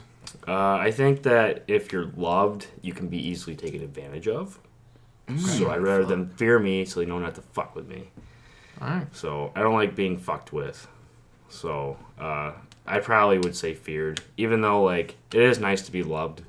Uh, 0.47 0.75
I 0.75 0.91
think 0.91 1.23
that 1.23 1.63
if 1.67 1.91
you're 1.91 2.11
loved, 2.15 2.67
you 2.81 2.93
can 2.93 3.07
be 3.07 3.17
easily 3.17 3.55
taken 3.55 3.81
advantage 3.81 4.27
of. 4.27 4.59
So 5.37 5.69
I'd 5.69 5.81
rather 5.81 6.05
them 6.05 6.29
fear 6.29 6.57
me 6.59 6.85
so 6.85 6.99
they 6.99 7.05
know 7.05 7.19
not 7.19 7.35
to 7.35 7.41
fuck 7.41 7.75
with 7.75 7.87
me. 7.87 8.09
All 8.81 8.87
right. 8.87 9.07
So 9.15 9.51
I 9.55 9.61
don't 9.61 9.73
like 9.75 9.95
being 9.95 10.17
fucked 10.17 10.51
with. 10.53 10.87
So 11.49 11.97
uh, 12.19 12.53
I 12.87 12.99
probably 12.99 13.37
would 13.39 13.55
say 13.55 13.73
feared, 13.73 14.21
even 14.37 14.61
though 14.61 14.81
like 14.83 15.15
it 15.33 15.41
is 15.41 15.59
nice 15.59 15.81
to 15.83 15.91
be 15.91 16.03
loved. 16.03 16.41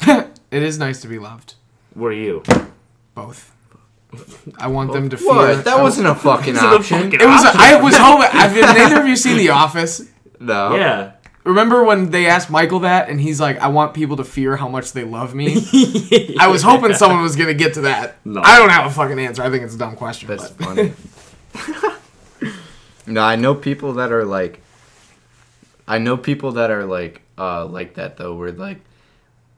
It 0.50 0.62
is 0.62 0.78
nice 0.78 1.00
to 1.00 1.08
be 1.08 1.18
loved. 1.18 1.54
What 1.94 2.08
are 2.08 2.12
you? 2.12 2.44
Both. 3.16 3.50
I 4.56 4.68
want 4.68 4.92
them 4.92 5.10
to 5.10 5.16
fear. 5.16 5.26
What? 5.26 5.64
That 5.64 5.78
I- 5.78 5.82
wasn't 5.82 6.06
a 6.06 6.14
fucking 6.14 6.54
This 6.54 6.62
a 6.62 6.66
option. 6.66 7.02
fucking 7.10 7.20
It 7.20 7.26
was. 7.26 7.44
option. 7.44 7.60
I 7.60 7.80
was 7.82 7.96
hoping. 7.96 8.30
Have 8.30 8.54
neither 8.54 9.00
of 9.00 9.08
you 9.08 9.16
seen 9.16 9.36
The 9.36 9.48
Office? 9.64 10.02
No. 10.38 10.76
Yeah. 10.76 11.13
Remember 11.44 11.84
when 11.84 12.10
they 12.10 12.26
asked 12.26 12.48
Michael 12.50 12.80
that, 12.80 13.08
and 13.10 13.20
he's 13.20 13.38
like, 13.40 13.58
"I 13.58 13.68
want 13.68 13.92
people 13.92 14.16
to 14.16 14.24
fear 14.24 14.56
how 14.56 14.68
much 14.68 14.92
they 14.92 15.04
love 15.04 15.34
me." 15.34 15.56
I 16.40 16.48
was 16.48 16.62
hoping 16.62 16.94
someone 17.02 17.22
was 17.22 17.36
gonna 17.36 17.52
get 17.54 17.74
to 17.74 17.82
that. 17.82 18.16
No. 18.24 18.40
I 18.42 18.58
don't 18.58 18.70
have 18.70 18.86
a 18.86 18.90
fucking 18.90 19.18
answer. 19.18 19.42
I 19.42 19.50
think 19.50 19.62
it's 19.64 19.74
a 19.74 19.78
dumb 19.78 19.94
question. 19.96 20.28
That's 20.28 20.48
but- 20.50 20.64
funny. 20.66 20.92
no, 23.06 23.20
I 23.22 23.36
know 23.36 23.54
people 23.54 23.92
that 23.94 24.10
are 24.12 24.24
like. 24.24 24.60
I 25.86 25.98
know 25.98 26.16
people 26.16 26.52
that 26.52 26.70
are 26.70 26.86
like 26.86 27.20
uh 27.36 27.66
like 27.66 27.94
that 27.94 28.16
though, 28.16 28.34
where 28.34 28.50
like 28.52 28.80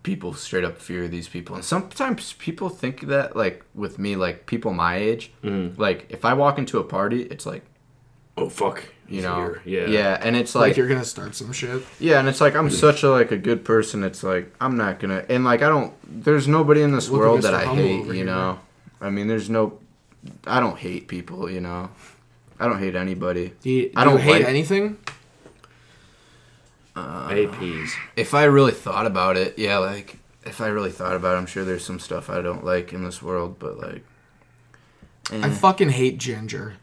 people 0.02 0.34
straight 0.34 0.64
up 0.64 0.78
fear 0.78 1.06
these 1.06 1.28
people, 1.28 1.54
and 1.54 1.64
sometimes 1.64 2.32
people 2.34 2.68
think 2.68 3.02
that 3.02 3.36
like 3.36 3.64
with 3.76 3.98
me, 4.00 4.16
like 4.16 4.46
people 4.46 4.72
my 4.72 4.96
age, 4.96 5.30
Mm-hmm. 5.44 5.80
like 5.80 6.06
if 6.08 6.24
I 6.24 6.34
walk 6.34 6.58
into 6.58 6.78
a 6.80 6.84
party, 6.84 7.22
it's 7.22 7.46
like 7.46 7.62
Oh 8.38 8.48
fuck. 8.48 8.84
you 9.08 9.22
know, 9.22 9.36
here. 9.36 9.62
Yeah. 9.64 9.86
yeah, 9.86 10.18
and 10.20 10.36
it's 10.36 10.54
like, 10.54 10.70
like 10.70 10.76
you're 10.76 10.88
gonna 10.88 11.04
start 11.04 11.34
some 11.34 11.52
shit. 11.52 11.82
yeah, 11.98 12.18
and 12.18 12.28
it's 12.28 12.40
like 12.40 12.54
I'm 12.54 12.68
such 12.70 13.02
a 13.02 13.10
like 13.10 13.30
a 13.32 13.36
good 13.38 13.64
person. 13.64 14.04
It's 14.04 14.22
like 14.22 14.54
I'm 14.60 14.76
not 14.76 14.98
gonna 15.00 15.24
and 15.28 15.44
like 15.44 15.62
I 15.62 15.68
don't. 15.68 15.94
There's 16.24 16.46
nobody 16.46 16.82
in 16.82 16.92
this 16.92 17.08
Look 17.08 17.20
world 17.20 17.42
that 17.42 17.54
I 17.54 17.64
hate. 17.74 18.04
You 18.06 18.12
here. 18.12 18.24
know, 18.26 18.58
I 19.00 19.10
mean, 19.10 19.26
there's 19.28 19.48
no. 19.48 19.78
I 20.46 20.60
don't 20.60 20.76
hate 20.78 21.08
people. 21.08 21.50
You 21.50 21.60
know, 21.60 21.88
I 22.60 22.66
don't 22.68 22.78
hate 22.78 22.94
anybody. 22.96 23.52
Do 23.62 23.70
you, 23.70 23.82
do 23.86 23.92
I 23.96 24.04
don't 24.04 24.14
you 24.14 24.18
hate 24.20 24.40
like- 24.40 24.48
anything? 24.48 24.98
I 26.94 27.34
hate 27.34 27.52
peas. 27.52 27.94
If 28.16 28.32
I 28.34 28.44
really 28.44 28.72
thought 28.72 29.06
about 29.06 29.36
it, 29.36 29.58
yeah, 29.58 29.78
like 29.78 30.18
if 30.44 30.60
I 30.60 30.68
really 30.68 30.90
thought 30.90 31.14
about 31.14 31.34
it, 31.34 31.38
I'm 31.38 31.46
sure 31.46 31.64
there's 31.64 31.84
some 31.84 31.98
stuff 31.98 32.30
I 32.30 32.40
don't 32.40 32.64
like 32.64 32.92
in 32.92 33.04
this 33.04 33.20
world, 33.22 33.58
but 33.58 33.78
like. 33.78 34.04
eh, 35.32 35.40
I 35.42 35.50
fucking 35.50 35.90
hate 35.90 36.16
ginger. 36.18 36.74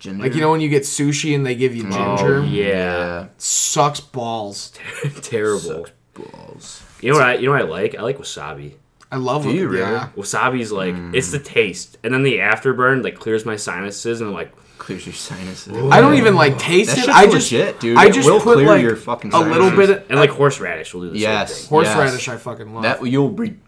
Ginger. 0.00 0.22
Like 0.24 0.34
you 0.34 0.40
know 0.40 0.50
when 0.50 0.60
you 0.60 0.68
get 0.68 0.82
sushi 0.82 1.34
and 1.34 1.46
they 1.46 1.54
give 1.54 1.74
you 1.76 1.84
oh, 1.86 2.16
ginger, 2.16 2.38
Oh, 2.38 2.42
yeah. 2.42 3.28
sucks 3.38 4.00
balls. 4.00 4.72
Terrible. 5.22 5.60
Sucks 5.60 5.92
balls. 6.14 6.82
You 7.00 7.12
know 7.12 7.18
what 7.18 7.26
I 7.28 7.34
you 7.34 7.46
know 7.46 7.52
what 7.52 7.62
I 7.62 7.64
like? 7.64 7.94
I 7.94 8.02
like 8.02 8.18
wasabi. 8.18 8.74
I 9.12 9.16
love 9.16 9.42
Do 9.44 9.50
it. 9.50 9.54
you 9.56 9.68
really? 9.68 9.90
Yeah. 9.90 10.08
Wasabi's 10.16 10.70
like 10.72 10.94
hmm. 10.94 11.14
it's 11.14 11.30
the 11.30 11.38
taste, 11.38 11.98
and 12.02 12.12
then 12.14 12.22
the 12.22 12.38
afterburn 12.38 13.02
like 13.04 13.16
clears 13.16 13.44
my 13.44 13.56
sinuses, 13.56 14.20
and 14.20 14.28
I'm 14.28 14.34
like, 14.34 14.52
Clears 14.78 15.04
your 15.04 15.12
sinuses. 15.14 15.76
I 15.92 16.00
don't 16.00 16.14
even 16.14 16.34
like 16.34 16.58
taste 16.58 16.96
That 16.96 17.04
it. 17.04 17.08
I 17.10 17.24
just 17.26 17.52
legit, 17.52 17.80
dude. 17.80 17.98
I 17.98 18.06
It 18.06 18.14
just 18.14 18.26
will 18.28 18.40
put 18.40 18.54
clear 18.54 18.66
like 18.66 18.82
your 18.82 18.96
fucking 18.96 19.30
sinuses. 19.30 19.56
a 19.56 19.60
little 19.60 19.76
bit 19.76 19.90
of 19.90 20.10
and 20.10 20.18
like 20.18 20.30
horseradish 20.30 20.94
will 20.94 21.02
do 21.02 21.10
the 21.10 21.18
Yes. 21.18 21.54
same 21.54 21.60
thing. 21.60 21.68
horseradish. 21.68 22.28
I 22.28 22.36
fucking 22.38 22.72
love. 22.72 22.82
That 22.84 23.04
you'll 23.06 23.28
be 23.28 23.58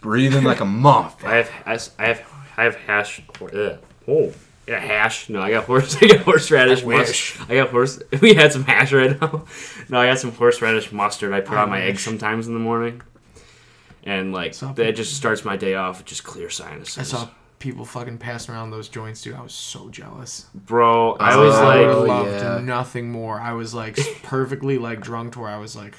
breathing 0.00 0.42
like 0.42 0.58
a 0.60 0.64
moth. 0.64 1.24
I 1.24 1.36
have 1.36 1.50
I 1.64 1.74
s- 1.74 1.90
I 1.96 2.06
have 2.06 2.22
I 2.56 2.64
have 2.64 2.74
hash. 2.74 3.22
Ugh. 3.40 3.78
Oh, 4.08 4.32
yeah, 4.66 4.78
hash. 4.78 5.28
No, 5.28 5.40
I 5.40 5.50
got 5.50 5.64
horse. 5.64 5.96
I 6.02 6.06
got 6.08 6.20
horseradish. 6.20 6.82
I 6.84 6.86
mus- 6.86 7.08
wish. 7.08 7.40
I 7.48 7.54
got 7.56 7.70
horse. 7.70 8.00
We 8.20 8.34
had 8.34 8.52
some 8.52 8.64
hash 8.64 8.92
right 8.92 9.20
now. 9.20 9.44
No, 9.88 10.00
I 10.00 10.06
got 10.06 10.18
some 10.18 10.32
horseradish 10.32 10.92
mustard. 10.92 11.32
I 11.32 11.40
put 11.40 11.56
I 11.58 11.62
on 11.62 11.70
my 11.70 11.80
eggs 11.82 12.02
sometimes 12.02 12.46
in 12.46 12.54
the 12.54 12.60
morning, 12.60 13.02
and 14.04 14.32
like 14.32 14.54
Saw 14.54 14.72
that 14.72 14.92
just 14.96 15.14
starts 15.16 15.44
my 15.44 15.56
day 15.56 15.74
off 15.74 16.04
just 16.04 16.24
clear 16.24 16.50
sinuses. 16.50 16.98
I 16.98 17.02
saw 17.02 17.28
people 17.58 17.84
fucking 17.84 18.18
passing 18.18 18.54
around 18.54 18.70
those 18.70 18.88
joints, 18.88 19.22
dude. 19.22 19.34
I 19.36 19.40
was 19.42 19.54
so 19.54 19.88
jealous. 19.88 20.46
bro. 20.54 21.12
I 21.14 21.34
Oh, 21.34 21.44
was 21.44 21.54
I 21.54 21.84
Oh, 21.84 21.98
like, 22.00 22.08
loved 22.08 22.30
yeah. 22.42 22.58
nothing 22.58 23.10
more. 23.10 23.40
I 23.40 23.52
was 23.52 23.72
like 23.74 23.96
perfectly 24.22 24.78
like 24.78 25.00
drunk 25.00 25.34
to 25.34 25.40
where 25.40 25.50
I 25.50 25.58
was 25.58 25.76
like, 25.76 25.94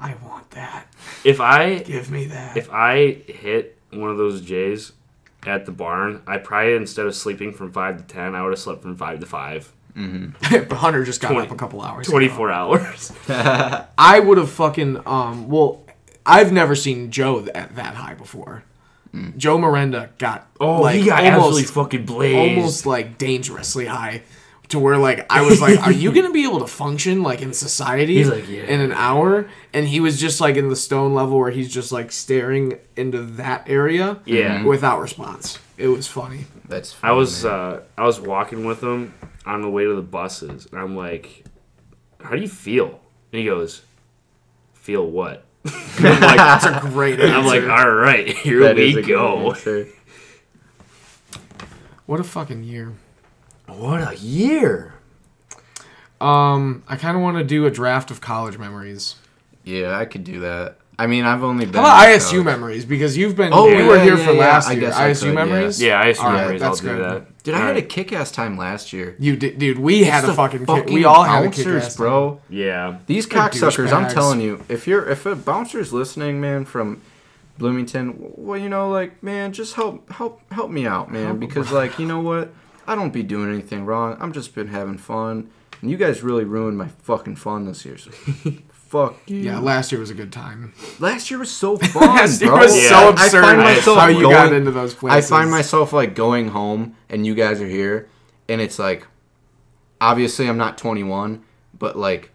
I 0.00 0.14
want 0.24 0.50
that. 0.52 0.92
if 1.24 1.40
I 1.40 1.78
Give 1.78 2.10
me 2.10 2.26
that. 2.26 2.56
if 2.56 2.68
I 2.72 3.12
hit 3.26 3.78
one 3.92 4.10
of 4.10 4.16
those 4.18 4.40
J's 4.42 4.92
at 5.46 5.66
the 5.66 5.72
barn, 5.72 6.22
I 6.26 6.38
probably 6.38 6.74
instead 6.74 7.06
of 7.06 7.14
sleeping 7.14 7.52
from 7.52 7.72
five 7.72 7.96
to 7.98 8.04
ten, 8.04 8.34
I 8.34 8.42
would 8.42 8.50
have 8.50 8.58
slept 8.58 8.82
from 8.82 8.96
five 8.96 9.20
to 9.20 9.26
five. 9.26 9.72
But 10.50 10.72
Hunter 10.72 11.04
just 11.04 11.20
got 11.20 11.30
20 11.32 11.46
up 11.46 11.52
a 11.52 11.56
couple 11.56 11.80
hours. 11.80 12.08
Twenty 12.08 12.28
four 12.28 12.48
ago. 12.50 12.56
hours. 12.74 13.12
I 13.98 14.18
would 14.20 14.38
have 14.38 14.50
fucking 14.50 15.00
um. 15.06 15.48
Well, 15.48 15.82
I've 16.26 16.52
never 16.52 16.74
seen 16.74 17.10
Joe 17.12 17.40
that, 17.42 17.76
that 17.76 17.94
high 17.94 18.14
before. 18.14 18.64
Joe 19.36 19.58
Miranda 19.58 20.10
got 20.18 20.48
Oh, 20.58 20.80
like, 20.80 20.96
he 20.96 21.04
got 21.06 21.22
almost, 21.22 21.36
absolutely 21.36 21.62
fucking 21.64 22.04
blazed. 22.06 22.56
almost 22.58 22.84
like 22.86 23.16
dangerously 23.16 23.86
high 23.86 24.22
to 24.74 24.78
where 24.78 24.98
like 24.98 25.26
I 25.30 25.40
was 25.42 25.60
like, 25.60 25.78
are 25.80 25.90
you 25.92 26.12
gonna 26.16 26.30
be 26.30 26.44
able 26.44 26.60
to 26.60 26.66
function 26.66 27.22
like 27.22 27.40
in 27.42 27.52
society 27.52 28.16
He's 28.16 28.28
like, 28.28 28.48
"Yeah." 28.48 28.62
in 28.64 28.80
an 28.80 28.92
hour? 28.92 29.48
And 29.72 29.88
he 29.88 29.98
was 30.00 30.20
just 30.20 30.40
like 30.40 30.56
in 30.56 30.68
the 30.68 30.76
stone 30.76 31.14
level 31.14 31.38
where 31.38 31.50
he's 31.50 31.72
just 31.72 31.90
like 31.90 32.12
staring 32.12 32.78
into 32.96 33.22
that 33.42 33.68
area, 33.68 34.20
Yeah. 34.26 34.64
without 34.64 35.00
response. 35.00 35.58
It 35.78 35.88
was 35.88 36.06
funny. 36.06 36.44
That's. 36.68 36.94
I 37.02 37.12
was 37.12 37.44
uh, 37.44 37.82
I 37.98 38.04
was 38.04 38.20
walking 38.20 38.64
with 38.64 38.82
him 38.82 39.12
on 39.46 39.62
the 39.62 39.68
way 39.70 39.84
to 39.84 39.94
the 39.96 40.02
buses, 40.02 40.66
and 40.70 40.80
I'm 40.80 40.94
like, 40.96 41.44
"How 42.20 42.30
do 42.36 42.40
you 42.40 42.48
feel?" 42.48 43.00
And 43.32 43.40
he 43.40 43.46
goes, 43.46 43.82
"Feel 44.74 45.06
what?" 45.10 45.44
I'm 45.66 45.72
like, 46.20 46.36
That's 46.36 46.64
a 46.66 46.78
great 46.80 47.18
answer. 47.20 47.34
I'm 47.34 47.46
like, 47.46 47.64
"All 47.64 47.90
right, 47.90 48.28
here 48.28 48.60
That 48.60 48.76
we 48.76 48.96
is 48.98 49.06
go." 49.06 49.54
what 52.06 52.20
a 52.20 52.24
fucking 52.24 52.62
year. 52.64 52.92
What 53.66 54.00
a 54.12 54.16
year! 54.16 54.94
Um, 56.20 56.82
I 56.88 56.96
kind 56.96 57.16
of 57.16 57.22
want 57.22 57.38
to 57.38 57.44
do 57.44 57.66
a 57.66 57.70
draft 57.70 58.10
of 58.10 58.20
college 58.20 58.58
memories. 58.58 59.16
Yeah, 59.64 59.98
I 59.98 60.04
could 60.04 60.24
do 60.24 60.40
that. 60.40 60.78
I 60.96 61.08
mean, 61.08 61.24
I've 61.24 61.42
only 61.42 61.64
been. 61.64 61.74
How 61.74 61.80
about 61.80 62.06
ISU 62.08 62.30
college. 62.30 62.44
memories? 62.44 62.84
Because 62.84 63.16
you've 63.16 63.34
been, 63.34 63.52
Oh, 63.52 63.66
you 63.66 63.86
were 63.86 63.98
here 63.98 64.16
yeah, 64.16 64.26
for 64.26 64.32
yeah. 64.32 64.38
last 64.40 64.68
I 64.68 64.72
year. 64.72 64.80
guess 64.82 64.96
I 64.96 65.10
ISU 65.10 65.22
could, 65.24 65.34
memories. 65.34 65.82
Yeah, 65.82 66.00
I 66.00 66.06
assume 66.06 66.26
All 66.26 66.32
right, 66.32 66.40
memories. 66.42 66.62
I'll 66.62 66.70
that's 66.70 66.80
do 66.80 66.86
good. 66.88 67.02
that. 67.04 67.42
Dude, 67.42 67.54
I 67.54 67.60
All 67.60 67.66
had 67.66 67.76
a 67.76 67.82
kick-ass 67.82 68.30
time 68.30 68.56
last 68.56 68.92
year. 68.92 69.16
You 69.18 69.36
did, 69.36 69.58
dude. 69.58 69.78
We 69.80 70.04
had 70.04 70.22
a 70.24 70.28
the 70.28 70.34
fucking, 70.34 70.66
kick. 70.66 70.86
We 70.86 71.04
all 71.04 71.24
had 71.24 71.44
a 71.44 71.50
kick-ass 71.50 71.96
bro. 71.96 72.40
Yeah, 72.48 72.98
These 73.06 73.26
They're 73.28 73.40
cocksuckers, 73.40 73.92
I'm 73.92 74.08
telling 74.08 74.40
you, 74.40 74.62
if 74.68 74.86
you're 74.86 75.08
if 75.10 75.26
a 75.26 75.34
bouncer's 75.34 75.92
listening, 75.92 76.40
man, 76.40 76.64
from 76.64 77.02
Bloomington, 77.58 78.14
well, 78.18 78.58
you 78.58 78.68
know, 78.68 78.88
like, 78.88 79.20
man, 79.22 79.52
just 79.52 79.74
help 79.74 80.10
help 80.12 80.40
help 80.52 80.70
me 80.70 80.86
out, 80.86 81.10
man, 81.10 81.26
Help- 81.26 81.40
because 81.40 81.72
like, 81.72 81.98
you 81.98 82.06
know 82.06 82.20
what? 82.20 82.54
I 82.86 82.94
don't 82.94 83.12
be 83.12 83.22
doing 83.22 83.50
anything 83.52 83.84
wrong. 83.86 84.16
I'm 84.20 84.32
just 84.32 84.54
been 84.54 84.68
having 84.68 84.98
fun, 84.98 85.50
and 85.80 85.90
you 85.90 85.96
guys 85.96 86.22
really 86.22 86.44
ruined 86.44 86.76
my 86.78 86.88
fucking 86.88 87.36
fun 87.36 87.64
this 87.66 87.84
year. 87.84 87.96
So 87.98 88.10
fuck 88.72 89.16
you. 89.26 89.38
Yeah, 89.38 89.58
last 89.58 89.90
year 89.92 90.00
was 90.00 90.10
a 90.10 90.14
good 90.14 90.32
time. 90.32 90.72
Last 91.00 91.30
year 91.30 91.38
was 91.40 91.50
so 91.50 91.76
fun, 91.92 92.02
Last 92.02 92.40
year 92.40 92.50
bro. 92.50 92.60
was 92.60 92.76
Yeah. 92.80 92.88
so 92.90 92.96
I 92.96 93.10
absurd. 93.10 93.42
find 93.42 93.58
myself 93.60 93.98
how 93.98 94.06
you 94.08 94.20
going- 94.22 94.32
got 94.34 94.52
into 94.52 94.70
those 94.70 94.94
places. 94.94 95.30
I 95.30 95.36
find 95.36 95.50
myself 95.50 95.92
like 95.92 96.14
going 96.14 96.48
home 96.48 96.96
and 97.08 97.26
you 97.26 97.34
guys 97.34 97.60
are 97.60 97.66
here 97.68 98.08
and 98.48 98.60
it's 98.60 98.78
like 98.78 99.06
obviously 100.00 100.48
I'm 100.48 100.56
not 100.58 100.78
21 100.78 101.42
but 101.78 101.96
like 101.98 102.30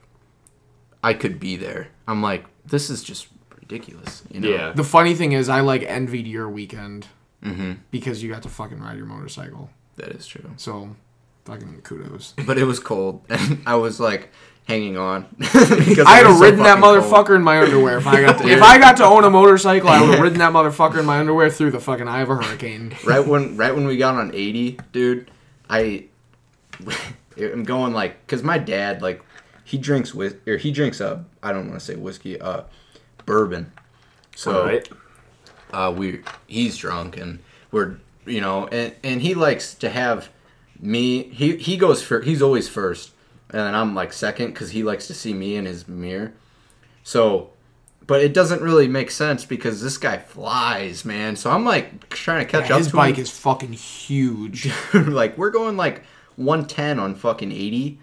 I 1.04 1.14
could 1.14 1.40
be 1.40 1.56
there. 1.56 1.90
I'm 2.08 2.22
like 2.22 2.46
this 2.66 2.90
is 2.90 3.04
just 3.04 3.28
ridiculous, 3.58 4.24
you 4.32 4.40
know. 4.42 4.50
yeah. 4.50 4.72
The 4.74 4.84
funny 4.84 5.16
thing 5.16 5.32
is, 5.32 5.48
I 5.50 5.62
like 5.62 5.84
envied 5.84 6.28
your 6.28 6.50
weekend 6.50 7.08
Mhm. 7.44 7.78
because 7.90 8.22
you 8.22 8.30
got 8.32 8.44
to 8.44 8.50
fucking 8.50 8.80
ride 8.82 8.98
your 8.98 9.06
motorcycle. 9.06 9.70
That 10.00 10.10
is 10.10 10.26
true. 10.28 10.50
So, 10.58 10.96
fucking 11.46 11.82
kudos. 11.84 12.34
But 12.46 12.58
it 12.58 12.64
was 12.66 12.80
cold 12.80 13.22
and 13.30 13.62
I 13.66 13.76
was 13.76 14.00
like 14.00 14.30
hanging 14.68 14.98
on 14.98 15.26
because 15.40 16.00
I 16.00 16.18
had 16.18 16.26
it 16.28 16.34
so 16.36 16.40
ridden 16.40 16.60
that 16.64 16.80
fucking 16.80 17.02
cold. 17.02 17.04
motherfucker 17.28 17.36
in 17.36 17.42
my 17.44 17.60
underwear 17.60 17.98
if 17.98 18.06
I 18.08 18.22
got 18.22 18.38
to, 18.40 18.48
if 18.48 18.62
I 18.62 18.78
got 18.78 18.98
to 18.98 19.04
own 19.06 19.24
a 19.24 19.30
motorcycle. 19.30 19.90
I 19.90 20.00
would 20.02 20.12
have 20.12 20.20
ridden 20.20 20.38
that 20.40 20.54
motherfucker 20.54 21.00
in 21.00 21.06
my 21.06 21.20
underwear 21.20 21.50
through 21.50 21.72
the 21.72 21.80
fucking 21.80 22.08
eye 22.08 22.22
of 22.22 22.30
a 22.30 22.36
hurricane. 22.36 22.96
right 23.06 23.26
when 23.26 23.58
right 23.58 23.74
when 23.74 23.86
we 23.88 23.98
got 23.98 24.16
on 24.16 24.32
80 24.34 24.80
dude 24.92 25.32
i 25.70 26.06
i'm 27.38 27.64
going 27.64 27.94
like 27.94 28.26
because 28.26 28.44
my 28.44 28.58
dad 28.58 29.02
like 29.02 29.22
he 29.64 29.78
drinks 29.78 30.14
whis 30.14 30.36
or 30.48 30.58
he 30.58 30.72
drinks 30.72 31.02
uh 31.02 31.24
i 31.44 31.52
don't 31.52 31.68
want 31.68 31.80
to 31.80 31.86
say 31.86 31.96
whiskey 31.96 32.40
uh 32.40 32.62
bourbon 33.26 33.72
so 34.36 34.60
All 34.62 34.66
right. 34.68 34.90
uh 35.74 35.94
we 35.96 36.22
he's 36.48 36.78
drunk 36.78 37.18
and 37.18 37.40
we're 37.72 37.98
you 38.30 38.42
know 38.42 38.68
and 38.68 38.94
and 39.04 39.22
he 39.22 39.34
likes 39.34 39.74
to 39.74 39.90
have 39.90 40.30
me 40.80 41.24
he 41.24 41.58
he 41.58 41.78
goes 41.78 42.02
for 42.02 42.22
he's 42.22 42.42
always 42.42 42.70
first 42.70 43.12
and 43.50 43.60
then 43.62 43.76
i'm 43.76 43.94
like 43.96 44.14
second 44.14 44.48
because 44.48 44.72
he 44.72 44.84
likes 44.84 45.08
to 45.08 45.14
see 45.14 45.34
me 45.34 45.56
in 45.56 45.66
his 45.66 45.88
mirror 45.88 46.34
so 47.04 47.50
but 48.08 48.22
it 48.22 48.34
doesn't 48.34 48.62
really 48.62 48.88
make 48.88 49.12
sense 49.12 49.46
because 49.46 49.84
this 49.84 50.00
guy 50.00 50.18
flies, 50.18 51.06
man. 51.06 51.36
So 51.36 51.52
I'm 51.52 51.64
like 51.64 52.10
trying 52.10 52.44
to 52.44 52.52
catch 52.52 52.68
Yeah, 52.70 52.78
up 52.78 52.80
his 52.80 52.92
bike 52.92 53.18
him. 53.18 53.22
is 53.22 53.30
fucking 53.30 53.74
huge. 53.74 54.72
like 54.96 55.38
we're 55.38 55.52
going 55.52 55.78
like 55.78 56.02
110 56.36 56.98
on 56.98 57.14
fucking 57.14 57.52
80. 57.52 58.00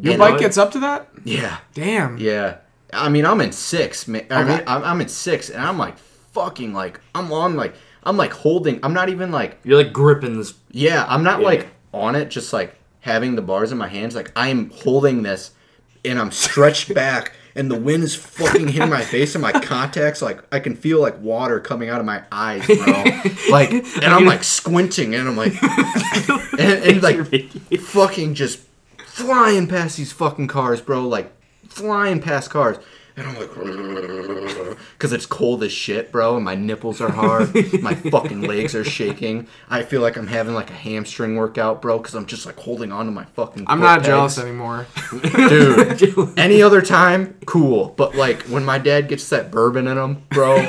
Your 0.00 0.16
bike 0.16 0.38
gets 0.38 0.56
up 0.56 0.70
to 0.70 0.80
that? 0.80 1.10
Yeah, 1.24 1.58
Damn. 1.74 2.16
yeah. 2.16 2.56
I 2.90 3.10
mean, 3.10 3.26
I'm 3.26 3.38
in 3.42 3.52
six, 3.52 4.08
man. 4.08 4.24
I 4.30 4.40
Okay. 4.42 4.56
mean, 4.56 4.64
I'm, 4.66 4.82
I'm 4.82 5.00
in 5.02 5.08
six, 5.08 5.50
and 5.50 5.62
I'm 5.62 5.76
like 5.76 5.98
fucking 5.98 6.72
like 6.72 6.98
I'm 7.14 7.30
on 7.30 7.54
like 7.54 7.74
I'm 8.04 8.16
like 8.16 8.32
holding. 8.32 8.80
I'm 8.82 8.94
not 8.94 9.08
even 9.08 9.30
like 9.30 9.58
You're 9.64 9.82
like 9.82 9.92
gripping 9.92 10.36
this. 10.38 10.54
yeah. 10.70 11.04
I'm 11.08 11.22
not 11.22 11.40
Yeah. 11.40 11.46
like 11.46 11.68
on 11.92 12.14
it, 12.14 12.30
just 12.30 12.52
like 12.52 12.74
having 13.00 13.34
the 13.34 13.42
bars 13.42 13.72
in 13.72 13.78
my 13.78 13.88
hands. 13.88 14.14
Like 14.14 14.32
I'm 14.36 14.70
holding 14.70 15.22
this, 15.22 15.50
and 16.04 16.18
I'm 16.18 16.30
stretched 16.30 16.94
back, 16.94 17.32
and 17.54 17.70
the 17.70 17.78
wind 17.78 18.02
is 18.04 18.14
fucking 18.14 18.68
hitting 18.68 18.88
my 18.90 19.02
face 19.02 19.34
and 19.34 19.42
my 19.42 19.52
contacts. 19.52 20.22
Like 20.22 20.42
I 20.52 20.60
can 20.60 20.76
feel 20.76 21.00
like 21.00 21.20
water 21.20 21.60
coming 21.60 21.88
out 21.90 22.00
of 22.00 22.06
my 22.06 22.22
eyes, 22.32 22.66
bro. 22.66 22.76
like, 23.50 23.70
and 23.72 24.04
I'm 24.06 24.24
like 24.24 24.44
squinting, 24.44 25.14
and 25.14 25.28
I'm 25.28 25.36
like, 25.36 25.54
and, 26.58 26.84
and 26.84 27.02
like 27.02 27.26
fucking 27.80 28.34
just 28.34 28.60
flying 29.06 29.66
past 29.66 29.96
these 29.96 30.12
fucking 30.12 30.46
cars, 30.48 30.80
bro. 30.80 31.06
Like 31.06 31.32
flying 31.68 32.20
past 32.20 32.50
cars. 32.50 32.76
And 33.16 33.26
I'm 33.26 33.34
like, 33.36 33.50
because 34.92 35.12
it's 35.12 35.26
cold 35.26 35.62
as 35.62 35.72
shit, 35.72 36.12
bro, 36.12 36.36
and 36.36 36.44
my 36.44 36.54
nipples 36.54 37.00
are 37.00 37.10
hard. 37.10 37.54
my 37.82 37.94
fucking 38.10 38.42
legs 38.42 38.74
are 38.74 38.84
shaking. 38.84 39.46
I 39.68 39.82
feel 39.82 40.00
like 40.00 40.16
I'm 40.16 40.26
having 40.26 40.54
like 40.54 40.70
a 40.70 40.74
hamstring 40.74 41.36
workout, 41.36 41.82
bro, 41.82 41.98
because 41.98 42.14
I'm 42.14 42.26
just 42.26 42.46
like 42.46 42.56
holding 42.58 42.92
on 42.92 43.06
to 43.06 43.12
my 43.12 43.24
fucking. 43.24 43.64
I'm 43.66 43.80
not 43.80 44.00
pegs. 44.00 44.06
jealous 44.06 44.38
anymore. 44.38 44.86
dude. 45.22 46.34
Any 46.38 46.62
other 46.62 46.82
time, 46.82 47.38
cool. 47.46 47.94
But 47.96 48.14
like 48.14 48.42
when 48.42 48.64
my 48.64 48.78
dad 48.78 49.08
gets 49.08 49.28
that 49.30 49.50
bourbon 49.50 49.86
in 49.86 49.98
him, 49.98 50.22
bro, 50.30 50.60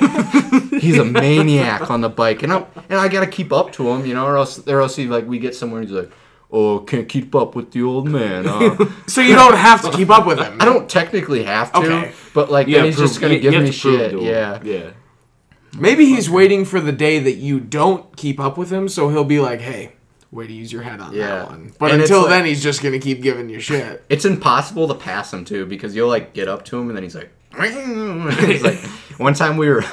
he's 0.79 0.97
a 0.97 1.05
maniac 1.05 1.89
on 1.91 2.01
the 2.01 2.09
bike, 2.09 2.43
and 2.43 2.51
I 2.51 2.65
and 2.89 2.99
I 2.99 3.07
gotta 3.07 3.27
keep 3.27 3.53
up 3.53 3.71
to 3.73 3.89
him, 3.89 4.05
you 4.05 4.13
know, 4.13 4.25
or 4.25 4.37
else 4.37 4.65
or 4.67 4.81
else 4.81 4.95
he 4.95 5.07
like 5.07 5.27
we 5.27 5.39
get 5.39 5.55
somewhere 5.55 5.81
and 5.81 5.89
he's 5.89 5.97
like, 5.97 6.11
oh, 6.51 6.79
can't 6.79 7.07
keep 7.07 7.33
up 7.35 7.55
with 7.55 7.71
the 7.71 7.81
old 7.81 8.07
man. 8.07 8.45
Huh? 8.45 8.85
So 9.07 9.21
you 9.21 9.35
don't 9.35 9.55
have 9.55 9.81
to 9.83 9.91
keep 9.91 10.09
up 10.09 10.25
with 10.25 10.39
him. 10.39 10.57
I 10.59 10.65
don't 10.65 10.89
technically 10.89 11.43
have 11.43 11.71
to, 11.73 11.79
Okay. 11.79 12.11
But 12.33 12.51
like 12.51 12.67
You 12.67 12.75
then 12.75 12.85
he's 12.85 12.95
to 12.95 13.01
just 13.01 13.19
gonna 13.21 13.35
you- 13.35 13.39
give 13.41 13.53
you 13.53 13.59
me 13.61 13.65
to 13.67 13.71
shit. 13.71 14.19
Yeah. 14.21 14.59
Yeah. 14.63 14.91
Maybe 15.77 16.05
he's 16.05 16.29
waiting 16.29 16.65
for 16.65 16.79
the 16.81 16.91
day 16.91 17.19
that 17.19 17.35
you 17.37 17.59
don't 17.61 18.15
keep 18.17 18.39
up 18.39 18.57
with 18.57 18.69
him, 18.71 18.89
so 18.89 19.07
he'll 19.09 19.23
be 19.23 19.39
like, 19.39 19.61
"Hey, 19.61 19.93
way 20.29 20.45
to 20.45 20.51
use 20.53 20.71
your 20.73 20.81
head 20.81 20.99
on 20.99 21.13
Yeah. 21.13 21.27
that 21.27 21.47
one." 21.49 21.71
But 21.79 21.91
And 21.91 22.01
until 22.01 22.21
like- 22.21 22.29
then, 22.29 22.45
he's 22.45 22.61
just 22.61 22.81
gonna 22.83 22.99
keep 22.99 23.21
giving 23.21 23.49
you 23.49 23.59
shit. 23.61 24.03
It's 24.09 24.25
impossible 24.25 24.87
to 24.89 24.95
pass 24.95 25.33
him 25.33 25.45
too 25.45 25.65
because 25.65 25.95
you'll 25.95 26.09
like 26.09 26.33
get 26.33 26.47
up 26.49 26.65
to 26.65 26.77
him 26.79 26.87
and 26.89 26.95
then 26.97 27.03
he's 27.03 27.15
like, 27.15 27.31
he's 28.45 28.63
like 28.63 28.79
one 29.17 29.33
time 29.33 29.55
we 29.57 29.69
were, 29.69 29.85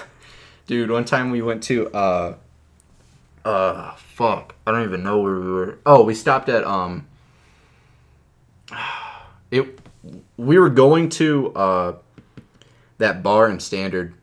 dude. 0.66 0.90
One 0.90 1.04
time 1.04 1.30
we 1.30 1.42
went 1.42 1.62
to 1.64 1.88
uh, 1.94 2.34
uh, 3.44 3.92
fuck, 3.96 4.56
I 4.66 4.72
don't 4.72 4.82
even 4.84 5.02
know 5.04 5.20
where 5.20 5.38
we 5.38 5.50
were. 5.50 5.78
Oh, 5.86 6.02
we 6.02 6.14
stopped 6.14 6.48
at 6.48 6.64
um, 6.64 7.06
it. 9.50 9.78
We 10.36 10.58
were 10.58 10.70
going 10.70 11.08
to 11.10 11.52
uh, 11.54 11.92
that 12.98 13.22
bar 13.22 13.48
in 13.50 13.60
Standard, 13.60 14.14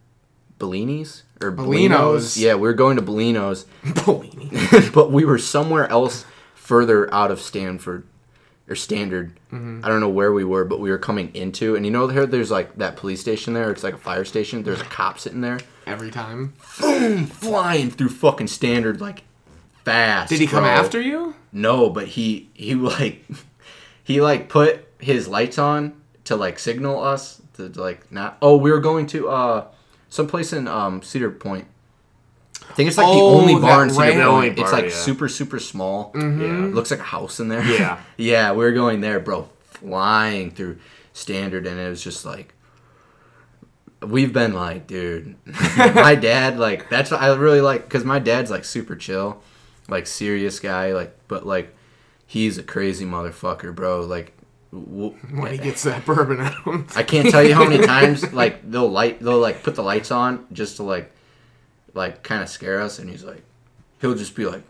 Bellini's 0.59 1.23
or 1.41 1.51
Bellino's. 1.51 2.37
Yeah, 2.37 2.55
we 2.55 2.61
were 2.61 2.73
going 2.73 2.95
to 2.97 3.01
Bellino's 3.01 3.65
Bellini. 4.05 4.51
but 4.93 5.11
we 5.11 5.25
were 5.25 5.37
somewhere 5.37 5.89
else 5.89 6.25
further 6.53 7.13
out 7.13 7.31
of 7.31 7.41
Stanford 7.41 8.05
or 8.67 8.75
Standard. 8.75 9.39
Mm-hmm. 9.51 9.81
I 9.83 9.87
don't 9.87 9.99
know 9.99 10.09
where 10.09 10.33
we 10.33 10.43
were, 10.43 10.65
but 10.65 10.79
we 10.79 10.89
were 10.89 10.97
coming 10.97 11.33
into, 11.35 11.75
and 11.75 11.85
you 11.85 11.91
know, 11.91 12.07
there 12.07 12.25
there's 12.25 12.51
like 12.51 12.75
that 12.77 12.95
police 12.95 13.21
station 13.21 13.53
there. 13.53 13.71
It's 13.71 13.83
like 13.83 13.93
a 13.93 13.97
fire 13.99 14.25
station. 14.25 14.63
There's 14.63 14.81
a 14.81 14.85
cop 14.85 15.19
sitting 15.19 15.41
there, 15.41 15.59
Every 15.85 16.11
time. 16.11 16.53
boom, 16.79 17.27
flying 17.27 17.91
through 17.91 18.09
fucking 18.09 18.47
Standard 18.47 19.01
like 19.01 19.23
fast. 19.83 20.29
Did 20.29 20.39
he 20.39 20.47
come 20.47 20.63
bro. 20.63 20.71
after 20.71 20.99
you? 20.99 21.35
No, 21.51 21.89
but 21.89 22.07
he 22.07 22.49
he 22.53 22.75
like 22.75 23.25
he 24.03 24.21
like 24.21 24.49
put 24.49 24.87
his 24.99 25.27
lights 25.27 25.57
on 25.57 26.01
to 26.25 26.35
like 26.35 26.57
signal 26.57 27.03
us 27.03 27.41
to 27.55 27.67
like 27.79 28.11
not. 28.11 28.37
Oh, 28.41 28.57
we 28.57 28.71
were 28.71 28.79
going 28.79 29.05
to 29.07 29.29
uh 29.29 29.67
someplace 30.09 30.53
in 30.53 30.67
um 30.67 31.01
Cedar 31.01 31.31
Point. 31.31 31.67
I 32.69 32.73
think 32.73 32.87
it's 32.87 32.97
like 32.97 33.05
the 33.07 33.11
Oh, 33.13 33.39
only 33.39 33.55
bar 33.55 33.83
in 33.83 33.89
Cedar. 33.89 34.01
Point. 34.11 34.19
Only 34.21 34.49
It's 34.49 34.71
like 34.71 34.85
yeah. 34.85 34.89
super 34.91 35.27
super 35.27 35.59
small. 35.59 36.11
Yeah. 36.15 36.21
Looks 36.73 36.91
like 36.91 36.99
a 36.99 37.03
house 37.03 37.39
in 37.39 37.47
there. 37.49 37.63
Yeah. 37.63 37.99
yeah, 38.17 38.51
we 38.51 38.63
were 38.65 38.71
going 38.71 39.01
there, 39.01 39.19
bro. 39.19 39.49
Flying 39.63 40.51
through 40.51 40.77
Standard, 41.13 41.65
and 41.67 41.79
it 41.79 41.89
was 41.89 42.03
just 42.03 42.25
like. 42.25 42.53
We've 44.01 44.31
been 44.33 44.53
like, 44.53 44.85
dude, 44.85 45.35
my 45.77 46.13
dad, 46.13 46.59
like, 46.59 46.89
that's 46.89 47.09
what 47.09 47.21
I 47.21 47.33
really 47.33 47.61
like, 47.61 47.85
because 47.85 48.03
my 48.03 48.19
dad's 48.19 48.51
like 48.51 48.63
super 48.63 48.95
chill, 48.95 49.41
like, 49.87 50.05
serious 50.05 50.59
guy, 50.59 50.93
like, 50.93 51.17
but 51.27 51.47
like, 51.47 51.73
he's 52.27 52.59
a 52.59 52.63
crazy 52.63 53.05
motherfucker, 53.05 53.73
bro. 53.73 54.01
Like, 54.01 54.34
w- 54.34 54.34
When 55.31 55.51
he 55.51 55.57
gets 55.57 55.83
that 55.83 56.05
bourbon 56.05 56.39
at 56.41 56.53
him. 56.63 56.87
I 56.95 57.03
can't 57.03 57.29
tell 57.29 57.43
you 57.43 57.53
how 57.53 57.67
many 57.67 57.85
times 57.93 58.31
like 58.33 58.69
they'll 58.69 58.89
light 58.89 59.19
they'll 59.21 59.39
like 59.39 59.63
put 59.63 59.75
the 59.75 59.83
lights 59.83 60.11
on 60.11 60.45
just 60.51 60.77
to 60.77 60.83
like 60.83 61.11
like 61.93 62.23
kind 62.23 62.41
of 62.43 62.49
scare 62.49 62.81
us, 62.81 62.99
and 62.99 63.09
he's 63.09 63.23
like 63.23 63.41
he'll 64.01 64.15
just 64.15 64.35
be 64.35 64.45
like 64.45 64.63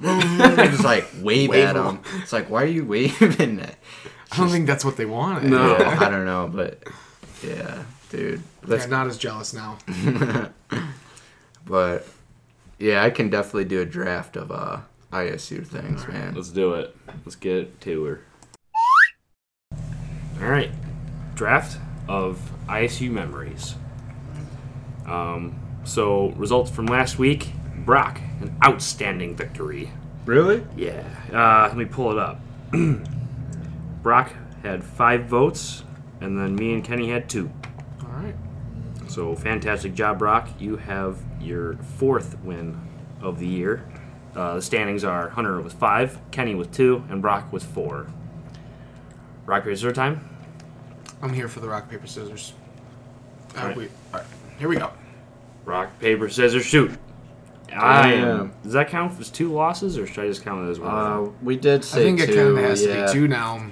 just 0.02 0.84
like 0.84 1.06
wave, 1.20 1.50
Wave 1.50 1.64
at 1.64 1.76
him. 1.76 1.84
him. 1.86 2.00
It's 2.22 2.32
like 2.32 2.50
why 2.50 2.62
are 2.62 2.66
you 2.66 2.84
waving 2.84 3.60
at? 3.60 3.76
I 4.32 4.36
don't 4.36 4.50
think 4.50 4.66
that's 4.66 4.84
what 4.84 4.96
they 4.96 5.06
wanted. 5.06 5.50
No. 5.50 5.78
Yeah, 5.78 5.98
I 6.00 6.08
don't 6.10 6.24
know, 6.26 6.50
but 6.52 6.82
yeah, 7.42 7.84
dude. 8.10 8.42
Let's 8.64 8.84
I'm 8.84 8.90
not 8.90 9.06
as 9.06 9.16
jealous 9.16 9.54
now. 9.54 9.78
but 11.64 12.06
yeah, 12.78 13.02
I 13.02 13.10
can 13.10 13.30
definitely 13.30 13.64
do 13.64 13.80
a 13.80 13.86
draft 13.86 14.36
of 14.36 14.50
uh 14.50 14.80
ISU 15.12 15.66
things, 15.66 16.06
man. 16.06 16.34
Let's 16.34 16.50
do 16.50 16.74
it. 16.74 16.94
Let's 17.24 17.36
get 17.36 17.56
it 17.56 17.80
to 17.82 18.04
her. 18.04 18.20
All 20.40 20.48
right. 20.48 20.70
Draft 21.34 21.78
of 22.08 22.52
ISU 22.68 23.10
memories. 23.10 23.74
Um, 25.06 25.58
so, 25.84 26.28
results 26.30 26.70
from 26.70 26.86
last 26.86 27.18
week 27.18 27.50
Brock, 27.84 28.20
an 28.40 28.54
outstanding 28.64 29.34
victory. 29.34 29.90
Really? 30.26 30.62
Yeah. 30.76 31.08
Uh, 31.32 31.68
let 31.68 31.76
me 31.76 31.86
pull 31.86 32.12
it 32.12 32.18
up. 32.18 32.40
Brock 34.02 34.32
had 34.62 34.84
five 34.84 35.24
votes, 35.24 35.84
and 36.20 36.38
then 36.38 36.54
me 36.54 36.74
and 36.74 36.84
Kenny 36.84 37.08
had 37.10 37.28
two. 37.28 37.50
All 38.02 38.10
right. 38.10 38.34
So, 39.06 39.34
fantastic 39.34 39.94
job, 39.94 40.18
Brock. 40.18 40.48
You 40.58 40.76
have 40.76 41.18
your 41.40 41.74
fourth 41.96 42.38
win 42.44 42.78
of 43.22 43.38
the 43.38 43.46
year. 43.46 43.90
Uh, 44.36 44.56
the 44.56 44.62
standings 44.62 45.02
are 45.02 45.30
Hunter 45.30 45.60
with 45.60 45.72
five, 45.72 46.18
Kenny 46.30 46.54
with 46.54 46.70
two, 46.70 47.04
and 47.08 47.22
Brock 47.22 47.50
with 47.52 47.64
four. 47.64 48.08
Rock, 49.46 49.64
razor 49.64 49.92
time? 49.92 50.28
I'm 51.22 51.32
here 51.32 51.48
for 51.48 51.60
the 51.60 51.68
rock 51.68 51.90
paper 51.90 52.06
scissors. 52.06 52.52
Uh, 53.56 53.60
All 53.60 53.68
right. 53.68 53.76
All 53.78 54.20
right. 54.20 54.26
Here 54.58 54.68
we 54.68 54.76
go. 54.76 54.92
Rock, 55.64 55.98
paper, 56.00 56.28
scissors, 56.28 56.64
shoot. 56.64 56.92
I 57.72 58.14
am. 58.14 58.54
Does 58.62 58.72
that 58.72 58.88
count 58.88 59.18
as 59.20 59.30
two 59.30 59.52
losses, 59.52 59.98
or 59.98 60.06
should 60.06 60.24
I 60.24 60.28
just 60.28 60.42
count 60.42 60.66
it 60.66 60.70
as 60.70 60.80
one? 60.80 60.90
Uh, 60.90 61.30
we 61.42 61.56
did 61.56 61.82
two 61.82 61.88
I 61.88 61.90
say 61.90 62.04
think 62.04 62.20
it 62.20 62.26
two, 62.26 62.34
kind 62.34 62.48
of 62.48 62.56
has 62.64 62.84
yeah. 62.84 63.06
to 63.06 63.06
be 63.06 63.12
two 63.12 63.28
now. 63.28 63.66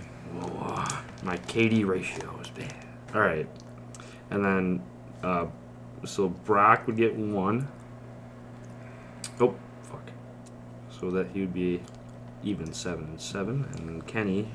My 1.23 1.39
KD 1.39 1.87
ratio 1.87 2.39
is 2.41 2.51
bad. 2.51 2.75
All 3.15 3.21
right, 3.21 3.49
and 4.31 4.45
then 4.45 4.83
uh, 5.25 5.47
so 6.05 6.29
Brock 6.29 6.87
would 6.87 6.97
get 6.97 7.17
one. 7.17 7.67
Oh 9.41 9.55
fuck! 9.83 10.09
So 10.91 11.11
that 11.11 11.29
he 11.33 11.41
would 11.41 11.55
be 11.55 11.81
even 12.45 12.73
seven 12.73 13.07
and 13.07 13.21
seven, 13.21 13.67
and 13.79 14.07
Kenny 14.07 14.49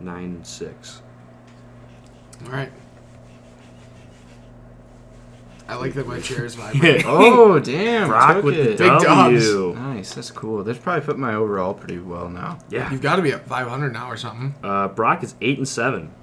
nine 0.00 0.44
six. 0.44 1.02
All 2.44 2.52
right. 2.52 2.72
I 5.68 5.74
like 5.74 5.94
that 5.94 6.06
my 6.06 6.20
chair 6.20 6.44
is 6.44 6.54
vibrating. 6.56 7.02
Oh 7.06 7.58
damn! 7.58 8.08
Brock 8.08 8.36
took 8.36 8.44
with 8.44 8.56
the. 8.56 8.64
Big 8.76 9.02
W. 9.02 9.74
Nice, 9.74 10.14
that's 10.14 10.30
cool. 10.30 10.62
That's 10.62 10.78
probably 10.78 11.04
put 11.04 11.18
my 11.18 11.34
overall 11.34 11.74
pretty 11.74 11.98
well 11.98 12.28
now. 12.28 12.58
Yeah. 12.68 12.90
You've 12.92 13.02
got 13.02 13.16
to 13.16 13.22
be 13.22 13.32
at 13.32 13.46
500 13.48 13.92
now 13.92 14.08
or 14.08 14.16
something. 14.16 14.54
Uh, 14.62 14.88
Brock 14.88 15.24
is 15.24 15.34
eight 15.40 15.58
and 15.58 15.66
seven. 15.66 16.14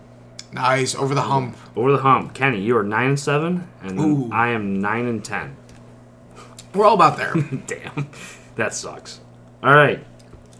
Nice. 0.54 0.96
Over 0.96 1.14
the 1.14 1.24
hump. 1.24 1.58
Over 1.76 1.92
the 1.92 1.98
hump. 1.98 2.34
Kenny, 2.34 2.62
you 2.62 2.78
are 2.78 2.84
nine 2.84 3.10
and 3.10 3.20
seven, 3.20 3.68
and 3.82 4.00
Ooh. 4.00 4.30
I 4.32 4.50
am 4.50 4.80
nine 4.80 5.08
and 5.08 5.24
ten. 5.26 5.58
We're 6.74 6.86
all 6.86 6.96
about 6.96 7.18
there. 7.18 7.34
Damn, 7.68 8.10
that 8.56 8.74
sucks. 8.74 9.20
All 9.62 9.74
right, 9.76 10.04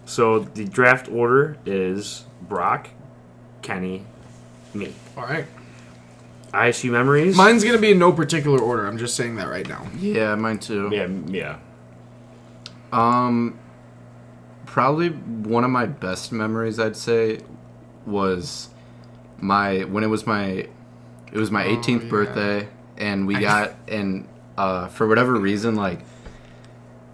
so 0.06 0.40
the 0.40 0.66
draft 0.66 1.10
order 1.10 1.58
is 1.66 2.26
Brock, 2.42 2.90
Kenny, 3.64 4.06
me. 4.74 4.94
all 5.18 5.24
right. 5.24 5.46
ISU 6.54 6.92
memories. 6.92 7.36
Mine's 7.36 7.64
going 7.64 7.76
to 7.76 7.82
be 7.82 7.92
in 7.94 7.98
no 8.00 8.12
particular 8.12 8.60
order. 8.62 8.86
I'm 8.86 9.00
just 9.00 9.16
saying 9.16 9.38
that 9.38 9.48
right 9.50 9.68
now. 9.68 9.88
Yeah, 9.98 10.36
mine 10.36 10.60
too. 10.60 10.90
Yeah, 10.92 11.08
yeah. 11.28 11.58
Um, 12.92 13.58
probably 14.68 15.10
one 15.10 15.64
of 15.64 15.72
my 15.72 15.88
best 15.88 16.32
memories, 16.32 16.80
I'd 16.80 16.96
say, 16.96 17.40
was 18.06 18.70
my 19.40 19.80
when 19.86 20.04
it 20.04 20.08
was 20.08 20.28
my 20.28 20.46
It 21.32 21.38
was 21.38 21.50
my 21.50 21.66
Oh, 21.66 21.76
18th 21.78 22.04
yeah. 22.04 22.10
birthday, 22.10 22.68
and 22.98 23.26
we 23.26 23.36
got 23.40 23.74
and 23.88 24.28
uh, 24.56 24.90
for 24.90 25.08
whatever 25.08 25.34
reason, 25.34 25.74
like, 25.76 26.02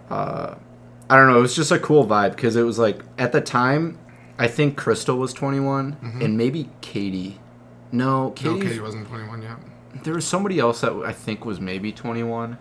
uh, 0.10 0.56
I 1.10 1.16
don't 1.16 1.28
know, 1.32 1.38
it 1.38 1.42
was 1.42 1.56
just 1.56 1.72
a 1.72 1.80
cool 1.80 2.06
vibe 2.06 2.32
because 2.36 2.58
it 2.58 2.64
was 2.64 2.78
like 2.78 3.00
at 3.18 3.32
the 3.32 3.40
time, 3.40 3.98
I 4.40 4.48
think 4.48 4.78
Crystal 4.78 5.18
was 5.18 5.34
21, 5.34 5.98
and 6.22 6.38
maybe 6.38 6.70
Katie. 6.82 7.40
No, 7.92 8.26
No, 8.26 8.32
Katie. 8.32 8.62
Katie 8.62 8.80
wasn't 8.80 9.08
21 9.08 9.42
yet. 9.42 9.58
There 10.04 10.14
was 10.14 10.26
somebody 10.26 10.60
else 10.60 10.82
that 10.82 10.94
I 10.94 11.12
think 11.12 11.44
was 11.46 11.60
maybe 11.60 11.92
21. 11.92 12.58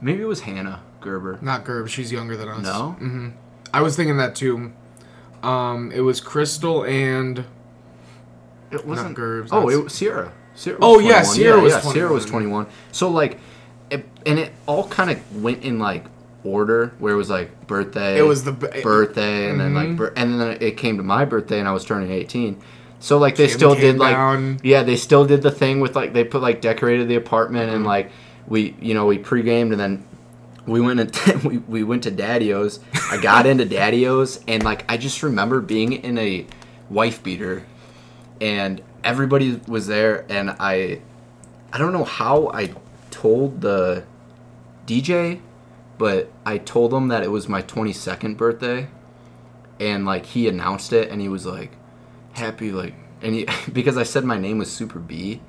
Maybe 0.00 0.22
it 0.22 0.26
was 0.26 0.40
Hannah 0.40 0.82
Gerber. 1.00 1.38
Not 1.42 1.64
Gerb. 1.64 1.88
She's 1.88 2.10
younger 2.12 2.36
than 2.36 2.48
us. 2.48 2.62
No? 2.62 2.92
hmm 2.98 3.28
I 3.72 3.80
was 3.82 3.96
thinking 3.96 4.16
that 4.18 4.34
too. 4.36 4.72
Um, 5.42 5.90
it 5.92 6.00
was 6.00 6.20
Crystal 6.20 6.84
and 6.84 7.44
It 8.70 8.86
wasn't 8.86 9.14
Gerbs. 9.16 9.50
Oh, 9.52 9.68
it 9.68 9.82
was 9.84 9.92
Sierra. 9.92 10.32
Sierra 10.54 10.78
Oh, 10.80 10.96
was 10.96 11.04
yeah, 11.04 11.22
21. 11.22 11.34
Sierra 11.34 11.60
was 11.60 11.72
yeah, 11.72 11.80
Sierra 11.80 12.12
was 12.12 12.24
21. 12.24 12.64
21. 12.66 12.74
So 12.92 13.10
like, 13.10 13.38
it, 13.90 14.06
and 14.24 14.38
it 14.38 14.52
all 14.66 14.86
kind 14.88 15.10
of 15.10 15.42
went 15.42 15.62
in 15.64 15.78
like 15.78 16.04
order, 16.44 16.92
where 16.98 17.14
it 17.14 17.16
was 17.16 17.30
like 17.30 17.66
birthday. 17.66 18.18
It 18.18 18.22
was 18.22 18.44
the 18.44 18.52
b- 18.52 18.82
birthday, 18.82 19.48
and 19.50 19.58
then 19.60 19.74
like, 19.74 19.88
Mhm. 19.88 20.12
and 20.16 20.40
then 20.40 20.58
it 20.60 20.76
came 20.76 20.96
to 20.98 21.02
my 21.02 21.24
birthday, 21.24 21.58
and 21.58 21.66
I 21.68 21.72
was 21.72 21.84
turning 21.84 22.10
18. 22.12 22.56
So 23.00 23.18
like 23.18 23.36
they 23.36 23.48
Kim 23.48 23.56
still 23.56 23.74
did 23.74 23.98
like 23.98 24.14
down. 24.14 24.60
yeah 24.62 24.82
they 24.82 24.96
still 24.96 25.26
did 25.26 25.42
the 25.42 25.50
thing 25.50 25.80
with 25.80 25.94
like 25.94 26.14
they 26.14 26.24
put 26.24 26.40
like 26.40 26.60
decorated 26.62 27.06
the 27.08 27.16
apartment 27.16 27.66
Mm-hmm. 27.66 27.76
and 27.76 27.84
like 27.84 28.10
we 28.48 28.74
you 28.80 28.94
know 28.94 29.04
we 29.04 29.18
pre-gamed 29.18 29.72
and 29.72 29.80
then 29.80 30.04
we 30.66 30.80
went 30.80 31.00
and 31.00 31.42
we, 31.44 31.58
we 31.58 31.82
went 31.84 32.02
to 32.04 32.10
Daddy-O's. 32.10 32.80
I 33.10 33.18
got 33.20 33.44
into 33.46 33.66
Daddy-O's 33.66 34.40
and 34.48 34.62
like 34.62 34.84
I 34.90 34.96
just 34.96 35.22
remember 35.22 35.60
being 35.60 35.92
in 35.92 36.16
a 36.16 36.46
wife 36.88 37.22
beater 37.22 37.64
and 38.40 38.80
everybody 39.02 39.60
was 39.68 39.86
there 39.86 40.24
and 40.30 40.50
I 40.58 41.00
I 41.74 41.76
don't 41.78 41.92
know 41.92 42.04
how 42.04 42.50
I 42.54 42.72
told 43.10 43.60
the 43.60 44.04
DJ 44.86 45.40
but 45.98 46.30
I 46.44 46.58
told 46.58 46.92
him 46.92 47.08
that 47.08 47.22
it 47.22 47.30
was 47.30 47.48
my 47.48 47.62
22nd 47.62 48.36
birthday 48.36 48.88
and 49.80 50.04
like 50.04 50.26
he 50.26 50.48
announced 50.48 50.92
it 50.92 51.10
and 51.10 51.20
he 51.20 51.28
was 51.28 51.46
like 51.46 51.72
happy 52.32 52.72
like 52.72 52.94
and 53.22 53.34
he 53.34 53.46
because 53.72 53.96
I 53.96 54.02
said 54.02 54.24
my 54.24 54.38
name 54.38 54.58
was 54.58 54.70
Super 54.70 54.98
B 54.98 55.40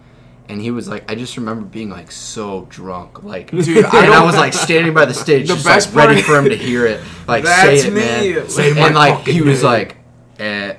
and 0.48 0.62
he 0.62 0.70
was 0.72 0.88
like 0.88 1.10
I 1.12 1.16
just 1.16 1.38
remember 1.38 1.66
being 1.66 1.90
like 1.90 2.12
so 2.12 2.68
drunk 2.70 3.24
like 3.24 3.52
Dude, 3.52 3.86
I 3.86 4.06
and 4.06 4.14
I 4.14 4.24
was 4.24 4.36
like 4.36 4.54
standing 4.54 4.94
by 4.94 5.06
the 5.06 5.14
stage 5.14 5.48
The 5.48 5.56
just 5.56 5.94
like 5.96 6.08
ready 6.08 6.22
for 6.22 6.38
him 6.38 6.46
to 6.50 6.56
hear 6.58 6.86
it 6.86 7.02
like 7.28 7.46
say 7.46 7.78
it 7.80 7.94
me. 7.94 8.34
man 8.36 8.50
Say 8.50 8.80
and 8.80 8.96
like 8.96 9.26
he 9.28 9.42
was 9.42 9.62
name. 9.64 9.72
like 9.72 9.98
eh, 10.40 10.76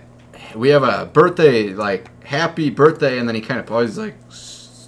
we 0.54 0.68
have 0.70 0.82
a 0.84 1.06
birthday 1.06 1.70
like 1.74 2.24
happy 2.24 2.70
birthday 2.70 3.18
and 3.18 3.28
then 3.28 3.34
he 3.34 3.40
kind 3.40 3.60
of 3.60 3.66
paused 3.66 3.96
like 3.98 4.14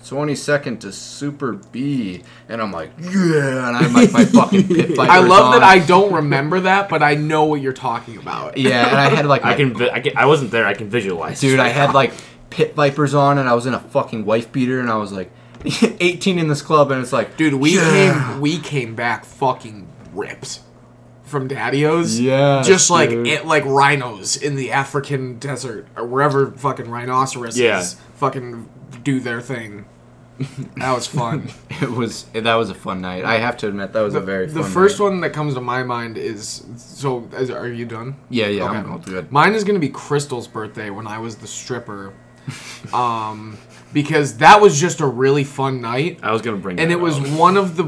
22nd 0.09 0.80
to 0.80 0.93
Super 0.93 1.52
B 1.52 2.22
and 2.48 2.60
I'm 2.62 2.72
like 2.72 2.90
yeah 2.98 3.68
and 3.68 3.76
I'm 3.76 3.93
like 3.93 4.12
my 4.12 4.24
fucking 4.24 4.68
pit 4.68 4.89
vipers 4.97 4.98
I 5.09 5.18
love 5.18 5.55
that. 5.55 5.62
I 5.62 5.78
don't 5.80 6.12
remember 6.12 6.60
that, 6.60 6.89
but 6.89 7.02
I 7.02 7.14
know 7.14 7.44
what 7.44 7.60
you're 7.60 7.72
talking 7.72 8.16
about. 8.16 8.56
yeah 8.56 8.89
and 8.89 8.97
I 8.97 9.09
had 9.09 9.26
like 9.26 9.44
I 9.44 9.55
can, 9.55 9.74
vi- 9.74 9.90
I 9.90 10.01
can. 10.01 10.16
I 10.16 10.26
wasn't 10.26 10.51
there. 10.51 10.66
I 10.66 10.74
can 10.74 10.89
visualize. 10.89 11.40
Dude, 11.40 11.60
I 11.60 11.68
had 11.68 11.93
like 11.94 12.12
pit 12.51 12.74
vipers 12.74 13.14
on, 13.14 13.39
and 13.39 13.48
I 13.48 13.55
was 13.55 13.66
in 13.66 13.74
a 13.74 13.80
fucking 13.80 14.24
wife 14.24 14.51
beater, 14.52 14.80
and 14.80 14.90
I 14.90 14.97
was 14.97 15.12
like 15.12 15.30
18 16.01 16.39
in 16.39 16.48
this 16.48 16.62
club, 16.62 16.90
and 16.90 17.02
it's 17.02 17.12
like, 17.12 17.36
Dude, 17.36 17.55
we 17.55 17.76
yeah. 17.76 18.22
came 18.32 18.40
we 18.40 18.59
came 18.59 18.94
back 18.94 19.24
fucking 19.24 19.86
ripped 20.14 20.60
from 21.24 21.47
Daddy-O's. 21.47 22.18
Just 22.18 22.90
like 22.90 23.10
dude. 23.10 23.26
it, 23.26 23.44
like 23.44 23.64
rhinos 23.66 24.36
in 24.39 24.56
the 24.56 24.72
African 24.72 25.39
desert 25.39 25.86
or 25.94 26.06
wherever 26.06 26.51
fucking 26.52 26.90
rhinoceroses 26.90 27.59
Yeah. 27.60 27.82
fucking 28.14 28.66
do 29.02 29.20
their 29.20 29.43
thing. 29.43 29.85
That 30.77 30.93
was 30.94 31.06
fun. 31.06 31.48
It 31.82 31.90
was 31.90 32.24
that 32.32 32.55
was 32.55 32.70
a 32.70 32.74
fun 32.74 33.01
night. 33.01 33.24
I 33.24 33.39
have 33.39 33.56
to 33.59 33.69
admit 33.69 33.93
that 33.93 34.01
was 34.02 34.15
a 34.15 34.20
very 34.20 34.47
the 34.47 34.62
first 34.65 34.98
night. 34.98 35.05
one 35.05 35.20
that 35.20 35.31
comes 35.32 35.55
to 35.55 35.60
my 35.60 35.82
mind 35.85 36.16
is 36.19 36.65
so. 36.77 37.28
Is, 37.36 37.51
are 37.51 37.69
you 37.69 37.85
done? 37.86 38.16
Yeah, 38.31 38.47
yeah, 38.47 38.65
Okay. 38.65 38.77
I'm 38.78 38.93
all 38.93 38.98
good. 38.98 39.31
Mine 39.31 39.55
is 39.55 39.62
gonna 39.65 39.78
be 39.78 39.89
Crystal's 39.89 40.48
birthday 40.48 40.90
when 40.90 41.06
I 41.06 41.19
was 41.19 41.36
the 41.36 41.47
stripper, 41.47 42.15
um, 42.93 43.59
because 43.93 44.39
that 44.39 44.60
was 44.60 44.81
just 44.81 45.01
a 45.01 45.06
really 45.06 45.44
fun 45.44 45.81
night, 45.81 46.19
I 46.23 46.32
was 46.32 46.43
gonna 46.43 46.56
bring. 46.56 46.78
and 46.81 46.90
it 46.90 47.01
was 47.01 47.20
one 47.20 47.56
of 47.56 47.77
the 47.77 47.85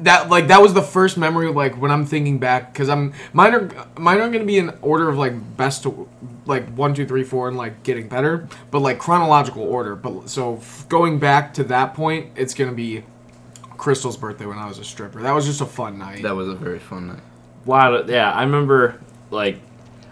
that 0.00 0.28
like 0.28 0.48
that 0.48 0.60
was 0.60 0.74
the 0.74 0.82
first 0.82 1.16
memory 1.16 1.50
like 1.50 1.80
when 1.80 1.90
I'm 1.90 2.04
thinking 2.06 2.38
back 2.38 2.72
because 2.72 2.88
I'm 2.88 3.12
mine 3.32 3.54
are 3.54 3.88
mine 3.98 4.18
are 4.18 4.30
gonna 4.30 4.44
be 4.44 4.58
in 4.58 4.76
order 4.82 5.08
of 5.08 5.16
like 5.16 5.56
best 5.56 5.82
to 5.84 6.08
like 6.44 6.68
one 6.74 6.94
two 6.94 7.06
three 7.06 7.24
four 7.24 7.48
and 7.48 7.56
like 7.56 7.82
getting 7.82 8.08
better, 8.08 8.48
but 8.70 8.80
like 8.80 8.98
chronological 8.98 9.62
order. 9.62 9.96
But 9.96 10.28
so 10.28 10.56
f- 10.56 10.86
going 10.88 11.18
back 11.18 11.54
to 11.54 11.64
that 11.64 11.94
point, 11.94 12.32
it's 12.36 12.54
gonna 12.54 12.72
be 12.72 13.04
Crystal's 13.76 14.16
birthday 14.16 14.46
when 14.46 14.58
I 14.58 14.66
was 14.66 14.78
a 14.78 14.84
stripper. 14.84 15.22
That 15.22 15.32
was 15.32 15.46
just 15.46 15.60
a 15.60 15.66
fun 15.66 15.98
night. 15.98 16.22
That 16.22 16.36
was 16.36 16.48
a 16.48 16.54
very 16.54 16.78
fun 16.78 17.08
night. 17.08 17.20
Wow. 17.64 18.04
Yeah, 18.06 18.30
I 18.30 18.42
remember. 18.42 19.00
Like, 19.30 19.60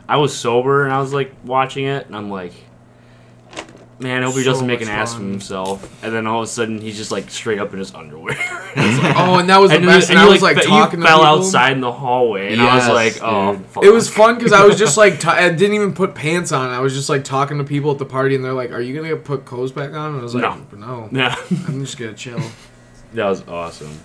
I 0.08 0.16
was 0.16 0.36
sober 0.36 0.84
and 0.84 0.92
I 0.92 0.98
was 1.00 1.12
like 1.12 1.32
watching 1.44 1.84
it, 1.84 2.06
and 2.06 2.16
I'm 2.16 2.30
like, 2.30 2.52
man, 4.04 4.22
I 4.22 4.26
hope 4.26 4.34
he 4.36 4.44
So 4.44 4.50
doesn't 4.52 4.66
make 4.68 4.80
an 4.82 4.86
much 4.86 4.94
ass 4.96 5.14
of 5.14 5.20
himself. 5.22 6.04
And 6.04 6.14
then 6.14 6.26
all 6.28 6.38
of 6.40 6.44
a 6.44 6.46
sudden, 6.46 6.80
he's 6.80 6.96
just 6.96 7.10
like 7.10 7.28
straight 7.30 7.58
up 7.58 7.72
in 7.72 7.80
his 7.80 7.92
underwear. 7.92 8.36
oh, 8.76 9.38
and 9.40 9.48
that 9.48 9.58
was 9.58 9.70
the 9.70 9.78
and 9.78 9.86
best. 9.86 10.10
and 10.10 10.18
And 10.18 10.28
I 10.28 10.30
was 10.30 10.42
like 10.42 10.58
fe- 10.58 10.62
talking 10.66 11.00
you 11.00 11.06
fell 11.06 11.18
people. 11.20 11.30
outside 11.32 11.72
in 11.72 11.80
the 11.80 11.90
hallway, 11.90 12.52
and 12.52 12.62
I 12.62 12.76
was 12.76 12.88
like, 12.88 13.18
oh, 13.22 13.58
fuck. 13.70 13.82
It 13.82 13.90
was 13.90 14.08
fun 14.08 14.36
because 14.36 14.52
I 14.52 14.64
was 14.64 14.78
just 14.78 14.96
like, 14.96 15.18
t- 15.18 15.26
I 15.28 15.48
didn't 15.48 15.74
even 15.74 15.92
put 15.94 16.14
pants 16.14 16.52
on. 16.52 16.70
I 16.70 16.78
was 16.78 16.94
just 16.94 17.08
like 17.08 17.24
talking 17.24 17.58
to 17.58 17.64
people 17.64 17.90
at 17.90 17.98
the 17.98 18.04
party, 18.04 18.36
and 18.36 18.44
they're 18.44 18.52
like, 18.52 18.70
"Are 18.70 18.80
you 18.80 18.94
gonna 18.94 19.16
put 19.16 19.44
clothes 19.44 19.72
back 19.72 19.92
on?" 19.94 20.10
And 20.12 20.20
I 20.20 20.22
was 20.22 20.34
like, 20.34 20.42
No. 20.72 20.76
"No, 20.78 21.08
Yeah, 21.18 21.34
I'm 21.66 21.80
just 21.84 21.98
gonna 21.98 22.12
chill." 22.14 22.40
that 23.14 23.26
was 23.26 23.46
awesome. 23.48 23.98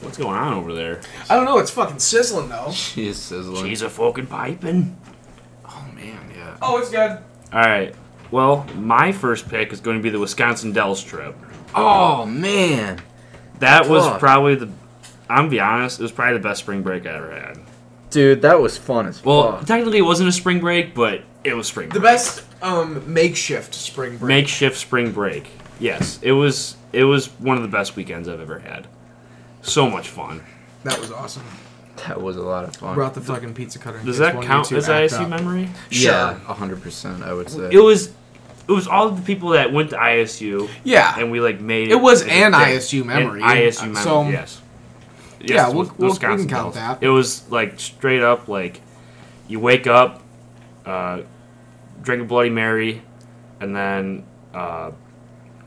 What's 0.00 0.18
going 0.18 0.36
on 0.36 0.52
over 0.54 0.72
there? 0.74 1.00
I 1.30 1.34
don't 1.36 1.44
know. 1.46 1.58
It's 1.58 1.70
fucking 1.70 1.98
sizzling 1.98 2.48
though. 2.48 2.70
She 2.72 3.06
is 3.08 3.20
sizzling. 3.20 3.64
She's 3.66 3.82
a 3.82 3.88
fucking 3.90 4.26
piping. 4.26 4.96
oh 5.68 5.84
man, 5.94 6.18
yeah. 6.36 6.56
Oh, 6.62 6.78
it's 6.78 6.90
good. 6.90 7.10
All 7.52 7.60
right. 7.60 7.94
Well, 8.34 8.66
my 8.74 9.12
first 9.12 9.48
pick 9.48 9.72
is 9.72 9.78
going 9.80 9.96
to 9.96 10.02
be 10.02 10.10
the 10.10 10.18
Wisconsin 10.18 10.72
Dells 10.72 11.00
trip. 11.04 11.36
Oh 11.72 12.26
man, 12.26 13.00
That 13.60 13.88
was 13.88 14.04
Fuck. 14.04 14.18
probably 14.18 14.56
the. 14.56 14.66
I'm 15.30 15.36
gonna 15.36 15.48
be 15.50 15.60
honest. 15.60 16.00
It 16.00 16.02
was 16.02 16.10
probably 16.10 16.34
the 16.38 16.42
best 16.42 16.58
spring 16.58 16.82
break 16.82 17.06
I 17.06 17.10
ever 17.10 17.30
had. 17.32 17.60
dude, 18.10 18.42
that 18.42 18.60
was 18.60 18.76
fun 18.76 19.06
as 19.06 19.24
Well, 19.24 19.58
fuck. 19.58 19.66
technically, 19.66 19.98
it 19.98 20.02
wasn't 20.02 20.28
a 20.28 20.32
spring 20.32 20.58
break, 20.58 20.96
but 20.96 21.22
it 21.44 21.54
was 21.54 21.68
spring. 21.68 21.90
The 21.90 22.00
break. 22.00 22.12
best 22.14 22.42
um, 22.60 23.12
makeshift 23.12 23.72
spring 23.72 24.16
break. 24.18 24.28
makeshift 24.28 24.78
spring 24.78 25.12
break. 25.12 25.48
Yes, 25.78 26.18
it 26.20 26.32
was. 26.32 26.76
It 26.92 27.04
was 27.04 27.26
one 27.38 27.56
of 27.56 27.62
the 27.62 27.68
best 27.68 27.94
weekends 27.94 28.28
I've 28.28 28.40
ever 28.40 28.58
had. 28.58 28.88
So 29.62 29.88
much 29.88 30.08
fun. 30.08 30.42
that 30.82 30.98
was 30.98 31.12
awesome. 31.12 31.44
That 32.08 32.20
was 32.20 32.36
a 32.36 32.42
lot 32.42 32.64
of 32.64 32.74
fun. 32.74 32.96
Brought 32.96 33.14
the 33.14 33.20
fucking 33.20 33.54
pizza 33.54 33.78
cutter. 33.78 33.98
in 33.98 34.06
Does 34.06 34.16
case 34.16 34.26
that 34.26 34.34
one 34.34 34.44
of 34.44 34.48
count 34.48 34.70
you 34.72 34.74
two 34.74 34.78
as 34.78 34.88
act 34.88 35.12
ISU 35.12 35.20
up. 35.22 35.28
memory? 35.30 35.68
Yeah, 35.90 36.34
hundred 36.40 36.82
percent. 36.82 37.22
I 37.22 37.32
would 37.32 37.48
say. 37.48 37.68
It 37.72 37.78
was. 37.78 38.12
It 38.66 38.72
was 38.72 38.86
all 38.88 39.10
the 39.10 39.22
people 39.22 39.50
that 39.50 39.72
went 39.72 39.90
to 39.90 39.96
ISU, 39.96 40.68
Yeah. 40.84 41.14
and 41.18 41.30
we 41.30 41.40
like 41.40 41.60
made 41.60 41.90
It 41.90 42.00
was 42.00 42.22
an. 42.22 42.52
ISU 42.54 43.04
memory. 43.04 43.42
An 43.42 43.48
ISU 43.48 43.82
memory. 43.82 44.02
So- 44.02 44.28
yes. 44.28 44.60
Yes, 45.40 45.50
Yeah, 45.50 45.68
we'll- 45.68 45.92
we'll- 45.98 46.12
we 46.12 46.18
can 46.18 46.48
count 46.48 46.72
that. 46.74 46.98
It 47.02 47.10
was 47.10 47.42
like 47.50 47.78
straight 47.78 48.22
up 48.22 48.48
like, 48.48 48.80
you 49.46 49.60
wake 49.60 49.86
up, 49.86 50.22
uh, 50.86 51.18
drink 52.02 52.22
a 52.22 52.24
Bloody 52.24 52.48
Mary, 52.48 53.02
and 53.60 53.76
then 53.76 54.24
uh, 54.54 54.92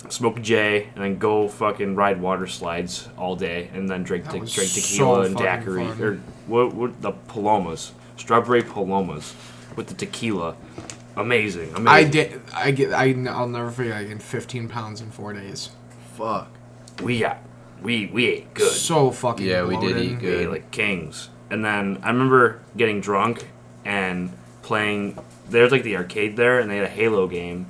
smoke 0.09 0.37
a 0.37 0.41
J, 0.41 0.87
and 0.95 1.03
then 1.03 1.17
go 1.19 1.47
fucking 1.47 1.95
ride 1.95 2.19
water 2.21 2.47
slides 2.47 3.09
all 3.17 3.35
day, 3.35 3.69
and 3.73 3.87
then 3.89 4.01
drink 4.03 4.23
te- 4.25 4.37
drink 4.39 4.47
so 4.49 4.63
tequila 4.81 5.21
and 5.21 5.33
fucking 5.33 5.45
daiquiri 5.45 5.85
fun. 5.85 6.01
or 6.01 6.19
what, 6.47 6.73
what 6.73 7.01
the 7.01 7.11
palomas, 7.11 7.91
strawberry 8.15 8.63
palomas, 8.63 9.35
with 9.75 9.87
the 9.87 9.93
tequila. 9.93 10.55
Amazing, 11.17 11.73
amazing. 11.75 11.87
I 11.87 12.03
did. 12.03 12.41
I 12.53 12.71
get. 12.71 12.93
I, 12.93 13.15
I'll 13.29 13.47
never 13.47 13.71
forget. 13.71 13.93
I 13.93 14.03
gained 14.03 14.21
15 14.23 14.69
pounds 14.69 15.01
in 15.01 15.09
four 15.11 15.33
days. 15.33 15.71
Fuck. 16.15 16.49
We 17.01 17.19
got 17.19 17.39
we 17.81 18.07
we 18.07 18.27
ate 18.27 18.53
good. 18.53 18.71
So 18.71 19.11
fucking. 19.11 19.45
Yeah, 19.45 19.63
we 19.63 19.75
did 19.75 19.93
bloated. 19.93 20.05
eat 20.05 20.15
We 20.15 20.21
good. 20.21 20.41
ate 20.41 20.49
like 20.49 20.71
kings. 20.71 21.29
And 21.49 21.63
then 21.63 21.99
I 22.03 22.09
remember 22.09 22.61
getting 22.75 23.01
drunk 23.01 23.47
and 23.85 24.31
playing. 24.61 25.17
There's 25.49 25.71
like 25.71 25.83
the 25.83 25.95
arcade 25.97 26.35
there, 26.37 26.59
and 26.59 26.69
they 26.69 26.77
had 26.77 26.85
a 26.85 26.89
Halo 26.89 27.27
game. 27.27 27.67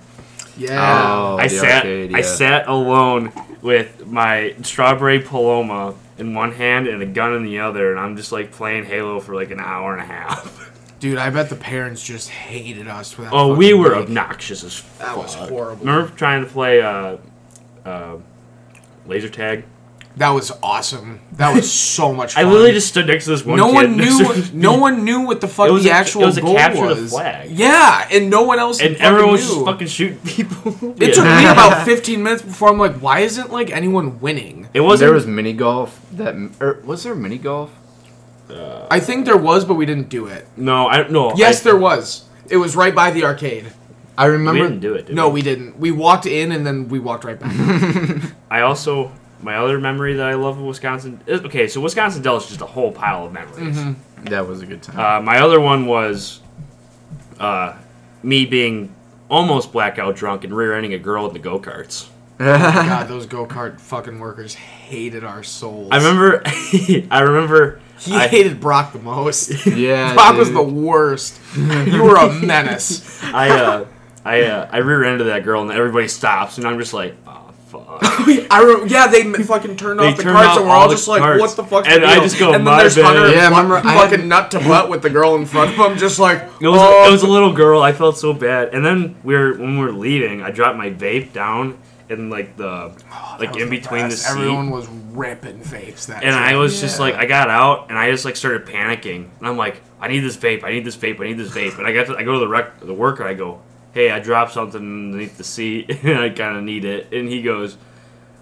Yeah. 0.58 0.82
Oh, 0.82 1.38
I 1.38 1.48
the 1.48 1.58
sat 1.58 1.76
arcade, 1.86 2.16
I 2.16 2.20
yeah. 2.20 2.24
sat 2.26 2.68
alone 2.68 3.32
with 3.62 4.06
my 4.08 4.56
strawberry 4.64 5.20
paloma 5.20 5.94
in 6.18 6.34
one 6.34 6.52
hand 6.52 6.88
and 6.88 7.02
a 7.02 7.06
gun 7.06 7.34
in 7.36 7.44
the 7.44 7.60
other, 7.60 7.92
and 7.92 8.00
I'm 8.00 8.18
just 8.18 8.32
like 8.32 8.52
playing 8.52 8.86
Halo 8.86 9.20
for 9.20 9.36
like 9.36 9.52
an 9.52 9.60
hour 9.60 9.94
and 9.94 10.02
a 10.02 10.06
half. 10.06 10.64
Dude, 11.00 11.18
I 11.18 11.30
bet 11.30 11.50
the 11.50 11.56
parents 11.56 12.04
just 12.04 12.30
hated 12.30 12.88
us 12.88 13.12
for 13.12 13.22
that. 13.24 13.34
Oh, 13.34 13.56
we 13.56 13.74
were 13.74 13.90
break. 13.90 14.04
obnoxious 14.06 14.64
as 14.64 14.76
fuck. 14.78 15.08
That 15.08 15.18
was 15.18 15.34
horrible. 15.36 15.86
Remember 15.86 16.10
trying 16.16 16.44
to 16.44 16.50
play 16.50 16.82
uh, 16.82 17.18
uh, 17.86 18.18
laser 19.06 19.30
tag 19.30 19.64
That 20.18 20.30
was 20.32 20.52
awesome. 20.64 21.20
That 21.34 21.56
was 21.56 21.72
so 21.98 22.12
much 22.14 22.34
fun. 22.34 22.46
I 22.46 22.50
literally 22.50 22.72
just 22.72 22.88
stood 22.88 23.06
next 23.06 23.26
to 23.26 23.30
this 23.30 23.46
one. 23.46 23.58
no 23.58 23.68
kid 23.68 23.76
one 23.76 23.98
knew. 23.98 24.44
No 24.54 24.80
one 24.80 25.06
knew 25.06 25.22
what 25.22 25.40
the 25.40 25.48
fuck 25.48 25.70
It 25.70 25.72
was 25.74 25.84
the 25.84 25.90
a- 25.92 25.94
actual 25.94 26.24
it 26.24 26.26
was 26.26 26.38
a 26.40 26.42
goal 26.42 26.56
capture 26.56 26.94
the 26.96 27.08
flag. 27.08 27.52
Yeah, 27.52 28.08
and 28.12 28.32
no 28.32 28.42
one 28.42 28.58
else. 28.58 28.82
and 28.82 28.96
fucking 28.98 29.06
everyone 29.06 29.32
was 29.34 29.48
knew. 29.48 29.54
just 29.54 29.66
fucking 29.66 29.88
shooting 29.88 30.18
people. 30.26 30.72
It 31.00 31.14
took 31.14 31.26
me 31.26 31.46
about 31.46 31.86
15 31.86 32.24
minutes 32.24 32.42
before 32.42 32.70
I'm 32.70 32.80
like, 32.80 32.96
why 32.96 33.20
isn't 33.20 33.52
like 33.52 33.70
anyone 33.70 34.20
winning? 34.20 34.68
It 34.74 34.80
wasn't. 34.82 35.08
there 35.10 35.14
was 35.14 35.28
mini 35.28 35.54
golf. 35.54 36.04
That 36.14 36.34
or 36.60 36.82
was 36.84 37.04
there 37.04 37.14
mini 37.14 37.38
golf? 37.38 37.72
I 38.50 39.00
think 39.00 39.26
there 39.26 39.38
was, 39.38 39.66
but 39.66 39.74
we 39.76 39.86
didn't 39.86 40.10
do 40.10 40.28
it. 40.28 40.48
no, 40.56 40.88
I 40.88 41.08
no. 41.08 41.34
Yes, 41.36 41.62
I, 41.62 41.64
there 41.66 41.78
was. 41.78 42.26
It 42.50 42.58
was 42.58 42.76
right 42.76 42.96
by 42.96 43.12
the 43.12 43.24
arcade. 43.26 43.72
I 44.18 44.26
remember. 44.26 44.54
We 44.54 44.60
remember. 44.62 44.70
didn't 44.70 44.94
do 44.94 45.00
it. 45.00 45.06
Did 45.08 45.16
No, 45.16 45.28
we? 45.28 45.36
we 45.36 45.42
didn't. 45.42 45.78
We 45.80 45.92
walked 45.92 46.26
in 46.26 46.52
and 46.52 46.66
then 46.66 46.88
we 46.88 47.00
walked 47.00 47.24
right 47.24 47.40
back. 47.40 47.54
I 48.50 48.62
also 48.62 49.12
my 49.42 49.58
other 49.58 49.80
memory 49.80 50.16
that 50.16 50.28
I 50.28 50.34
love 50.34 50.58
of 50.58 50.64
Wisconsin. 50.66 51.22
Is, 51.28 51.42
okay, 51.42 51.68
so 51.68 51.82
Wisconsin 51.82 52.22
Dells 52.22 52.44
is 52.44 52.50
just 52.50 52.62
a 52.62 52.66
whole 52.66 52.92
pile 52.92 53.26
of 53.26 53.32
memories. 53.34 53.78
That 54.24 54.48
was 54.48 54.62
a 54.62 54.66
good 54.66 54.82
time. 54.82 55.00
Uh, 55.00 55.22
my 55.22 55.40
other 55.40 55.60
one 55.60 55.86
was 55.86 56.42
uh, 57.40 57.76
me 58.24 58.46
being 58.46 58.94
almost 59.30 59.72
blackout 59.72 60.16
drunk 60.16 60.44
and 60.44 60.56
rear-ending 60.56 60.94
a 60.94 60.98
girl 60.98 61.28
in 61.28 61.34
the 61.34 61.40
go-karts. 61.40 62.08
God, 62.40 63.08
those 63.08 63.26
go 63.26 63.46
kart 63.46 63.80
fucking 63.80 64.20
workers 64.20 64.54
hated 64.54 65.24
our 65.24 65.44
souls. 65.44 65.90
I 65.92 65.98
remember. 65.98 66.42
I 66.46 67.20
remember. 67.22 67.80
He 68.00 68.14
I- 68.16 68.28
hated 68.28 68.60
Brock 68.60 68.94
the 68.94 69.00
most. 69.00 69.66
yeah, 69.68 70.14
Brock 70.16 70.38
was 70.38 70.52
the 70.52 70.62
worst. 70.64 71.40
You 71.56 72.04
were 72.04 72.16
a 72.18 72.32
menace. 72.34 73.22
I 73.24 73.50
uh, 73.50 73.86
I 74.26 74.42
uh, 74.44 74.70
I 74.72 74.78
rear-ended 74.80 75.28
that 75.28 75.44
girl 75.44 75.62
and 75.64 75.72
everybody 75.72 76.08
stops 76.08 76.58
and 76.58 76.68
I'm 76.68 76.78
just 76.80 76.94
like, 76.94 77.16
oh 77.26 77.52
fuck. 77.68 78.00
I 78.02 78.62
re- 78.64 78.88
yeah, 78.90 79.08
they 79.08 79.24
fucking 79.44 79.76
turned 79.78 80.00
They 80.00 80.10
off 80.10 80.18
the 80.18 80.24
turned 80.24 80.36
carts 80.36 80.50
off 80.52 80.58
and 80.60 80.68
we're 80.68 80.74
all 80.74 80.82
all 80.84 80.90
just 80.90 81.08
like, 81.08 81.22
carts. 81.22 81.42
what 81.42 81.56
the 81.56 81.64
fuck's 81.64 81.88
And 81.88 82.04
the 82.04 82.08
I 82.08 82.16
just 82.20 82.38
go, 82.40 82.48
and 82.48 82.56
then 82.56 82.64
"My 82.66 82.80
there's 82.82 82.96
bad." 82.96 83.06
Hunter, 83.06 83.30
Yeah, 83.34 83.50
fuck- 83.50 83.64
remember, 83.64 83.76
I 83.88 83.92
had- 83.94 84.10
fucking 84.10 84.28
nut 84.28 84.52
to 84.52 84.60
butt 84.60 84.90
with 84.90 85.02
the 85.02 85.10
girl 85.10 85.36
in 85.36 85.46
front 85.46 85.72
of 85.72 85.78
him, 85.78 85.98
just 85.98 86.20
like, 86.20 86.44
It 86.62 86.68
was, 86.68 86.80
oh. 86.82 87.08
it 87.08 87.12
was 87.12 87.24
a 87.24 87.28
little 87.28 87.54
girl. 87.54 87.82
I 87.82 87.94
felt 87.94 88.18
so 88.18 88.34
bad. 88.34 88.74
And 88.74 88.86
then 88.86 89.16
we 89.24 89.36
are 89.36 89.54
when 89.58 89.80
we 89.80 89.86
are 89.86 89.92
leaving, 89.92 90.42
I 90.42 90.52
dropped 90.52 90.78
my 90.78 90.90
vape 90.92 91.34
down 91.34 91.78
in 92.10 92.30
like 92.30 92.56
the 92.58 92.94
like 93.40 93.56
in 93.58 93.70
between 93.70 94.04
the 94.04 94.10
best. 94.10 94.24
seat. 94.24 94.32
Everyone 94.32 94.70
was 94.70 94.88
ripping 94.88 95.60
vapes 95.60 96.08
that 96.08 96.24
and 96.24 96.34
I 96.34 96.50
trip. 96.50 96.60
was 96.60 96.80
just 96.80 97.00
like, 97.00 97.16
I 97.16 97.26
got 97.26 97.50
out 97.50 97.90
and 97.90 97.98
I 97.98 98.12
just 98.12 98.26
like 98.26 98.36
started 98.36 98.66
panicking. 98.66 99.30
And 99.40 99.48
I'm 99.48 99.58
like, 99.58 99.82
I 100.00 100.08
need 100.08 100.20
this 100.20 100.38
vape. 100.38 100.64
I 100.64 100.72
need 100.72 100.86
this 100.86 100.96
vape. 100.96 101.20
I 101.20 101.26
need 101.26 101.38
this 101.38 101.52
vape. 101.52 101.78
And 101.78 101.88
I 101.88 101.94
got 101.94 102.08
to, 102.08 102.18
I 102.18 102.24
go 102.24 102.34
to 102.34 102.40
the 102.40 102.48
rec, 102.48 102.80
the 102.80 102.94
worker. 102.94 103.24
I 103.26 103.34
go, 103.34 103.62
hey, 103.94 104.12
I 104.12 104.20
dropped 104.20 104.54
something 104.54 104.80
underneath 104.82 105.38
the 105.38 105.44
seat 105.44 105.90
and 106.04 106.18
I 106.20 106.30
kind 106.30 106.58
of 106.58 106.64
need 106.64 106.86
it. 106.86 107.12
And 107.12 107.28
he 107.28 107.42
goes, 107.42 107.78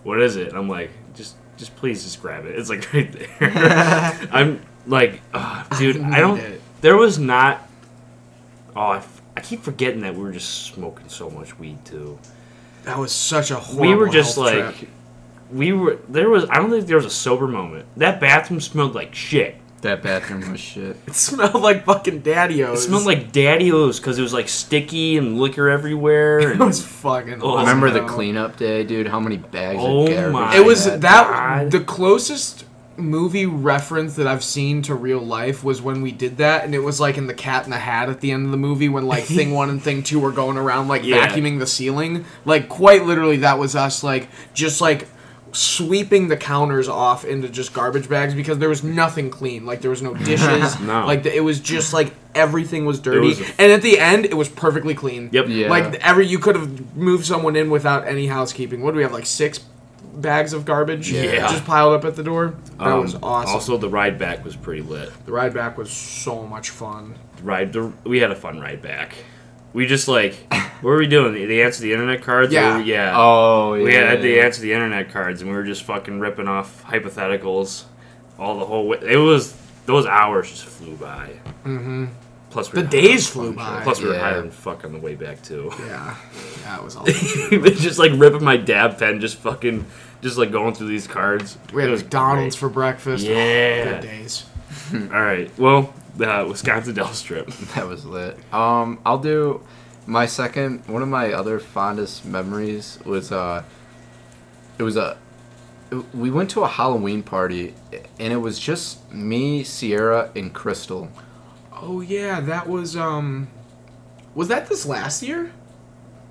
what 0.03 0.21
is 0.21 0.35
it? 0.35 0.49
And 0.49 0.57
I'm 0.57 0.69
like, 0.69 0.91
just 1.13 1.35
just 1.57 1.75
please 1.75 2.03
just 2.03 2.21
grab 2.21 2.45
it. 2.45 2.55
It's 2.57 2.69
like 2.69 2.93
right 2.93 3.11
there. 3.11 4.29
I'm 4.31 4.61
like, 4.85 5.21
ah, 5.33 5.65
dude, 5.79 5.97
I, 6.01 6.09
need 6.09 6.15
don't. 6.17 6.39
it. 6.39 6.61
There 6.81 6.97
was 6.97 7.17
not. 7.17 7.67
Oh, 8.75 8.81
I, 8.81 8.97
f- 8.97 9.21
I 9.37 9.41
keep 9.41 9.63
forgetting 9.63 10.01
that 10.01 10.13
we 10.13 10.21
were 10.21 10.33
just 10.33 10.65
smoking 10.65 11.07
so 11.09 11.29
much 11.29 11.57
weed 11.57 11.83
too. 11.85 12.19
That 12.85 12.97
was 12.97 13.11
such 13.11 13.51
a 13.51 13.55
horrible 13.55 13.81
we 13.89 13.95
were 13.95 14.09
just 14.09 14.37
like, 14.37 14.77
trip. 14.77 14.89
we 15.51 15.73
were. 15.73 15.97
There 16.09 16.29
was. 16.29 16.45
I 16.49 16.55
don't 16.55 16.69
think 16.69 16.85
there 16.87 16.95
was 16.97 17.05
a 17.05 17.09
sober 17.09 17.47
moment. 17.47 17.85
That 17.97 18.19
bathroom 18.19 18.61
smelled 18.61 18.95
like 18.95 19.13
shit. 19.15 19.55
that 19.81 20.01
bathroom 20.01 20.49
was 20.51 20.59
shit. 20.59 20.97
It 21.07 21.13
smelled 21.15 21.61
like 21.61 21.85
fucking 21.85 22.19
daddy-o's. 22.21 22.79
It 22.79 22.87
smelled 22.87 23.05
like 23.05 23.31
Daddy-O's 23.31 23.99
because 23.99 24.17
it 24.17 24.21
was 24.23 24.33
like 24.33 24.47
sticky 24.49 25.17
and 25.17 25.39
liquor 25.39 25.69
everywhere. 25.69 26.39
And, 26.51 26.61
It 26.61 26.65
was 26.65 26.83
fucking. 26.85 27.41
Oh, 27.41 27.49
awesome, 27.57 27.67
Remember 27.67 27.89
the 27.91 28.05
cleanup 28.07 28.57
day, 28.57 28.83
dude? 28.83 29.07
How 29.07 29.19
many 29.19 29.37
bags 29.37 29.79
Oh 29.81 30.03
of 30.07 30.09
garbage? 30.09 30.33
my 30.33 30.53
I 30.53 30.57
It 30.57 30.65
was 30.65 30.85
had? 30.85 31.01
that 31.01 31.27
God. 31.27 31.71
the 31.71 31.79
closest 31.81 32.65
movie 32.97 33.45
reference 33.45 34.15
that 34.15 34.27
I've 34.27 34.43
seen 34.43 34.81
to 34.83 34.95
real 34.95 35.19
life 35.19 35.63
was 35.63 35.81
when 35.81 36.01
we 36.01 36.11
did 36.11 36.37
that, 36.37 36.63
and 36.63 36.73
it 36.75 36.79
was 36.79 36.99
like 36.99 37.17
in 37.17 37.27
the 37.27 37.33
Cat 37.33 37.65
in 37.65 37.71
the 37.71 37.77
Hat 37.77 38.09
at 38.09 38.21
the 38.21 38.31
end 38.31 38.45
of 38.45 38.51
the 38.51 38.57
movie 38.57 38.89
when 38.89 39.05
like 39.07 39.23
Thing 39.25 39.51
One 39.53 39.69
and 39.69 39.81
Thing 39.81 40.03
Two 40.03 40.19
were 40.19 40.31
going 40.31 40.57
around 40.57 40.87
like 40.87 41.03
Yeah. 41.03 41.27
vacuuming 41.27 41.59
the 41.59 41.67
ceiling. 41.67 42.25
Like 42.45 42.69
quite 42.69 43.05
literally, 43.05 43.37
that 43.37 43.59
was 43.59 43.75
us 43.75 44.03
like 44.03 44.27
just 44.53 44.81
like 44.81 45.07
sweeping 45.51 46.27
the 46.27 46.35
counters 46.35 46.89
off 46.89 47.23
into 47.23 47.47
just 47.47 47.73
garbage 47.73 48.09
bags 48.09 48.33
because 48.35 48.57
there 48.59 48.67
was 48.69 48.83
nothing 48.83 49.29
clean. 49.29 49.65
Like 49.65 49.81
there 49.81 49.89
was 49.89 50.01
no 50.01 50.13
dishes. 50.25 50.79
No. 50.81 51.05
Like 51.05 51.23
the, 51.23 51.33
it 51.35 51.39
was 51.41 51.59
just 51.61 51.93
like 51.93 52.13
everything 52.33 52.85
was 52.85 52.99
dirty. 52.99 53.27
was- 53.29 53.39
and 53.57 53.71
at 53.71 53.81
the 53.81 53.97
end, 53.99 54.25
it 54.25 54.33
was 54.35 54.49
perfectly 54.49 54.93
clean. 54.93 55.29
Yep. 55.31 55.45
Yeah. 55.47 55.69
Like 55.69 55.95
every 55.95 56.27
you 56.27 56.39
could 56.39 56.55
have 56.55 56.95
moved 56.95 57.25
someone 57.25 57.55
in 57.55 57.69
without 57.69 58.05
any 58.07 58.27
housekeeping. 58.27 58.81
What 58.81 58.91
do 58.91 58.97
we 58.97 59.03
have? 59.03 59.13
Like 59.13 59.25
six 59.25 59.59
bags 60.13 60.53
of 60.53 60.65
garbage 60.65 61.11
Yeah. 61.11 61.47
just 61.51 61.65
piled 61.65 61.93
up 61.93 62.05
at 62.05 62.15
the 62.15 62.23
door. 62.23 62.55
That 62.77 62.87
Um, 62.87 63.01
was 63.01 63.15
awesome. 63.21 63.53
Also, 63.55 63.77
the 63.77 63.89
ride 63.89 64.17
back 64.17 64.43
was 64.45 64.55
pretty 64.55 64.81
lit. 64.81 65.11
the 65.25 65.31
ride 65.31 65.53
back 65.53 65.77
was 65.77 65.89
so 65.91 66.43
much 66.45 66.69
fun. 66.69 67.15
Ride. 67.43 67.73
The, 67.73 67.91
we 68.05 68.19
had 68.19 68.31
a 68.31 68.35
fun 68.35 68.59
ride 68.59 68.81
back. 68.81 69.15
We 69.73 69.85
just 69.85 70.07
like, 70.07 70.35
what 70.81 70.83
were 70.83 70.97
we 70.97 71.07
doing? 71.07 71.33
The, 71.33 71.45
the 71.45 71.61
answer 71.63 71.81
the 71.81 71.91
internet 71.91 72.21
cards. 72.23 72.53
Yeah. 72.53 72.77
we- 72.77 72.85
yeah. 72.85 73.11
Oh, 73.15 73.73
yeah. 73.73 73.83
We 73.83 73.93
had 73.93 74.21
the 74.21 74.39
answer 74.39 74.61
the 74.61 74.71
internet 74.71 75.11
cards, 75.11 75.41
and 75.41 75.49
we 75.51 75.55
were 75.57 75.63
just 75.65 75.83
fucking 75.83 76.19
ripping 76.21 76.47
off 76.47 76.83
hypotheticals 76.85 77.83
all 78.39 78.57
the 78.57 78.65
whole 78.65 78.87
way. 78.87 78.99
It 79.01 79.17
was 79.17 79.53
those 79.85 80.05
hours 80.05 80.49
just 80.49 80.63
flew 80.65 80.95
by. 80.95 81.31
Mm-hmm. 81.65 82.05
Plus, 82.55 82.71
we 82.71 82.79
The 82.79 82.85
were 82.85 82.89
days 82.89 83.27
flew 83.27 83.51
by. 83.51 83.81
Plus, 83.83 83.99
we 84.01 84.07
were 84.07 84.13
Yeah. 84.13 84.19
higher 84.21 84.39
than 84.41 84.49
fuck 84.49 84.85
on 84.85 84.93
the 84.93 84.97
way 84.99 85.13
back 85.15 85.41
too. 85.41 85.69
Yeah, 85.87 86.15
that 86.63 86.81
was 86.81 86.95
awesome. 86.95 87.13
just 87.75 87.99
like 87.99 88.13
ripping 88.15 88.45
my 88.45 88.55
dab 88.55 88.97
pen, 88.97 89.19
just 89.19 89.35
fucking, 89.39 89.85
just 90.21 90.37
like 90.37 90.53
going 90.53 90.73
through 90.73 90.87
these 90.87 91.05
cards. 91.05 91.57
we 91.73 91.81
had 91.81 91.91
McDonald's 91.91 92.55
great. 92.55 92.59
for 92.61 92.69
breakfast. 92.73 93.25
Yeah. 93.25 93.99
good 93.99 94.01
days. 94.03 94.45
All 94.93 94.99
right. 95.21 95.51
Well, 95.59 95.93
the 96.15 96.45
Wisconsin 96.47 96.93
Dells 96.95 97.21
trip. 97.21 97.49
That 97.75 97.89
was 97.89 98.05
lit. 98.05 98.37
Um, 98.53 98.99
I'll 99.05 99.17
do 99.17 99.59
my 100.07 100.25
second. 100.25 100.87
One 100.87 101.01
of 101.01 101.09
my 101.09 101.33
other 101.33 101.59
fondest 101.59 102.23
memories 102.23 102.99
was 103.03 103.33
uh, 103.33 103.63
it 104.79 104.83
was 104.83 104.95
a. 104.95 105.17
We 106.13 106.31
went 106.31 106.49
to 106.51 106.63
a 106.63 106.69
Halloween 106.69 107.21
party, 107.21 107.73
and 108.17 108.31
it 108.31 108.37
was 108.37 108.59
just 108.59 109.11
me, 109.11 109.65
Sierra, 109.65 110.29
and 110.37 110.53
Crystal. 110.53 111.11
Oh 111.81 112.01
yeah, 112.01 112.39
that 112.41 112.67
was 112.67 112.95
um, 112.95 113.47
was 114.33 114.47
that 114.47 114.67
this 114.67 114.85
last 114.85 115.23
year? 115.23 115.51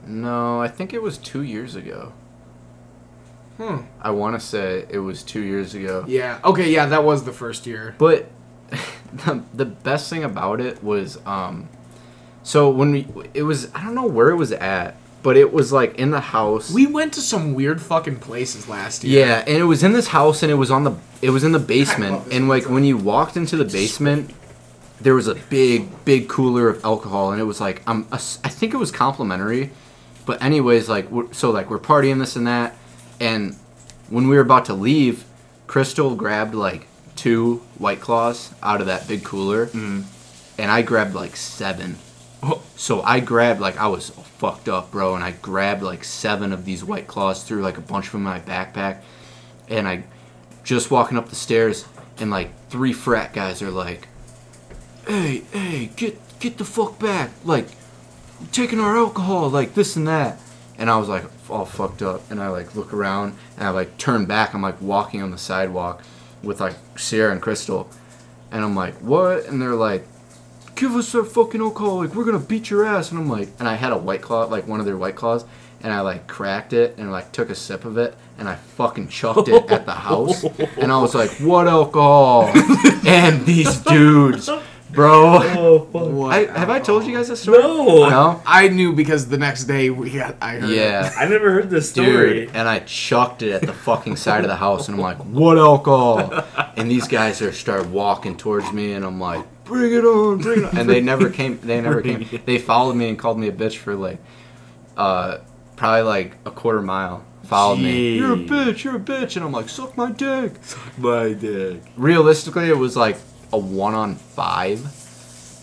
No, 0.06 0.60
I 0.60 0.68
think 0.68 0.92
it 0.92 1.02
was 1.02 1.18
two 1.18 1.42
years 1.42 1.76
ago. 1.76 2.12
Hmm. 3.56 3.82
I 4.00 4.10
want 4.10 4.38
to 4.38 4.44
say 4.44 4.84
it 4.88 4.98
was 4.98 5.22
two 5.22 5.42
years 5.42 5.74
ago. 5.74 6.04
Yeah. 6.08 6.40
Okay. 6.44 6.70
Yeah, 6.70 6.86
that 6.86 7.04
was 7.04 7.24
the 7.24 7.32
first 7.32 7.66
year. 7.66 7.94
But 7.98 8.28
the, 9.12 9.42
the 9.54 9.64
best 9.64 10.10
thing 10.10 10.24
about 10.24 10.60
it 10.60 10.82
was, 10.82 11.18
um, 11.24 11.68
so 12.42 12.68
when 12.68 12.92
we, 12.92 13.06
it 13.32 13.44
was, 13.44 13.72
I 13.74 13.82
don't 13.84 13.94
know 13.94 14.06
where 14.06 14.30
it 14.30 14.36
was 14.36 14.50
at, 14.52 14.96
but 15.22 15.36
it 15.36 15.52
was 15.52 15.72
like 15.72 15.94
in 15.96 16.10
the 16.10 16.20
house. 16.20 16.70
We 16.70 16.86
went 16.86 17.14
to 17.14 17.20
some 17.20 17.54
weird 17.54 17.80
fucking 17.80 18.16
places 18.16 18.68
last 18.68 19.04
year. 19.04 19.26
Yeah, 19.26 19.44
and 19.46 19.56
it 19.56 19.64
was 19.64 19.82
in 19.82 19.92
this 19.92 20.08
house, 20.08 20.42
and 20.42 20.50
it 20.50 20.56
was 20.56 20.70
on 20.70 20.84
the 20.84 20.96
it 21.22 21.30
was 21.30 21.44
in 21.44 21.52
the 21.52 21.58
basement, 21.58 22.30
and 22.30 22.48
like 22.48 22.68
when 22.68 22.84
you 22.84 22.98
walked 22.98 23.36
into 23.36 23.56
the 23.56 23.64
basement, 23.64 24.34
there 25.04 25.14
was 25.14 25.28
a 25.28 25.36
big 25.36 26.04
big 26.04 26.28
cooler 26.28 26.68
of 26.68 26.84
alcohol, 26.84 27.30
and 27.30 27.40
it 27.40 27.44
was 27.44 27.60
like 27.60 27.82
um 27.86 28.06
a 28.10 28.16
s- 28.16 28.40
I 28.42 28.48
think 28.48 28.74
it 28.74 28.78
was 28.78 28.90
complimentary, 28.90 29.70
but 30.26 30.42
anyways, 30.42 30.88
like 30.88 31.06
so 31.32 31.50
like 31.50 31.70
we're 31.70 31.78
partying 31.78 32.18
this 32.18 32.34
and 32.36 32.46
that, 32.48 32.76
and 33.20 33.54
when 34.10 34.26
we 34.28 34.34
were 34.34 34.42
about 34.42 34.64
to 34.66 34.74
leave, 34.74 35.24
Crystal 35.68 36.14
grabbed 36.16 36.54
like 36.54 36.86
two 37.16 37.62
white 37.78 38.00
claws 38.00 38.50
out 38.62 38.80
of 38.80 38.86
that 38.88 39.06
big 39.06 39.22
cooler, 39.24 39.68
and 39.72 40.04
I 40.58 40.82
grabbed 40.82 41.14
like 41.14 41.36
seven. 41.36 41.96
Oh. 42.42 42.60
So 42.76 43.00
I 43.02 43.20
grabbed 43.20 43.60
like 43.60 43.78
I 43.78 43.86
was 43.86 44.10
fucked 44.10 44.68
up, 44.68 44.90
bro, 44.90 45.14
and 45.14 45.22
I 45.24 45.30
grabbed 45.30 45.82
like 45.82 46.02
seven 46.04 46.52
of 46.52 46.64
these 46.64 46.84
white 46.84 47.06
claws, 47.06 47.42
threw 47.44 47.62
like 47.62 47.78
a 47.78 47.80
bunch 47.82 48.06
of 48.06 48.12
them 48.12 48.22
in 48.26 48.32
my 48.32 48.40
backpack, 48.40 49.02
and 49.68 49.86
I 49.88 50.04
just 50.64 50.90
walking 50.90 51.16
up 51.18 51.28
the 51.28 51.36
stairs, 51.36 51.84
and 52.18 52.30
like 52.30 52.50
three 52.70 52.92
frat 52.92 53.32
guys 53.32 53.62
are 53.62 53.70
like, 53.70 54.08
"Hey, 55.06 55.42
hey, 55.52 55.90
get 55.96 56.18
get 56.38 56.58
the 56.58 56.64
fuck 56.64 56.98
back!" 56.98 57.30
Like 57.44 57.68
taking 58.52 58.80
our 58.80 58.96
alcohol, 58.96 59.48
like 59.50 59.74
this 59.74 59.96
and 59.96 60.06
that, 60.08 60.40
and 60.78 60.90
I 60.90 60.96
was 60.98 61.08
like 61.08 61.24
all 61.50 61.64
fucked 61.64 62.02
up, 62.02 62.30
and 62.30 62.40
I 62.40 62.48
like 62.48 62.74
look 62.74 62.92
around, 62.92 63.36
and 63.56 63.66
I 63.66 63.70
like 63.70 63.98
turn 63.98 64.24
back, 64.26 64.54
I'm 64.54 64.62
like 64.62 64.80
walking 64.80 65.22
on 65.22 65.30
the 65.30 65.38
sidewalk 65.38 66.02
with 66.42 66.60
like 66.60 66.74
Sierra 66.96 67.32
and 67.32 67.40
Crystal, 67.42 67.88
and 68.50 68.64
I'm 68.64 68.74
like, 68.74 68.94
"What?" 68.96 69.46
And 69.46 69.60
they're 69.60 69.74
like 69.74 70.06
give 70.74 70.96
us 70.96 71.12
their 71.12 71.24
fucking 71.24 71.60
alcohol, 71.60 71.98
like 71.98 72.14
we're 72.14 72.24
gonna 72.24 72.38
beat 72.38 72.70
your 72.70 72.84
ass. 72.84 73.10
And 73.10 73.20
I'm 73.20 73.28
like, 73.28 73.48
and 73.58 73.68
I 73.68 73.74
had 73.74 73.92
a 73.92 73.96
white 73.98 74.22
claw, 74.22 74.44
like 74.44 74.66
one 74.66 74.80
of 74.80 74.86
their 74.86 74.96
white 74.96 75.16
claws, 75.16 75.44
and 75.82 75.92
I 75.92 76.00
like 76.00 76.26
cracked 76.26 76.72
it 76.72 76.96
and 76.98 77.12
like 77.12 77.32
took 77.32 77.50
a 77.50 77.54
sip 77.54 77.84
of 77.84 77.98
it, 77.98 78.14
and 78.38 78.48
I 78.48 78.56
fucking 78.56 79.08
chucked 79.08 79.48
it 79.48 79.70
at 79.70 79.86
the 79.86 79.92
house, 79.92 80.44
and 80.78 80.90
I 80.90 81.00
was 81.00 81.14
like, 81.14 81.30
what 81.40 81.68
alcohol? 81.68 82.50
and 83.06 83.44
these 83.46 83.78
dudes 83.80 84.50
bro. 84.94 85.40
Oh 85.42 85.80
fuck. 85.92 86.32
I, 86.32 86.58
have 86.58 86.70
I 86.70 86.80
told 86.80 87.04
you 87.04 87.16
guys 87.16 87.28
this 87.28 87.42
story? 87.42 87.58
No. 87.58 88.08
No. 88.08 88.42
I 88.46 88.68
knew 88.68 88.92
because 88.92 89.28
the 89.28 89.38
next 89.38 89.64
day 89.64 89.90
we 89.90 90.10
got. 90.10 90.36
I 90.40 90.56
heard. 90.56 90.70
Yeah. 90.70 91.12
I 91.16 91.26
never 91.26 91.50
heard 91.50 91.70
this 91.70 91.90
story. 91.90 92.46
Dude, 92.46 92.50
and 92.54 92.68
I 92.68 92.80
chucked 92.80 93.42
it 93.42 93.52
at 93.52 93.62
the 93.62 93.72
fucking 93.72 94.16
side 94.16 94.44
of 94.44 94.48
the 94.48 94.56
house, 94.56 94.88
and 94.88 94.96
I'm 94.96 95.02
like, 95.02 95.18
"What 95.24 95.58
alcohol?" 95.58 96.44
And 96.76 96.90
these 96.90 97.08
guys 97.08 97.42
are 97.42 97.52
start 97.52 97.86
walking 97.86 98.36
towards 98.36 98.72
me, 98.72 98.92
and 98.92 99.04
I'm 99.04 99.20
like, 99.20 99.44
"Bring 99.64 99.92
it 99.92 100.04
on, 100.04 100.38
bring 100.38 100.60
it 100.60 100.64
on!" 100.66 100.78
And 100.78 100.88
they 100.88 101.00
never 101.00 101.30
came. 101.30 101.58
They 101.60 101.80
never 101.80 102.02
came. 102.02 102.28
They 102.44 102.58
followed 102.58 102.94
me 102.94 103.08
and 103.08 103.18
called 103.18 103.38
me 103.38 103.48
a 103.48 103.52
bitch 103.52 103.76
for 103.76 103.94
like, 103.94 104.18
uh, 104.96 105.38
probably 105.76 106.02
like 106.02 106.36
a 106.44 106.50
quarter 106.50 106.82
mile. 106.82 107.24
Followed 107.44 107.76
me. 107.76 108.16
Jeez. 108.16 108.20
You're 108.20 108.32
a 108.32 108.36
bitch. 108.36 108.84
You're 108.84 108.96
a 108.96 109.00
bitch. 109.00 109.36
And 109.36 109.44
I'm 109.44 109.52
like, 109.52 109.68
"Suck 109.68 109.96
my 109.96 110.10
dick." 110.10 110.52
Suck 110.62 110.98
my 110.98 111.32
dick. 111.34 111.82
Realistically, 111.96 112.68
it 112.68 112.78
was 112.78 112.96
like 112.96 113.16
a 113.54 113.58
one 113.58 113.94
on 113.94 114.16
five. 114.16 114.80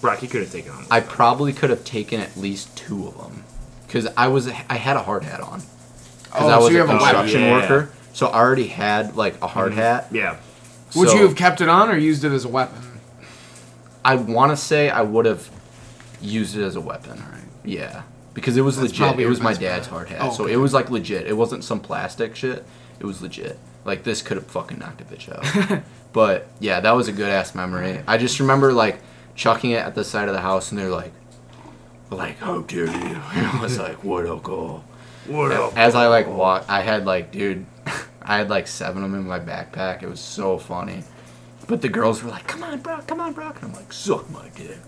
Brock, 0.02 0.24
you 0.24 0.28
could 0.30 0.42
have 0.42 0.52
taken 0.52 0.72
on. 0.72 0.86
I 0.90 1.00
probably 1.02 1.54
could 1.54 1.70
have 1.70 1.84
taken 1.84 2.20
at 2.22 2.36
least 2.38 2.76
two 2.76 3.08
of 3.08 3.18
them, 3.18 3.44
because 3.86 4.08
I 4.18 4.28
was 4.30 4.48
I 4.48 4.76
had 4.76 4.96
a 4.98 5.04
hard 5.04 5.24
hat 5.24 5.42
on. 5.42 5.62
Because 6.24 6.44
Oh, 6.44 6.48
I 6.50 6.58
was 6.58 6.66
so 6.68 6.72
you 6.72 6.78
a 6.78 6.88
have 6.88 6.90
a 6.90 6.94
weapon. 6.94 7.08
construction 7.08 7.42
Yeah. 7.42 7.52
worker, 7.62 7.92
so 8.14 8.28
I 8.28 8.40
already 8.40 8.68
had 8.68 9.16
like 9.16 9.36
a 9.42 9.48
hard 9.48 9.74
mhm. 9.74 9.76
hat. 9.76 10.08
Yeah. 10.12 10.38
Would 10.96 11.10
So, 11.10 11.16
you 11.16 11.28
have 11.28 11.36
kept 11.36 11.62
it 11.62 11.70
on 11.70 11.90
or 11.90 11.98
used 11.98 12.24
it 12.24 12.32
as 12.32 12.46
a 12.46 12.50
weapon? 12.50 12.82
I 14.04 14.16
want 14.16 14.52
to 14.52 14.58
say 14.58 14.90
I 14.90 15.02
would 15.02 15.26
have 15.26 15.50
used 16.22 16.58
it 16.58 16.64
as 16.64 16.76
a 16.76 16.82
weapon. 16.82 17.22
Alright. 17.24 17.44
Yeah, 17.64 18.04
because 18.34 18.58
it 18.58 18.62
was 18.62 18.78
That's 18.78 18.90
legit. 18.92 18.98
probably 19.00 19.24
It 19.24 19.26
your 19.26 19.30
was 19.30 19.42
my 19.42 19.52
best 19.52 19.62
dad's 19.62 19.88
bet. 19.88 19.94
hard 19.94 20.10
hat, 20.10 20.20
Oh, 20.24 20.32
so 20.34 20.44
okay. 20.46 20.54
it 20.54 20.58
was 20.58 20.74
like 20.74 20.90
legit. 20.90 21.28
It 21.28 21.38
wasn't 21.38 21.64
some 21.64 21.80
plastic 21.80 22.36
shit. 22.36 22.66
It 23.00 23.06
was 23.06 23.22
legit. 23.22 23.60
Like 23.86 24.04
this 24.04 24.22
could 24.22 24.38
have 24.38 24.48
fucking 24.48 24.80
knocked 24.80 25.02
a 25.02 25.06
bitch 25.06 25.30
out. 25.30 25.84
but 26.14 26.48
yeah, 26.60 26.80
that 26.80 26.92
was 26.92 27.08
a 27.08 27.12
good 27.12 27.30
ass 27.30 27.56
memory. 27.56 28.02
I 28.08 28.18
just 28.18 28.40
remember 28.40 28.74
like 28.74 29.00
chucking 29.36 29.72
it 29.72 29.84
at 29.86 29.96
the 29.96 30.04
side 30.04 30.28
of 30.28 30.34
the 30.34 30.42
house, 30.42 30.72
and 30.72 30.80
they're 30.80 30.90
like, 30.90 31.12
like 32.10 32.38
how 32.38 32.62
dare 32.62 32.86
you? 32.86 32.92
And 32.92 33.18
I 33.48 33.60
was 33.62 33.80
like, 33.80 34.04
what 34.04 34.26
alcohol? 34.26 34.84
What 35.28 35.52
up? 35.52 35.78
As 35.78 35.96
I 35.96 36.08
like 36.08 36.28
walk, 36.28 36.66
I 36.68 36.82
had 36.82 37.06
like, 37.06 37.32
dude, 37.32 37.66
I 38.22 38.38
had 38.38 38.50
like 38.50 38.68
seven 38.68 39.04
of 39.04 39.12
them 39.12 39.22
in 39.22 39.28
my 39.28 39.40
backpack. 39.40 40.04
It 40.04 40.10
was 40.10 40.20
so 40.20 40.58
funny. 40.58 41.04
But 41.68 41.82
the 41.82 41.90
girls 41.90 42.22
were 42.24 42.30
like, 42.30 42.48
"Come 42.48 42.64
on, 42.64 42.80
bro, 42.80 43.00
come 43.08 43.22
on, 43.22 43.34
bro," 43.34 43.50
and 43.50 43.64
I'm 43.64 43.74
like, 43.74 43.94
"Suck 43.94 44.30
my 44.30 44.50
dick." 44.56 44.80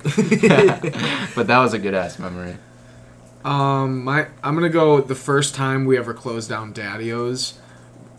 but 1.36 1.48
that 1.48 1.60
was 1.60 1.74
a 1.74 1.80
good 1.80 1.94
ass 1.94 2.20
memory. 2.20 2.58
Um, 3.46 4.04
my 4.04 4.28
I'm 4.44 4.56
gonna 4.56 4.70
go 4.70 5.00
the 5.00 5.16
first 5.16 5.56
time 5.56 5.86
we 5.86 5.98
ever 5.98 6.14
closed 6.14 6.50
down 6.50 6.74
Daddy-O's, 6.74 7.60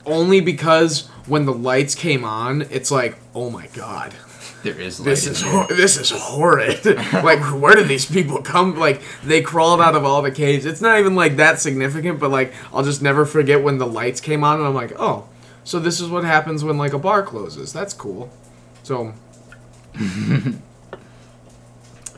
only 0.07 0.41
because 0.41 1.09
when 1.27 1.47
the 1.47 1.53
lights 1.53 1.95
came 1.95 2.25
on, 2.25 2.63
it's 2.71 2.91
like, 2.91 3.17
oh 3.35 3.51
my 3.51 3.67
god, 3.69 4.15
There 4.63 4.79
is 4.79 4.99
this 4.99 5.27
light 5.27 5.33
is 5.33 5.43
in 5.43 5.49
hor- 5.49 5.67
this 5.69 5.97
is 5.97 6.11
horrid. 6.11 6.85
like, 7.13 7.41
where 7.61 7.75
did 7.75 7.89
these 7.89 8.07
people 8.07 8.43
come? 8.43 8.77
Like, 8.77 9.03
they 9.23 9.41
crawled 9.43 9.81
out 9.81 9.95
of 9.95 10.05
all 10.05 10.23
the 10.23 10.31
caves. 10.31 10.67
It's 10.67 10.81
not 10.81 10.99
even 10.99 11.15
like 11.15 11.37
that 11.37 11.61
significant, 11.61 12.21
but 12.21 12.31
like, 12.31 12.53
I'll 12.73 12.85
just 12.85 13.03
never 13.03 13.25
forget 13.25 13.63
when 13.63 13.79
the 13.79 13.87
lights 13.87 14.21
came 14.21 14.45
on, 14.45 14.59
and 14.59 14.67
I'm 14.67 14.75
like, 14.75 14.93
oh, 14.99 15.27
so 15.65 15.79
this 15.79 16.01
is 16.01 16.09
what 16.09 16.25
happens 16.25 16.63
when 16.65 16.77
like 16.79 16.93
a 16.93 16.99
bar 16.99 17.23
closes. 17.23 17.73
That's 17.73 17.95
cool. 17.95 18.31
So 18.83 19.15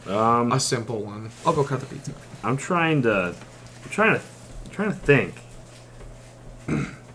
Um, 0.09 0.53
a 0.53 0.61
simple 0.61 1.01
one. 1.03 1.31
I'll 1.45 1.53
go 1.53 1.65
cut 1.65 1.81
the 1.81 1.87
pizza. 1.87 2.13
I'm 2.45 2.57
trying 2.57 3.03
to. 3.03 3.35
I'm 3.85 3.91
trying 3.91 4.15
to. 4.15 4.23
I'm 4.65 4.71
trying 4.71 4.91
to 4.91 4.97
think. 4.97 5.35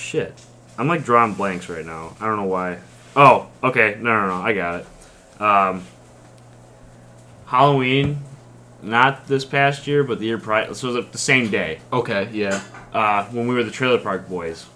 Shit. 0.00 0.34
I'm 0.78 0.88
like 0.88 1.04
drawing 1.04 1.34
blanks 1.34 1.68
right 1.68 1.84
now. 1.84 2.16
I 2.20 2.26
don't 2.26 2.36
know 2.36 2.44
why. 2.44 2.78
Oh, 3.14 3.48
okay. 3.62 3.96
No, 4.00 4.20
no, 4.20 4.28
no. 4.28 4.42
I 4.42 4.52
got 4.54 4.80
it. 4.80 5.40
Um, 5.40 5.84
Halloween, 7.46 8.22
not 8.82 9.26
this 9.26 9.44
past 9.44 9.86
year, 9.86 10.02
but 10.02 10.18
the 10.18 10.26
year 10.26 10.38
prior. 10.38 10.72
So 10.74 10.88
it 10.88 10.94
was 10.96 11.06
the 11.12 11.18
same 11.18 11.50
day. 11.50 11.80
Okay, 11.92 12.28
yeah. 12.32 12.62
Uh, 12.92 13.24
when 13.26 13.46
we 13.46 13.54
were 13.54 13.62
the 13.62 13.70
Trailer 13.70 13.98
Park 13.98 14.28
Boys. 14.28 14.66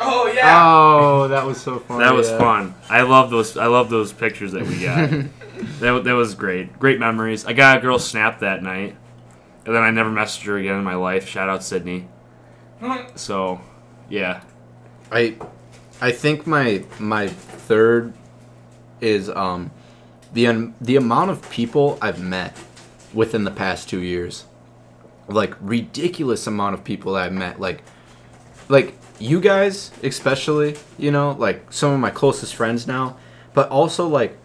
Oh 0.00 0.26
yeah. 0.26 0.62
Oh, 0.62 1.28
that 1.28 1.46
was 1.46 1.60
so 1.60 1.78
fun. 1.78 2.00
That 2.00 2.14
was 2.14 2.28
fun. 2.28 2.74
I 2.88 3.02
love 3.02 3.30
those. 3.30 3.56
I 3.56 3.66
love 3.66 3.88
those 3.90 4.12
pictures 4.12 4.52
that 4.52 4.66
we 4.66 4.82
got. 4.82 5.10
that, 5.80 6.04
that 6.04 6.12
was 6.12 6.34
great. 6.34 6.78
Great 6.78 6.98
memories. 6.98 7.46
I 7.46 7.52
got 7.52 7.78
a 7.78 7.80
girl 7.80 7.98
snap 7.98 8.40
that 8.40 8.62
night, 8.62 8.96
and 9.64 9.74
then 9.74 9.82
I 9.82 9.90
never 9.90 10.10
messaged 10.10 10.44
her 10.44 10.58
again 10.58 10.76
in 10.76 10.84
my 10.84 10.96
life. 10.96 11.28
Shout 11.28 11.48
out 11.48 11.62
Sydney. 11.62 12.08
So, 13.14 13.60
yeah. 14.08 14.42
I, 15.10 15.36
I 16.00 16.12
think 16.12 16.46
my 16.46 16.84
my 16.98 17.28
third 17.28 18.12
is 19.00 19.28
um, 19.30 19.70
the 20.32 20.72
the 20.80 20.96
amount 20.96 21.30
of 21.30 21.48
people 21.50 21.98
I've 22.00 22.20
met 22.20 22.56
within 23.14 23.44
the 23.44 23.50
past 23.50 23.88
two 23.88 24.00
years, 24.00 24.44
like 25.28 25.54
ridiculous 25.60 26.46
amount 26.46 26.74
of 26.74 26.84
people 26.84 27.16
I've 27.16 27.32
met, 27.32 27.60
like, 27.60 27.82
like 28.68 28.94
you 29.18 29.40
guys 29.40 29.90
especially, 30.02 30.76
you 30.98 31.10
know, 31.10 31.32
like 31.32 31.72
some 31.72 31.92
of 31.92 32.00
my 32.00 32.10
closest 32.10 32.54
friends 32.54 32.86
now, 32.86 33.16
but 33.54 33.68
also 33.70 34.06
like 34.06 34.36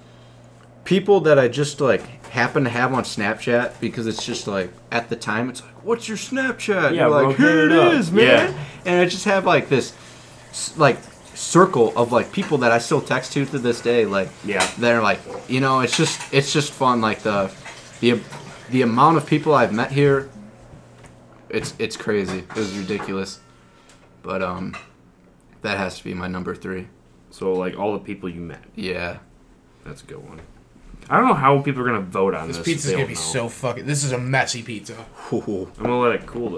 people 0.85 1.19
that 1.21 1.37
I 1.37 1.47
just 1.47 1.81
like 1.81 2.20
happen 2.31 2.63
to 2.63 2.69
have 2.69 2.93
on 2.93 3.03
Snapchat 3.03 3.79
because 3.81 4.07
it's 4.07 4.25
just 4.25 4.47
like 4.47 4.71
at 4.91 5.09
the 5.09 5.15
time 5.15 5.49
it's 5.49 5.61
like, 5.61 5.83
what's 5.83 6.07
your 6.07 6.17
Snapchat? 6.17 6.91
Yeah, 6.95 7.07
You're 7.07 7.09
like, 7.09 7.37
here 7.37 7.65
it 7.65 7.71
it 7.71 7.77
up." 7.77 8.13
man. 8.13 8.25
Yeah. 8.53 8.63
And 8.85 9.01
I 9.01 9.05
just 9.05 9.25
have 9.25 9.45
like 9.45 9.67
this, 9.69 9.93
like 10.77 10.97
circle 11.33 11.91
of 11.97 12.11
like 12.11 12.31
people 12.31 12.57
that 12.59 12.71
I 12.71 12.77
still 12.79 13.01
text 13.01 13.33
to 13.33 13.45
to 13.45 13.59
this 13.59 13.81
day. 13.81 14.05
Like, 14.05 14.29
Yeah. 14.45 14.65
they're 14.77 15.01
like, 15.01 15.19
you 15.47 15.59
know, 15.59 15.81
it's 15.81 15.95
just 15.97 16.33
it's 16.33 16.53
just 16.53 16.71
fun. 16.71 17.01
Like 17.01 17.19
the 17.19 17.51
the 17.99 18.19
the 18.69 18.81
amount 18.81 19.17
of 19.17 19.25
people 19.25 19.53
I've 19.53 19.73
met 19.73 19.91
here, 19.91 20.29
it's 21.49 21.73
it's 21.79 21.97
crazy. 21.97 22.39
It 22.39 22.55
was 22.55 22.77
ridiculous. 22.77 23.39
But 24.23 24.41
um, 24.41 24.75
that 25.63 25.77
has 25.77 25.97
to 25.97 26.03
be 26.03 26.13
my 26.13 26.27
number 26.27 26.55
three. 26.55 26.87
So, 27.31 27.53
like, 27.53 27.77
all 27.77 27.93
the 27.93 27.99
people 27.99 28.29
you 28.29 28.39
met. 28.41 28.63
Yeah. 28.75 29.17
That's 29.85 30.03
a 30.03 30.05
good 30.05 30.17
one. 30.27 30.41
I 31.11 31.17
don't 31.17 31.27
know 31.27 31.33
how 31.33 31.59
people 31.61 31.81
are 31.81 31.85
going 31.85 31.99
to 32.03 32.09
vote 32.09 32.33
on 32.33 32.47
This 32.47 32.57
this. 32.57 32.65
pizza's 32.65 32.85
They 32.91 32.93
gonna 32.93 33.07
be 33.07 33.13
know. 33.15 33.19
so 33.19 33.49
fucking. 33.49 33.85
This 33.85 34.03
is 34.05 34.13
a 34.13 34.17
messy 34.17 34.63
pizza. 34.63 34.95
I'm 35.31 35.39
going 35.41 35.67
to 35.75 35.95
let 35.97 36.15
it 36.15 36.25
cool, 36.25 36.49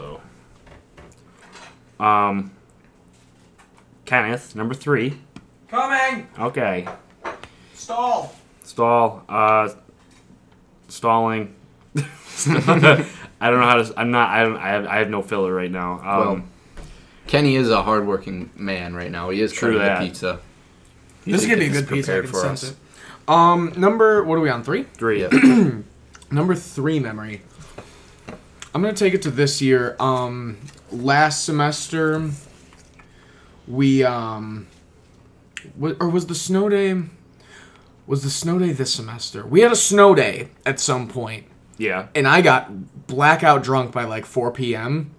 though. 1.99 2.05
Um, 2.05 2.51
Kenneth, 4.05 4.55
number 4.55 4.73
three. 4.75 5.17
Coming. 5.69 6.27
Okay. 6.39 6.87
Stall. 7.73 8.35
Stall. 8.63 9.23
Uh, 9.27 9.69
stalling. 10.87 11.55
I 11.95 13.49
don't 13.49 13.59
know 13.59 13.65
how 13.65 13.81
to. 13.81 13.93
I'm 13.97 14.11
not. 14.11 14.29
I 14.29 14.43
don't. 14.43 14.57
I 14.57 14.67
have. 14.69 14.85
I 14.87 14.97
have 14.97 15.09
no 15.09 15.21
filler 15.21 15.53
right 15.53 15.71
now. 15.71 15.93
Um, 15.93 16.01
Well, 16.19 16.43
Kenny 17.27 17.55
is 17.55 17.69
a 17.69 17.81
hardworking 17.81 18.49
man 18.55 18.93
right 18.95 19.11
now. 19.11 19.29
He 19.29 19.41
is 19.41 19.51
True 19.51 19.73
cutting 19.77 19.81
that. 19.87 19.99
the 19.99 20.05
pizza. 20.07 20.39
This 21.25 21.41
is 21.43 21.47
gonna 21.47 21.59
be 21.59 21.65
a 21.65 21.69
He's 21.69 21.81
good 21.81 21.89
pizza. 21.89 22.11
I 22.11 22.15
prepared 22.21 22.25
can 22.25 22.33
for 22.33 22.39
sense 22.39 22.63
us. 22.63 22.69
it. 22.71 22.77
Um, 23.27 23.73
number 23.77 24.23
what 24.23 24.37
are 24.37 24.41
we 24.41 24.49
on? 24.49 24.63
Three. 24.63 24.83
three. 24.83 25.21
Yeah. 25.21 25.29
Number 26.31 26.55
three 26.55 26.99
memory. 26.99 27.41
I'm 28.73 28.81
gonna 28.81 28.93
take 28.93 29.13
it 29.13 29.21
to 29.23 29.31
this 29.31 29.61
year. 29.61 29.95
Um, 29.99 30.57
last 30.91 31.45
semester, 31.45 32.31
we 33.67 34.03
um, 34.03 34.67
wa- 35.75 35.93
or 35.99 36.09
was 36.09 36.25
the 36.27 36.35
snow 36.35 36.69
day? 36.69 37.01
Was 38.07 38.23
the 38.23 38.29
snow 38.29 38.59
day 38.59 38.71
this 38.71 38.93
semester? 38.93 39.45
We 39.45 39.61
had 39.61 39.71
a 39.71 39.75
snow 39.77 40.13
day 40.15 40.49
at 40.65 40.79
some 40.79 41.07
point, 41.07 41.45
Yeah. 41.77 42.07
and 42.15 42.27
I 42.27 42.41
got 42.41 43.07
blackout 43.07 43.63
drunk 43.63 43.91
by 43.93 44.03
like 44.03 44.25
4 44.25 44.51
p.m. 44.51 45.11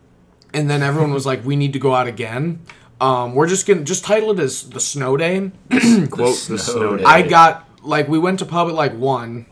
And 0.53 0.69
then 0.69 0.83
everyone 0.83 1.13
was 1.15 1.25
like, 1.25 1.45
"We 1.45 1.57
need 1.57 1.73
to 1.73 1.79
go 1.79 1.95
out 1.95 2.07
again." 2.07 2.61
Um, 3.01 3.35
we're 3.35 3.49
just 3.49 3.67
gonna 3.67 3.83
just 3.85 4.05
title 4.05 4.33
it 4.33 4.39
as 4.41 4.69
the 4.69 4.81
snow 4.81 5.17
day. 5.17 5.51
Quote 6.11 6.35
snow 6.35 6.57
the 6.57 6.59
snow 6.63 6.97
day. 6.97 7.03
day. 7.05 7.09
I 7.09 7.23
got 7.23 7.69
like 7.85 8.09
we 8.09 8.19
went 8.19 8.39
to 8.41 8.47
pub 8.47 8.69
at 8.69 8.75
like 8.75 8.95
one. 8.95 9.47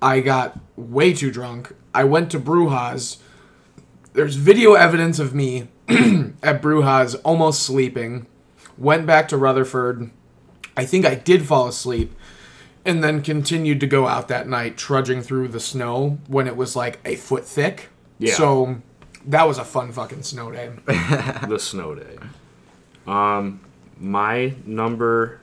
I 0.00 0.20
got 0.20 0.58
way 0.76 1.12
too 1.12 1.30
drunk. 1.30 1.74
I 1.94 2.04
went 2.04 2.30
to 2.32 2.40
Brujas. 2.40 3.18
There's 4.12 4.36
video 4.36 4.74
evidence 4.74 5.18
of 5.18 5.34
me 5.34 5.68
at 5.88 6.60
Brujas 6.62 7.16
almost 7.24 7.62
sleeping. 7.62 8.26
Went 8.76 9.06
back 9.06 9.28
to 9.28 9.36
Rutherford. 9.36 10.10
I 10.76 10.84
think 10.84 11.06
I 11.06 11.14
did 11.14 11.46
fall 11.46 11.68
asleep. 11.68 12.14
And 12.84 13.02
then 13.02 13.22
continued 13.22 13.80
to 13.80 13.86
go 13.86 14.06
out 14.06 14.28
that 14.28 14.46
night, 14.46 14.76
trudging 14.76 15.22
through 15.22 15.48
the 15.48 15.60
snow 15.60 16.18
when 16.26 16.46
it 16.46 16.54
was 16.54 16.76
like 16.76 17.00
a 17.04 17.16
foot 17.16 17.46
thick. 17.46 17.88
Yeah. 18.18 18.34
So 18.34 18.82
that 19.24 19.48
was 19.48 19.56
a 19.56 19.64
fun 19.64 19.90
fucking 19.92 20.22
snow 20.22 20.50
day. 20.50 20.70
the 20.86 21.58
snow 21.58 21.94
day. 21.94 22.18
Um, 23.06 23.60
my 23.98 24.54
number 24.66 25.40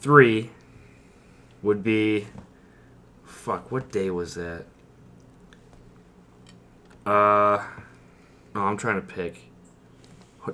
three 0.00 0.50
would 1.62 1.82
be. 1.82 2.26
Fuck, 3.24 3.72
what 3.72 3.90
day 3.90 4.10
was 4.10 4.34
that? 4.34 4.66
Uh, 7.04 7.64
no, 8.54 8.62
I'm 8.62 8.76
trying 8.76 8.96
to 8.96 9.06
pick. 9.06 9.48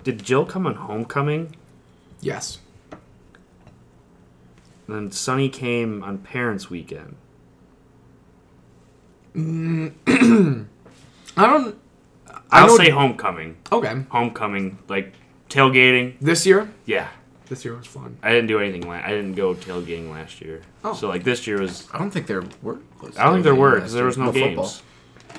Did 0.03 0.23
Jill 0.23 0.45
come 0.45 0.67
on 0.67 0.75
Homecoming? 0.75 1.57
Yes. 2.21 2.59
then 4.89 5.11
Sunny 5.11 5.49
came 5.49 6.03
on 6.03 6.19
Parents 6.19 6.71
Weekend. 6.71 7.17
I 9.37 11.47
don't. 11.47 11.79
I 12.51 12.63
I'll 12.63 12.77
say 12.77 12.91
homecoming. 12.91 13.59
Okay. 13.71 14.05
Homecoming, 14.11 14.79
like 14.89 15.15
tailgating. 15.49 16.15
This 16.21 16.47
year. 16.47 16.71
Yeah, 16.87 17.09
This 17.49 17.65
year 17.65 17.75
was 17.77 17.87
fun. 17.87 18.19
I 18.23 18.31
didn't 18.31 18.49
do 18.49 18.59
anything. 18.61 18.83
La- 18.87 18.95
I 19.05 19.09
didn't 19.09 19.35
go 19.35 19.55
tailgating 19.55 20.11
last 20.11 20.41
year. 20.41 20.61
Oh. 20.85 20.93
So 20.95 21.09
like 21.09 21.25
this 21.25 21.47
year 21.47 21.61
was. 21.61 21.89
I 21.93 21.99
don't 21.99 22.11
think 22.11 22.27
there 22.27 22.43
were. 22.63 22.79
I 23.17 23.25
don't 23.25 23.35
think 23.35 23.45
there 23.45 23.55
were 23.55 23.77
because 23.77 23.95
there 23.95 24.05
was 24.05 24.17
year. 24.17 24.27
no 24.27 24.33
football. 24.33 24.65
games. 24.65 24.83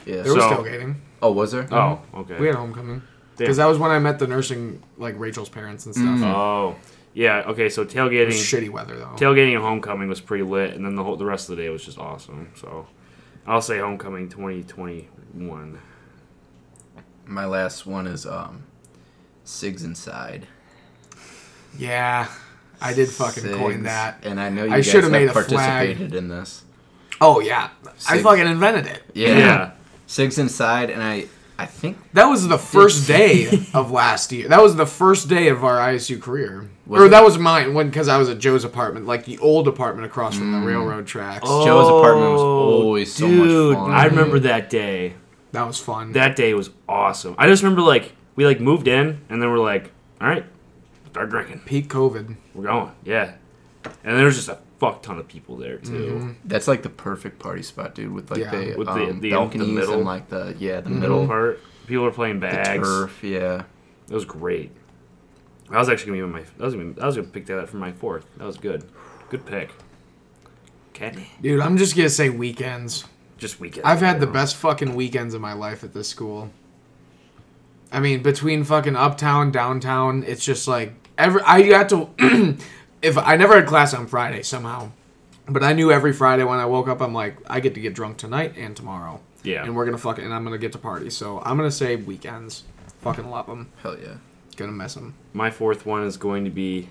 Yeah. 0.06 0.22
There 0.23 0.34
was 0.34 0.44
So- 0.44 0.49
tailgating. 0.64 0.95
oh, 1.22 1.31
was 1.31 1.52
there? 1.52 1.68
Oh, 1.72 2.02
okay. 2.15 2.38
We 2.40 2.48
had 2.48 2.56
homecoming. 2.56 3.02
Because 3.38 3.57
that 3.57 3.68
was 3.68 3.77
when 3.77 3.91
I 3.91 3.99
met 3.99 4.19
the 4.19 4.27
nursing, 4.27 4.84
like 4.98 5.18
Rachel's 5.18 5.48
parents 5.48 5.86
and 5.86 5.95
stuff. 5.95 6.22
Oh, 6.23 6.76
yeah. 7.14 7.44
Okay, 7.48 7.69
so 7.69 7.84
It 7.84 7.86
was 7.86 7.94
tailgating, 7.94 8.27
shitty 8.31 8.69
weather 8.69 8.98
though. 8.98 9.15
tailgating 9.15 9.53
and 9.56 9.64
homecoming 9.64 10.10
was 10.10 10.19
pretty 10.19 10.44
lit, 10.44 10.73
and 10.76 10.84
then 10.86 10.95
the 10.95 11.03
whole 11.06 11.15
the 11.15 11.23
rest 11.26 11.49
of 11.49 11.56
the 11.56 11.64
day 11.64 11.69
was 11.69 11.86
just 11.86 11.98
awesome. 11.98 12.49
So, 12.56 12.88
I'll 13.48 13.61
say 13.61 13.80
homecoming 13.80 14.27
2021. 14.27 15.80
My 17.26 17.45
last 17.45 17.86
one 17.86 18.07
is 18.07 18.26
um, 18.26 18.64
Sigs 19.45 19.86
Inside. 19.86 20.45
Yeah, 21.78 22.28
I 22.82 22.94
did 22.94 23.10
fucking 23.10 23.44
coin 23.56 23.84
that. 23.84 24.24
And 24.24 24.40
I 24.40 24.50
know 24.50 24.64
you 24.64 24.72
I 24.72 24.78
guys 24.78 24.88
should've 24.88 25.12
made 25.12 25.30
a 25.30 25.34
flag. 25.34 25.48
participated 25.48 26.16
in 26.16 26.28
this. 26.28 26.64
Oh 27.22 27.40
yeah, 27.40 27.70
I 28.08 28.22
fucking 28.22 28.48
invented 28.48 28.88
it. 28.88 29.04
Yeah. 29.14 29.38
Yeah. 29.38 29.72
Sigs 30.10 30.40
Inside, 30.40 30.90
and 30.90 31.04
I, 31.04 31.28
I 31.60 31.68
think 31.68 31.98
That 32.14 32.26
was 32.26 32.48
the 32.48 32.58
first 32.58 33.08
day 33.08 33.48
of 33.76 33.91
last 33.91 34.32
year. 34.32 34.48
That 34.48 34.62
was 34.62 34.76
the 34.76 34.88
first 34.88 35.30
day 35.30 35.50
of 35.50 35.64
our 35.64 35.78
ISU 35.78 36.20
career. 36.20 36.68
Was 36.88 37.02
or 37.02 37.06
it? 37.06 37.10
that 37.10 37.24
was 37.24 37.38
mine 37.38 37.76
when 37.76 37.90
because 37.90 38.08
I 38.08 38.18
was 38.18 38.28
at 38.28 38.40
Joe's 38.40 38.64
apartment, 38.64 39.06
like 39.06 39.26
the 39.26 39.38
old 39.38 39.68
apartment 39.68 40.08
across 40.08 40.36
from 40.36 40.52
the 40.52 40.58
mm. 40.58 40.66
railroad 40.66 41.06
tracks. 41.06 41.44
Oh, 41.48 41.64
Joe's 41.64 41.88
apartment 41.88 42.32
was 42.32 42.41
oh, 42.41 42.46
always 42.46 43.14
so 43.14 43.28
much 43.28 43.40
Oh, 43.40 43.46
dude, 43.46 43.76
fun. 43.76 43.91
I 43.91 44.06
remember 44.06 44.40
that 44.40 44.72
day. 44.72 45.14
That 45.52 45.68
was 45.68 45.78
fun. 45.80 46.14
That 46.14 46.36
day 46.36 46.56
was 46.56 46.72
awesome. 46.88 47.36
I 47.38 47.48
just 47.48 47.62
remember 47.62 47.84
like 47.84 48.14
we 48.36 48.48
like 48.48 48.60
moved 48.60 48.88
in, 48.88 49.22
and 49.30 49.40
then 49.41 49.52
we're 49.52 49.60
like, 49.60 49.91
all 50.20 50.28
right, 50.28 50.46
start 51.20 51.30
drinking. 51.30 51.60
Peak 51.66 51.90
COVID. 51.90 52.36
We're 52.56 52.64
going. 52.64 52.91
Yeah. 53.04 53.34
And 54.04 54.18
there 54.18 54.26
was 54.26 54.36
just 54.36 54.48
a 54.50 54.58
fuck 54.80 55.02
ton 55.04 55.18
of 55.20 55.28
people 55.28 55.58
there 55.58 55.78
too. 55.78 56.36
That's 56.46 56.68
like 56.68 56.82
the 56.84 56.90
perfect 56.90 57.40
party 57.40 57.62
spot, 57.64 57.94
dude. 57.96 58.12
With 58.14 58.32
like 58.32 58.40
Yeah. 58.40 58.52
the, 58.52 58.76
With 58.78 58.88
the- 58.88 58.94
um, 58.94 59.20
the- 59.20 59.20
the 59.20 59.30
balconies 59.32 59.68
middle. 59.68 59.96
and 59.96 60.06
like 60.06 60.30
the 60.30 60.56
yeah 60.60 60.80
the 60.82 60.90
Middle 60.90 61.00
middle, 61.24 61.28
part, 61.28 61.60
people 61.88 62.06
are 62.06 62.12
playing 62.12 62.40
bags. 62.40 62.56
the 62.56 62.64
bags. 62.76 62.88
turf. 62.88 63.24
Yeah. 63.24 63.64
It 64.10 64.14
was 64.14 64.26
great. 64.26 64.72
I 65.70 65.78
was 65.78 65.90
actually 65.90 66.20
gonna 66.20 66.28
be 66.28 66.34
my. 66.34 66.44
I 66.60 66.66
was 66.66 66.74
gonna. 66.74 66.94
I 67.02 67.06
was 67.06 67.16
gonna 67.18 67.28
pick 67.28 67.46
that 67.48 67.60
up 67.60 67.70
for 67.70 67.78
my 67.78 67.91
fourth. 67.91 68.26
That 68.38 68.46
was 68.46 68.58
good. 68.58 68.84
Good 69.30 69.46
pick. 69.46 69.70
Okay. 70.96 71.28
Dude, 71.41 71.60
I'm 71.60 71.78
just 71.78 71.96
gonna 71.96 72.10
say 72.10 72.30
weekends. 72.30 73.06
Just 73.38 73.60
weekends. 73.60 73.86
I've 73.86 74.00
had 74.02 74.20
the 74.20 74.28
best 74.28 74.56
fucking 74.56 74.96
weekends 74.96 75.34
of 75.34 75.41
my 75.41 75.54
life 75.54 75.84
at 75.84 75.94
this 75.94 76.08
school. 76.08 76.50
I 77.91 78.00
mean, 78.00 78.22
between 78.24 78.64
fucking 78.64 78.96
uptown, 78.96 79.52
downtown, 79.52 80.24
it's 80.24 80.44
just 80.44 80.68
like 80.68 80.94
every 81.20 81.41
I 81.44 81.62
got 81.68 81.90
to 81.90 82.10
if 83.02 83.18
I 83.18 83.36
never 83.36 83.56
had 83.56 83.68
class 83.68 83.94
on 83.94 84.08
Friday 84.08 84.41
somehow. 84.41 84.91
But 85.48 85.64
I 85.64 85.74
knew 85.74 85.91
every 85.91 86.14
Friday 86.14 86.44
when 86.44 86.60
I 86.60 86.66
woke 86.66 86.88
up 86.88 87.02
I'm 87.02 87.14
like 87.14 87.38
I 87.48 87.60
get 87.60 87.76
to 87.76 87.80
get 87.80 87.94
drunk 87.94 88.18
tonight 88.18 88.54
and 88.58 88.76
tomorrow. 88.76 89.20
Yeah. 89.44 89.64
And 89.64 89.76
we're 89.76 89.86
going 89.86 89.96
to 89.96 90.02
fucking 90.02 90.24
and 90.24 90.34
I'm 90.34 90.44
going 90.44 90.54
to 90.54 90.60
get 90.60 90.72
to 90.74 90.78
party. 90.78 91.10
So, 91.10 91.41
I'm 91.46 91.58
going 91.58 91.70
to 91.70 91.76
say 91.76 91.96
weekends. 91.96 92.64
Fucking 93.02 93.30
love 93.30 93.48
them. 93.48 93.72
Hell 93.82 93.98
yeah. 93.98 94.16
Gonna 94.58 94.74
miss 94.74 94.96
them. 94.96 95.16
My 95.32 95.50
fourth 95.50 95.86
one 95.86 96.04
is 96.04 96.18
going 96.18 96.44
to 96.44 96.50
be 96.50 96.90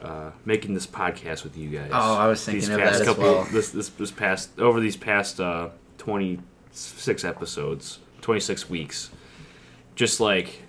uh, 0.00 0.30
making 0.44 0.74
this 0.74 0.86
podcast 0.86 1.42
with 1.42 1.56
you 1.56 1.68
guys. 1.68 1.90
Oh, 1.92 2.16
I 2.16 2.28
was 2.28 2.44
thinking 2.44 2.60
These 2.60 2.68
of 2.68 2.78
past 2.78 2.92
that 2.92 3.00
as 3.00 3.06
couple, 3.08 3.24
well. 3.24 3.44
This 3.50 3.70
this 3.70 3.88
this 3.88 4.12
past 4.12 4.60
over 4.60 4.78
these 4.78 4.96
past 4.96 5.40
uh, 5.40 5.70
twenty 5.98 6.38
six 6.70 7.24
episodes, 7.24 7.98
twenty 8.20 8.40
six 8.40 8.70
weeks, 8.70 9.10
just 9.96 10.20
like 10.20 10.62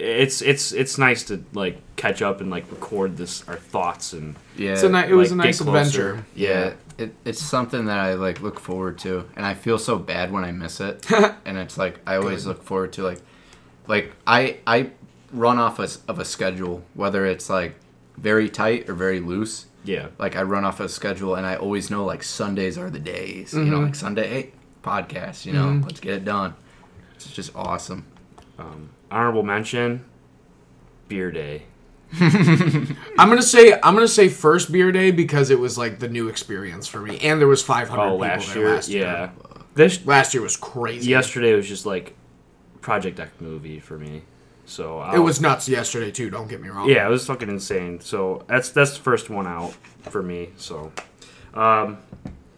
it's 0.00 0.40
it's 0.42 0.72
it's 0.72 0.98
nice 0.98 1.24
to 1.24 1.44
like 1.52 1.78
catch 1.96 2.22
up 2.22 2.40
and 2.40 2.50
like 2.50 2.70
record 2.70 3.16
this 3.16 3.46
our 3.48 3.56
thoughts 3.56 4.12
and 4.12 4.36
Yeah. 4.56 4.72
It's 4.72 4.82
a 4.82 4.88
ni- 4.88 5.08
it 5.10 5.14
was 5.14 5.30
like, 5.30 5.44
a 5.44 5.46
nice 5.46 5.58
get 5.58 5.64
closer. 5.66 6.08
adventure. 6.10 6.26
Yeah, 6.34 6.72
it, 6.98 7.14
it's 7.24 7.40
something 7.42 7.84
that 7.86 7.98
I 7.98 8.14
like 8.14 8.40
look 8.40 8.58
forward 8.60 8.98
to, 9.00 9.28
and 9.36 9.44
I 9.44 9.54
feel 9.54 9.78
so 9.78 9.98
bad 9.98 10.32
when 10.32 10.44
I 10.44 10.52
miss 10.52 10.80
it. 10.80 11.04
and 11.44 11.58
it's 11.58 11.76
like 11.78 11.98
I 12.06 12.16
always 12.16 12.46
look 12.46 12.62
forward 12.62 12.92
to 12.94 13.02
like, 13.02 13.20
like 13.86 14.14
I 14.26 14.58
I 14.66 14.90
run 15.32 15.58
off 15.58 15.78
a, 15.78 15.84
s- 15.84 16.00
of 16.08 16.18
a 16.18 16.24
schedule, 16.24 16.82
whether 16.94 17.24
it's 17.26 17.48
like 17.50 17.74
very 18.16 18.48
tight 18.48 18.88
or 18.90 18.94
very 18.94 19.20
loose. 19.20 19.66
yeah. 19.84 20.08
Like 20.18 20.34
I 20.36 20.42
run 20.42 20.64
off 20.64 20.80
a 20.80 20.88
schedule, 20.88 21.34
and 21.36 21.46
I 21.46 21.56
always 21.56 21.90
know 21.90 22.04
like 22.04 22.22
Sundays 22.22 22.76
are 22.78 22.90
the 22.90 22.98
days. 22.98 23.52
You 23.54 23.64
know, 23.64 23.80
like 23.80 23.94
Sunday 23.94 24.28
hey, 24.28 24.52
podcast. 24.82 25.46
You 25.46 25.52
know, 25.52 25.80
let's 25.84 26.00
get 26.00 26.14
it 26.14 26.24
done. 26.24 26.54
It's 27.14 27.30
just 27.30 27.54
awesome. 27.54 28.04
Um, 28.58 28.90
honorable 29.10 29.42
mention, 29.42 30.04
beer 31.08 31.30
day. 31.30 31.62
I'm 32.20 33.28
going 33.28 33.36
to 33.36 33.42
say 33.42 33.72
I'm 33.82 33.94
going 33.94 34.06
to 34.06 34.12
say 34.12 34.28
first 34.28 34.72
beer 34.72 34.90
day 34.90 35.10
because 35.12 35.50
it 35.50 35.58
was 35.60 35.78
like 35.78 36.00
the 36.00 36.08
new 36.08 36.28
experience 36.28 36.88
for 36.88 37.00
me 37.00 37.18
and 37.20 37.40
there 37.40 37.46
was 37.46 37.62
500 37.62 38.00
Oh, 38.00 38.04
people 38.06 38.18
last 38.18 38.48
there 38.48 38.58
year, 38.64 38.74
last 38.74 38.88
year. 38.88 39.02
yeah. 39.02 39.30
This 39.74 40.04
Last 40.04 40.34
year 40.34 40.42
was 40.42 40.56
crazy. 40.56 41.08
yesterday 41.10 41.54
was 41.54 41.68
just 41.68 41.86
like 41.86 42.14
Project 42.80 43.20
X 43.20 43.30
movie 43.40 43.78
for 43.78 43.96
me. 43.96 44.22
So 44.66 44.98
It 45.02 45.04
I'll- 45.16 45.22
was 45.22 45.40
nuts 45.40 45.68
yesterday 45.68 46.10
too. 46.10 46.30
Don't 46.30 46.48
get 46.48 46.60
me 46.60 46.68
wrong. 46.68 46.88
Yeah, 46.88 47.06
it 47.06 47.10
was 47.10 47.24
fucking 47.26 47.48
insane. 47.48 48.00
So 48.00 48.42
that's 48.48 48.70
that's 48.70 48.94
the 48.96 49.02
first 49.02 49.30
one 49.30 49.46
out 49.46 49.74
for 50.10 50.22
me. 50.22 50.50
So, 50.56 50.90
um, 51.54 51.98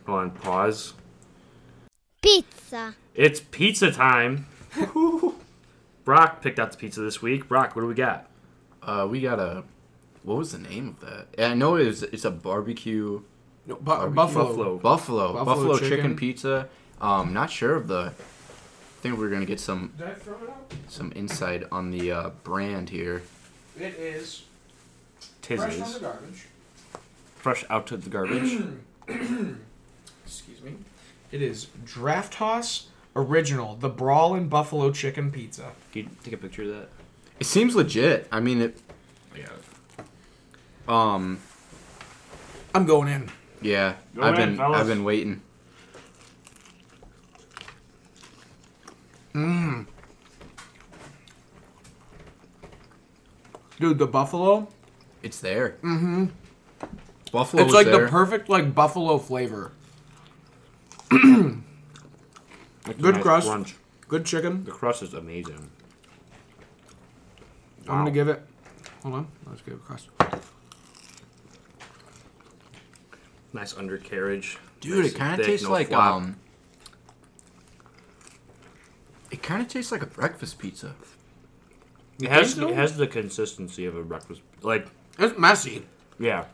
hold 0.06 0.18
on, 0.20 0.30
pause. 0.30 0.94
Pizza. 2.22 2.94
It's 3.14 3.40
pizza 3.40 3.92
time. 3.92 4.46
Brock 6.04 6.42
picked 6.42 6.58
out 6.58 6.72
the 6.72 6.78
pizza 6.78 7.00
this 7.00 7.22
week. 7.22 7.48
Brock, 7.48 7.74
what 7.76 7.82
do 7.82 7.88
we 7.88 7.94
got? 7.94 8.28
Uh, 8.82 9.06
we 9.10 9.20
got 9.20 9.38
a. 9.38 9.64
What 10.24 10.38
was 10.38 10.52
the 10.52 10.58
name 10.58 10.96
of 11.00 11.08
that? 11.36 11.50
I 11.50 11.54
know 11.54 11.76
it 11.76 11.86
was. 11.86 12.02
It's 12.02 12.24
a 12.24 12.30
barbecue. 12.30 13.22
No, 13.66 13.76
bu- 13.76 13.84
Barbecue. 13.84 14.14
Buffalo. 14.14 14.44
Buffalo. 14.44 14.78
Buffalo, 14.78 15.32
Buffalo 15.32 15.44
buffalo, 15.44 15.74
chicken. 15.78 15.90
chicken. 15.96 16.16
pizza. 16.16 16.68
Um, 17.00 17.32
not 17.32 17.50
sure 17.50 17.74
of 17.76 17.88
the. 17.88 18.12
I 18.12 19.02
think 19.02 19.18
we're 19.18 19.30
gonna 19.30 19.46
get 19.46 19.58
some 19.60 19.92
Did 19.98 20.06
I 20.08 20.14
throw 20.14 20.34
it 20.34 20.48
out? 20.50 20.72
some 20.88 21.12
insight 21.16 21.64
on 21.72 21.90
the 21.90 22.12
uh, 22.12 22.30
brand 22.44 22.90
here. 22.90 23.22
It 23.78 23.94
is 23.98 24.42
Tis 25.40 25.58
fresh 25.60 25.74
from 25.74 25.92
the 25.92 25.98
garbage. 26.00 26.46
fresh 27.36 27.64
out 27.68 27.90
of 27.90 28.04
the 28.04 28.10
garbage. 28.10 28.60
Excuse 29.08 30.62
me. 30.62 30.74
It 31.32 31.42
is 31.42 31.66
Drafthaus 31.84 32.84
Original, 33.14 33.76
the 33.76 33.88
Brawlin' 33.90 34.48
Buffalo 34.48 34.90
Chicken 34.90 35.30
Pizza. 35.30 35.72
Can 35.92 36.02
you 36.04 36.08
take 36.24 36.32
a 36.32 36.36
picture 36.38 36.62
of 36.62 36.68
that? 36.68 36.88
It 37.40 37.44
seems 37.46 37.76
legit. 37.76 38.26
I 38.32 38.40
mean, 38.40 38.60
it. 38.62 38.78
Yeah. 39.36 39.48
Um, 40.88 41.38
I'm 42.74 42.86
going 42.86 43.08
in. 43.08 43.30
yeah. 43.60 43.94
Go 44.14 44.22
I've 44.22 44.34
ahead, 44.34 44.48
been 44.50 44.56
fellas. 44.56 44.80
I've 44.80 44.86
been 44.86 45.04
waiting. 45.04 45.42
Mmm. 49.34 49.86
Dude, 53.78 53.98
the 53.98 54.06
buffalo. 54.06 54.68
It's 55.22 55.40
there. 55.40 55.76
Mm-hmm. 55.82 56.26
Buffalo. 57.32 57.62
it's 57.64 57.72
like 57.72 57.86
there. 57.86 58.04
the 58.04 58.08
perfect 58.08 58.48
like 58.48 58.74
buffalo 58.74 59.18
flavor. 59.18 59.72
Like 62.86 63.00
Good 63.00 63.14
nice 63.16 63.22
crust. 63.22 63.46
crunch. 63.48 63.76
Good 64.08 64.24
chicken. 64.26 64.64
The 64.64 64.70
crust 64.72 65.02
is 65.02 65.14
amazing. 65.14 65.70
I'm 67.88 67.98
gonna 67.98 68.10
give 68.10 68.28
it. 68.28 68.42
Hold 69.02 69.14
on. 69.14 69.28
Let's 69.46 69.62
give 69.62 69.74
it 69.74 69.80
a 69.80 69.80
crust. 69.80 70.08
Nice 73.52 73.76
undercarriage. 73.76 74.58
Dude, 74.80 75.04
Nice 75.04 75.12
it 75.12 75.18
kind 75.18 75.40
of 75.40 75.46
tastes 75.46 75.66
no 75.66 75.72
like 75.72 75.88
flop. 75.88 76.14
um. 76.14 76.36
It 79.30 79.42
kind 79.42 79.62
of 79.62 79.68
tastes 79.68 79.92
like 79.92 80.02
a 80.02 80.06
breakfast 80.06 80.58
pizza. 80.58 80.94
It 82.20 82.28
has 82.30 82.56
it 82.58 82.74
has 82.74 82.96
the 82.96 83.06
consistency 83.06 83.86
of 83.86 83.96
a 83.96 84.02
breakfast. 84.02 84.42
Like 84.62 84.86
It's 85.18 85.38
messy. 85.38 85.84
yeah. 86.18 86.44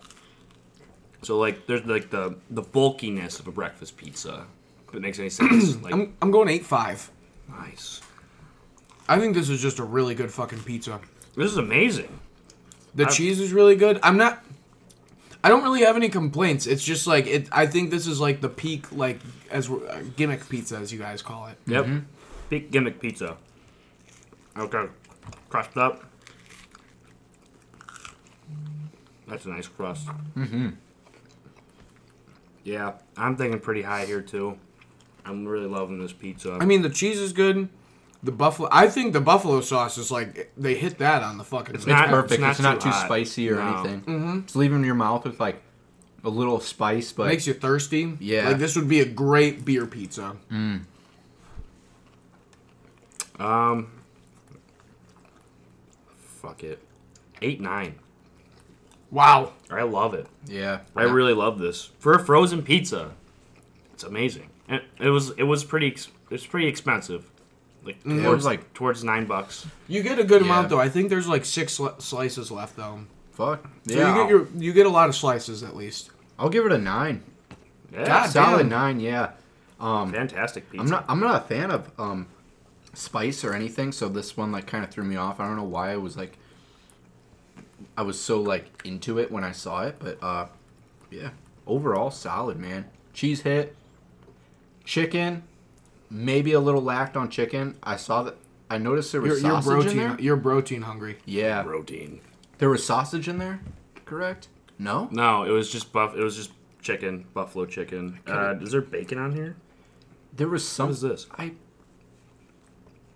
So 1.22 1.38
like 1.38 1.66
there's 1.66 1.84
like 1.84 2.10
the 2.10 2.36
the 2.50 2.62
bulkiness 2.62 3.38
of 3.40 3.48
a 3.48 3.52
breakfast 3.52 3.96
pizza. 3.96 4.46
If 4.88 4.94
it 4.94 5.02
makes 5.02 5.18
any 5.18 5.30
sense. 5.30 5.76
like 5.82 5.92
I'm 5.92 6.14
I'm 6.22 6.30
going 6.30 6.48
eight 6.48 6.64
five. 6.64 7.10
nice. 7.48 8.00
I 9.08 9.18
think 9.18 9.34
this 9.34 9.48
is 9.48 9.60
just 9.62 9.78
a 9.78 9.84
really 9.84 10.14
good 10.14 10.30
fucking 10.30 10.60
pizza. 10.60 11.00
This 11.34 11.50
is 11.50 11.56
amazing. 11.56 12.20
The 12.94 13.06
I- 13.06 13.08
cheese 13.10 13.40
is 13.40 13.52
really 13.52 13.76
good. 13.76 13.98
I'm 14.02 14.16
not. 14.16 14.44
I 15.44 15.48
don't 15.50 15.62
really 15.62 15.82
have 15.82 15.94
any 15.96 16.08
complaints. 16.08 16.66
It's 16.66 16.82
just 16.84 17.06
like 17.06 17.26
it. 17.26 17.48
I 17.52 17.66
think 17.66 17.90
this 17.90 18.06
is 18.06 18.20
like 18.20 18.40
the 18.40 18.48
peak, 18.48 18.90
like 18.92 19.20
as 19.50 19.70
uh, 19.70 20.02
gimmick 20.16 20.48
pizza, 20.48 20.76
as 20.76 20.92
you 20.92 20.98
guys 20.98 21.22
call 21.22 21.46
it. 21.46 21.56
Yep. 21.66 21.86
Big 22.50 22.70
gimmick 22.70 23.00
pizza. 23.00 23.36
Okay. 24.58 24.86
Crushed 25.48 25.76
up. 25.76 26.02
That's 29.28 29.44
a 29.44 29.50
nice 29.50 29.68
crust. 29.68 30.08
Mm-hmm. 30.36 30.70
Yeah, 32.64 32.94
I'm 33.16 33.36
thinking 33.36 33.60
pretty 33.60 33.82
high 33.82 34.06
here 34.06 34.22
too. 34.22 34.58
I'm 35.28 35.46
really 35.46 35.66
loving 35.66 36.00
this 36.00 36.12
pizza. 36.12 36.56
I 36.60 36.64
mean, 36.64 36.82
the 36.82 36.90
cheese 36.90 37.18
is 37.18 37.32
good. 37.32 37.68
The 38.22 38.32
buffalo, 38.32 38.68
I 38.72 38.88
think 38.88 39.12
the 39.12 39.20
buffalo 39.20 39.60
sauce 39.60 39.96
is 39.98 40.10
like 40.10 40.50
they 40.56 40.74
hit 40.74 40.98
that 40.98 41.22
on 41.22 41.38
the 41.38 41.44
fucking. 41.44 41.74
It's 41.74 41.84
It's 41.84 41.88
not- 41.88 42.08
perfect. 42.08 42.40
not 42.40 42.50
It's 42.52 42.60
not, 42.60 42.80
too 42.80 42.90
too, 42.90 42.96
spicy 42.96 43.48
or 43.50 43.56
No. 43.56 43.74
anything. 43.74 44.00
Mm-hmm. 44.02 44.38
It's 44.40 44.56
leaving 44.56 44.82
your 44.84 44.96
mouth 44.96 45.24
with 45.24 45.38
like 45.38 45.62
a 46.24 46.28
little 46.28 46.58
spice, 46.58 47.12
but 47.12 47.26
makes 47.28 47.46
you 47.46 47.54
thirsty. 47.54 48.16
Yeah. 48.18 48.48
like 48.48 48.58
this 48.58 48.74
would 48.74 48.88
be 48.88 48.98
a 49.00 49.04
great 49.04 49.64
beer 49.64 49.86
pizza. 49.86 50.36
um, 53.38 53.90
fuck 56.16 56.64
it, 56.64 56.82
eight 57.42 57.60
nine. 57.60 57.94
Wow, 59.10 59.52
I 59.70 59.82
love 59.82 60.12
it. 60.14 60.26
yeah, 60.46 60.80
I 60.96 61.04
really 61.04 61.32
love 61.34 61.58
this 61.58 61.90
for 61.98 62.14
a 62.14 62.24
frozen 62.24 62.62
pizza. 62.62 63.12
It's 63.94 64.02
amazing. 64.04 64.50
And 64.68 64.82
it 65.00 65.08
was 65.10 65.30
it 65.30 65.44
was 65.44 65.64
pretty 65.64 65.88
ex- 65.88 66.08
it's 66.30 66.46
pretty 66.46 66.66
expensive. 66.66 67.30
Like 67.84 67.96
it 68.04 68.08
towards 68.22 68.26
was 68.26 68.44
like 68.44 68.74
towards 68.74 69.02
nine 69.04 69.24
bucks. 69.26 69.66
you 69.86 70.02
get 70.02 70.18
a 70.18 70.24
good 70.24 70.42
Yeah. 70.42 70.48
amount 70.48 70.68
though. 70.68 70.80
I 70.80 70.88
think 70.88 71.08
there's 71.08 71.26
like 71.28 71.44
six 71.44 71.78
sli- 71.78 72.00
slices 72.02 72.50
left 72.50 72.76
though. 72.76 73.00
fuck. 73.32 73.62
So 73.88 73.94
yeah, 73.94 74.14
you 74.14 74.22
get 74.22 74.28
your 74.30 74.48
you 74.56 74.72
get 74.72 74.86
a 74.86 74.90
lot 74.90 75.08
of 75.08 75.14
slices 75.16 75.62
at 75.62 75.74
least. 75.76 76.10
I'll 76.38 76.50
give 76.50 76.66
it 76.66 76.72
a 76.72 76.78
nine. 76.78 77.22
Yeah, 77.92 78.04
God 78.06 78.30
Solid 78.30 78.58
damn. 78.64 78.68
nine. 78.68 79.00
Yeah. 79.00 79.30
Um, 79.80 80.12
fantastic 80.12 80.68
pizza. 80.70 80.82
I'm 80.82 80.90
not. 80.90 81.04
I'm 81.08 81.20
not 81.20 81.44
a 81.44 81.46
fan 81.46 81.70
of 81.70 81.90
um, 81.98 82.26
spice 82.92 83.44
or 83.44 83.54
anything. 83.54 83.92
So 83.92 84.08
this 84.08 84.36
one 84.36 84.52
like 84.52 84.66
kind 84.66 84.84
of 84.84 84.90
threw 84.90 85.04
me 85.04 85.16
off. 85.16 85.40
I 85.40 85.46
don't 85.46 85.56
know 85.56 85.62
why 85.64 85.92
I 85.92 85.96
was 85.96 86.16
like. 86.16 86.36
I 87.96 88.02
was 88.02 88.20
so 88.20 88.40
like 88.40 88.66
into 88.84 89.18
it 89.18 89.30
when 89.32 89.44
I 89.44 89.52
saw 89.52 89.84
it, 89.84 89.96
but 90.00 90.18
uh, 90.22 90.46
yeah. 91.10 91.30
Overall, 91.66 92.10
solid 92.10 92.58
man. 92.58 92.86
Cheese 93.12 93.42
hit. 93.42 93.74
Chicken, 94.88 95.42
maybe 96.08 96.54
a 96.54 96.60
little 96.60 96.80
lacked 96.80 97.14
on 97.14 97.28
chicken. 97.28 97.76
I 97.82 97.96
saw 97.96 98.22
that. 98.22 98.36
I 98.70 98.78
noticed 98.78 99.12
there 99.12 99.20
You're, 99.20 99.34
was 99.34 99.42
you're 99.42 99.50
sausage 99.50 99.70
in 99.74 99.80
protein. 99.82 99.96
there. 99.98 100.16
You're 100.18 100.36
protein 100.38 100.80
hungry. 100.80 101.18
Yeah, 101.26 101.62
protein. 101.62 102.20
there 102.56 102.70
was 102.70 102.86
sausage 102.86 103.28
in 103.28 103.36
there. 103.36 103.60
Correct? 104.06 104.48
No. 104.78 105.10
No, 105.12 105.42
it 105.44 105.50
was 105.50 105.70
just 105.70 105.92
buff. 105.92 106.14
It 106.16 106.22
was 106.22 106.36
just 106.36 106.52
chicken, 106.80 107.26
buffalo 107.34 107.66
chicken. 107.66 108.18
Uh, 108.26 108.54
is 108.62 108.72
there 108.72 108.80
bacon 108.80 109.18
on 109.18 109.34
here? 109.34 109.56
There 110.34 110.48
was 110.48 110.66
some. 110.66 110.86
What 110.86 110.92
is 110.94 111.00
this? 111.02 111.26
I 111.36 111.42
I 111.44 111.52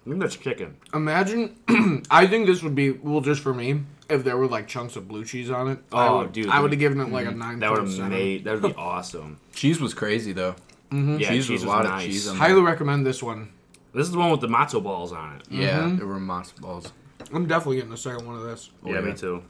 think 0.05 0.20
that's 0.20 0.36
chicken. 0.36 0.77
Imagine, 0.93 1.57
I 2.11 2.27
think 2.27 2.47
this 2.47 2.62
would 2.62 2.74
be 2.74 2.90
well 2.90 3.23
just 3.23 3.40
for 3.40 3.55
me 3.55 3.81
if 4.11 4.24
there 4.24 4.36
were 4.36 4.47
like 4.47 4.69
chunks 4.69 4.94
of 4.97 5.09
blue 5.09 5.24
cheese 5.24 5.51
on 5.51 5.69
it. 5.69 5.78
I 5.90 6.07
Oh, 6.09 6.19
would, 6.19 6.32
dude, 6.35 6.49
I 6.51 6.61
would 6.61 6.70
have 6.73 6.81
given 6.81 7.01
it 7.01 7.09
like 7.11 7.27
a 7.27 7.31
nine. 7.31 7.61
That 7.61 7.70
would 7.70 7.77
point 7.78 7.89
have 7.89 7.97
seven. 7.97 8.11
made. 8.11 8.44
That 8.44 8.61
would 8.61 8.74
be 8.74 8.74
awesome. 8.78 9.39
cheese 9.55 9.81
was 9.81 9.94
crazy 9.94 10.32
though. 10.35 10.55
Yeah, 10.93 11.28
cheese, 11.31 11.48
was 11.48 11.62
a 11.62 11.66
lot 11.66 11.85
nice. 11.85 12.05
of 12.05 12.10
cheese 12.10 12.28
on 12.28 12.36
Highly 12.36 12.60
recommend 12.62 13.06
this 13.06 13.23
one. 13.23 13.52
This 13.94 14.06
is 14.06 14.12
the 14.12 14.19
one 14.19 14.31
with 14.31 14.40
the 14.40 14.48
matzo 14.48 14.82
balls 14.82 15.12
on 15.12 15.36
it. 15.36 15.43
Yeah, 15.51 15.94
there 15.97 16.06
were 16.06 16.19
matzo 16.20 16.60
balls. 16.60 16.93
I'm 17.32 17.47
definitely 17.47 17.77
getting 17.77 17.90
the 17.90 17.97
second 17.97 18.27
one 18.27 18.36
of 18.36 18.43
this. 18.43 18.70
yeah, 18.85 18.94
yeah. 18.94 19.01
me 19.01 19.14
too. 19.14 19.43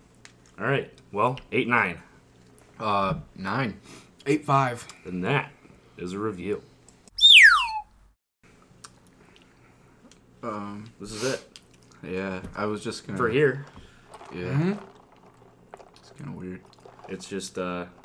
All 0.59 0.67
right. 0.67 0.91
Well, 1.11 1.39
eight 1.51 1.69
nine. 1.69 1.99
Uh, 2.79 3.15
nine. 3.37 3.81
Eight 4.27 4.45
five. 4.45 4.87
And 5.05 5.25
that 5.25 5.51
is 5.97 6.13
a 6.13 6.19
review. 6.19 6.63
Um, 10.43 10.91
This 11.01 11.13
is 11.13 11.25
it 11.25 11.53
yeah, 12.03 12.43
I 12.57 12.67
was 12.67 12.83
just 12.83 13.07
gonna. 13.07 13.17
for 13.17 13.29
here. 13.29 13.65
Yeah. 14.35 14.75
It's 16.01 16.11
kind 16.19 16.31
of 16.31 16.35
weird. 16.35 16.61
It's 17.09 17.29
just 17.29 17.59
uh, 17.59 17.87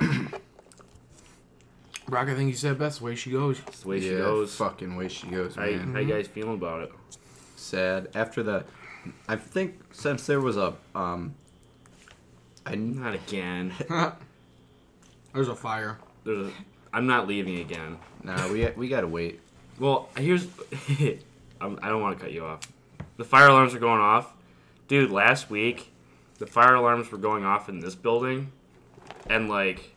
Brock, 2.08 2.28
I 2.28 2.34
think 2.34 2.48
you 2.48 2.56
said 2.56 2.78
best. 2.78 3.00
Way 3.02 3.14
she 3.14 3.30
goes. 3.30 3.60
it's 3.66 3.80
the 3.80 3.88
way 3.88 3.98
yeah, 3.98 4.10
she 4.10 4.16
goes. 4.16 4.54
Fucking 4.56 4.96
way 4.96 5.08
she 5.08 5.26
goes, 5.26 5.54
How, 5.54 5.66
man. 5.66 5.92
how 5.92 6.00
you 6.00 6.08
guys 6.08 6.26
feeling 6.26 6.54
about 6.54 6.82
it? 6.82 6.92
Sad. 7.56 8.08
After 8.14 8.42
the, 8.42 8.64
I 9.28 9.36
think 9.36 9.80
since 9.92 10.26
there 10.26 10.40
was 10.40 10.56
a 10.56 10.74
um. 10.94 11.34
I 12.64 12.74
Not 12.74 13.14
again. 13.14 13.72
There's 15.34 15.48
a 15.48 15.54
fire. 15.54 15.98
There's 16.24 16.48
a, 16.48 16.52
I'm 16.92 17.06
not 17.06 17.28
leaving 17.28 17.60
again. 17.60 17.98
nah 18.22 18.50
we 18.50 18.66
we 18.76 18.88
gotta 18.88 19.06
wait. 19.06 19.40
Well, 19.78 20.08
here's. 20.16 20.46
I'm, 21.60 21.78
I 21.82 21.88
don't 21.88 22.00
want 22.00 22.18
to 22.18 22.24
cut 22.24 22.32
you 22.32 22.44
off. 22.44 22.60
The 23.16 23.24
fire 23.24 23.48
alarms 23.48 23.74
are 23.74 23.78
going 23.80 24.00
off. 24.00 24.32
Dude, 24.86 25.10
last 25.10 25.50
week, 25.50 25.92
the 26.38 26.46
fire 26.46 26.74
alarms 26.74 27.10
were 27.10 27.18
going 27.18 27.44
off 27.44 27.68
in 27.68 27.80
this 27.80 27.94
building. 27.94 28.52
And, 29.28 29.48
like, 29.48 29.94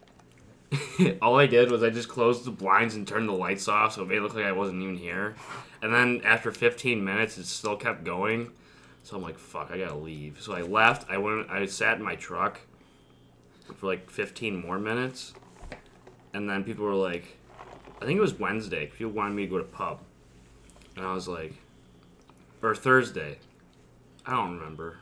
all 1.21 1.37
I 1.37 1.47
did 1.47 1.71
was 1.71 1.83
I 1.83 1.89
just 1.89 2.09
closed 2.09 2.45
the 2.45 2.51
blinds 2.51 2.95
and 2.95 3.07
turned 3.07 3.27
the 3.27 3.33
lights 3.33 3.67
off 3.67 3.93
so 3.93 4.03
it 4.03 4.07
made 4.07 4.17
it 4.17 4.21
look 4.21 4.35
like 4.35 4.45
I 4.45 4.51
wasn't 4.51 4.81
even 4.81 4.95
here. 4.95 5.35
And 5.81 5.93
then 5.93 6.21
after 6.23 6.51
15 6.51 7.03
minutes, 7.03 7.37
it 7.37 7.45
still 7.45 7.75
kept 7.75 8.03
going. 8.03 8.51
So 9.03 9.15
I'm 9.15 9.23
like, 9.23 9.37
fuck, 9.37 9.71
I 9.71 9.77
gotta 9.77 9.95
leave. 9.95 10.37
So 10.39 10.53
I 10.53 10.61
left. 10.61 11.09
I 11.09 11.17
went. 11.17 11.49
I 11.49 11.65
sat 11.65 11.97
in 11.97 12.03
my 12.03 12.15
truck 12.15 12.61
for 13.75 13.87
like 13.87 14.09
15 14.09 14.65
more 14.65 14.79
minutes. 14.79 15.33
And 16.33 16.49
then 16.49 16.63
people 16.63 16.85
were 16.85 16.93
like, 16.93 17.37
I 18.01 18.05
think 18.05 18.17
it 18.17 18.21
was 18.21 18.33
Wednesday. 18.33 18.87
People 18.87 19.11
wanted 19.11 19.35
me 19.35 19.45
to 19.45 19.49
go 19.49 19.57
to 19.57 19.63
pub, 19.63 19.99
and 20.95 21.05
I 21.05 21.13
was 21.13 21.27
like, 21.27 21.53
or 22.61 22.73
Thursday. 22.75 23.37
I 24.25 24.31
don't 24.31 24.57
remember. 24.57 24.99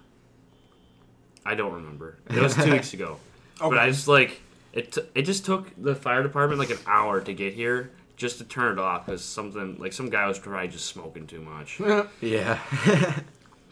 I 1.46 1.56
don't 1.56 1.74
remember. 1.74 2.18
It 2.30 2.42
was 2.42 2.56
two 2.56 2.72
weeks 2.74 2.94
ago. 2.94 3.20
But 3.60 3.78
I 3.78 3.90
just 3.90 4.08
like 4.08 4.42
it. 4.74 4.92
T- 4.94 5.02
it 5.16 5.24
just 5.24 5.46
took 5.46 5.72
the 5.82 5.96
fire 5.96 6.24
department 6.24 6.60
like 6.60 6.70
an 6.70 6.80
hour 6.86 7.22
to 7.22 7.34
get 7.34 7.54
here 7.54 7.92
just 8.16 8.38
to 8.40 8.44
turn 8.44 8.74
it 8.74 8.80
off 8.80 9.06
because 9.06 9.24
something 9.24 9.78
like 9.80 9.94
some 9.94 10.10
guy 10.10 10.28
was 10.28 10.38
probably 10.40 10.68
just 10.68 10.86
smoking 10.88 11.26
too 11.28 11.42
much. 11.42 11.80
Yeah. 12.22 12.60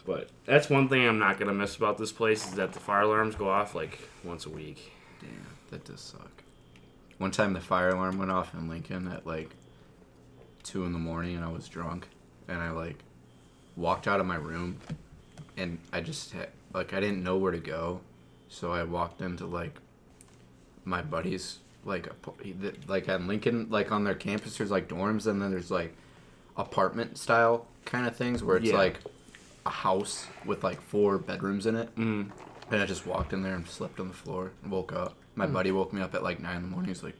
But 0.08 0.30
that's 0.46 0.70
one 0.70 0.88
thing 0.88 1.06
I'm 1.06 1.18
not 1.18 1.38
gonna 1.38 1.52
miss 1.52 1.76
about 1.76 1.98
this 1.98 2.12
place 2.12 2.46
is 2.46 2.54
that 2.54 2.72
the 2.72 2.80
fire 2.80 3.02
alarms 3.02 3.34
go 3.34 3.50
off 3.50 3.74
like 3.74 3.98
once 4.24 4.46
a 4.46 4.48
week. 4.48 4.90
Damn, 5.20 5.46
that 5.70 5.84
does 5.84 6.00
suck. 6.00 6.30
One 7.18 7.30
time 7.30 7.52
the 7.52 7.60
fire 7.60 7.90
alarm 7.90 8.16
went 8.16 8.30
off 8.30 8.54
in 8.54 8.70
Lincoln 8.70 9.06
at 9.08 9.26
like 9.26 9.50
two 10.62 10.86
in 10.86 10.94
the 10.94 10.98
morning, 10.98 11.36
and 11.36 11.44
I 11.44 11.48
was 11.48 11.68
drunk, 11.68 12.08
and 12.48 12.56
I 12.58 12.70
like 12.70 13.04
walked 13.76 14.08
out 14.08 14.18
of 14.18 14.24
my 14.24 14.36
room, 14.36 14.78
and 15.58 15.78
I 15.92 16.00
just 16.00 16.32
had, 16.32 16.48
like 16.72 16.94
I 16.94 17.00
didn't 17.00 17.22
know 17.22 17.36
where 17.36 17.52
to 17.52 17.58
go, 17.58 18.00
so 18.48 18.72
I 18.72 18.84
walked 18.84 19.20
into 19.20 19.44
like 19.44 19.76
my 20.88 21.02
buddies 21.02 21.58
like 21.84 22.08
like 22.88 23.08
on 23.08 23.26
Lincoln 23.28 23.66
like 23.70 23.92
on 23.92 24.04
their 24.04 24.14
campus 24.14 24.56
there's 24.56 24.70
like 24.70 24.88
dorms 24.88 25.26
and 25.26 25.40
then 25.40 25.50
there's 25.50 25.70
like 25.70 25.94
apartment 26.56 27.16
style 27.18 27.66
kind 27.84 28.06
of 28.06 28.16
things 28.16 28.42
where 28.42 28.56
it's 28.56 28.66
Yeah. 28.68 28.76
like 28.76 28.98
a 29.66 29.70
house 29.70 30.26
with 30.46 30.64
like 30.64 30.80
four 30.80 31.18
bedrooms 31.18 31.66
in 31.66 31.76
it 31.76 31.94
Mm. 31.96 32.30
and 32.70 32.80
I 32.82 32.86
just 32.86 33.06
walked 33.06 33.32
in 33.32 33.42
there 33.42 33.54
and 33.54 33.66
slept 33.68 34.00
on 34.00 34.08
the 34.08 34.14
floor 34.14 34.52
and 34.62 34.72
woke 34.72 34.92
up. 34.92 35.14
My 35.34 35.46
buddy 35.46 35.70
woke 35.70 35.92
me 35.92 36.00
up 36.00 36.14
at 36.14 36.22
like 36.22 36.40
nine 36.40 36.56
in 36.56 36.62
the 36.62 36.68
morning. 36.68 36.88
He's 36.88 37.02
like, 37.04 37.14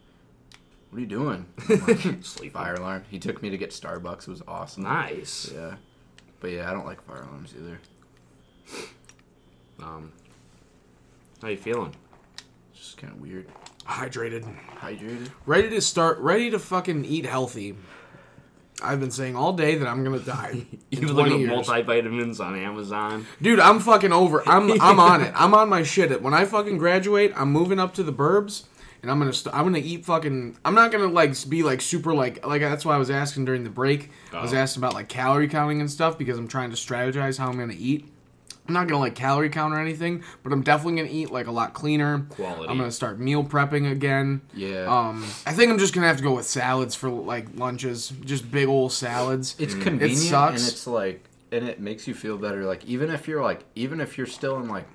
"What 0.90 0.98
are 0.98 1.00
you 1.00 1.06
doing?" 1.06 1.46
Like, 1.68 2.24
Sleeping. 2.24 2.50
fire 2.50 2.74
alarm. 2.74 3.04
He 3.10 3.18
took 3.18 3.42
me 3.42 3.50
to 3.50 3.56
get 3.58 3.70
Starbucks. 3.70 4.22
It 4.22 4.28
was 4.28 4.42
awesome. 4.48 4.82
Nice. 4.84 5.52
Yeah, 5.54 5.76
but 6.40 6.50
yeah, 6.50 6.68
I 6.68 6.72
don't 6.72 6.84
like 6.86 7.00
fire 7.02 7.22
alarms 7.22 7.54
either. 7.56 7.78
Um, 9.80 10.12
how 11.40 11.48
you 11.48 11.56
feeling? 11.56 11.94
Just 12.78 12.96
kind 12.96 13.12
of 13.12 13.20
weird. 13.20 13.48
Hydrated. 13.86 14.44
Hydrated. 14.76 15.30
Ready 15.46 15.70
to 15.70 15.80
start. 15.80 16.18
Ready 16.18 16.50
to 16.50 16.58
fucking 16.58 17.04
eat 17.04 17.26
healthy. 17.26 17.74
I've 18.80 19.00
been 19.00 19.10
saying 19.10 19.34
all 19.34 19.52
day 19.54 19.74
that 19.74 19.88
I'm 19.88 20.04
gonna 20.04 20.20
die. 20.20 20.64
You 20.90 21.08
20 21.08 21.46
look 21.46 21.66
at 21.68 21.84
multivitamins 21.86 22.42
on 22.42 22.56
Amazon. 22.56 23.26
Dude, 23.42 23.60
I'm 23.60 23.78
fucking 23.80 24.12
over. 24.12 24.48
I'm 24.48 24.70
I'm 24.80 24.98
on 25.00 25.20
it. 25.22 25.32
I'm 25.36 25.52
on 25.54 25.68
my 25.68 25.82
shit. 25.82 26.22
When 26.22 26.32
I 26.32 26.44
fucking 26.44 26.78
graduate, 26.78 27.32
I'm 27.36 27.50
moving 27.52 27.78
up 27.80 27.92
to 27.94 28.02
the 28.02 28.12
burbs, 28.12 28.64
and 29.02 29.10
I'm 29.10 29.18
gonna 29.18 29.32
st- 29.32 29.54
I'm 29.54 29.64
gonna 29.64 29.78
eat 29.78 30.04
fucking. 30.06 30.56
I'm 30.64 30.74
not 30.74 30.92
gonna 30.92 31.08
like 31.08 31.34
be 31.48 31.62
like 31.64 31.80
super 31.82 32.14
like 32.14 32.46
like 32.46 32.62
that's 32.62 32.84
why 32.84 32.94
I 32.94 32.98
was 32.98 33.10
asking 33.10 33.44
during 33.46 33.64
the 33.64 33.70
break. 33.70 34.10
I 34.32 34.40
was 34.40 34.54
Oh. 34.54 34.56
asked 34.58 34.76
about 34.76 34.94
like 34.94 35.08
calorie 35.08 35.48
counting 35.48 35.80
and 35.80 35.90
stuff 35.90 36.16
because 36.16 36.38
I'm 36.38 36.48
trying 36.48 36.70
to 36.70 36.76
strategize 36.76 37.36
how 37.36 37.48
I'm 37.48 37.58
gonna 37.58 37.74
eat. 37.76 38.08
I'm 38.68 38.74
not 38.74 38.86
gonna 38.86 39.00
like 39.00 39.14
calorie 39.14 39.48
count 39.48 39.72
or 39.74 39.80
anything, 39.80 40.22
but 40.42 40.52
I'm 40.52 40.62
definitely 40.62 41.00
gonna 41.00 41.14
eat 41.14 41.30
like 41.30 41.46
a 41.46 41.50
lot 41.50 41.72
cleaner. 41.72 42.26
Quality. 42.28 42.68
I'm 42.68 42.76
gonna 42.78 42.90
start 42.90 43.18
meal 43.18 43.42
prepping 43.42 43.90
again. 43.90 44.42
Yeah. 44.54 44.84
Um, 44.86 45.24
I 45.46 45.52
think 45.52 45.72
I'm 45.72 45.78
just 45.78 45.94
gonna 45.94 46.06
have 46.06 46.18
to 46.18 46.22
go 46.22 46.34
with 46.34 46.44
salads 46.46 46.94
for 46.94 47.08
like 47.08 47.46
lunches, 47.56 48.12
just 48.24 48.50
big 48.50 48.68
old 48.68 48.92
salads. 48.92 49.56
it's 49.58 49.72
convenient 49.74 50.02
and 50.02 50.18
sucks. 50.20 50.68
it's 50.68 50.86
like 50.86 51.24
and 51.50 51.66
it 51.66 51.80
makes 51.80 52.06
you 52.06 52.12
feel 52.14 52.36
better. 52.36 52.64
Like 52.66 52.84
even 52.84 53.10
if 53.10 53.26
you're 53.26 53.42
like 53.42 53.64
even 53.74 54.00
if 54.00 54.18
you're 54.18 54.26
still 54.26 54.58
in 54.60 54.68
like 54.68 54.86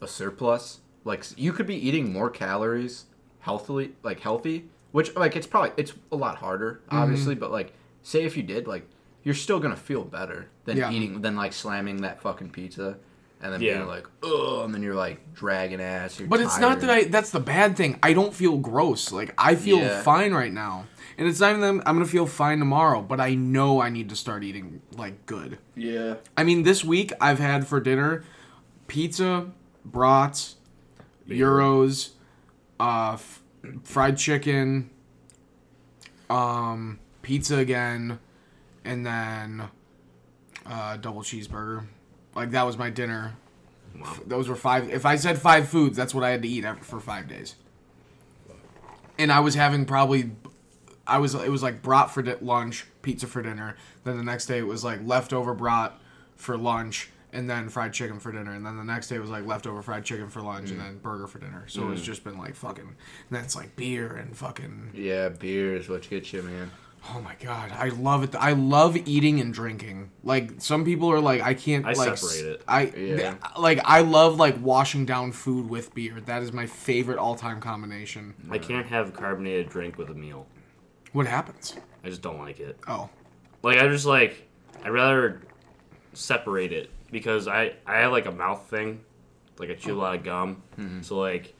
a 0.00 0.08
surplus, 0.08 0.80
like 1.04 1.24
you 1.36 1.52
could 1.52 1.66
be 1.66 1.76
eating 1.76 2.10
more 2.12 2.30
calories 2.30 3.04
healthily, 3.40 3.92
like 4.02 4.20
healthy. 4.20 4.64
Which 4.92 5.14
like 5.16 5.36
it's 5.36 5.46
probably 5.46 5.72
it's 5.76 5.92
a 6.10 6.16
lot 6.16 6.36
harder, 6.36 6.80
Mm-hmm. 6.86 6.96
obviously. 6.96 7.34
But 7.34 7.50
like 7.52 7.74
say 8.02 8.24
if 8.24 8.36
you 8.36 8.42
did, 8.42 8.66
like 8.66 8.88
you're 9.24 9.34
still 9.34 9.58
gonna 9.58 9.76
feel 9.76 10.04
better 10.04 10.46
than 10.66 10.76
Yeah. 10.76 10.90
eating 10.92 11.20
than 11.22 11.34
like 11.36 11.52
slamming 11.52 12.02
that 12.02 12.20
fucking 12.22 12.50
pizza. 12.50 12.98
and 13.42 13.52
then 13.52 13.60
Yeah. 13.60 13.74
being 13.76 13.88
like, 13.88 14.06
oh, 14.22 14.62
and 14.64 14.72
then 14.72 14.82
you're 14.82 14.94
like 14.94 15.34
dragging 15.34 15.78
ass. 15.78 16.18
You're 16.18 16.28
But 16.28 16.40
it's 16.40 16.58
not 16.58 16.80
that. 16.80 16.88
I. 16.88 17.04
That's 17.04 17.30
the 17.30 17.40
bad 17.40 17.76
thing. 17.76 17.98
I 18.02 18.14
don't 18.14 18.32
feel 18.32 18.56
gross. 18.56 19.12
Like 19.12 19.34
I 19.36 19.54
feel 19.54 19.80
Yeah. 19.80 20.00
fine 20.00 20.32
right 20.32 20.52
now, 20.52 20.86
and 21.18 21.28
it's 21.28 21.40
not 21.40 21.50
even 21.50 21.60
that 21.60 21.68
I'm, 21.68 21.78
I'm 21.84 21.96
gonna 21.96 22.06
feel 22.06 22.24
fine 22.26 22.58
tomorrow. 22.58 23.02
But 23.02 23.20
I 23.20 23.34
know 23.34 23.82
I 23.82 23.90
need 23.90 24.08
to 24.08 24.16
start 24.16 24.44
eating 24.44 24.80
like 24.96 25.26
good. 25.26 25.58
Yeah. 25.74 26.14
I 26.38 26.44
mean, 26.44 26.62
this 26.62 26.84
week 26.86 27.12
I've 27.20 27.38
had 27.38 27.66
for 27.66 27.80
dinner 27.80 28.24
pizza, 28.86 29.48
brats, 29.84 30.54
gyros, 31.28 32.12
uh, 32.80 33.12
f- 33.14 33.42
fried 33.82 34.16
chicken, 34.16 34.88
um, 36.30 36.98
pizza 37.22 37.56
again, 37.58 38.18
and 38.84 39.04
then 39.04 39.68
uh, 40.66 40.96
double 40.96 41.22
cheeseburger. 41.22 41.86
Like 42.34 42.50
that 42.50 42.64
was 42.64 42.76
my 42.76 42.90
dinner. 42.90 43.34
Wow. 43.98 44.16
Those 44.26 44.48
were 44.48 44.56
five. 44.56 44.90
If 44.90 45.06
I 45.06 45.16
said 45.16 45.38
five 45.38 45.68
foods, 45.68 45.96
that's 45.96 46.14
what 46.14 46.24
I 46.24 46.30
had 46.30 46.42
to 46.42 46.48
eat 46.48 46.64
for 46.84 47.00
five 47.00 47.28
days. 47.28 47.54
And 49.18 49.30
I 49.30 49.40
was 49.40 49.54
having 49.54 49.84
probably, 49.84 50.32
I 51.06 51.18
was 51.18 51.34
it 51.34 51.50
was 51.50 51.62
like 51.62 51.82
brat 51.82 52.10
for 52.10 52.22
di- 52.22 52.34
lunch, 52.40 52.86
pizza 53.02 53.26
for 53.28 53.42
dinner. 53.42 53.76
Then 54.02 54.16
the 54.16 54.24
next 54.24 54.46
day 54.46 54.58
it 54.58 54.66
was 54.66 54.82
like 54.82 55.00
leftover 55.04 55.54
brat 55.54 55.92
for 56.34 56.56
lunch, 56.56 57.10
and 57.32 57.48
then 57.48 57.68
fried 57.68 57.92
chicken 57.92 58.18
for 58.18 58.32
dinner. 58.32 58.52
And 58.52 58.66
then 58.66 58.76
the 58.76 58.82
next 58.82 59.06
day 59.06 59.16
it 59.16 59.20
was 59.20 59.30
like 59.30 59.46
leftover 59.46 59.80
fried 59.82 60.04
chicken 60.04 60.28
for 60.28 60.42
lunch, 60.42 60.70
and 60.70 60.80
then 60.80 60.98
burger 60.98 61.28
for 61.28 61.38
dinner. 61.38 61.64
So 61.68 61.92
it's 61.92 62.02
just 62.02 62.24
been 62.24 62.36
like 62.36 62.56
fucking. 62.56 62.84
And 62.84 62.96
then 63.30 63.44
it's 63.44 63.54
like 63.54 63.76
beer 63.76 64.16
and 64.16 64.36
fucking. 64.36 64.90
Yeah, 64.94 65.28
beer 65.28 65.76
is 65.76 65.88
what 65.88 66.10
gets 66.10 66.32
you, 66.32 66.42
man. 66.42 66.72
Oh 67.10 67.20
my 67.20 67.34
god, 67.38 67.70
I 67.72 67.88
love 67.88 68.24
it. 68.24 68.34
I 68.34 68.52
love 68.52 68.96
eating 68.96 69.40
and 69.40 69.52
drinking. 69.52 70.10
Like 70.22 70.52
some 70.58 70.84
people 70.84 71.10
are 71.12 71.20
like, 71.20 71.42
I 71.42 71.52
can't. 71.54 71.84
I 71.84 71.92
like, 71.92 72.16
separate 72.16 72.46
it. 72.46 72.62
I 72.66 72.82
Yeah. 72.86 73.16
th- 73.16 73.36
like 73.58 73.80
I 73.84 74.00
love 74.00 74.36
like 74.36 74.56
washing 74.60 75.04
down 75.04 75.32
food 75.32 75.68
with 75.68 75.94
beer. 75.94 76.20
That 76.24 76.42
is 76.42 76.52
my 76.52 76.66
favorite 76.66 77.18
all 77.18 77.34
time 77.34 77.60
combination. 77.60 78.34
I 78.50 78.58
can't 78.58 78.86
have 78.86 79.10
a 79.10 79.12
carbonated 79.12 79.68
drink 79.68 79.98
with 79.98 80.08
a 80.10 80.14
meal. 80.14 80.46
What 81.12 81.26
happens? 81.26 81.76
I 82.02 82.08
just 82.08 82.22
don't 82.22 82.38
like 82.38 82.58
it. 82.58 82.78
Oh, 82.88 83.10
Like 83.62 83.78
I 83.78 83.86
just 83.88 84.06
like 84.06 84.48
I'd 84.82 84.90
rather 84.90 85.40
separate 86.14 86.72
it 86.72 86.90
because 87.10 87.48
I 87.48 87.74
I 87.86 87.98
have 87.98 88.12
like 88.12 88.26
a 88.26 88.32
mouth 88.32 88.66
thing, 88.70 89.00
like 89.58 89.70
I 89.70 89.74
chew 89.74 89.94
a 89.94 90.00
lot 90.00 90.14
of 90.14 90.20
oh. 90.22 90.24
gum. 90.24 90.62
Mm-hmm. 90.78 91.02
So 91.02 91.18
like 91.18 91.54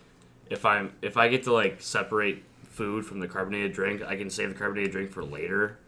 if 0.49 0.65
I'm 0.65 0.93
if 1.03 1.17
I 1.17 1.29
get 1.29 1.45
to 1.45 1.53
like 1.53 1.83
separate 1.83 2.43
food 2.75 3.07
from 3.07 3.21
the 3.21 3.29
carbonated 3.29 3.73
drink, 3.73 4.03
I 4.03 4.17
can 4.17 4.29
save 4.29 4.51
the 4.51 4.55
carbonated 4.55 4.91
drink 4.93 5.11
for 5.11 5.25
later. 5.25 5.79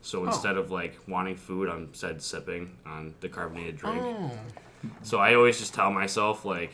So 0.00 0.22
oh. 0.22 0.26
instead 0.26 0.56
of 0.56 0.70
like 0.70 0.96
wanting 1.08 1.36
food, 1.36 1.68
I'm 1.68 1.84
instead 1.84 2.22
sipping 2.22 2.76
on 2.86 3.14
the 3.20 3.28
carbonated 3.28 3.76
drink. 3.76 4.00
oh, 4.02 4.30
So 5.02 5.18
I 5.18 5.34
always 5.34 5.58
just 5.58 5.74
tell 5.74 5.90
myself 5.90 6.44
like 6.44 6.72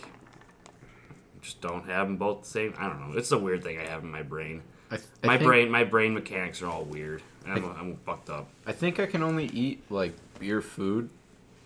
just 1.40 1.60
don't 1.60 1.84
have 1.86 2.06
them 2.06 2.16
both 2.16 2.42
the 2.42 2.48
same. 2.48 2.74
I 2.78 2.88
don't 2.88 3.08
know. 3.08 3.18
It's 3.18 3.32
a 3.32 3.38
weird 3.38 3.62
thing 3.62 3.78
I 3.78 3.84
have 3.84 4.02
in 4.02 4.10
my 4.10 4.22
brain. 4.22 4.62
I, 4.90 4.96
th- 4.96 5.08
I 5.22 5.26
My 5.26 5.36
think, 5.38 5.46
brain, 5.46 5.70
my 5.70 5.84
brain 5.84 6.14
mechanics 6.14 6.62
are 6.62 6.68
all 6.68 6.84
weird. 6.84 7.22
I'm, 7.46 7.64
I'm 7.64 7.96
fucked 8.06 8.30
up. 8.30 8.48
I 8.66 8.72
think 8.72 8.98
I 9.00 9.06
can 9.06 9.22
only 9.22 9.46
eat 9.46 9.82
like 9.90 10.14
beer 10.38 10.62
food 10.62 11.10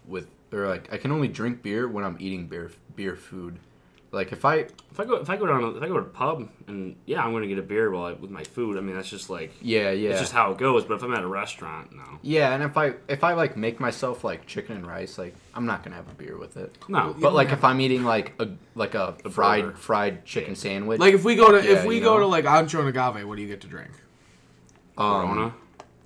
with, 0.07 0.27
or 0.53 0.66
like 0.66 0.93
I 0.93 0.97
can 0.97 1.12
only 1.12 1.29
drink 1.29 1.62
beer 1.62 1.87
when 1.89 2.05
I'm 2.05 2.16
eating 2.19 2.47
beer 2.47 2.70
beer 2.97 3.16
food. 3.16 3.59
Like 4.10 4.32
if 4.32 4.44
I 4.47 4.55
If 4.90 4.98
I 4.98 5.05
go, 5.05 5.16
if 5.16 5.28
I 5.28 5.36
go 5.36 5.47
down, 5.47 5.76
if 5.76 5.82
I 5.82 5.86
go 5.86 5.94
to 5.94 6.01
a 6.01 6.05
pub 6.05 6.48
and 6.66 6.97
yeah, 7.05 7.22
I'm 7.22 7.32
gonna 7.32 7.47
get 7.47 7.59
a 7.59 7.62
beer 7.62 7.90
while 7.90 8.05
I, 8.06 8.12
with 8.14 8.30
my 8.30 8.43
food. 8.43 8.78
I 8.78 8.80
mean, 8.80 8.97
that's 8.97 9.10
just 9.10 9.28
like 9.28 9.52
yeah 9.60 9.90
yeah 9.90 10.10
it's 10.10 10.20
just 10.20 10.32
how 10.32 10.51
it 10.52 10.56
goes. 10.59 10.85
But 10.86 10.94
if 10.94 11.02
I'm 11.02 11.12
at 11.12 11.22
a 11.22 11.26
restaurant, 11.28 11.94
no, 11.94 12.02
yeah, 12.22 12.55
and 12.55 12.62
if 12.62 12.78
I 12.78 12.94
if 13.06 13.22
I 13.22 13.35
like 13.35 13.56
make 13.56 13.80
myself 13.80 14.24
like 14.24 14.47
chicken 14.47 14.76
and 14.76 14.86
rice, 14.86 15.18
like 15.18 15.35
I'm 15.55 15.66
not 15.66 15.82
gonna 15.82 15.97
have 15.97 16.09
a 16.09 16.14
beer 16.14 16.39
with 16.39 16.56
it. 16.56 16.74
no. 16.89 17.14
But 17.20 17.35
like 17.35 17.52
if 17.52 17.62
I'm 17.64 17.80
eating 17.82 18.02
like 18.05 18.32
a 18.40 18.48
like 18.74 18.94
a, 18.94 19.12
fried 19.30 19.64
burger. 19.64 19.76
fried 19.76 20.24
chicken 20.24 20.55
sandwich, 20.56 21.01
like 21.01 21.12
if 21.12 21.22
we 21.24 21.36
go 21.36 21.52
to 21.52 21.62
Yeah, 21.62 21.80
if 21.80 21.85
we 21.85 22.01
go 22.01 22.14
know. 22.14 22.20
to 22.20 22.26
like 22.26 22.47
Ancho 22.47 22.80
and 22.80 22.89
Agave, 22.89 23.26
what 23.28 23.36
do 23.36 23.43
you 23.43 23.48
get 23.48 23.60
to 23.60 23.66
drink? 23.66 23.90
um, 24.97 25.05
Corona. 25.28 25.55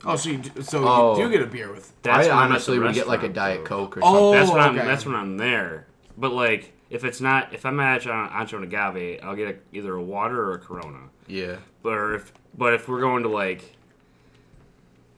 Oh, 0.04 0.16
so 0.16 0.30
you 0.30 0.38
d- 0.38 0.62
so 0.62 0.84
Oh. 0.86 1.16
you 1.16 1.24
do 1.26 1.30
get 1.30 1.42
a 1.42 1.46
beer 1.46 1.70
with. 1.70 1.92
That's 2.02 2.26
I 2.26 2.30
when 2.30 2.36
I'm 2.36 2.42
at 2.44 2.48
the 2.48 2.54
honestly 2.54 2.78
would 2.80 2.94
get 2.94 3.06
like 3.06 3.22
a 3.22 3.28
diet 3.28 3.64
coke 3.64 3.96
or 3.96 4.00
Oh, 4.02 4.32
something. 4.32 4.32
That's 4.32 4.50
when 4.50 4.60
I'm. 4.60 4.74
That's 4.88 5.06
when 5.06 5.14
I'm 5.14 5.36
there. 5.36 5.86
But 6.18 6.32
like, 6.32 6.72
if 6.93 7.05
it's 7.05 7.20
not, 7.20 7.52
if 7.55 7.64
I'm 7.66 7.81
at 7.81 8.02
Ancho 8.02 8.31
Ancho 8.31 8.55
and 8.55 8.64
Agave, 8.64 9.20
I'll 9.23 9.35
get 9.35 9.48
a, 9.48 9.77
either 9.77 9.94
a 9.94 10.02
water 10.02 10.40
or 10.51 10.55
a 10.55 10.59
Corona. 10.59 11.09
Yeah. 11.27 11.56
But 11.82 12.14
if 12.14 12.32
but 12.56 12.74
if 12.74 12.89
we're 12.89 13.01
going 13.01 13.23
to 13.24 13.28
like 13.28 13.77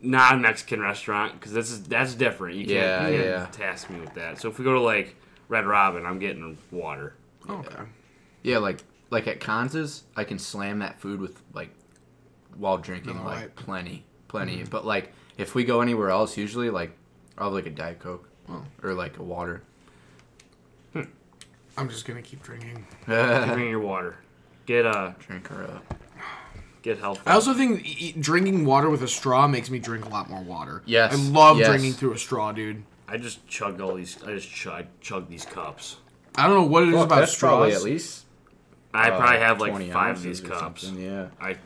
not 0.00 0.34
a 0.34 0.36
Mexican 0.38 0.80
restaurant, 0.80 1.34
because 1.34 1.52
this 1.52 1.70
is 1.70 1.82
that's 1.84 2.14
different. 2.14 2.56
You 2.56 2.66
can't, 2.66 2.76
Yeah, 2.76 3.08
you 3.08 3.16
can't 3.16 3.26
yeah. 3.28 3.46
task 3.46 3.90
me 3.90 4.00
with 4.00 4.14
that. 4.14 4.40
So 4.40 4.48
if 4.48 4.58
we 4.58 4.64
go 4.64 4.74
to 4.74 4.80
like 4.80 5.16
Red 5.48 5.66
Robin, 5.66 6.06
I'm 6.06 6.18
getting 6.18 6.56
water. 6.70 7.14
Oh, 7.48 7.56
okay. 7.56 7.82
Yeah, 8.42 8.58
like 8.58 8.80
like 9.10 9.26
at 9.26 9.40
Kansas, 9.40 10.04
I 10.16 10.24
can 10.24 10.38
slam 10.38 10.78
that 10.80 10.98
food 11.00 11.20
with 11.20 11.42
like 11.52 11.70
while 12.56 12.78
drinking 12.78 13.18
All 13.18 13.24
like 13.24 13.36
right. 13.40 13.56
plenty, 13.56 14.04
plenty. 14.28 14.58
Mm-hmm. 14.58 14.70
But 14.70 14.86
like 14.86 15.12
if 15.38 15.54
we 15.54 15.64
go 15.64 15.80
anywhere 15.80 16.10
else, 16.10 16.36
usually 16.36 16.70
like 16.70 16.92
I'll 17.36 17.46
have 17.46 17.54
like 17.54 17.66
a 17.66 17.70
diet 17.70 17.98
coke 17.98 18.28
Oh. 18.48 18.62
or 18.82 18.92
like 18.92 19.18
a 19.18 19.22
water. 19.22 19.62
I'm 21.76 21.88
just 21.88 22.04
gonna 22.06 22.22
keep 22.22 22.42
drinking. 22.42 22.86
Drink 23.06 23.58
your 23.70 23.80
water. 23.80 24.16
Get 24.66 24.86
uh 24.86 25.12
Drink 25.18 25.46
her 25.48 25.64
up. 25.64 25.94
get 26.82 26.98
healthy. 26.98 27.22
I 27.26 27.32
also 27.34 27.52
think 27.54 27.84
e- 27.84 27.96
e- 27.98 28.12
drinking 28.12 28.64
water 28.64 28.88
with 28.90 29.02
a 29.02 29.08
straw 29.08 29.46
makes 29.48 29.70
me 29.70 29.78
drink 29.78 30.04
a 30.04 30.08
lot 30.08 30.30
more 30.30 30.42
water. 30.42 30.82
Yes, 30.86 31.12
I 31.12 31.16
love 31.30 31.58
yes. 31.58 31.68
drinking 31.68 31.92
through 31.94 32.12
a 32.12 32.18
straw, 32.18 32.52
dude. 32.52 32.84
I 33.08 33.18
just 33.18 33.46
chugged 33.46 33.80
all 33.80 33.94
these. 33.94 34.22
I 34.22 34.34
just 34.34 34.48
chug, 34.50 34.86
chug 35.00 35.28
these 35.28 35.44
cups. 35.44 35.98
I 36.36 36.46
don't 36.46 36.56
know 36.56 36.64
what 36.66 36.82
it 36.84 36.88
is 36.88 36.94
Fuck, 36.94 37.06
about 37.06 37.18
that's 37.20 37.32
straws. 37.32 37.50
probably 37.50 37.72
at 37.74 37.82
least. 37.82 38.24
I 38.94 39.10
uh, 39.10 39.18
probably 39.18 39.38
have 39.40 39.60
like 39.60 39.70
20 39.72 39.90
five 39.90 40.16
of 40.16 40.18
ounces 40.18 40.40
these 40.40 40.50
or 40.50 40.54
cups. 40.54 40.82
something, 40.82 41.04
Yeah. 41.04 41.26
I 41.40 41.56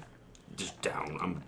just 0.56 0.80
down. 0.82 1.16
I'm 1.20 1.42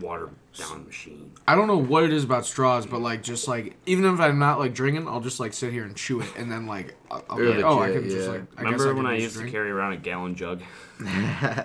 water 0.00 0.30
down 0.56 0.86
machine. 0.86 1.32
I 1.46 1.54
don't 1.54 1.66
know 1.66 1.78
what 1.78 2.04
it 2.04 2.12
is 2.12 2.24
about 2.24 2.46
straws, 2.46 2.86
but 2.86 3.00
like 3.00 3.22
just 3.22 3.48
like 3.48 3.76
even 3.86 4.04
if 4.04 4.20
I'm 4.20 4.38
not 4.38 4.58
like 4.58 4.74
drinking, 4.74 5.08
I'll 5.08 5.20
just 5.20 5.40
like 5.40 5.52
sit 5.52 5.72
here 5.72 5.84
and 5.84 5.96
chew 5.96 6.20
it, 6.20 6.28
and 6.36 6.50
then 6.50 6.66
like 6.66 6.94
I'll, 7.10 7.24
I'll 7.28 7.36
be 7.36 7.44
You're 7.44 7.54
like, 7.56 7.64
oh, 7.64 7.78
I 7.78 7.88
legit, 7.88 8.02
can 8.02 8.10
just 8.10 8.26
yeah. 8.26 8.32
like. 8.32 8.42
I 8.56 8.60
Remember 8.62 8.84
guess 8.84 8.86
I 8.86 8.92
when 8.92 9.06
I 9.06 9.18
just 9.18 9.36
used 9.36 9.46
to 9.46 9.50
carry 9.50 9.70
around 9.70 9.92
a 9.92 9.96
gallon 9.96 10.34
jug? 10.34 10.62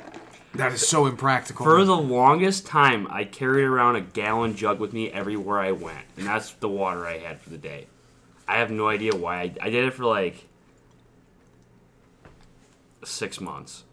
That 0.56 0.72
is 0.72 0.88
so 0.88 1.06
impractical. 1.06 1.64
For 1.64 1.86
the 1.86 1.96
longest 1.96 2.66
time, 2.66 3.08
I 3.12 3.24
carried 3.24 3.66
around 3.66 3.98
a 3.98 4.02
gallon 4.02 4.56
jug 4.56 4.80
with 4.80 4.94
me 4.94 5.12
everywhere 5.12 5.60
I 5.60 5.74
went, 5.74 6.06
and 6.18 6.26
that's 6.26 6.52
the 6.54 6.68
water 6.68 7.06
I 7.06 7.20
had 7.20 7.40
for 7.40 7.52
the 7.52 7.58
day. 7.58 7.86
I 8.48 8.58
have 8.58 8.72
no 8.72 8.88
idea 8.88 9.16
why. 9.16 9.42
I, 9.42 9.54
I 9.62 9.70
did 9.70 9.86
it 9.86 9.94
for 9.94 10.06
like 10.06 10.48
six 13.04 13.40
months. 13.40 13.84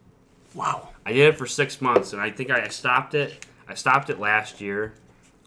wow. 0.54 0.88
I 1.04 1.12
did 1.12 1.28
it 1.28 1.36
for 1.36 1.46
six 1.46 1.80
months, 1.82 2.14
and 2.14 2.22
I 2.22 2.30
think 2.30 2.50
I 2.50 2.66
stopped 2.68 3.14
it. 3.14 3.44
I 3.68 3.74
stopped 3.74 4.10
it 4.10 4.18
last 4.18 4.60
year, 4.60 4.94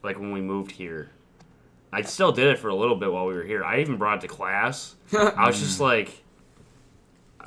like 0.03 0.19
when 0.19 0.31
we 0.31 0.41
moved 0.41 0.71
here. 0.71 1.11
I 1.91 2.03
still 2.03 2.31
did 2.31 2.47
it 2.47 2.59
for 2.59 2.69
a 2.69 2.75
little 2.75 2.95
bit 2.95 3.11
while 3.11 3.25
we 3.25 3.33
were 3.33 3.43
here. 3.43 3.63
I 3.63 3.79
even 3.79 3.97
brought 3.97 4.19
it 4.19 4.21
to 4.21 4.27
class. 4.27 4.95
I 5.11 5.47
was 5.47 5.59
just 5.59 5.79
like, 5.91 6.23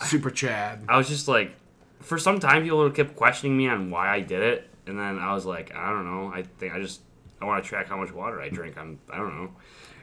Super 0.00 0.30
Chad. 0.30 0.84
I 0.88 0.96
was 0.96 1.08
just 1.08 1.28
like, 1.28 1.54
for 2.00 2.18
some 2.18 2.40
time, 2.40 2.64
people 2.64 2.90
kept 2.90 3.14
questioning 3.14 3.56
me 3.56 3.68
on 3.68 3.90
why 3.90 4.08
I 4.08 4.20
did 4.20 4.42
it, 4.42 4.68
and 4.86 4.98
then 4.98 5.18
I 5.18 5.32
was 5.32 5.46
like, 5.46 5.74
I 5.74 5.90
don't 5.90 6.04
know. 6.04 6.32
I 6.34 6.42
think 6.42 6.74
I 6.74 6.80
just 6.80 7.02
I 7.40 7.44
want 7.44 7.62
to 7.62 7.68
track 7.68 7.88
how 7.88 7.96
much 7.96 8.12
water 8.12 8.40
I 8.40 8.48
drink. 8.48 8.76
I'm 8.76 8.98
I 9.10 9.18
don't 9.18 9.36
know. 9.36 9.52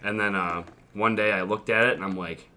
And 0.03 0.19
then 0.19 0.35
uh, 0.35 0.63
one 0.93 1.15
day 1.15 1.31
I 1.31 1.41
looked 1.41 1.69
at 1.69 1.87
it 1.87 1.95
and 1.95 2.03
I'm 2.03 2.17
like, 2.17 2.49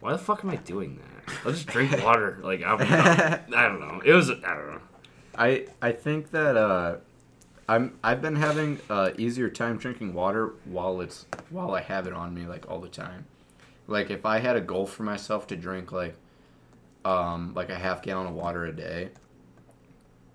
why 0.00 0.12
the 0.12 0.18
fuck 0.18 0.44
am 0.44 0.50
I 0.50 0.56
doing 0.56 0.98
that? 0.98 1.34
I'll 1.44 1.52
just 1.52 1.66
drink 1.66 1.92
water. 2.04 2.38
Like 2.42 2.62
I'm, 2.62 2.80
I 2.80 3.40
don't 3.62 3.80
know. 3.80 4.00
It 4.04 4.12
was 4.12 4.30
I 4.30 4.34
don't 4.34 4.44
know. 4.72 4.80
I 5.36 5.66
I 5.82 5.92
think 5.92 6.30
that 6.30 6.56
uh, 6.56 6.96
I'm 7.68 7.98
I've 8.02 8.22
been 8.22 8.36
having 8.36 8.78
uh, 8.88 9.10
easier 9.18 9.48
time 9.48 9.76
drinking 9.76 10.14
water 10.14 10.54
while 10.64 11.00
it's 11.00 11.26
while 11.50 11.74
I 11.74 11.80
have 11.82 12.06
it 12.06 12.12
on 12.12 12.32
me 12.34 12.46
like 12.46 12.68
all 12.70 12.78
the 12.80 12.88
time. 12.88 13.26
Like 13.88 14.10
if 14.10 14.24
I 14.24 14.38
had 14.38 14.56
a 14.56 14.60
goal 14.60 14.86
for 14.86 15.02
myself 15.02 15.46
to 15.48 15.56
drink 15.56 15.90
like 15.92 16.14
um 17.04 17.52
like 17.54 17.70
a 17.70 17.76
half 17.78 18.02
gallon 18.02 18.28
of 18.28 18.34
water 18.34 18.64
a 18.66 18.72
day, 18.72 19.10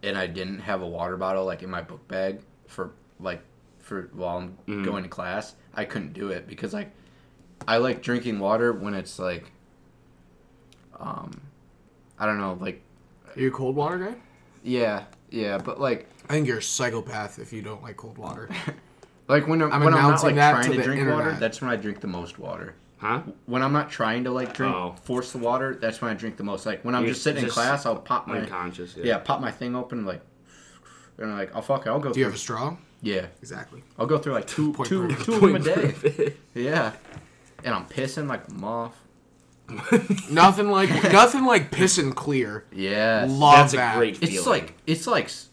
and 0.04 0.18
I 0.18 0.28
didn't 0.28 0.60
have 0.60 0.82
a 0.82 0.88
water 0.88 1.16
bottle 1.18 1.46
like 1.46 1.64
in 1.64 1.70
my 1.70 1.82
book 1.82 2.06
bag 2.08 2.42
for 2.68 2.92
like 3.20 3.42
for 3.80 4.10
while 4.14 4.38
I'm 4.40 4.58
Mhm. 4.68 4.84
going 4.84 5.04
to 5.04 5.10
class, 5.10 5.56
I 5.74 5.86
couldn't 5.86 6.14
do 6.14 6.30
it 6.30 6.48
because 6.48 6.74
like 6.74 6.92
I 7.68 7.78
like 7.78 8.02
drinking 8.02 8.40
water 8.40 8.74
when 8.74 8.94
it's 8.94 9.18
like 9.20 9.52
um 11.00 11.32
I 12.20 12.26
don't 12.26 12.38
know 12.40 12.58
like 12.60 12.82
Are 13.36 13.40
you 13.40 13.48
a 13.48 13.52
cold 13.52 13.76
water 13.76 13.98
guy? 13.98 14.16
yeah 14.64 15.06
yeah 15.32 15.58
but 15.58 15.80
like 15.82 16.08
I 16.30 16.34
think 16.34 16.48
you're 16.48 16.60
a 16.60 16.62
psychopath 16.62 17.40
if 17.40 17.52
you 17.52 17.62
don't 17.62 17.82
like 17.82 17.98
cold 17.98 18.18
water. 18.18 18.50
Like 19.28 19.48
when 19.48 19.62
I'm, 19.62 19.72
I'm 19.72 19.84
when 19.86 19.94
I'm 19.94 20.12
not 20.12 20.24
like 20.24 20.36
trying 20.36 20.72
to 20.72 20.76
to, 20.78 20.84
drink 20.84 21.00
internet. 21.00 21.16
water, 21.26 21.38
that's 21.40 21.62
when 21.62 21.70
I 21.70 21.78
drink 21.78 22.02
the 22.02 22.08
most 22.08 22.38
water. 22.38 22.74
Huh? 22.98 23.22
When 23.46 23.62
I'm 23.62 23.72
not 23.72 23.90
trying 23.90 24.26
to 24.26 24.32
like 24.32 24.54
drink, 24.54 24.76
Oh. 24.76 24.94
force 25.04 25.32
the 25.32 25.38
water, 25.38 25.74
that's 25.80 26.02
when 26.02 26.12
I 26.12 26.16
drink 26.16 26.36
the 26.36 26.44
most. 26.44 26.66
Like 26.66 26.84
when 26.84 26.96
I'm 26.96 27.04
You're 27.04 27.12
just 27.14 27.24
sitting 27.24 27.42
in 27.46 27.50
class, 27.50 27.86
I'll 27.86 27.96
pop 27.96 28.28
my 28.28 28.40
Unconscious. 28.40 28.98
yeah, 28.98 29.20
pop 29.20 29.40
my 29.40 29.50
thing 29.50 29.74
open 29.74 30.06
like, 30.06 30.20
and 31.18 31.32
I'm 31.32 31.38
like, 31.38 31.52
oh 31.56 31.62
fuck, 31.62 31.86
it, 31.86 31.90
I'll 31.90 32.00
go 32.00 32.12
Do 32.12 32.20
you 32.20 32.26
through. 32.26 32.32
have 32.32 32.34
a 32.34 32.38
straw? 32.38 32.78
yeah, 33.02 33.28
Exactly. 33.42 33.84
I'll 33.98 34.06
go 34.08 34.18
through 34.18 34.34
like 34.34 34.48
two, 34.56 34.74
two, 34.84 35.08
two 35.24 35.34
of 35.36 35.42
them 35.42 35.56
a 35.56 35.60
day. 35.60 36.34
Yeah, 36.54 36.92
and 37.64 37.74
I'm 37.74 37.86
pissing 37.86 38.28
like 38.28 38.46
a 38.50 38.54
moth. 38.56 38.98
Nothing 40.30 40.70
like 40.70 40.90
nothing 41.12 41.46
like 41.46 41.72
piss 41.72 41.98
and 41.98 42.16
clear. 42.16 42.66
Yeah. 42.74 43.26
Love 43.30 43.56
That's 43.58 43.74
that. 43.74 43.96
a 43.96 43.98
great 44.00 44.18
feeling. 44.18 44.36
It's 44.36 44.46
like 44.48 44.74
it's 44.86 45.08
like 45.08 45.26
s- 45.26 45.48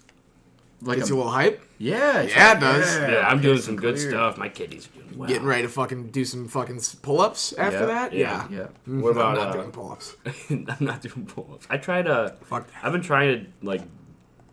like 0.83 0.99
Gets 0.99 1.11
a, 1.11 1.15
a 1.15 1.17
little 1.17 1.31
hype. 1.33 1.61
yeah, 1.79 2.21
it's 2.21 2.35
Yeah, 2.35 2.49
like- 2.49 2.57
it 2.57 2.61
does. 2.61 2.97
yeah, 2.99 3.29
I'm 3.29 3.41
doing 3.41 3.59
some 3.59 3.77
good 3.77 3.97
clear. 3.97 4.11
stuff. 4.11 4.39
My 4.39 4.49
kiddies 4.49 4.87
are 4.89 4.91
doing 5.03 5.19
well. 5.19 5.29
Getting 5.29 5.47
ready 5.47 5.63
to 5.63 5.69
fucking 5.69 6.09
do 6.11 6.25
some 6.25 6.47
fucking 6.49 6.81
pull 7.03 7.21
ups 7.21 7.53
after 7.55 7.81
Yeah. 7.81 7.87
that. 7.87 8.13
Yeah. 8.13 8.47
Yeah. 8.51 8.67
Yeah. 8.87 9.01
What 9.01 9.11
about 9.11 9.31
I'm 9.31 9.45
not 9.45 9.49
uh, 9.49 9.53
doing 9.53 9.71
pull 9.73 9.93
ups. 9.93 10.17
I'm 10.51 10.67
not 10.81 11.03
doing 11.03 11.27
pull-ups. 11.27 11.67
I 11.71 11.77
try 11.79 12.03
to. 12.03 12.35
Fuck 12.45 12.67
that. 12.69 12.85
I've 12.85 12.93
been 12.93 13.03
trying 13.03 13.45
to 13.45 13.67
like 13.67 13.83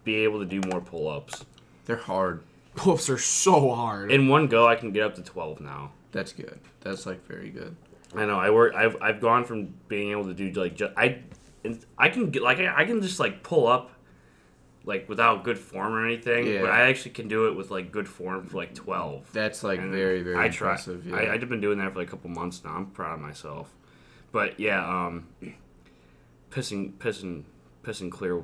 be 0.04 0.16
able 0.18 0.40
to 0.40 0.46
do 0.46 0.62
more 0.70 0.82
pull-ups. 0.82 1.46
They're 1.86 1.96
hard. 1.96 2.42
Pull 2.76 2.94
ups 2.94 3.10
are 3.10 3.18
so 3.18 3.74
hard. 3.74 4.12
In 4.12 4.28
one 4.28 4.48
go, 4.48 4.68
I 4.68 4.76
can 4.76 4.92
get 4.92 5.04
up 5.04 5.16
to 5.16 5.22
12 5.22 5.60
now. 5.62 5.92
That's 6.12 6.34
good. 6.34 6.60
That's 6.82 7.06
like 7.06 7.26
very 7.28 7.50
good. 7.50 7.76
I 8.18 8.26
know. 8.26 8.40
I 8.40 8.50
work. 8.50 8.74
I've 8.76 8.96
I've 9.02 9.22
gone 9.22 9.46
from 9.46 9.74
being 9.88 10.12
able 10.12 10.26
to 10.26 10.34
do 10.34 10.50
like 10.52 10.76
just 10.76 10.94
I, 10.98 11.20
and 11.64 11.84
I 11.98 12.10
can 12.10 12.30
get 12.32 12.42
like 12.44 12.60
I, 12.60 12.82
I 12.82 12.86
can 12.86 13.02
just 13.02 13.20
like 13.20 13.44
pull 13.44 13.68
up, 13.68 13.92
like 14.84 15.08
without 15.10 15.44
good 15.44 15.58
form 15.58 15.94
or 15.94 16.06
anything. 16.06 16.48
Yeah. 16.48 16.62
But 16.62 16.70
I 16.72 16.82
actually 16.90 17.12
can 17.12 17.28
do 17.28 17.48
it 17.48 17.56
with 17.56 17.72
like 17.72 17.92
good 17.92 18.08
form 18.08 18.46
for 18.46 18.58
like 18.58 18.74
12. 18.76 19.32
That's 19.34 19.64
like 19.64 19.80
And 19.80 19.92
very 19.92 20.22
very 20.22 20.36
I 20.38 20.50
try. 20.50 20.70
impressive. 20.72 21.06
Yeah. 21.08 21.16
I, 21.16 21.34
I've 21.34 21.50
been 21.50 21.62
doing 21.62 21.78
that 21.80 21.94
for 21.94 22.00
like 22.00 22.08
a 22.08 22.12
couple 22.12 22.30
months 22.30 22.64
now. 22.64 22.72
I'm 22.76 22.88
proud 22.88 23.16
of 23.16 23.22
myself. 23.22 23.74
But 24.32 24.60
yeah, 24.60 24.86
um, 24.86 25.28
pissing, 26.52 26.94
pissing, 26.94 27.44
pissing 27.84 28.12
clear 28.12 28.42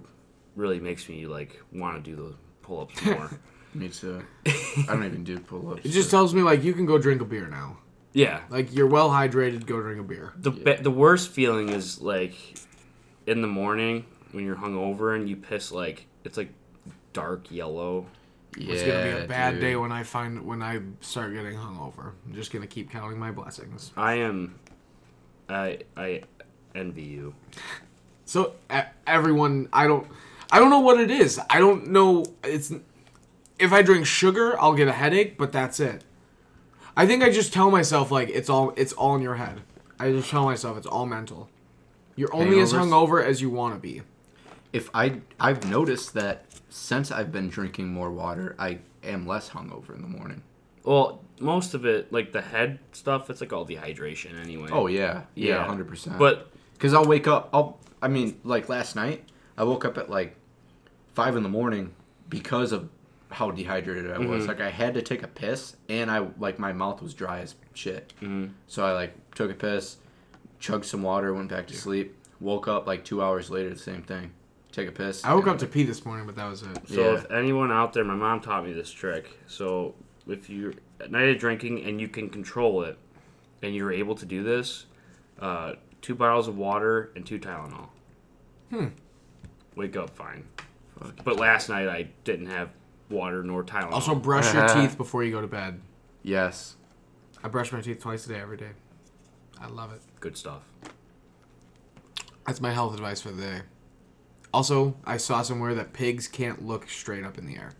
really 0.56 0.80
makes 0.80 1.07
me 1.10 1.26
like 1.27 1.61
want 1.73 2.03
to 2.03 2.10
do 2.10 2.15
the 2.15 2.34
pull-ups 2.61 3.03
more. 3.06 3.30
Me 3.73 3.88
too. 3.89 4.22
I 4.45 4.85
don't 4.88 5.06
even 5.06 5.23
do 5.23 5.39
pull 5.39 5.72
ups. 5.72 5.85
it 5.85 5.89
just 5.89 6.11
tells 6.11 6.34
me 6.34 6.41
like 6.41 6.64
you 6.64 6.73
can 6.73 6.85
go 6.85 6.98
drink 6.98 7.22
a 7.22 7.26
beer 7.26 7.48
now. 7.48 7.77
Yeah. 8.13 8.41
Like 8.49 8.73
you're 8.73 8.88
well 8.88 9.09
hydrated. 9.09 9.65
Go 9.65 9.81
drink 9.81 9.99
a 9.99 10.03
beer. 10.03 10.33
The 10.38 10.51
be- 10.51 10.75
the 10.75 10.91
worst 10.91 11.29
feeling 11.29 11.69
is 11.69 12.01
like 12.01 12.33
in 13.27 13.41
the 13.41 13.47
morning 13.47 14.05
when 14.31 14.45
you're 14.45 14.55
hungover 14.55 15.15
and 15.15 15.29
you 15.29 15.35
piss 15.35 15.71
like 15.71 16.05
it's 16.23 16.38
like 16.38 16.49
dark 17.13 17.51
yellow. 17.51 18.05
yeah, 18.57 18.73
It's 18.73 18.83
gonna 18.83 19.03
be 19.17 19.23
a 19.25 19.27
bad 19.27 19.51
dude. 19.53 19.61
day 19.61 19.75
when 19.75 19.91
I 19.91 20.03
find 20.03 20.45
when 20.45 20.61
I 20.61 20.81
start 21.01 21.33
getting 21.33 21.55
hungover. 21.57 22.11
I'm 22.25 22.33
just 22.33 22.51
gonna 22.51 22.67
keep 22.67 22.91
counting 22.91 23.19
my 23.19 23.31
blessings. 23.31 23.91
I 23.97 24.15
am. 24.15 24.55
I 25.49 25.79
I 25.97 26.23
envy 26.75 27.03
you. 27.03 27.33
So 28.25 28.53
everyone, 29.05 29.67
I 29.73 29.88
don't, 29.88 30.07
I 30.53 30.59
don't 30.59 30.69
know 30.69 30.79
what 30.79 30.99
it 31.01 31.11
is. 31.11 31.38
I 31.49 31.59
don't 31.59 31.88
know. 31.88 32.23
It's 32.45 32.71
if 33.59 33.73
I 33.73 33.81
drink 33.81 34.05
sugar, 34.05 34.59
I'll 34.59 34.73
get 34.73 34.88
a 34.88 34.93
headache, 34.93 35.38
but 35.38 35.51
that's 35.51 35.79
it. 35.81 36.03
I 36.95 37.07
think 37.07 37.23
I 37.23 37.30
just 37.31 37.53
tell 37.53 37.72
myself 37.72 38.11
like 38.11 38.30
it's 38.30 38.49
all 38.49 38.73
it's 38.76 38.93
all 38.93 39.15
in 39.15 39.22
your 39.22 39.35
head. 39.35 39.61
I 39.99 40.11
just 40.11 40.30
tell 40.30 40.45
myself 40.45 40.77
it's 40.77 40.88
all 40.88 41.05
mental. 41.05 41.49
You're 42.15 42.34
only 42.35 42.59
as 42.59 42.73
hungover 42.73 43.23
as 43.23 43.41
you 43.41 43.49
want 43.49 43.76
to 43.76 43.80
be. 43.80 44.01
If 44.73 44.89
I 44.93 45.22
I've 45.39 45.68
noticed 45.69 46.13
that 46.15 46.45
since 46.69 47.11
I've 47.11 47.31
been 47.31 47.49
drinking 47.49 47.88
more 47.88 48.11
water, 48.11 48.55
I 48.59 48.80
am 49.03 49.26
less 49.27 49.49
hungover 49.49 49.95
in 49.95 50.01
the 50.01 50.07
morning. 50.07 50.43
Well, 50.84 51.22
most 51.39 51.73
of 51.73 51.85
it, 51.85 52.11
like 52.11 52.31
the 52.31 52.41
head 52.41 52.80
stuff, 52.91 53.30
it's 53.30 53.41
like 53.41 53.53
all 53.53 53.65
dehydration 53.65 54.39
anyway. 54.41 54.69
Oh 54.72 54.88
yeah, 54.88 55.23
yeah, 55.35 55.49
Yeah. 55.49 55.65
hundred 55.65 55.88
percent. 55.88 56.18
But 56.18 56.51
because 56.73 56.93
I'll 56.93 57.05
wake 57.05 57.27
up, 57.27 57.49
I'll 57.53 57.80
I 58.01 58.07
mean 58.07 58.39
like 58.43 58.68
last 58.69 58.95
night, 58.95 59.23
I 59.57 59.63
woke 59.63 59.85
up 59.85 59.97
at 59.97 60.09
like 60.09 60.35
five 61.13 61.35
in 61.35 61.43
the 61.43 61.49
morning 61.49 61.93
because 62.30 62.72
of 62.72 62.89
how 63.31 63.51
dehydrated 63.51 64.11
I 64.11 64.19
was. 64.19 64.47
Like 64.47 64.61
I 64.61 64.69
had 64.69 64.93
to 64.95 65.01
take 65.01 65.23
a 65.23 65.27
piss, 65.27 65.75
and 65.89 66.11
I 66.11 66.27
like 66.37 66.59
my 66.59 66.73
mouth 66.73 67.01
was 67.01 67.13
dry 67.13 67.39
as 67.39 67.55
shit. 67.73 68.13
Mm-hmm. 68.21 68.47
So 68.67 68.85
I 68.85 68.93
like 68.93 69.13
took 69.33 69.51
a 69.51 69.53
piss, 69.55 69.97
chugged 70.59 70.85
some 70.85 71.01
water, 71.03 71.33
went 71.33 71.49
back 71.49 71.67
to 71.67 71.75
sleep. 71.75 72.15
Woke 72.39 72.67
up 72.67 72.87
like 72.87 73.05
two 73.05 73.21
hours 73.21 73.49
later, 73.49 73.69
the 73.69 73.77
same 73.77 74.01
thing. 74.01 74.31
Take 74.71 74.87
a 74.87 74.91
piss. 74.91 75.23
I 75.23 75.33
woke 75.33 75.43
and, 75.43 75.53
up 75.53 75.59
to 75.59 75.67
pee 75.67 75.83
this 75.83 76.05
morning, 76.05 76.25
but 76.25 76.35
that 76.35 76.49
was 76.49 76.63
it. 76.63 76.87
So 76.87 77.01
Yeah. 77.01 77.17
if 77.17 77.29
anyone 77.29 77.71
out 77.71 77.93
there, 77.93 78.03
my 78.03 78.15
mom 78.15 78.39
taught 78.41 78.65
me 78.65 78.73
this 78.73 78.91
trick. 78.91 79.37
So 79.47 79.93
if 80.27 80.49
you're 80.49 80.73
at 80.99 81.11
night 81.11 81.29
of 81.29 81.37
drinking 81.37 81.83
and 81.83 82.01
you 82.01 82.07
can 82.07 82.29
control 82.29 82.83
it, 82.83 82.97
and 83.61 83.75
you're 83.75 83.91
able 83.91 84.15
to 84.15 84.25
do 84.25 84.43
this, 84.43 84.85
uh, 85.39 85.73
two 86.01 86.15
bottles 86.15 86.47
of 86.47 86.57
water 86.57 87.11
and 87.15 87.25
two 87.25 87.37
Tylenol. 87.37 87.89
Hmm. 88.71 88.87
Wake 89.75 89.95
up 89.95 90.09
fine. 90.11 90.45
But 91.23 91.37
last 91.37 91.69
night 91.69 91.87
I 91.87 92.09
didn't 92.23 92.47
have 92.47 92.69
water 93.11 93.43
nor 93.43 93.63
Tylenol. 93.63 93.91
Also, 93.91 94.15
brush 94.15 94.53
your 94.53 94.67
teeth 94.67 94.97
before 94.97 95.23
you 95.23 95.31
go 95.31 95.41
to 95.41 95.47
bed. 95.47 95.79
Yes. 96.23 96.75
I 97.43 97.47
brush 97.47 97.71
my 97.71 97.81
teeth 97.81 98.01
twice 98.01 98.25
a 98.25 98.29
day 98.29 98.39
every 98.39 98.57
day. 98.57 98.71
I 99.59 99.67
love 99.67 99.91
it. 99.93 100.01
good 100.19 100.38
stuff. 100.38 100.61
That's 102.45 102.61
my 102.61 102.71
health 102.71 102.93
advice 102.93 103.21
for 103.21 103.31
the 103.31 103.41
day. 103.41 103.61
Also, 104.53 104.95
I 105.05 105.17
saw 105.17 105.41
somewhere 105.43 105.73
that 105.75 105.93
pigs 105.93 106.27
can't 106.27 106.65
look 106.65 106.89
straight 106.89 107.23
up 107.23 107.38
in 107.38 107.45
the 107.45 107.55
air. 107.55 107.73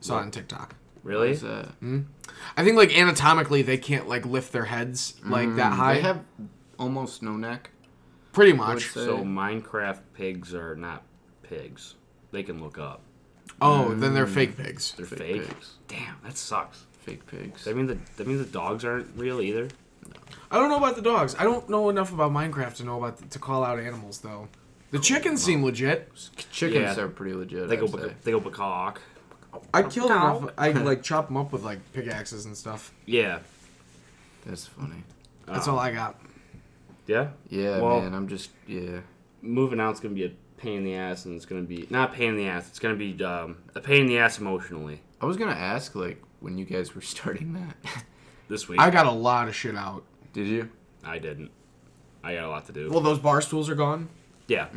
Saw 0.00 0.18
it 0.18 0.22
on 0.22 0.30
TikTok. 0.30 0.76
Really? 1.02 1.28
What 1.28 1.32
is 1.34 1.40
that? 1.42 1.68
I 2.56 2.64
think 2.64 2.76
like 2.76 2.96
anatomically 2.96 3.62
they 3.62 3.78
can't 3.78 4.08
like 4.08 4.24
lift 4.24 4.52
their 4.52 4.66
heads 4.66 5.14
like 5.24 5.56
that 5.56 5.72
high. 5.72 5.94
Mm, 5.94 5.96
They 5.96 6.02
have 6.02 6.24
almost 6.78 7.22
no 7.22 7.32
neck. 7.36 7.70
pretty 8.32 8.52
would 8.52 8.58
much. 8.58 8.84
say. 8.88 9.04
So 9.04 9.18
Minecraft 9.18 10.00
pigs 10.14 10.54
are 10.54 10.76
not 10.76 11.02
pigs. 11.42 11.94
They 12.30 12.42
can 12.44 12.62
look 12.62 12.78
up. 12.78 13.02
Oh, 13.60 13.94
then 13.94 14.14
they're 14.14 14.26
fake 14.26 14.56
pigs. 14.56 14.92
They're 14.96 15.06
Fake 15.06 15.18
fake. 15.18 15.48
pigs. 15.48 15.74
Damn, 15.88 16.16
that 16.24 16.36
sucks. 16.36 16.84
Fake 17.02 17.26
pigs. 17.26 17.64
That 17.64 17.76
means 17.76 17.88
the 17.88 17.98
that 18.16 18.26
means 18.26 18.40
the 18.44 18.50
dogs 18.52 18.84
aren't 18.84 19.16
real 19.16 19.40
either. 19.40 19.68
I 20.50 20.56
don't 20.58 20.68
know 20.68 20.76
about 20.76 20.96
the 20.96 21.02
dogs. 21.02 21.34
I 21.38 21.44
don't 21.44 21.68
know 21.68 21.88
enough 21.88 22.12
about 22.12 22.32
Minecraft 22.32 22.74
to 22.76 22.84
know 22.84 22.98
about 22.98 23.18
the, 23.18 23.26
to 23.28 23.38
call 23.38 23.64
out 23.64 23.78
animals 23.78 24.18
though. 24.18 24.48
The 24.90 24.98
chickens 24.98 25.42
seem 25.42 25.64
legit. 25.64 26.12
Chickens 26.52 26.96
Yeah. 26.96 27.02
are 27.04 27.08
pretty 27.08 27.34
legit. 27.34 27.68
They 27.68 27.76
go 27.76 27.86
I'd 27.86 27.92
say. 27.92 28.14
they 28.24 28.30
go 28.32 28.40
bacaw. 28.40 28.96
I 29.72 29.82
killed 29.82 30.10
enough. 30.10 30.50
I 30.58 30.70
like 30.72 31.02
chop 31.02 31.28
them 31.28 31.36
up 31.36 31.52
with 31.52 31.62
like 31.62 31.78
pickaxes 31.92 32.44
and 32.46 32.56
stuff. 32.56 32.92
Yeah. 33.06 33.38
That's 34.46 34.66
funny. 34.66 35.04
That's 35.46 35.66
Um, 35.68 35.74
all 35.74 35.80
I 35.80 35.92
got. 35.92 36.18
Yeah. 37.06 37.28
Yeah, 37.48 37.80
Well- 37.80 38.00
man. 38.02 38.14
I'm 38.14 38.28
just 38.28 38.50
yeah. 38.66 39.00
Moving 39.40 39.80
out's 39.80 39.98
gonna 40.00 40.14
be 40.14 40.24
a 40.24 40.30
pain 40.62 40.78
in 40.78 40.84
the 40.84 40.94
ass, 40.94 41.24
and 41.26 41.34
it's 41.36 41.44
gonna 41.44 41.62
be 41.62 41.86
not 41.90 42.12
pain 42.14 42.30
in 42.30 42.36
the 42.36 42.46
ass. 42.46 42.68
It's 42.68 42.78
gonna 42.78 42.94
be 42.94 43.22
um, 43.24 43.56
a 43.74 43.80
pain 43.80 44.02
in 44.02 44.06
the 44.06 44.18
ass 44.18 44.38
emotionally 44.38 45.00
I 45.20 45.26
was 45.26 45.36
gonna 45.36 45.52
ask 45.52 45.94
like 45.94 46.22
when 46.40 46.56
you 46.58 46.64
guys 46.64 46.94
were 46.94 47.00
starting 47.14 47.52
that. 47.54 48.04
this 48.48 48.68
week. 48.68 48.80
I 48.80 48.90
got 48.90 49.06
a 49.06 49.10
lot 49.12 49.48
of 49.48 49.54
shit 49.54 49.74
out. 49.76 50.04
Did 50.32 50.46
you? 50.46 50.70
I 51.04 51.18
didn't. 51.18 51.50
I 52.24 52.34
got 52.36 52.44
a 52.44 52.48
lot 52.50 52.66
to 52.66 52.72
do. 52.72 52.88
Well, 52.90 53.00
those 53.00 53.18
bar 53.18 53.40
stools 53.42 53.68
are 53.68 53.74
gone. 53.74 54.08
yeah. 54.48 54.68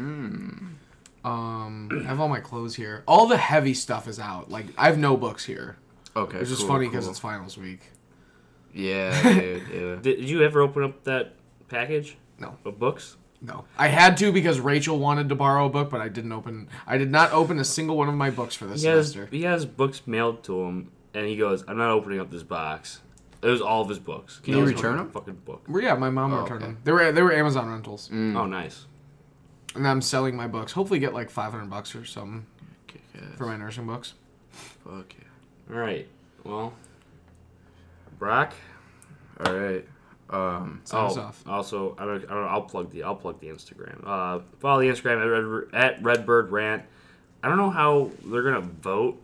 Um, 1.23 1.89
I 1.91 2.03
have 2.07 2.19
all 2.19 2.27
my 2.29 2.39
clothes 2.39 2.75
here. 2.75 3.03
All 3.07 3.27
the 3.27 3.37
heavy 3.37 3.73
stuff 3.73 4.07
is 4.07 4.19
out. 4.19 4.49
Like 4.51 4.65
I 4.77 4.85
have 4.87 4.97
no 4.97 5.17
books 5.17 5.45
here, 5.45 5.77
Okay. 6.15 6.39
which 6.39 6.49
is 6.49 6.59
cool, 6.59 6.67
funny 6.67 6.87
because 6.87 7.05
cool. 7.05 7.11
it's 7.11 7.19
finals 7.19 7.57
week. 7.57 7.81
Yeah, 8.73 9.21
dude. 9.39 9.63
Yeah. 9.73 9.79
Did, 9.95 10.01
did 10.03 10.29
you 10.29 10.43
ever 10.43 10.61
open 10.61 10.83
up 10.83 11.03
that 11.05 11.33
package 11.67 12.17
No, 12.39 12.57
of 12.65 12.77
books? 12.77 13.17
No. 13.41 13.65
I 13.77 13.87
had 13.87 14.17
to 14.17 14.31
because 14.31 14.59
Rachel 14.59 14.97
wanted 14.99 15.29
to 15.29 15.35
borrow 15.35 15.65
a 15.65 15.69
book, 15.69 15.89
but 15.89 16.01
I 16.01 16.07
didn't 16.09 16.31
open. 16.31 16.67
I 16.87 16.97
did 16.97 17.11
not 17.11 17.31
open 17.31 17.59
a 17.59 17.63
single 17.65 17.97
one 17.97 18.07
of 18.09 18.15
my 18.15 18.29
books 18.29 18.55
for 18.55 18.65
this 18.65 18.81
He 18.81 18.87
has 18.87 19.11
semester. 19.11 19.35
he 19.35 19.43
has 19.43 19.65
books 19.65 20.01
mailed 20.05 20.43
to 20.45 20.61
him, 20.63 20.91
and 21.13 21.25
he 21.27 21.35
goes, 21.37 21.63
"I'm 21.67 21.77
not 21.77 21.91
opening 21.91 22.19
up 22.19 22.31
this 22.31 22.43
box." 22.43 23.01
It 23.41 23.49
was 23.49 23.61
all 23.61 23.81
of 23.83 23.89
his 23.89 23.99
books. 23.99 24.39
Can 24.39 24.53
That 24.53 24.59
you 24.61 24.65
return 24.65 24.97
them? 24.97 25.11
Fucking 25.11 25.41
book. 25.45 25.65
Well, 25.67 25.83
yeah, 25.83 25.93
my 25.93 26.09
mom 26.09 26.33
Oh, 26.33 26.41
returned 26.41 26.63
okay. 26.63 26.71
them. 26.73 26.77
They 26.83 26.91
were 26.91 27.11
they 27.11 27.21
were 27.21 27.31
Amazon 27.33 27.69
rentals, 27.69 28.09
Mm. 28.11 28.35
Oh, 28.35 28.45
nice. 28.47 28.85
and 29.75 29.87
I'm 29.87 30.01
selling 30.01 30.35
my 30.35 30.47
books. 30.47 30.71
Hopefully, 30.71 30.99
get 30.99 31.13
like 31.13 31.29
500 31.29 31.69
bucks 31.69 31.93
or 31.95 32.05
something 32.05 32.45
Kick 32.87 33.03
ass. 33.15 33.37
for 33.37 33.45
my 33.45 33.55
nursing 33.57 33.85
books. 33.85 34.13
Fuck 34.49 35.13
yeah. 35.19 35.75
All 35.75 35.79
right. 35.81 36.07
Well, 36.43 36.73
Brock. 38.17 38.53
All 39.45 39.53
right. 39.53 39.85
Um. 40.29 40.81
Oh, 40.91 40.97
off. 40.97 41.43
also, 41.47 41.95
I 41.99 42.05
don't, 42.05 42.25
I 42.25 42.33
don't, 42.33 42.47
I'll 42.47 42.63
plug 42.63 42.91
the 42.91 43.03
I'll 43.03 43.15
plug 43.15 43.39
the 43.39 43.47
Instagram. 43.47 44.05
Uh, 44.05 44.39
follow 44.59 44.81
the 44.81 44.87
Instagram 44.87 45.21
at, 45.21 45.71
Red, 45.71 45.95
at 45.95 46.03
Redbird 46.03 46.51
Rant. 46.51 46.83
I 47.43 47.47
don't 47.47 47.57
know 47.57 47.69
how 47.69 48.09
they're 48.25 48.41
gonna 48.43 48.61
vote 48.61 49.21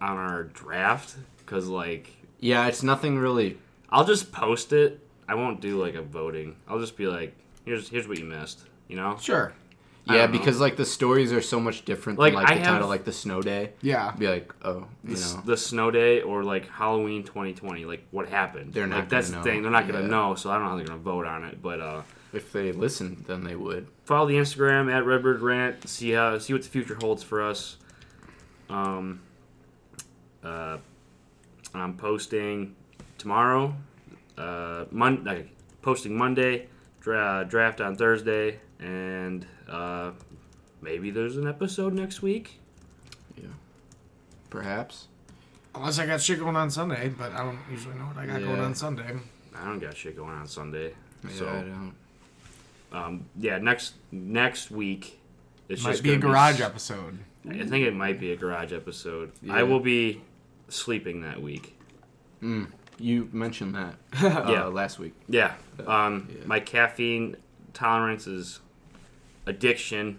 on 0.00 0.16
our 0.18 0.44
draft 0.44 1.16
because 1.38 1.66
like 1.68 2.10
Yeah, 2.40 2.66
it's 2.66 2.82
nothing 2.82 3.18
really. 3.18 3.56
I'll 3.88 4.04
just 4.04 4.32
post 4.32 4.72
it. 4.72 5.00
I 5.26 5.34
won't 5.34 5.60
do 5.60 5.80
like 5.80 5.94
a 5.94 6.02
voting. 6.02 6.56
I'll 6.68 6.80
just 6.80 6.96
be 6.96 7.06
like, 7.06 7.34
here's 7.64 7.88
here's 7.88 8.06
what 8.06 8.18
you 8.18 8.24
missed. 8.26 8.60
You 8.88 8.96
know? 8.96 9.16
Sure. 9.18 9.54
I 10.06 10.16
Yeah, 10.16 10.26
because 10.26 10.60
like 10.60 10.76
the 10.76 10.84
stories 10.84 11.32
are 11.32 11.40
so 11.40 11.58
much 11.58 11.84
different 11.86 12.18
Like, 12.18 12.34
than 12.34 12.42
like 12.42 12.50
I 12.50 12.54
the 12.56 12.60
have- 12.60 12.72
title, 12.74 12.88
like 12.88 13.04
the 13.04 13.12
snow 13.12 13.40
day. 13.40 13.70
Yeah. 13.80 14.10
Be 14.12 14.28
like, 14.28 14.52
oh, 14.62 14.86
you 15.02 15.16
the, 15.16 15.20
know. 15.36 15.42
the 15.46 15.56
snow 15.56 15.90
day 15.90 16.20
or 16.20 16.44
like 16.44 16.68
Halloween 16.68 17.22
2020, 17.24 17.84
like 17.86 18.04
what 18.10 18.28
happened. 18.28 18.74
They're 18.74 18.86
not 18.86 18.98
like 19.00 19.08
that's 19.08 19.30
gonna 19.30 19.42
the 19.42 19.48
know. 19.48 19.52
thing. 19.54 19.62
They're 19.62 19.70
not 19.70 19.86
gonna 19.86 20.02
Yeah. 20.02 20.08
know, 20.08 20.34
so 20.34 20.50
I 20.50 20.54
don't 20.54 20.64
know 20.64 20.70
how 20.70 20.76
they're 20.76 20.86
gonna 20.86 20.98
vote 20.98 21.26
on 21.26 21.44
it. 21.44 21.62
But 21.62 21.80
uh, 21.80 22.02
If 22.34 22.52
they 22.52 22.72
listen, 22.72 23.24
then 23.26 23.44
they 23.44 23.56
would. 23.56 23.86
follow 24.04 24.26
the 24.28 24.34
Instagram 24.36 24.92
at 24.92 25.06
Redbird 25.06 25.40
Rant. 25.40 25.88
See 25.88 26.10
how 26.10 26.36
see 26.38 26.52
what 26.52 26.62
the 26.62 26.68
future 26.68 26.96
holds 27.00 27.22
for 27.22 27.40
us. 27.40 27.76
Um, 28.68 29.20
uh, 30.42 30.78
I'm 31.74 31.96
posting 31.96 32.74
tomorrow. 33.18 33.74
Uh, 34.36 34.84
Mon- 34.90 35.24
like, 35.24 35.48
posting 35.82 36.16
Monday. 36.16 36.68
dra- 37.00 37.44
draft 37.48 37.80
on 37.82 37.96
Thursday, 37.96 38.58
and 38.80 39.46
uh, 39.68 40.10
maybe 40.80 41.10
there's 41.10 41.36
an 41.36 41.46
episode 41.48 41.92
next 41.92 42.22
week. 42.22 42.60
Yeah. 43.36 43.48
Perhaps. 44.50 45.08
Unless 45.74 45.98
I 45.98 46.06
got 46.06 46.20
shit 46.20 46.38
going 46.38 46.56
on 46.56 46.70
Sunday, 46.70 47.08
but 47.08 47.32
I 47.32 47.38
don't 47.42 47.58
usually 47.70 47.96
know 47.96 48.04
what 48.04 48.16
I 48.18 48.26
got 48.26 48.40
going 48.40 48.60
on 48.60 48.74
Sunday. 48.74 49.10
I 49.56 49.64
don't 49.64 49.80
got 49.80 49.96
shit 49.96 50.16
going 50.16 50.30
on 50.34 50.46
Sunday. 50.46 50.92
Yeah, 51.24 51.30
so 51.34 51.48
I 51.48 51.52
don't. 51.62 51.94
um, 52.92 53.26
yeah, 53.38 53.58
next 53.58 53.94
next 54.12 54.70
week. 54.70 55.18
It's 55.68 55.82
Might 55.82 55.92
just 55.92 56.02
be 56.02 56.12
a 56.14 56.18
garage 56.18 56.56
s- 56.60 56.66
episode. 56.66 57.18
I 57.48 57.54
think 57.64 57.86
it 57.86 57.94
might 57.94 58.20
be 58.20 58.32
a 58.32 58.36
garage 58.36 58.72
episode. 58.72 59.32
Yeah. 59.42 59.54
I 59.56 59.62
will 59.64 59.80
be 59.80 60.20
sleeping 60.68 61.22
that 61.22 61.42
week. 61.42 61.76
Mm, 62.42 62.68
you 62.98 63.28
mentioned 63.32 63.74
that 63.74 63.94
uh, 64.22 64.50
Yeah. 64.52 64.64
last 64.66 64.98
week. 64.98 65.14
Yeah. 65.28 65.54
Um, 65.86 66.28
Yeah. 66.30 66.44
My 66.46 66.60
caffeine 66.60 67.36
tolerance 67.72 68.26
is 68.26 68.60
addiction. 69.46 70.18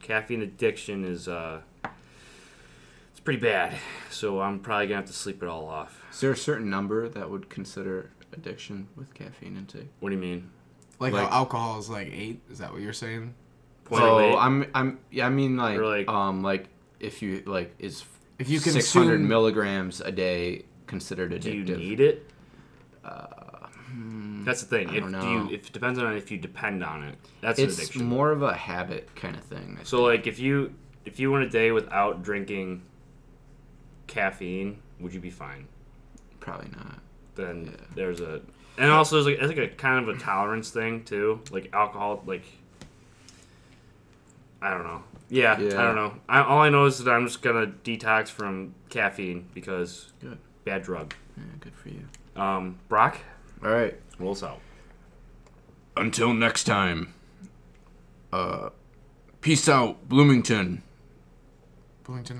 Caffeine 0.00 0.42
addiction 0.42 1.04
is 1.04 1.26
uh, 1.28 1.60
it's 3.10 3.20
pretty 3.24 3.40
bad. 3.40 3.74
So 4.10 4.40
I'm 4.40 4.60
probably 4.60 4.86
gonna 4.86 4.96
have 4.96 5.06
to 5.06 5.12
sleep 5.12 5.42
it 5.42 5.48
all 5.48 5.66
off. 5.66 6.02
Is 6.12 6.20
there 6.20 6.30
a 6.32 6.36
certain 6.36 6.70
number 6.70 7.08
that 7.08 7.30
would 7.30 7.48
consider 7.48 8.10
addiction 8.32 8.88
with 8.96 9.14
caffeine 9.14 9.56
intake? 9.56 9.88
What 10.00 10.10
do 10.10 10.14
you 10.16 10.20
mean? 10.20 10.50
Like, 10.98 11.12
Like- 11.12 11.28
how 11.28 11.38
alcohol 11.38 11.78
is 11.78 11.88
like 11.90 12.08
eight. 12.12 12.40
Is 12.50 12.58
that 12.58 12.72
what 12.72 12.80
you're 12.82 12.92
saying? 12.92 13.34
Point 13.84 14.02
so 14.02 14.20
eight? 14.20 14.36
I'm 14.36 14.66
I'm 14.74 14.98
yeah 15.10 15.26
I 15.26 15.30
mean 15.30 15.56
like, 15.56 15.78
Or 15.78 15.86
like- 15.86 16.08
um 16.08 16.42
like 16.42 16.68
if 17.00 17.22
you 17.22 17.42
like 17.46 17.74
is 17.78 18.04
If 18.38 18.48
you 18.48 18.58
600 18.58 19.06
consume- 19.16 19.28
milligrams 19.28 20.00
a 20.00 20.10
day 20.12 20.64
considered 20.86 21.32
addictive? 21.32 21.42
do 21.66 21.72
you 21.72 21.78
need 21.78 22.00
it? 22.00 22.30
That's 24.46 24.62
the 24.62 24.66
thing. 24.68 24.88
I 24.88 24.94
If 24.94 25.00
don't 25.02 25.20
do 25.20 25.28
you, 25.28 25.50
if 25.50 25.66
it 25.66 25.72
depends 25.72 25.98
on 25.98 26.16
if 26.16 26.30
you 26.30 26.38
depend 26.38 26.82
on 26.82 27.02
it. 27.02 27.16
That's 27.42 27.58
an 27.58 27.66
it's 27.66 27.76
addiction. 27.78 28.04
more 28.06 28.30
of 28.30 28.40
a 28.42 28.54
habit 28.54 29.14
kind 29.14 29.36
of 29.36 29.42
thing. 29.42 29.76
I 29.78 29.84
So 29.84 30.02
like 30.04 30.26
if 30.26 30.38
you 30.38 30.72
if 31.04 31.20
you 31.20 31.30
went 31.32 31.44
a 31.44 31.48
day 31.50 31.72
without 31.72 32.22
drinking 32.22 32.82
caffeine, 34.06 34.78
would 35.00 35.12
you 35.12 35.20
be 35.20 35.30
fine? 35.30 35.66
probably 36.40 36.70
not. 36.76 37.00
Then 37.34 37.66
Yeah. 37.66 37.86
there's 37.96 38.20
a 38.20 38.40
and 38.78 38.90
also 38.90 39.22
there's 39.22 39.48
like 39.48 39.58
a 39.58 39.68
kind 39.68 40.08
of 40.08 40.16
a 40.16 40.18
tolerance 40.18 40.70
thing 40.70 41.02
too. 41.04 41.40
Like 41.50 41.68
alcohol, 41.72 42.22
like 42.24 42.44
I 44.62 44.70
don't 44.70 44.84
know. 44.84 45.02
Yeah, 45.28 45.58
Yeah. 45.58 45.80
I 45.80 45.84
don't 45.84 45.96
know. 45.96 46.14
I, 46.28 46.40
all 46.42 46.60
I 46.60 46.68
know 46.70 46.86
is 46.86 47.02
that 47.02 47.10
I'm 47.10 47.26
just 47.26 47.42
gonna 47.42 47.66
detox 47.66 48.28
from 48.28 48.74
caffeine 48.90 49.48
because 49.54 50.12
Good. 50.20 50.38
bad 50.64 50.82
drug. 50.82 51.14
Yeah, 51.36 51.42
good 51.60 51.74
for 51.74 51.88
you. 51.88 52.04
Um, 52.40 52.78
Brock, 52.88 53.18
All 53.64 53.70
right. 53.70 53.98
Roll 54.18 54.32
us 54.32 54.42
out. 54.42 54.60
Until 55.96 56.32
next 56.34 56.64
time. 56.64 57.14
Uh, 58.32 58.70
peace 59.40 59.68
out, 59.68 60.08
Bloomington. 60.08 60.82
Bloomington. 62.04 62.38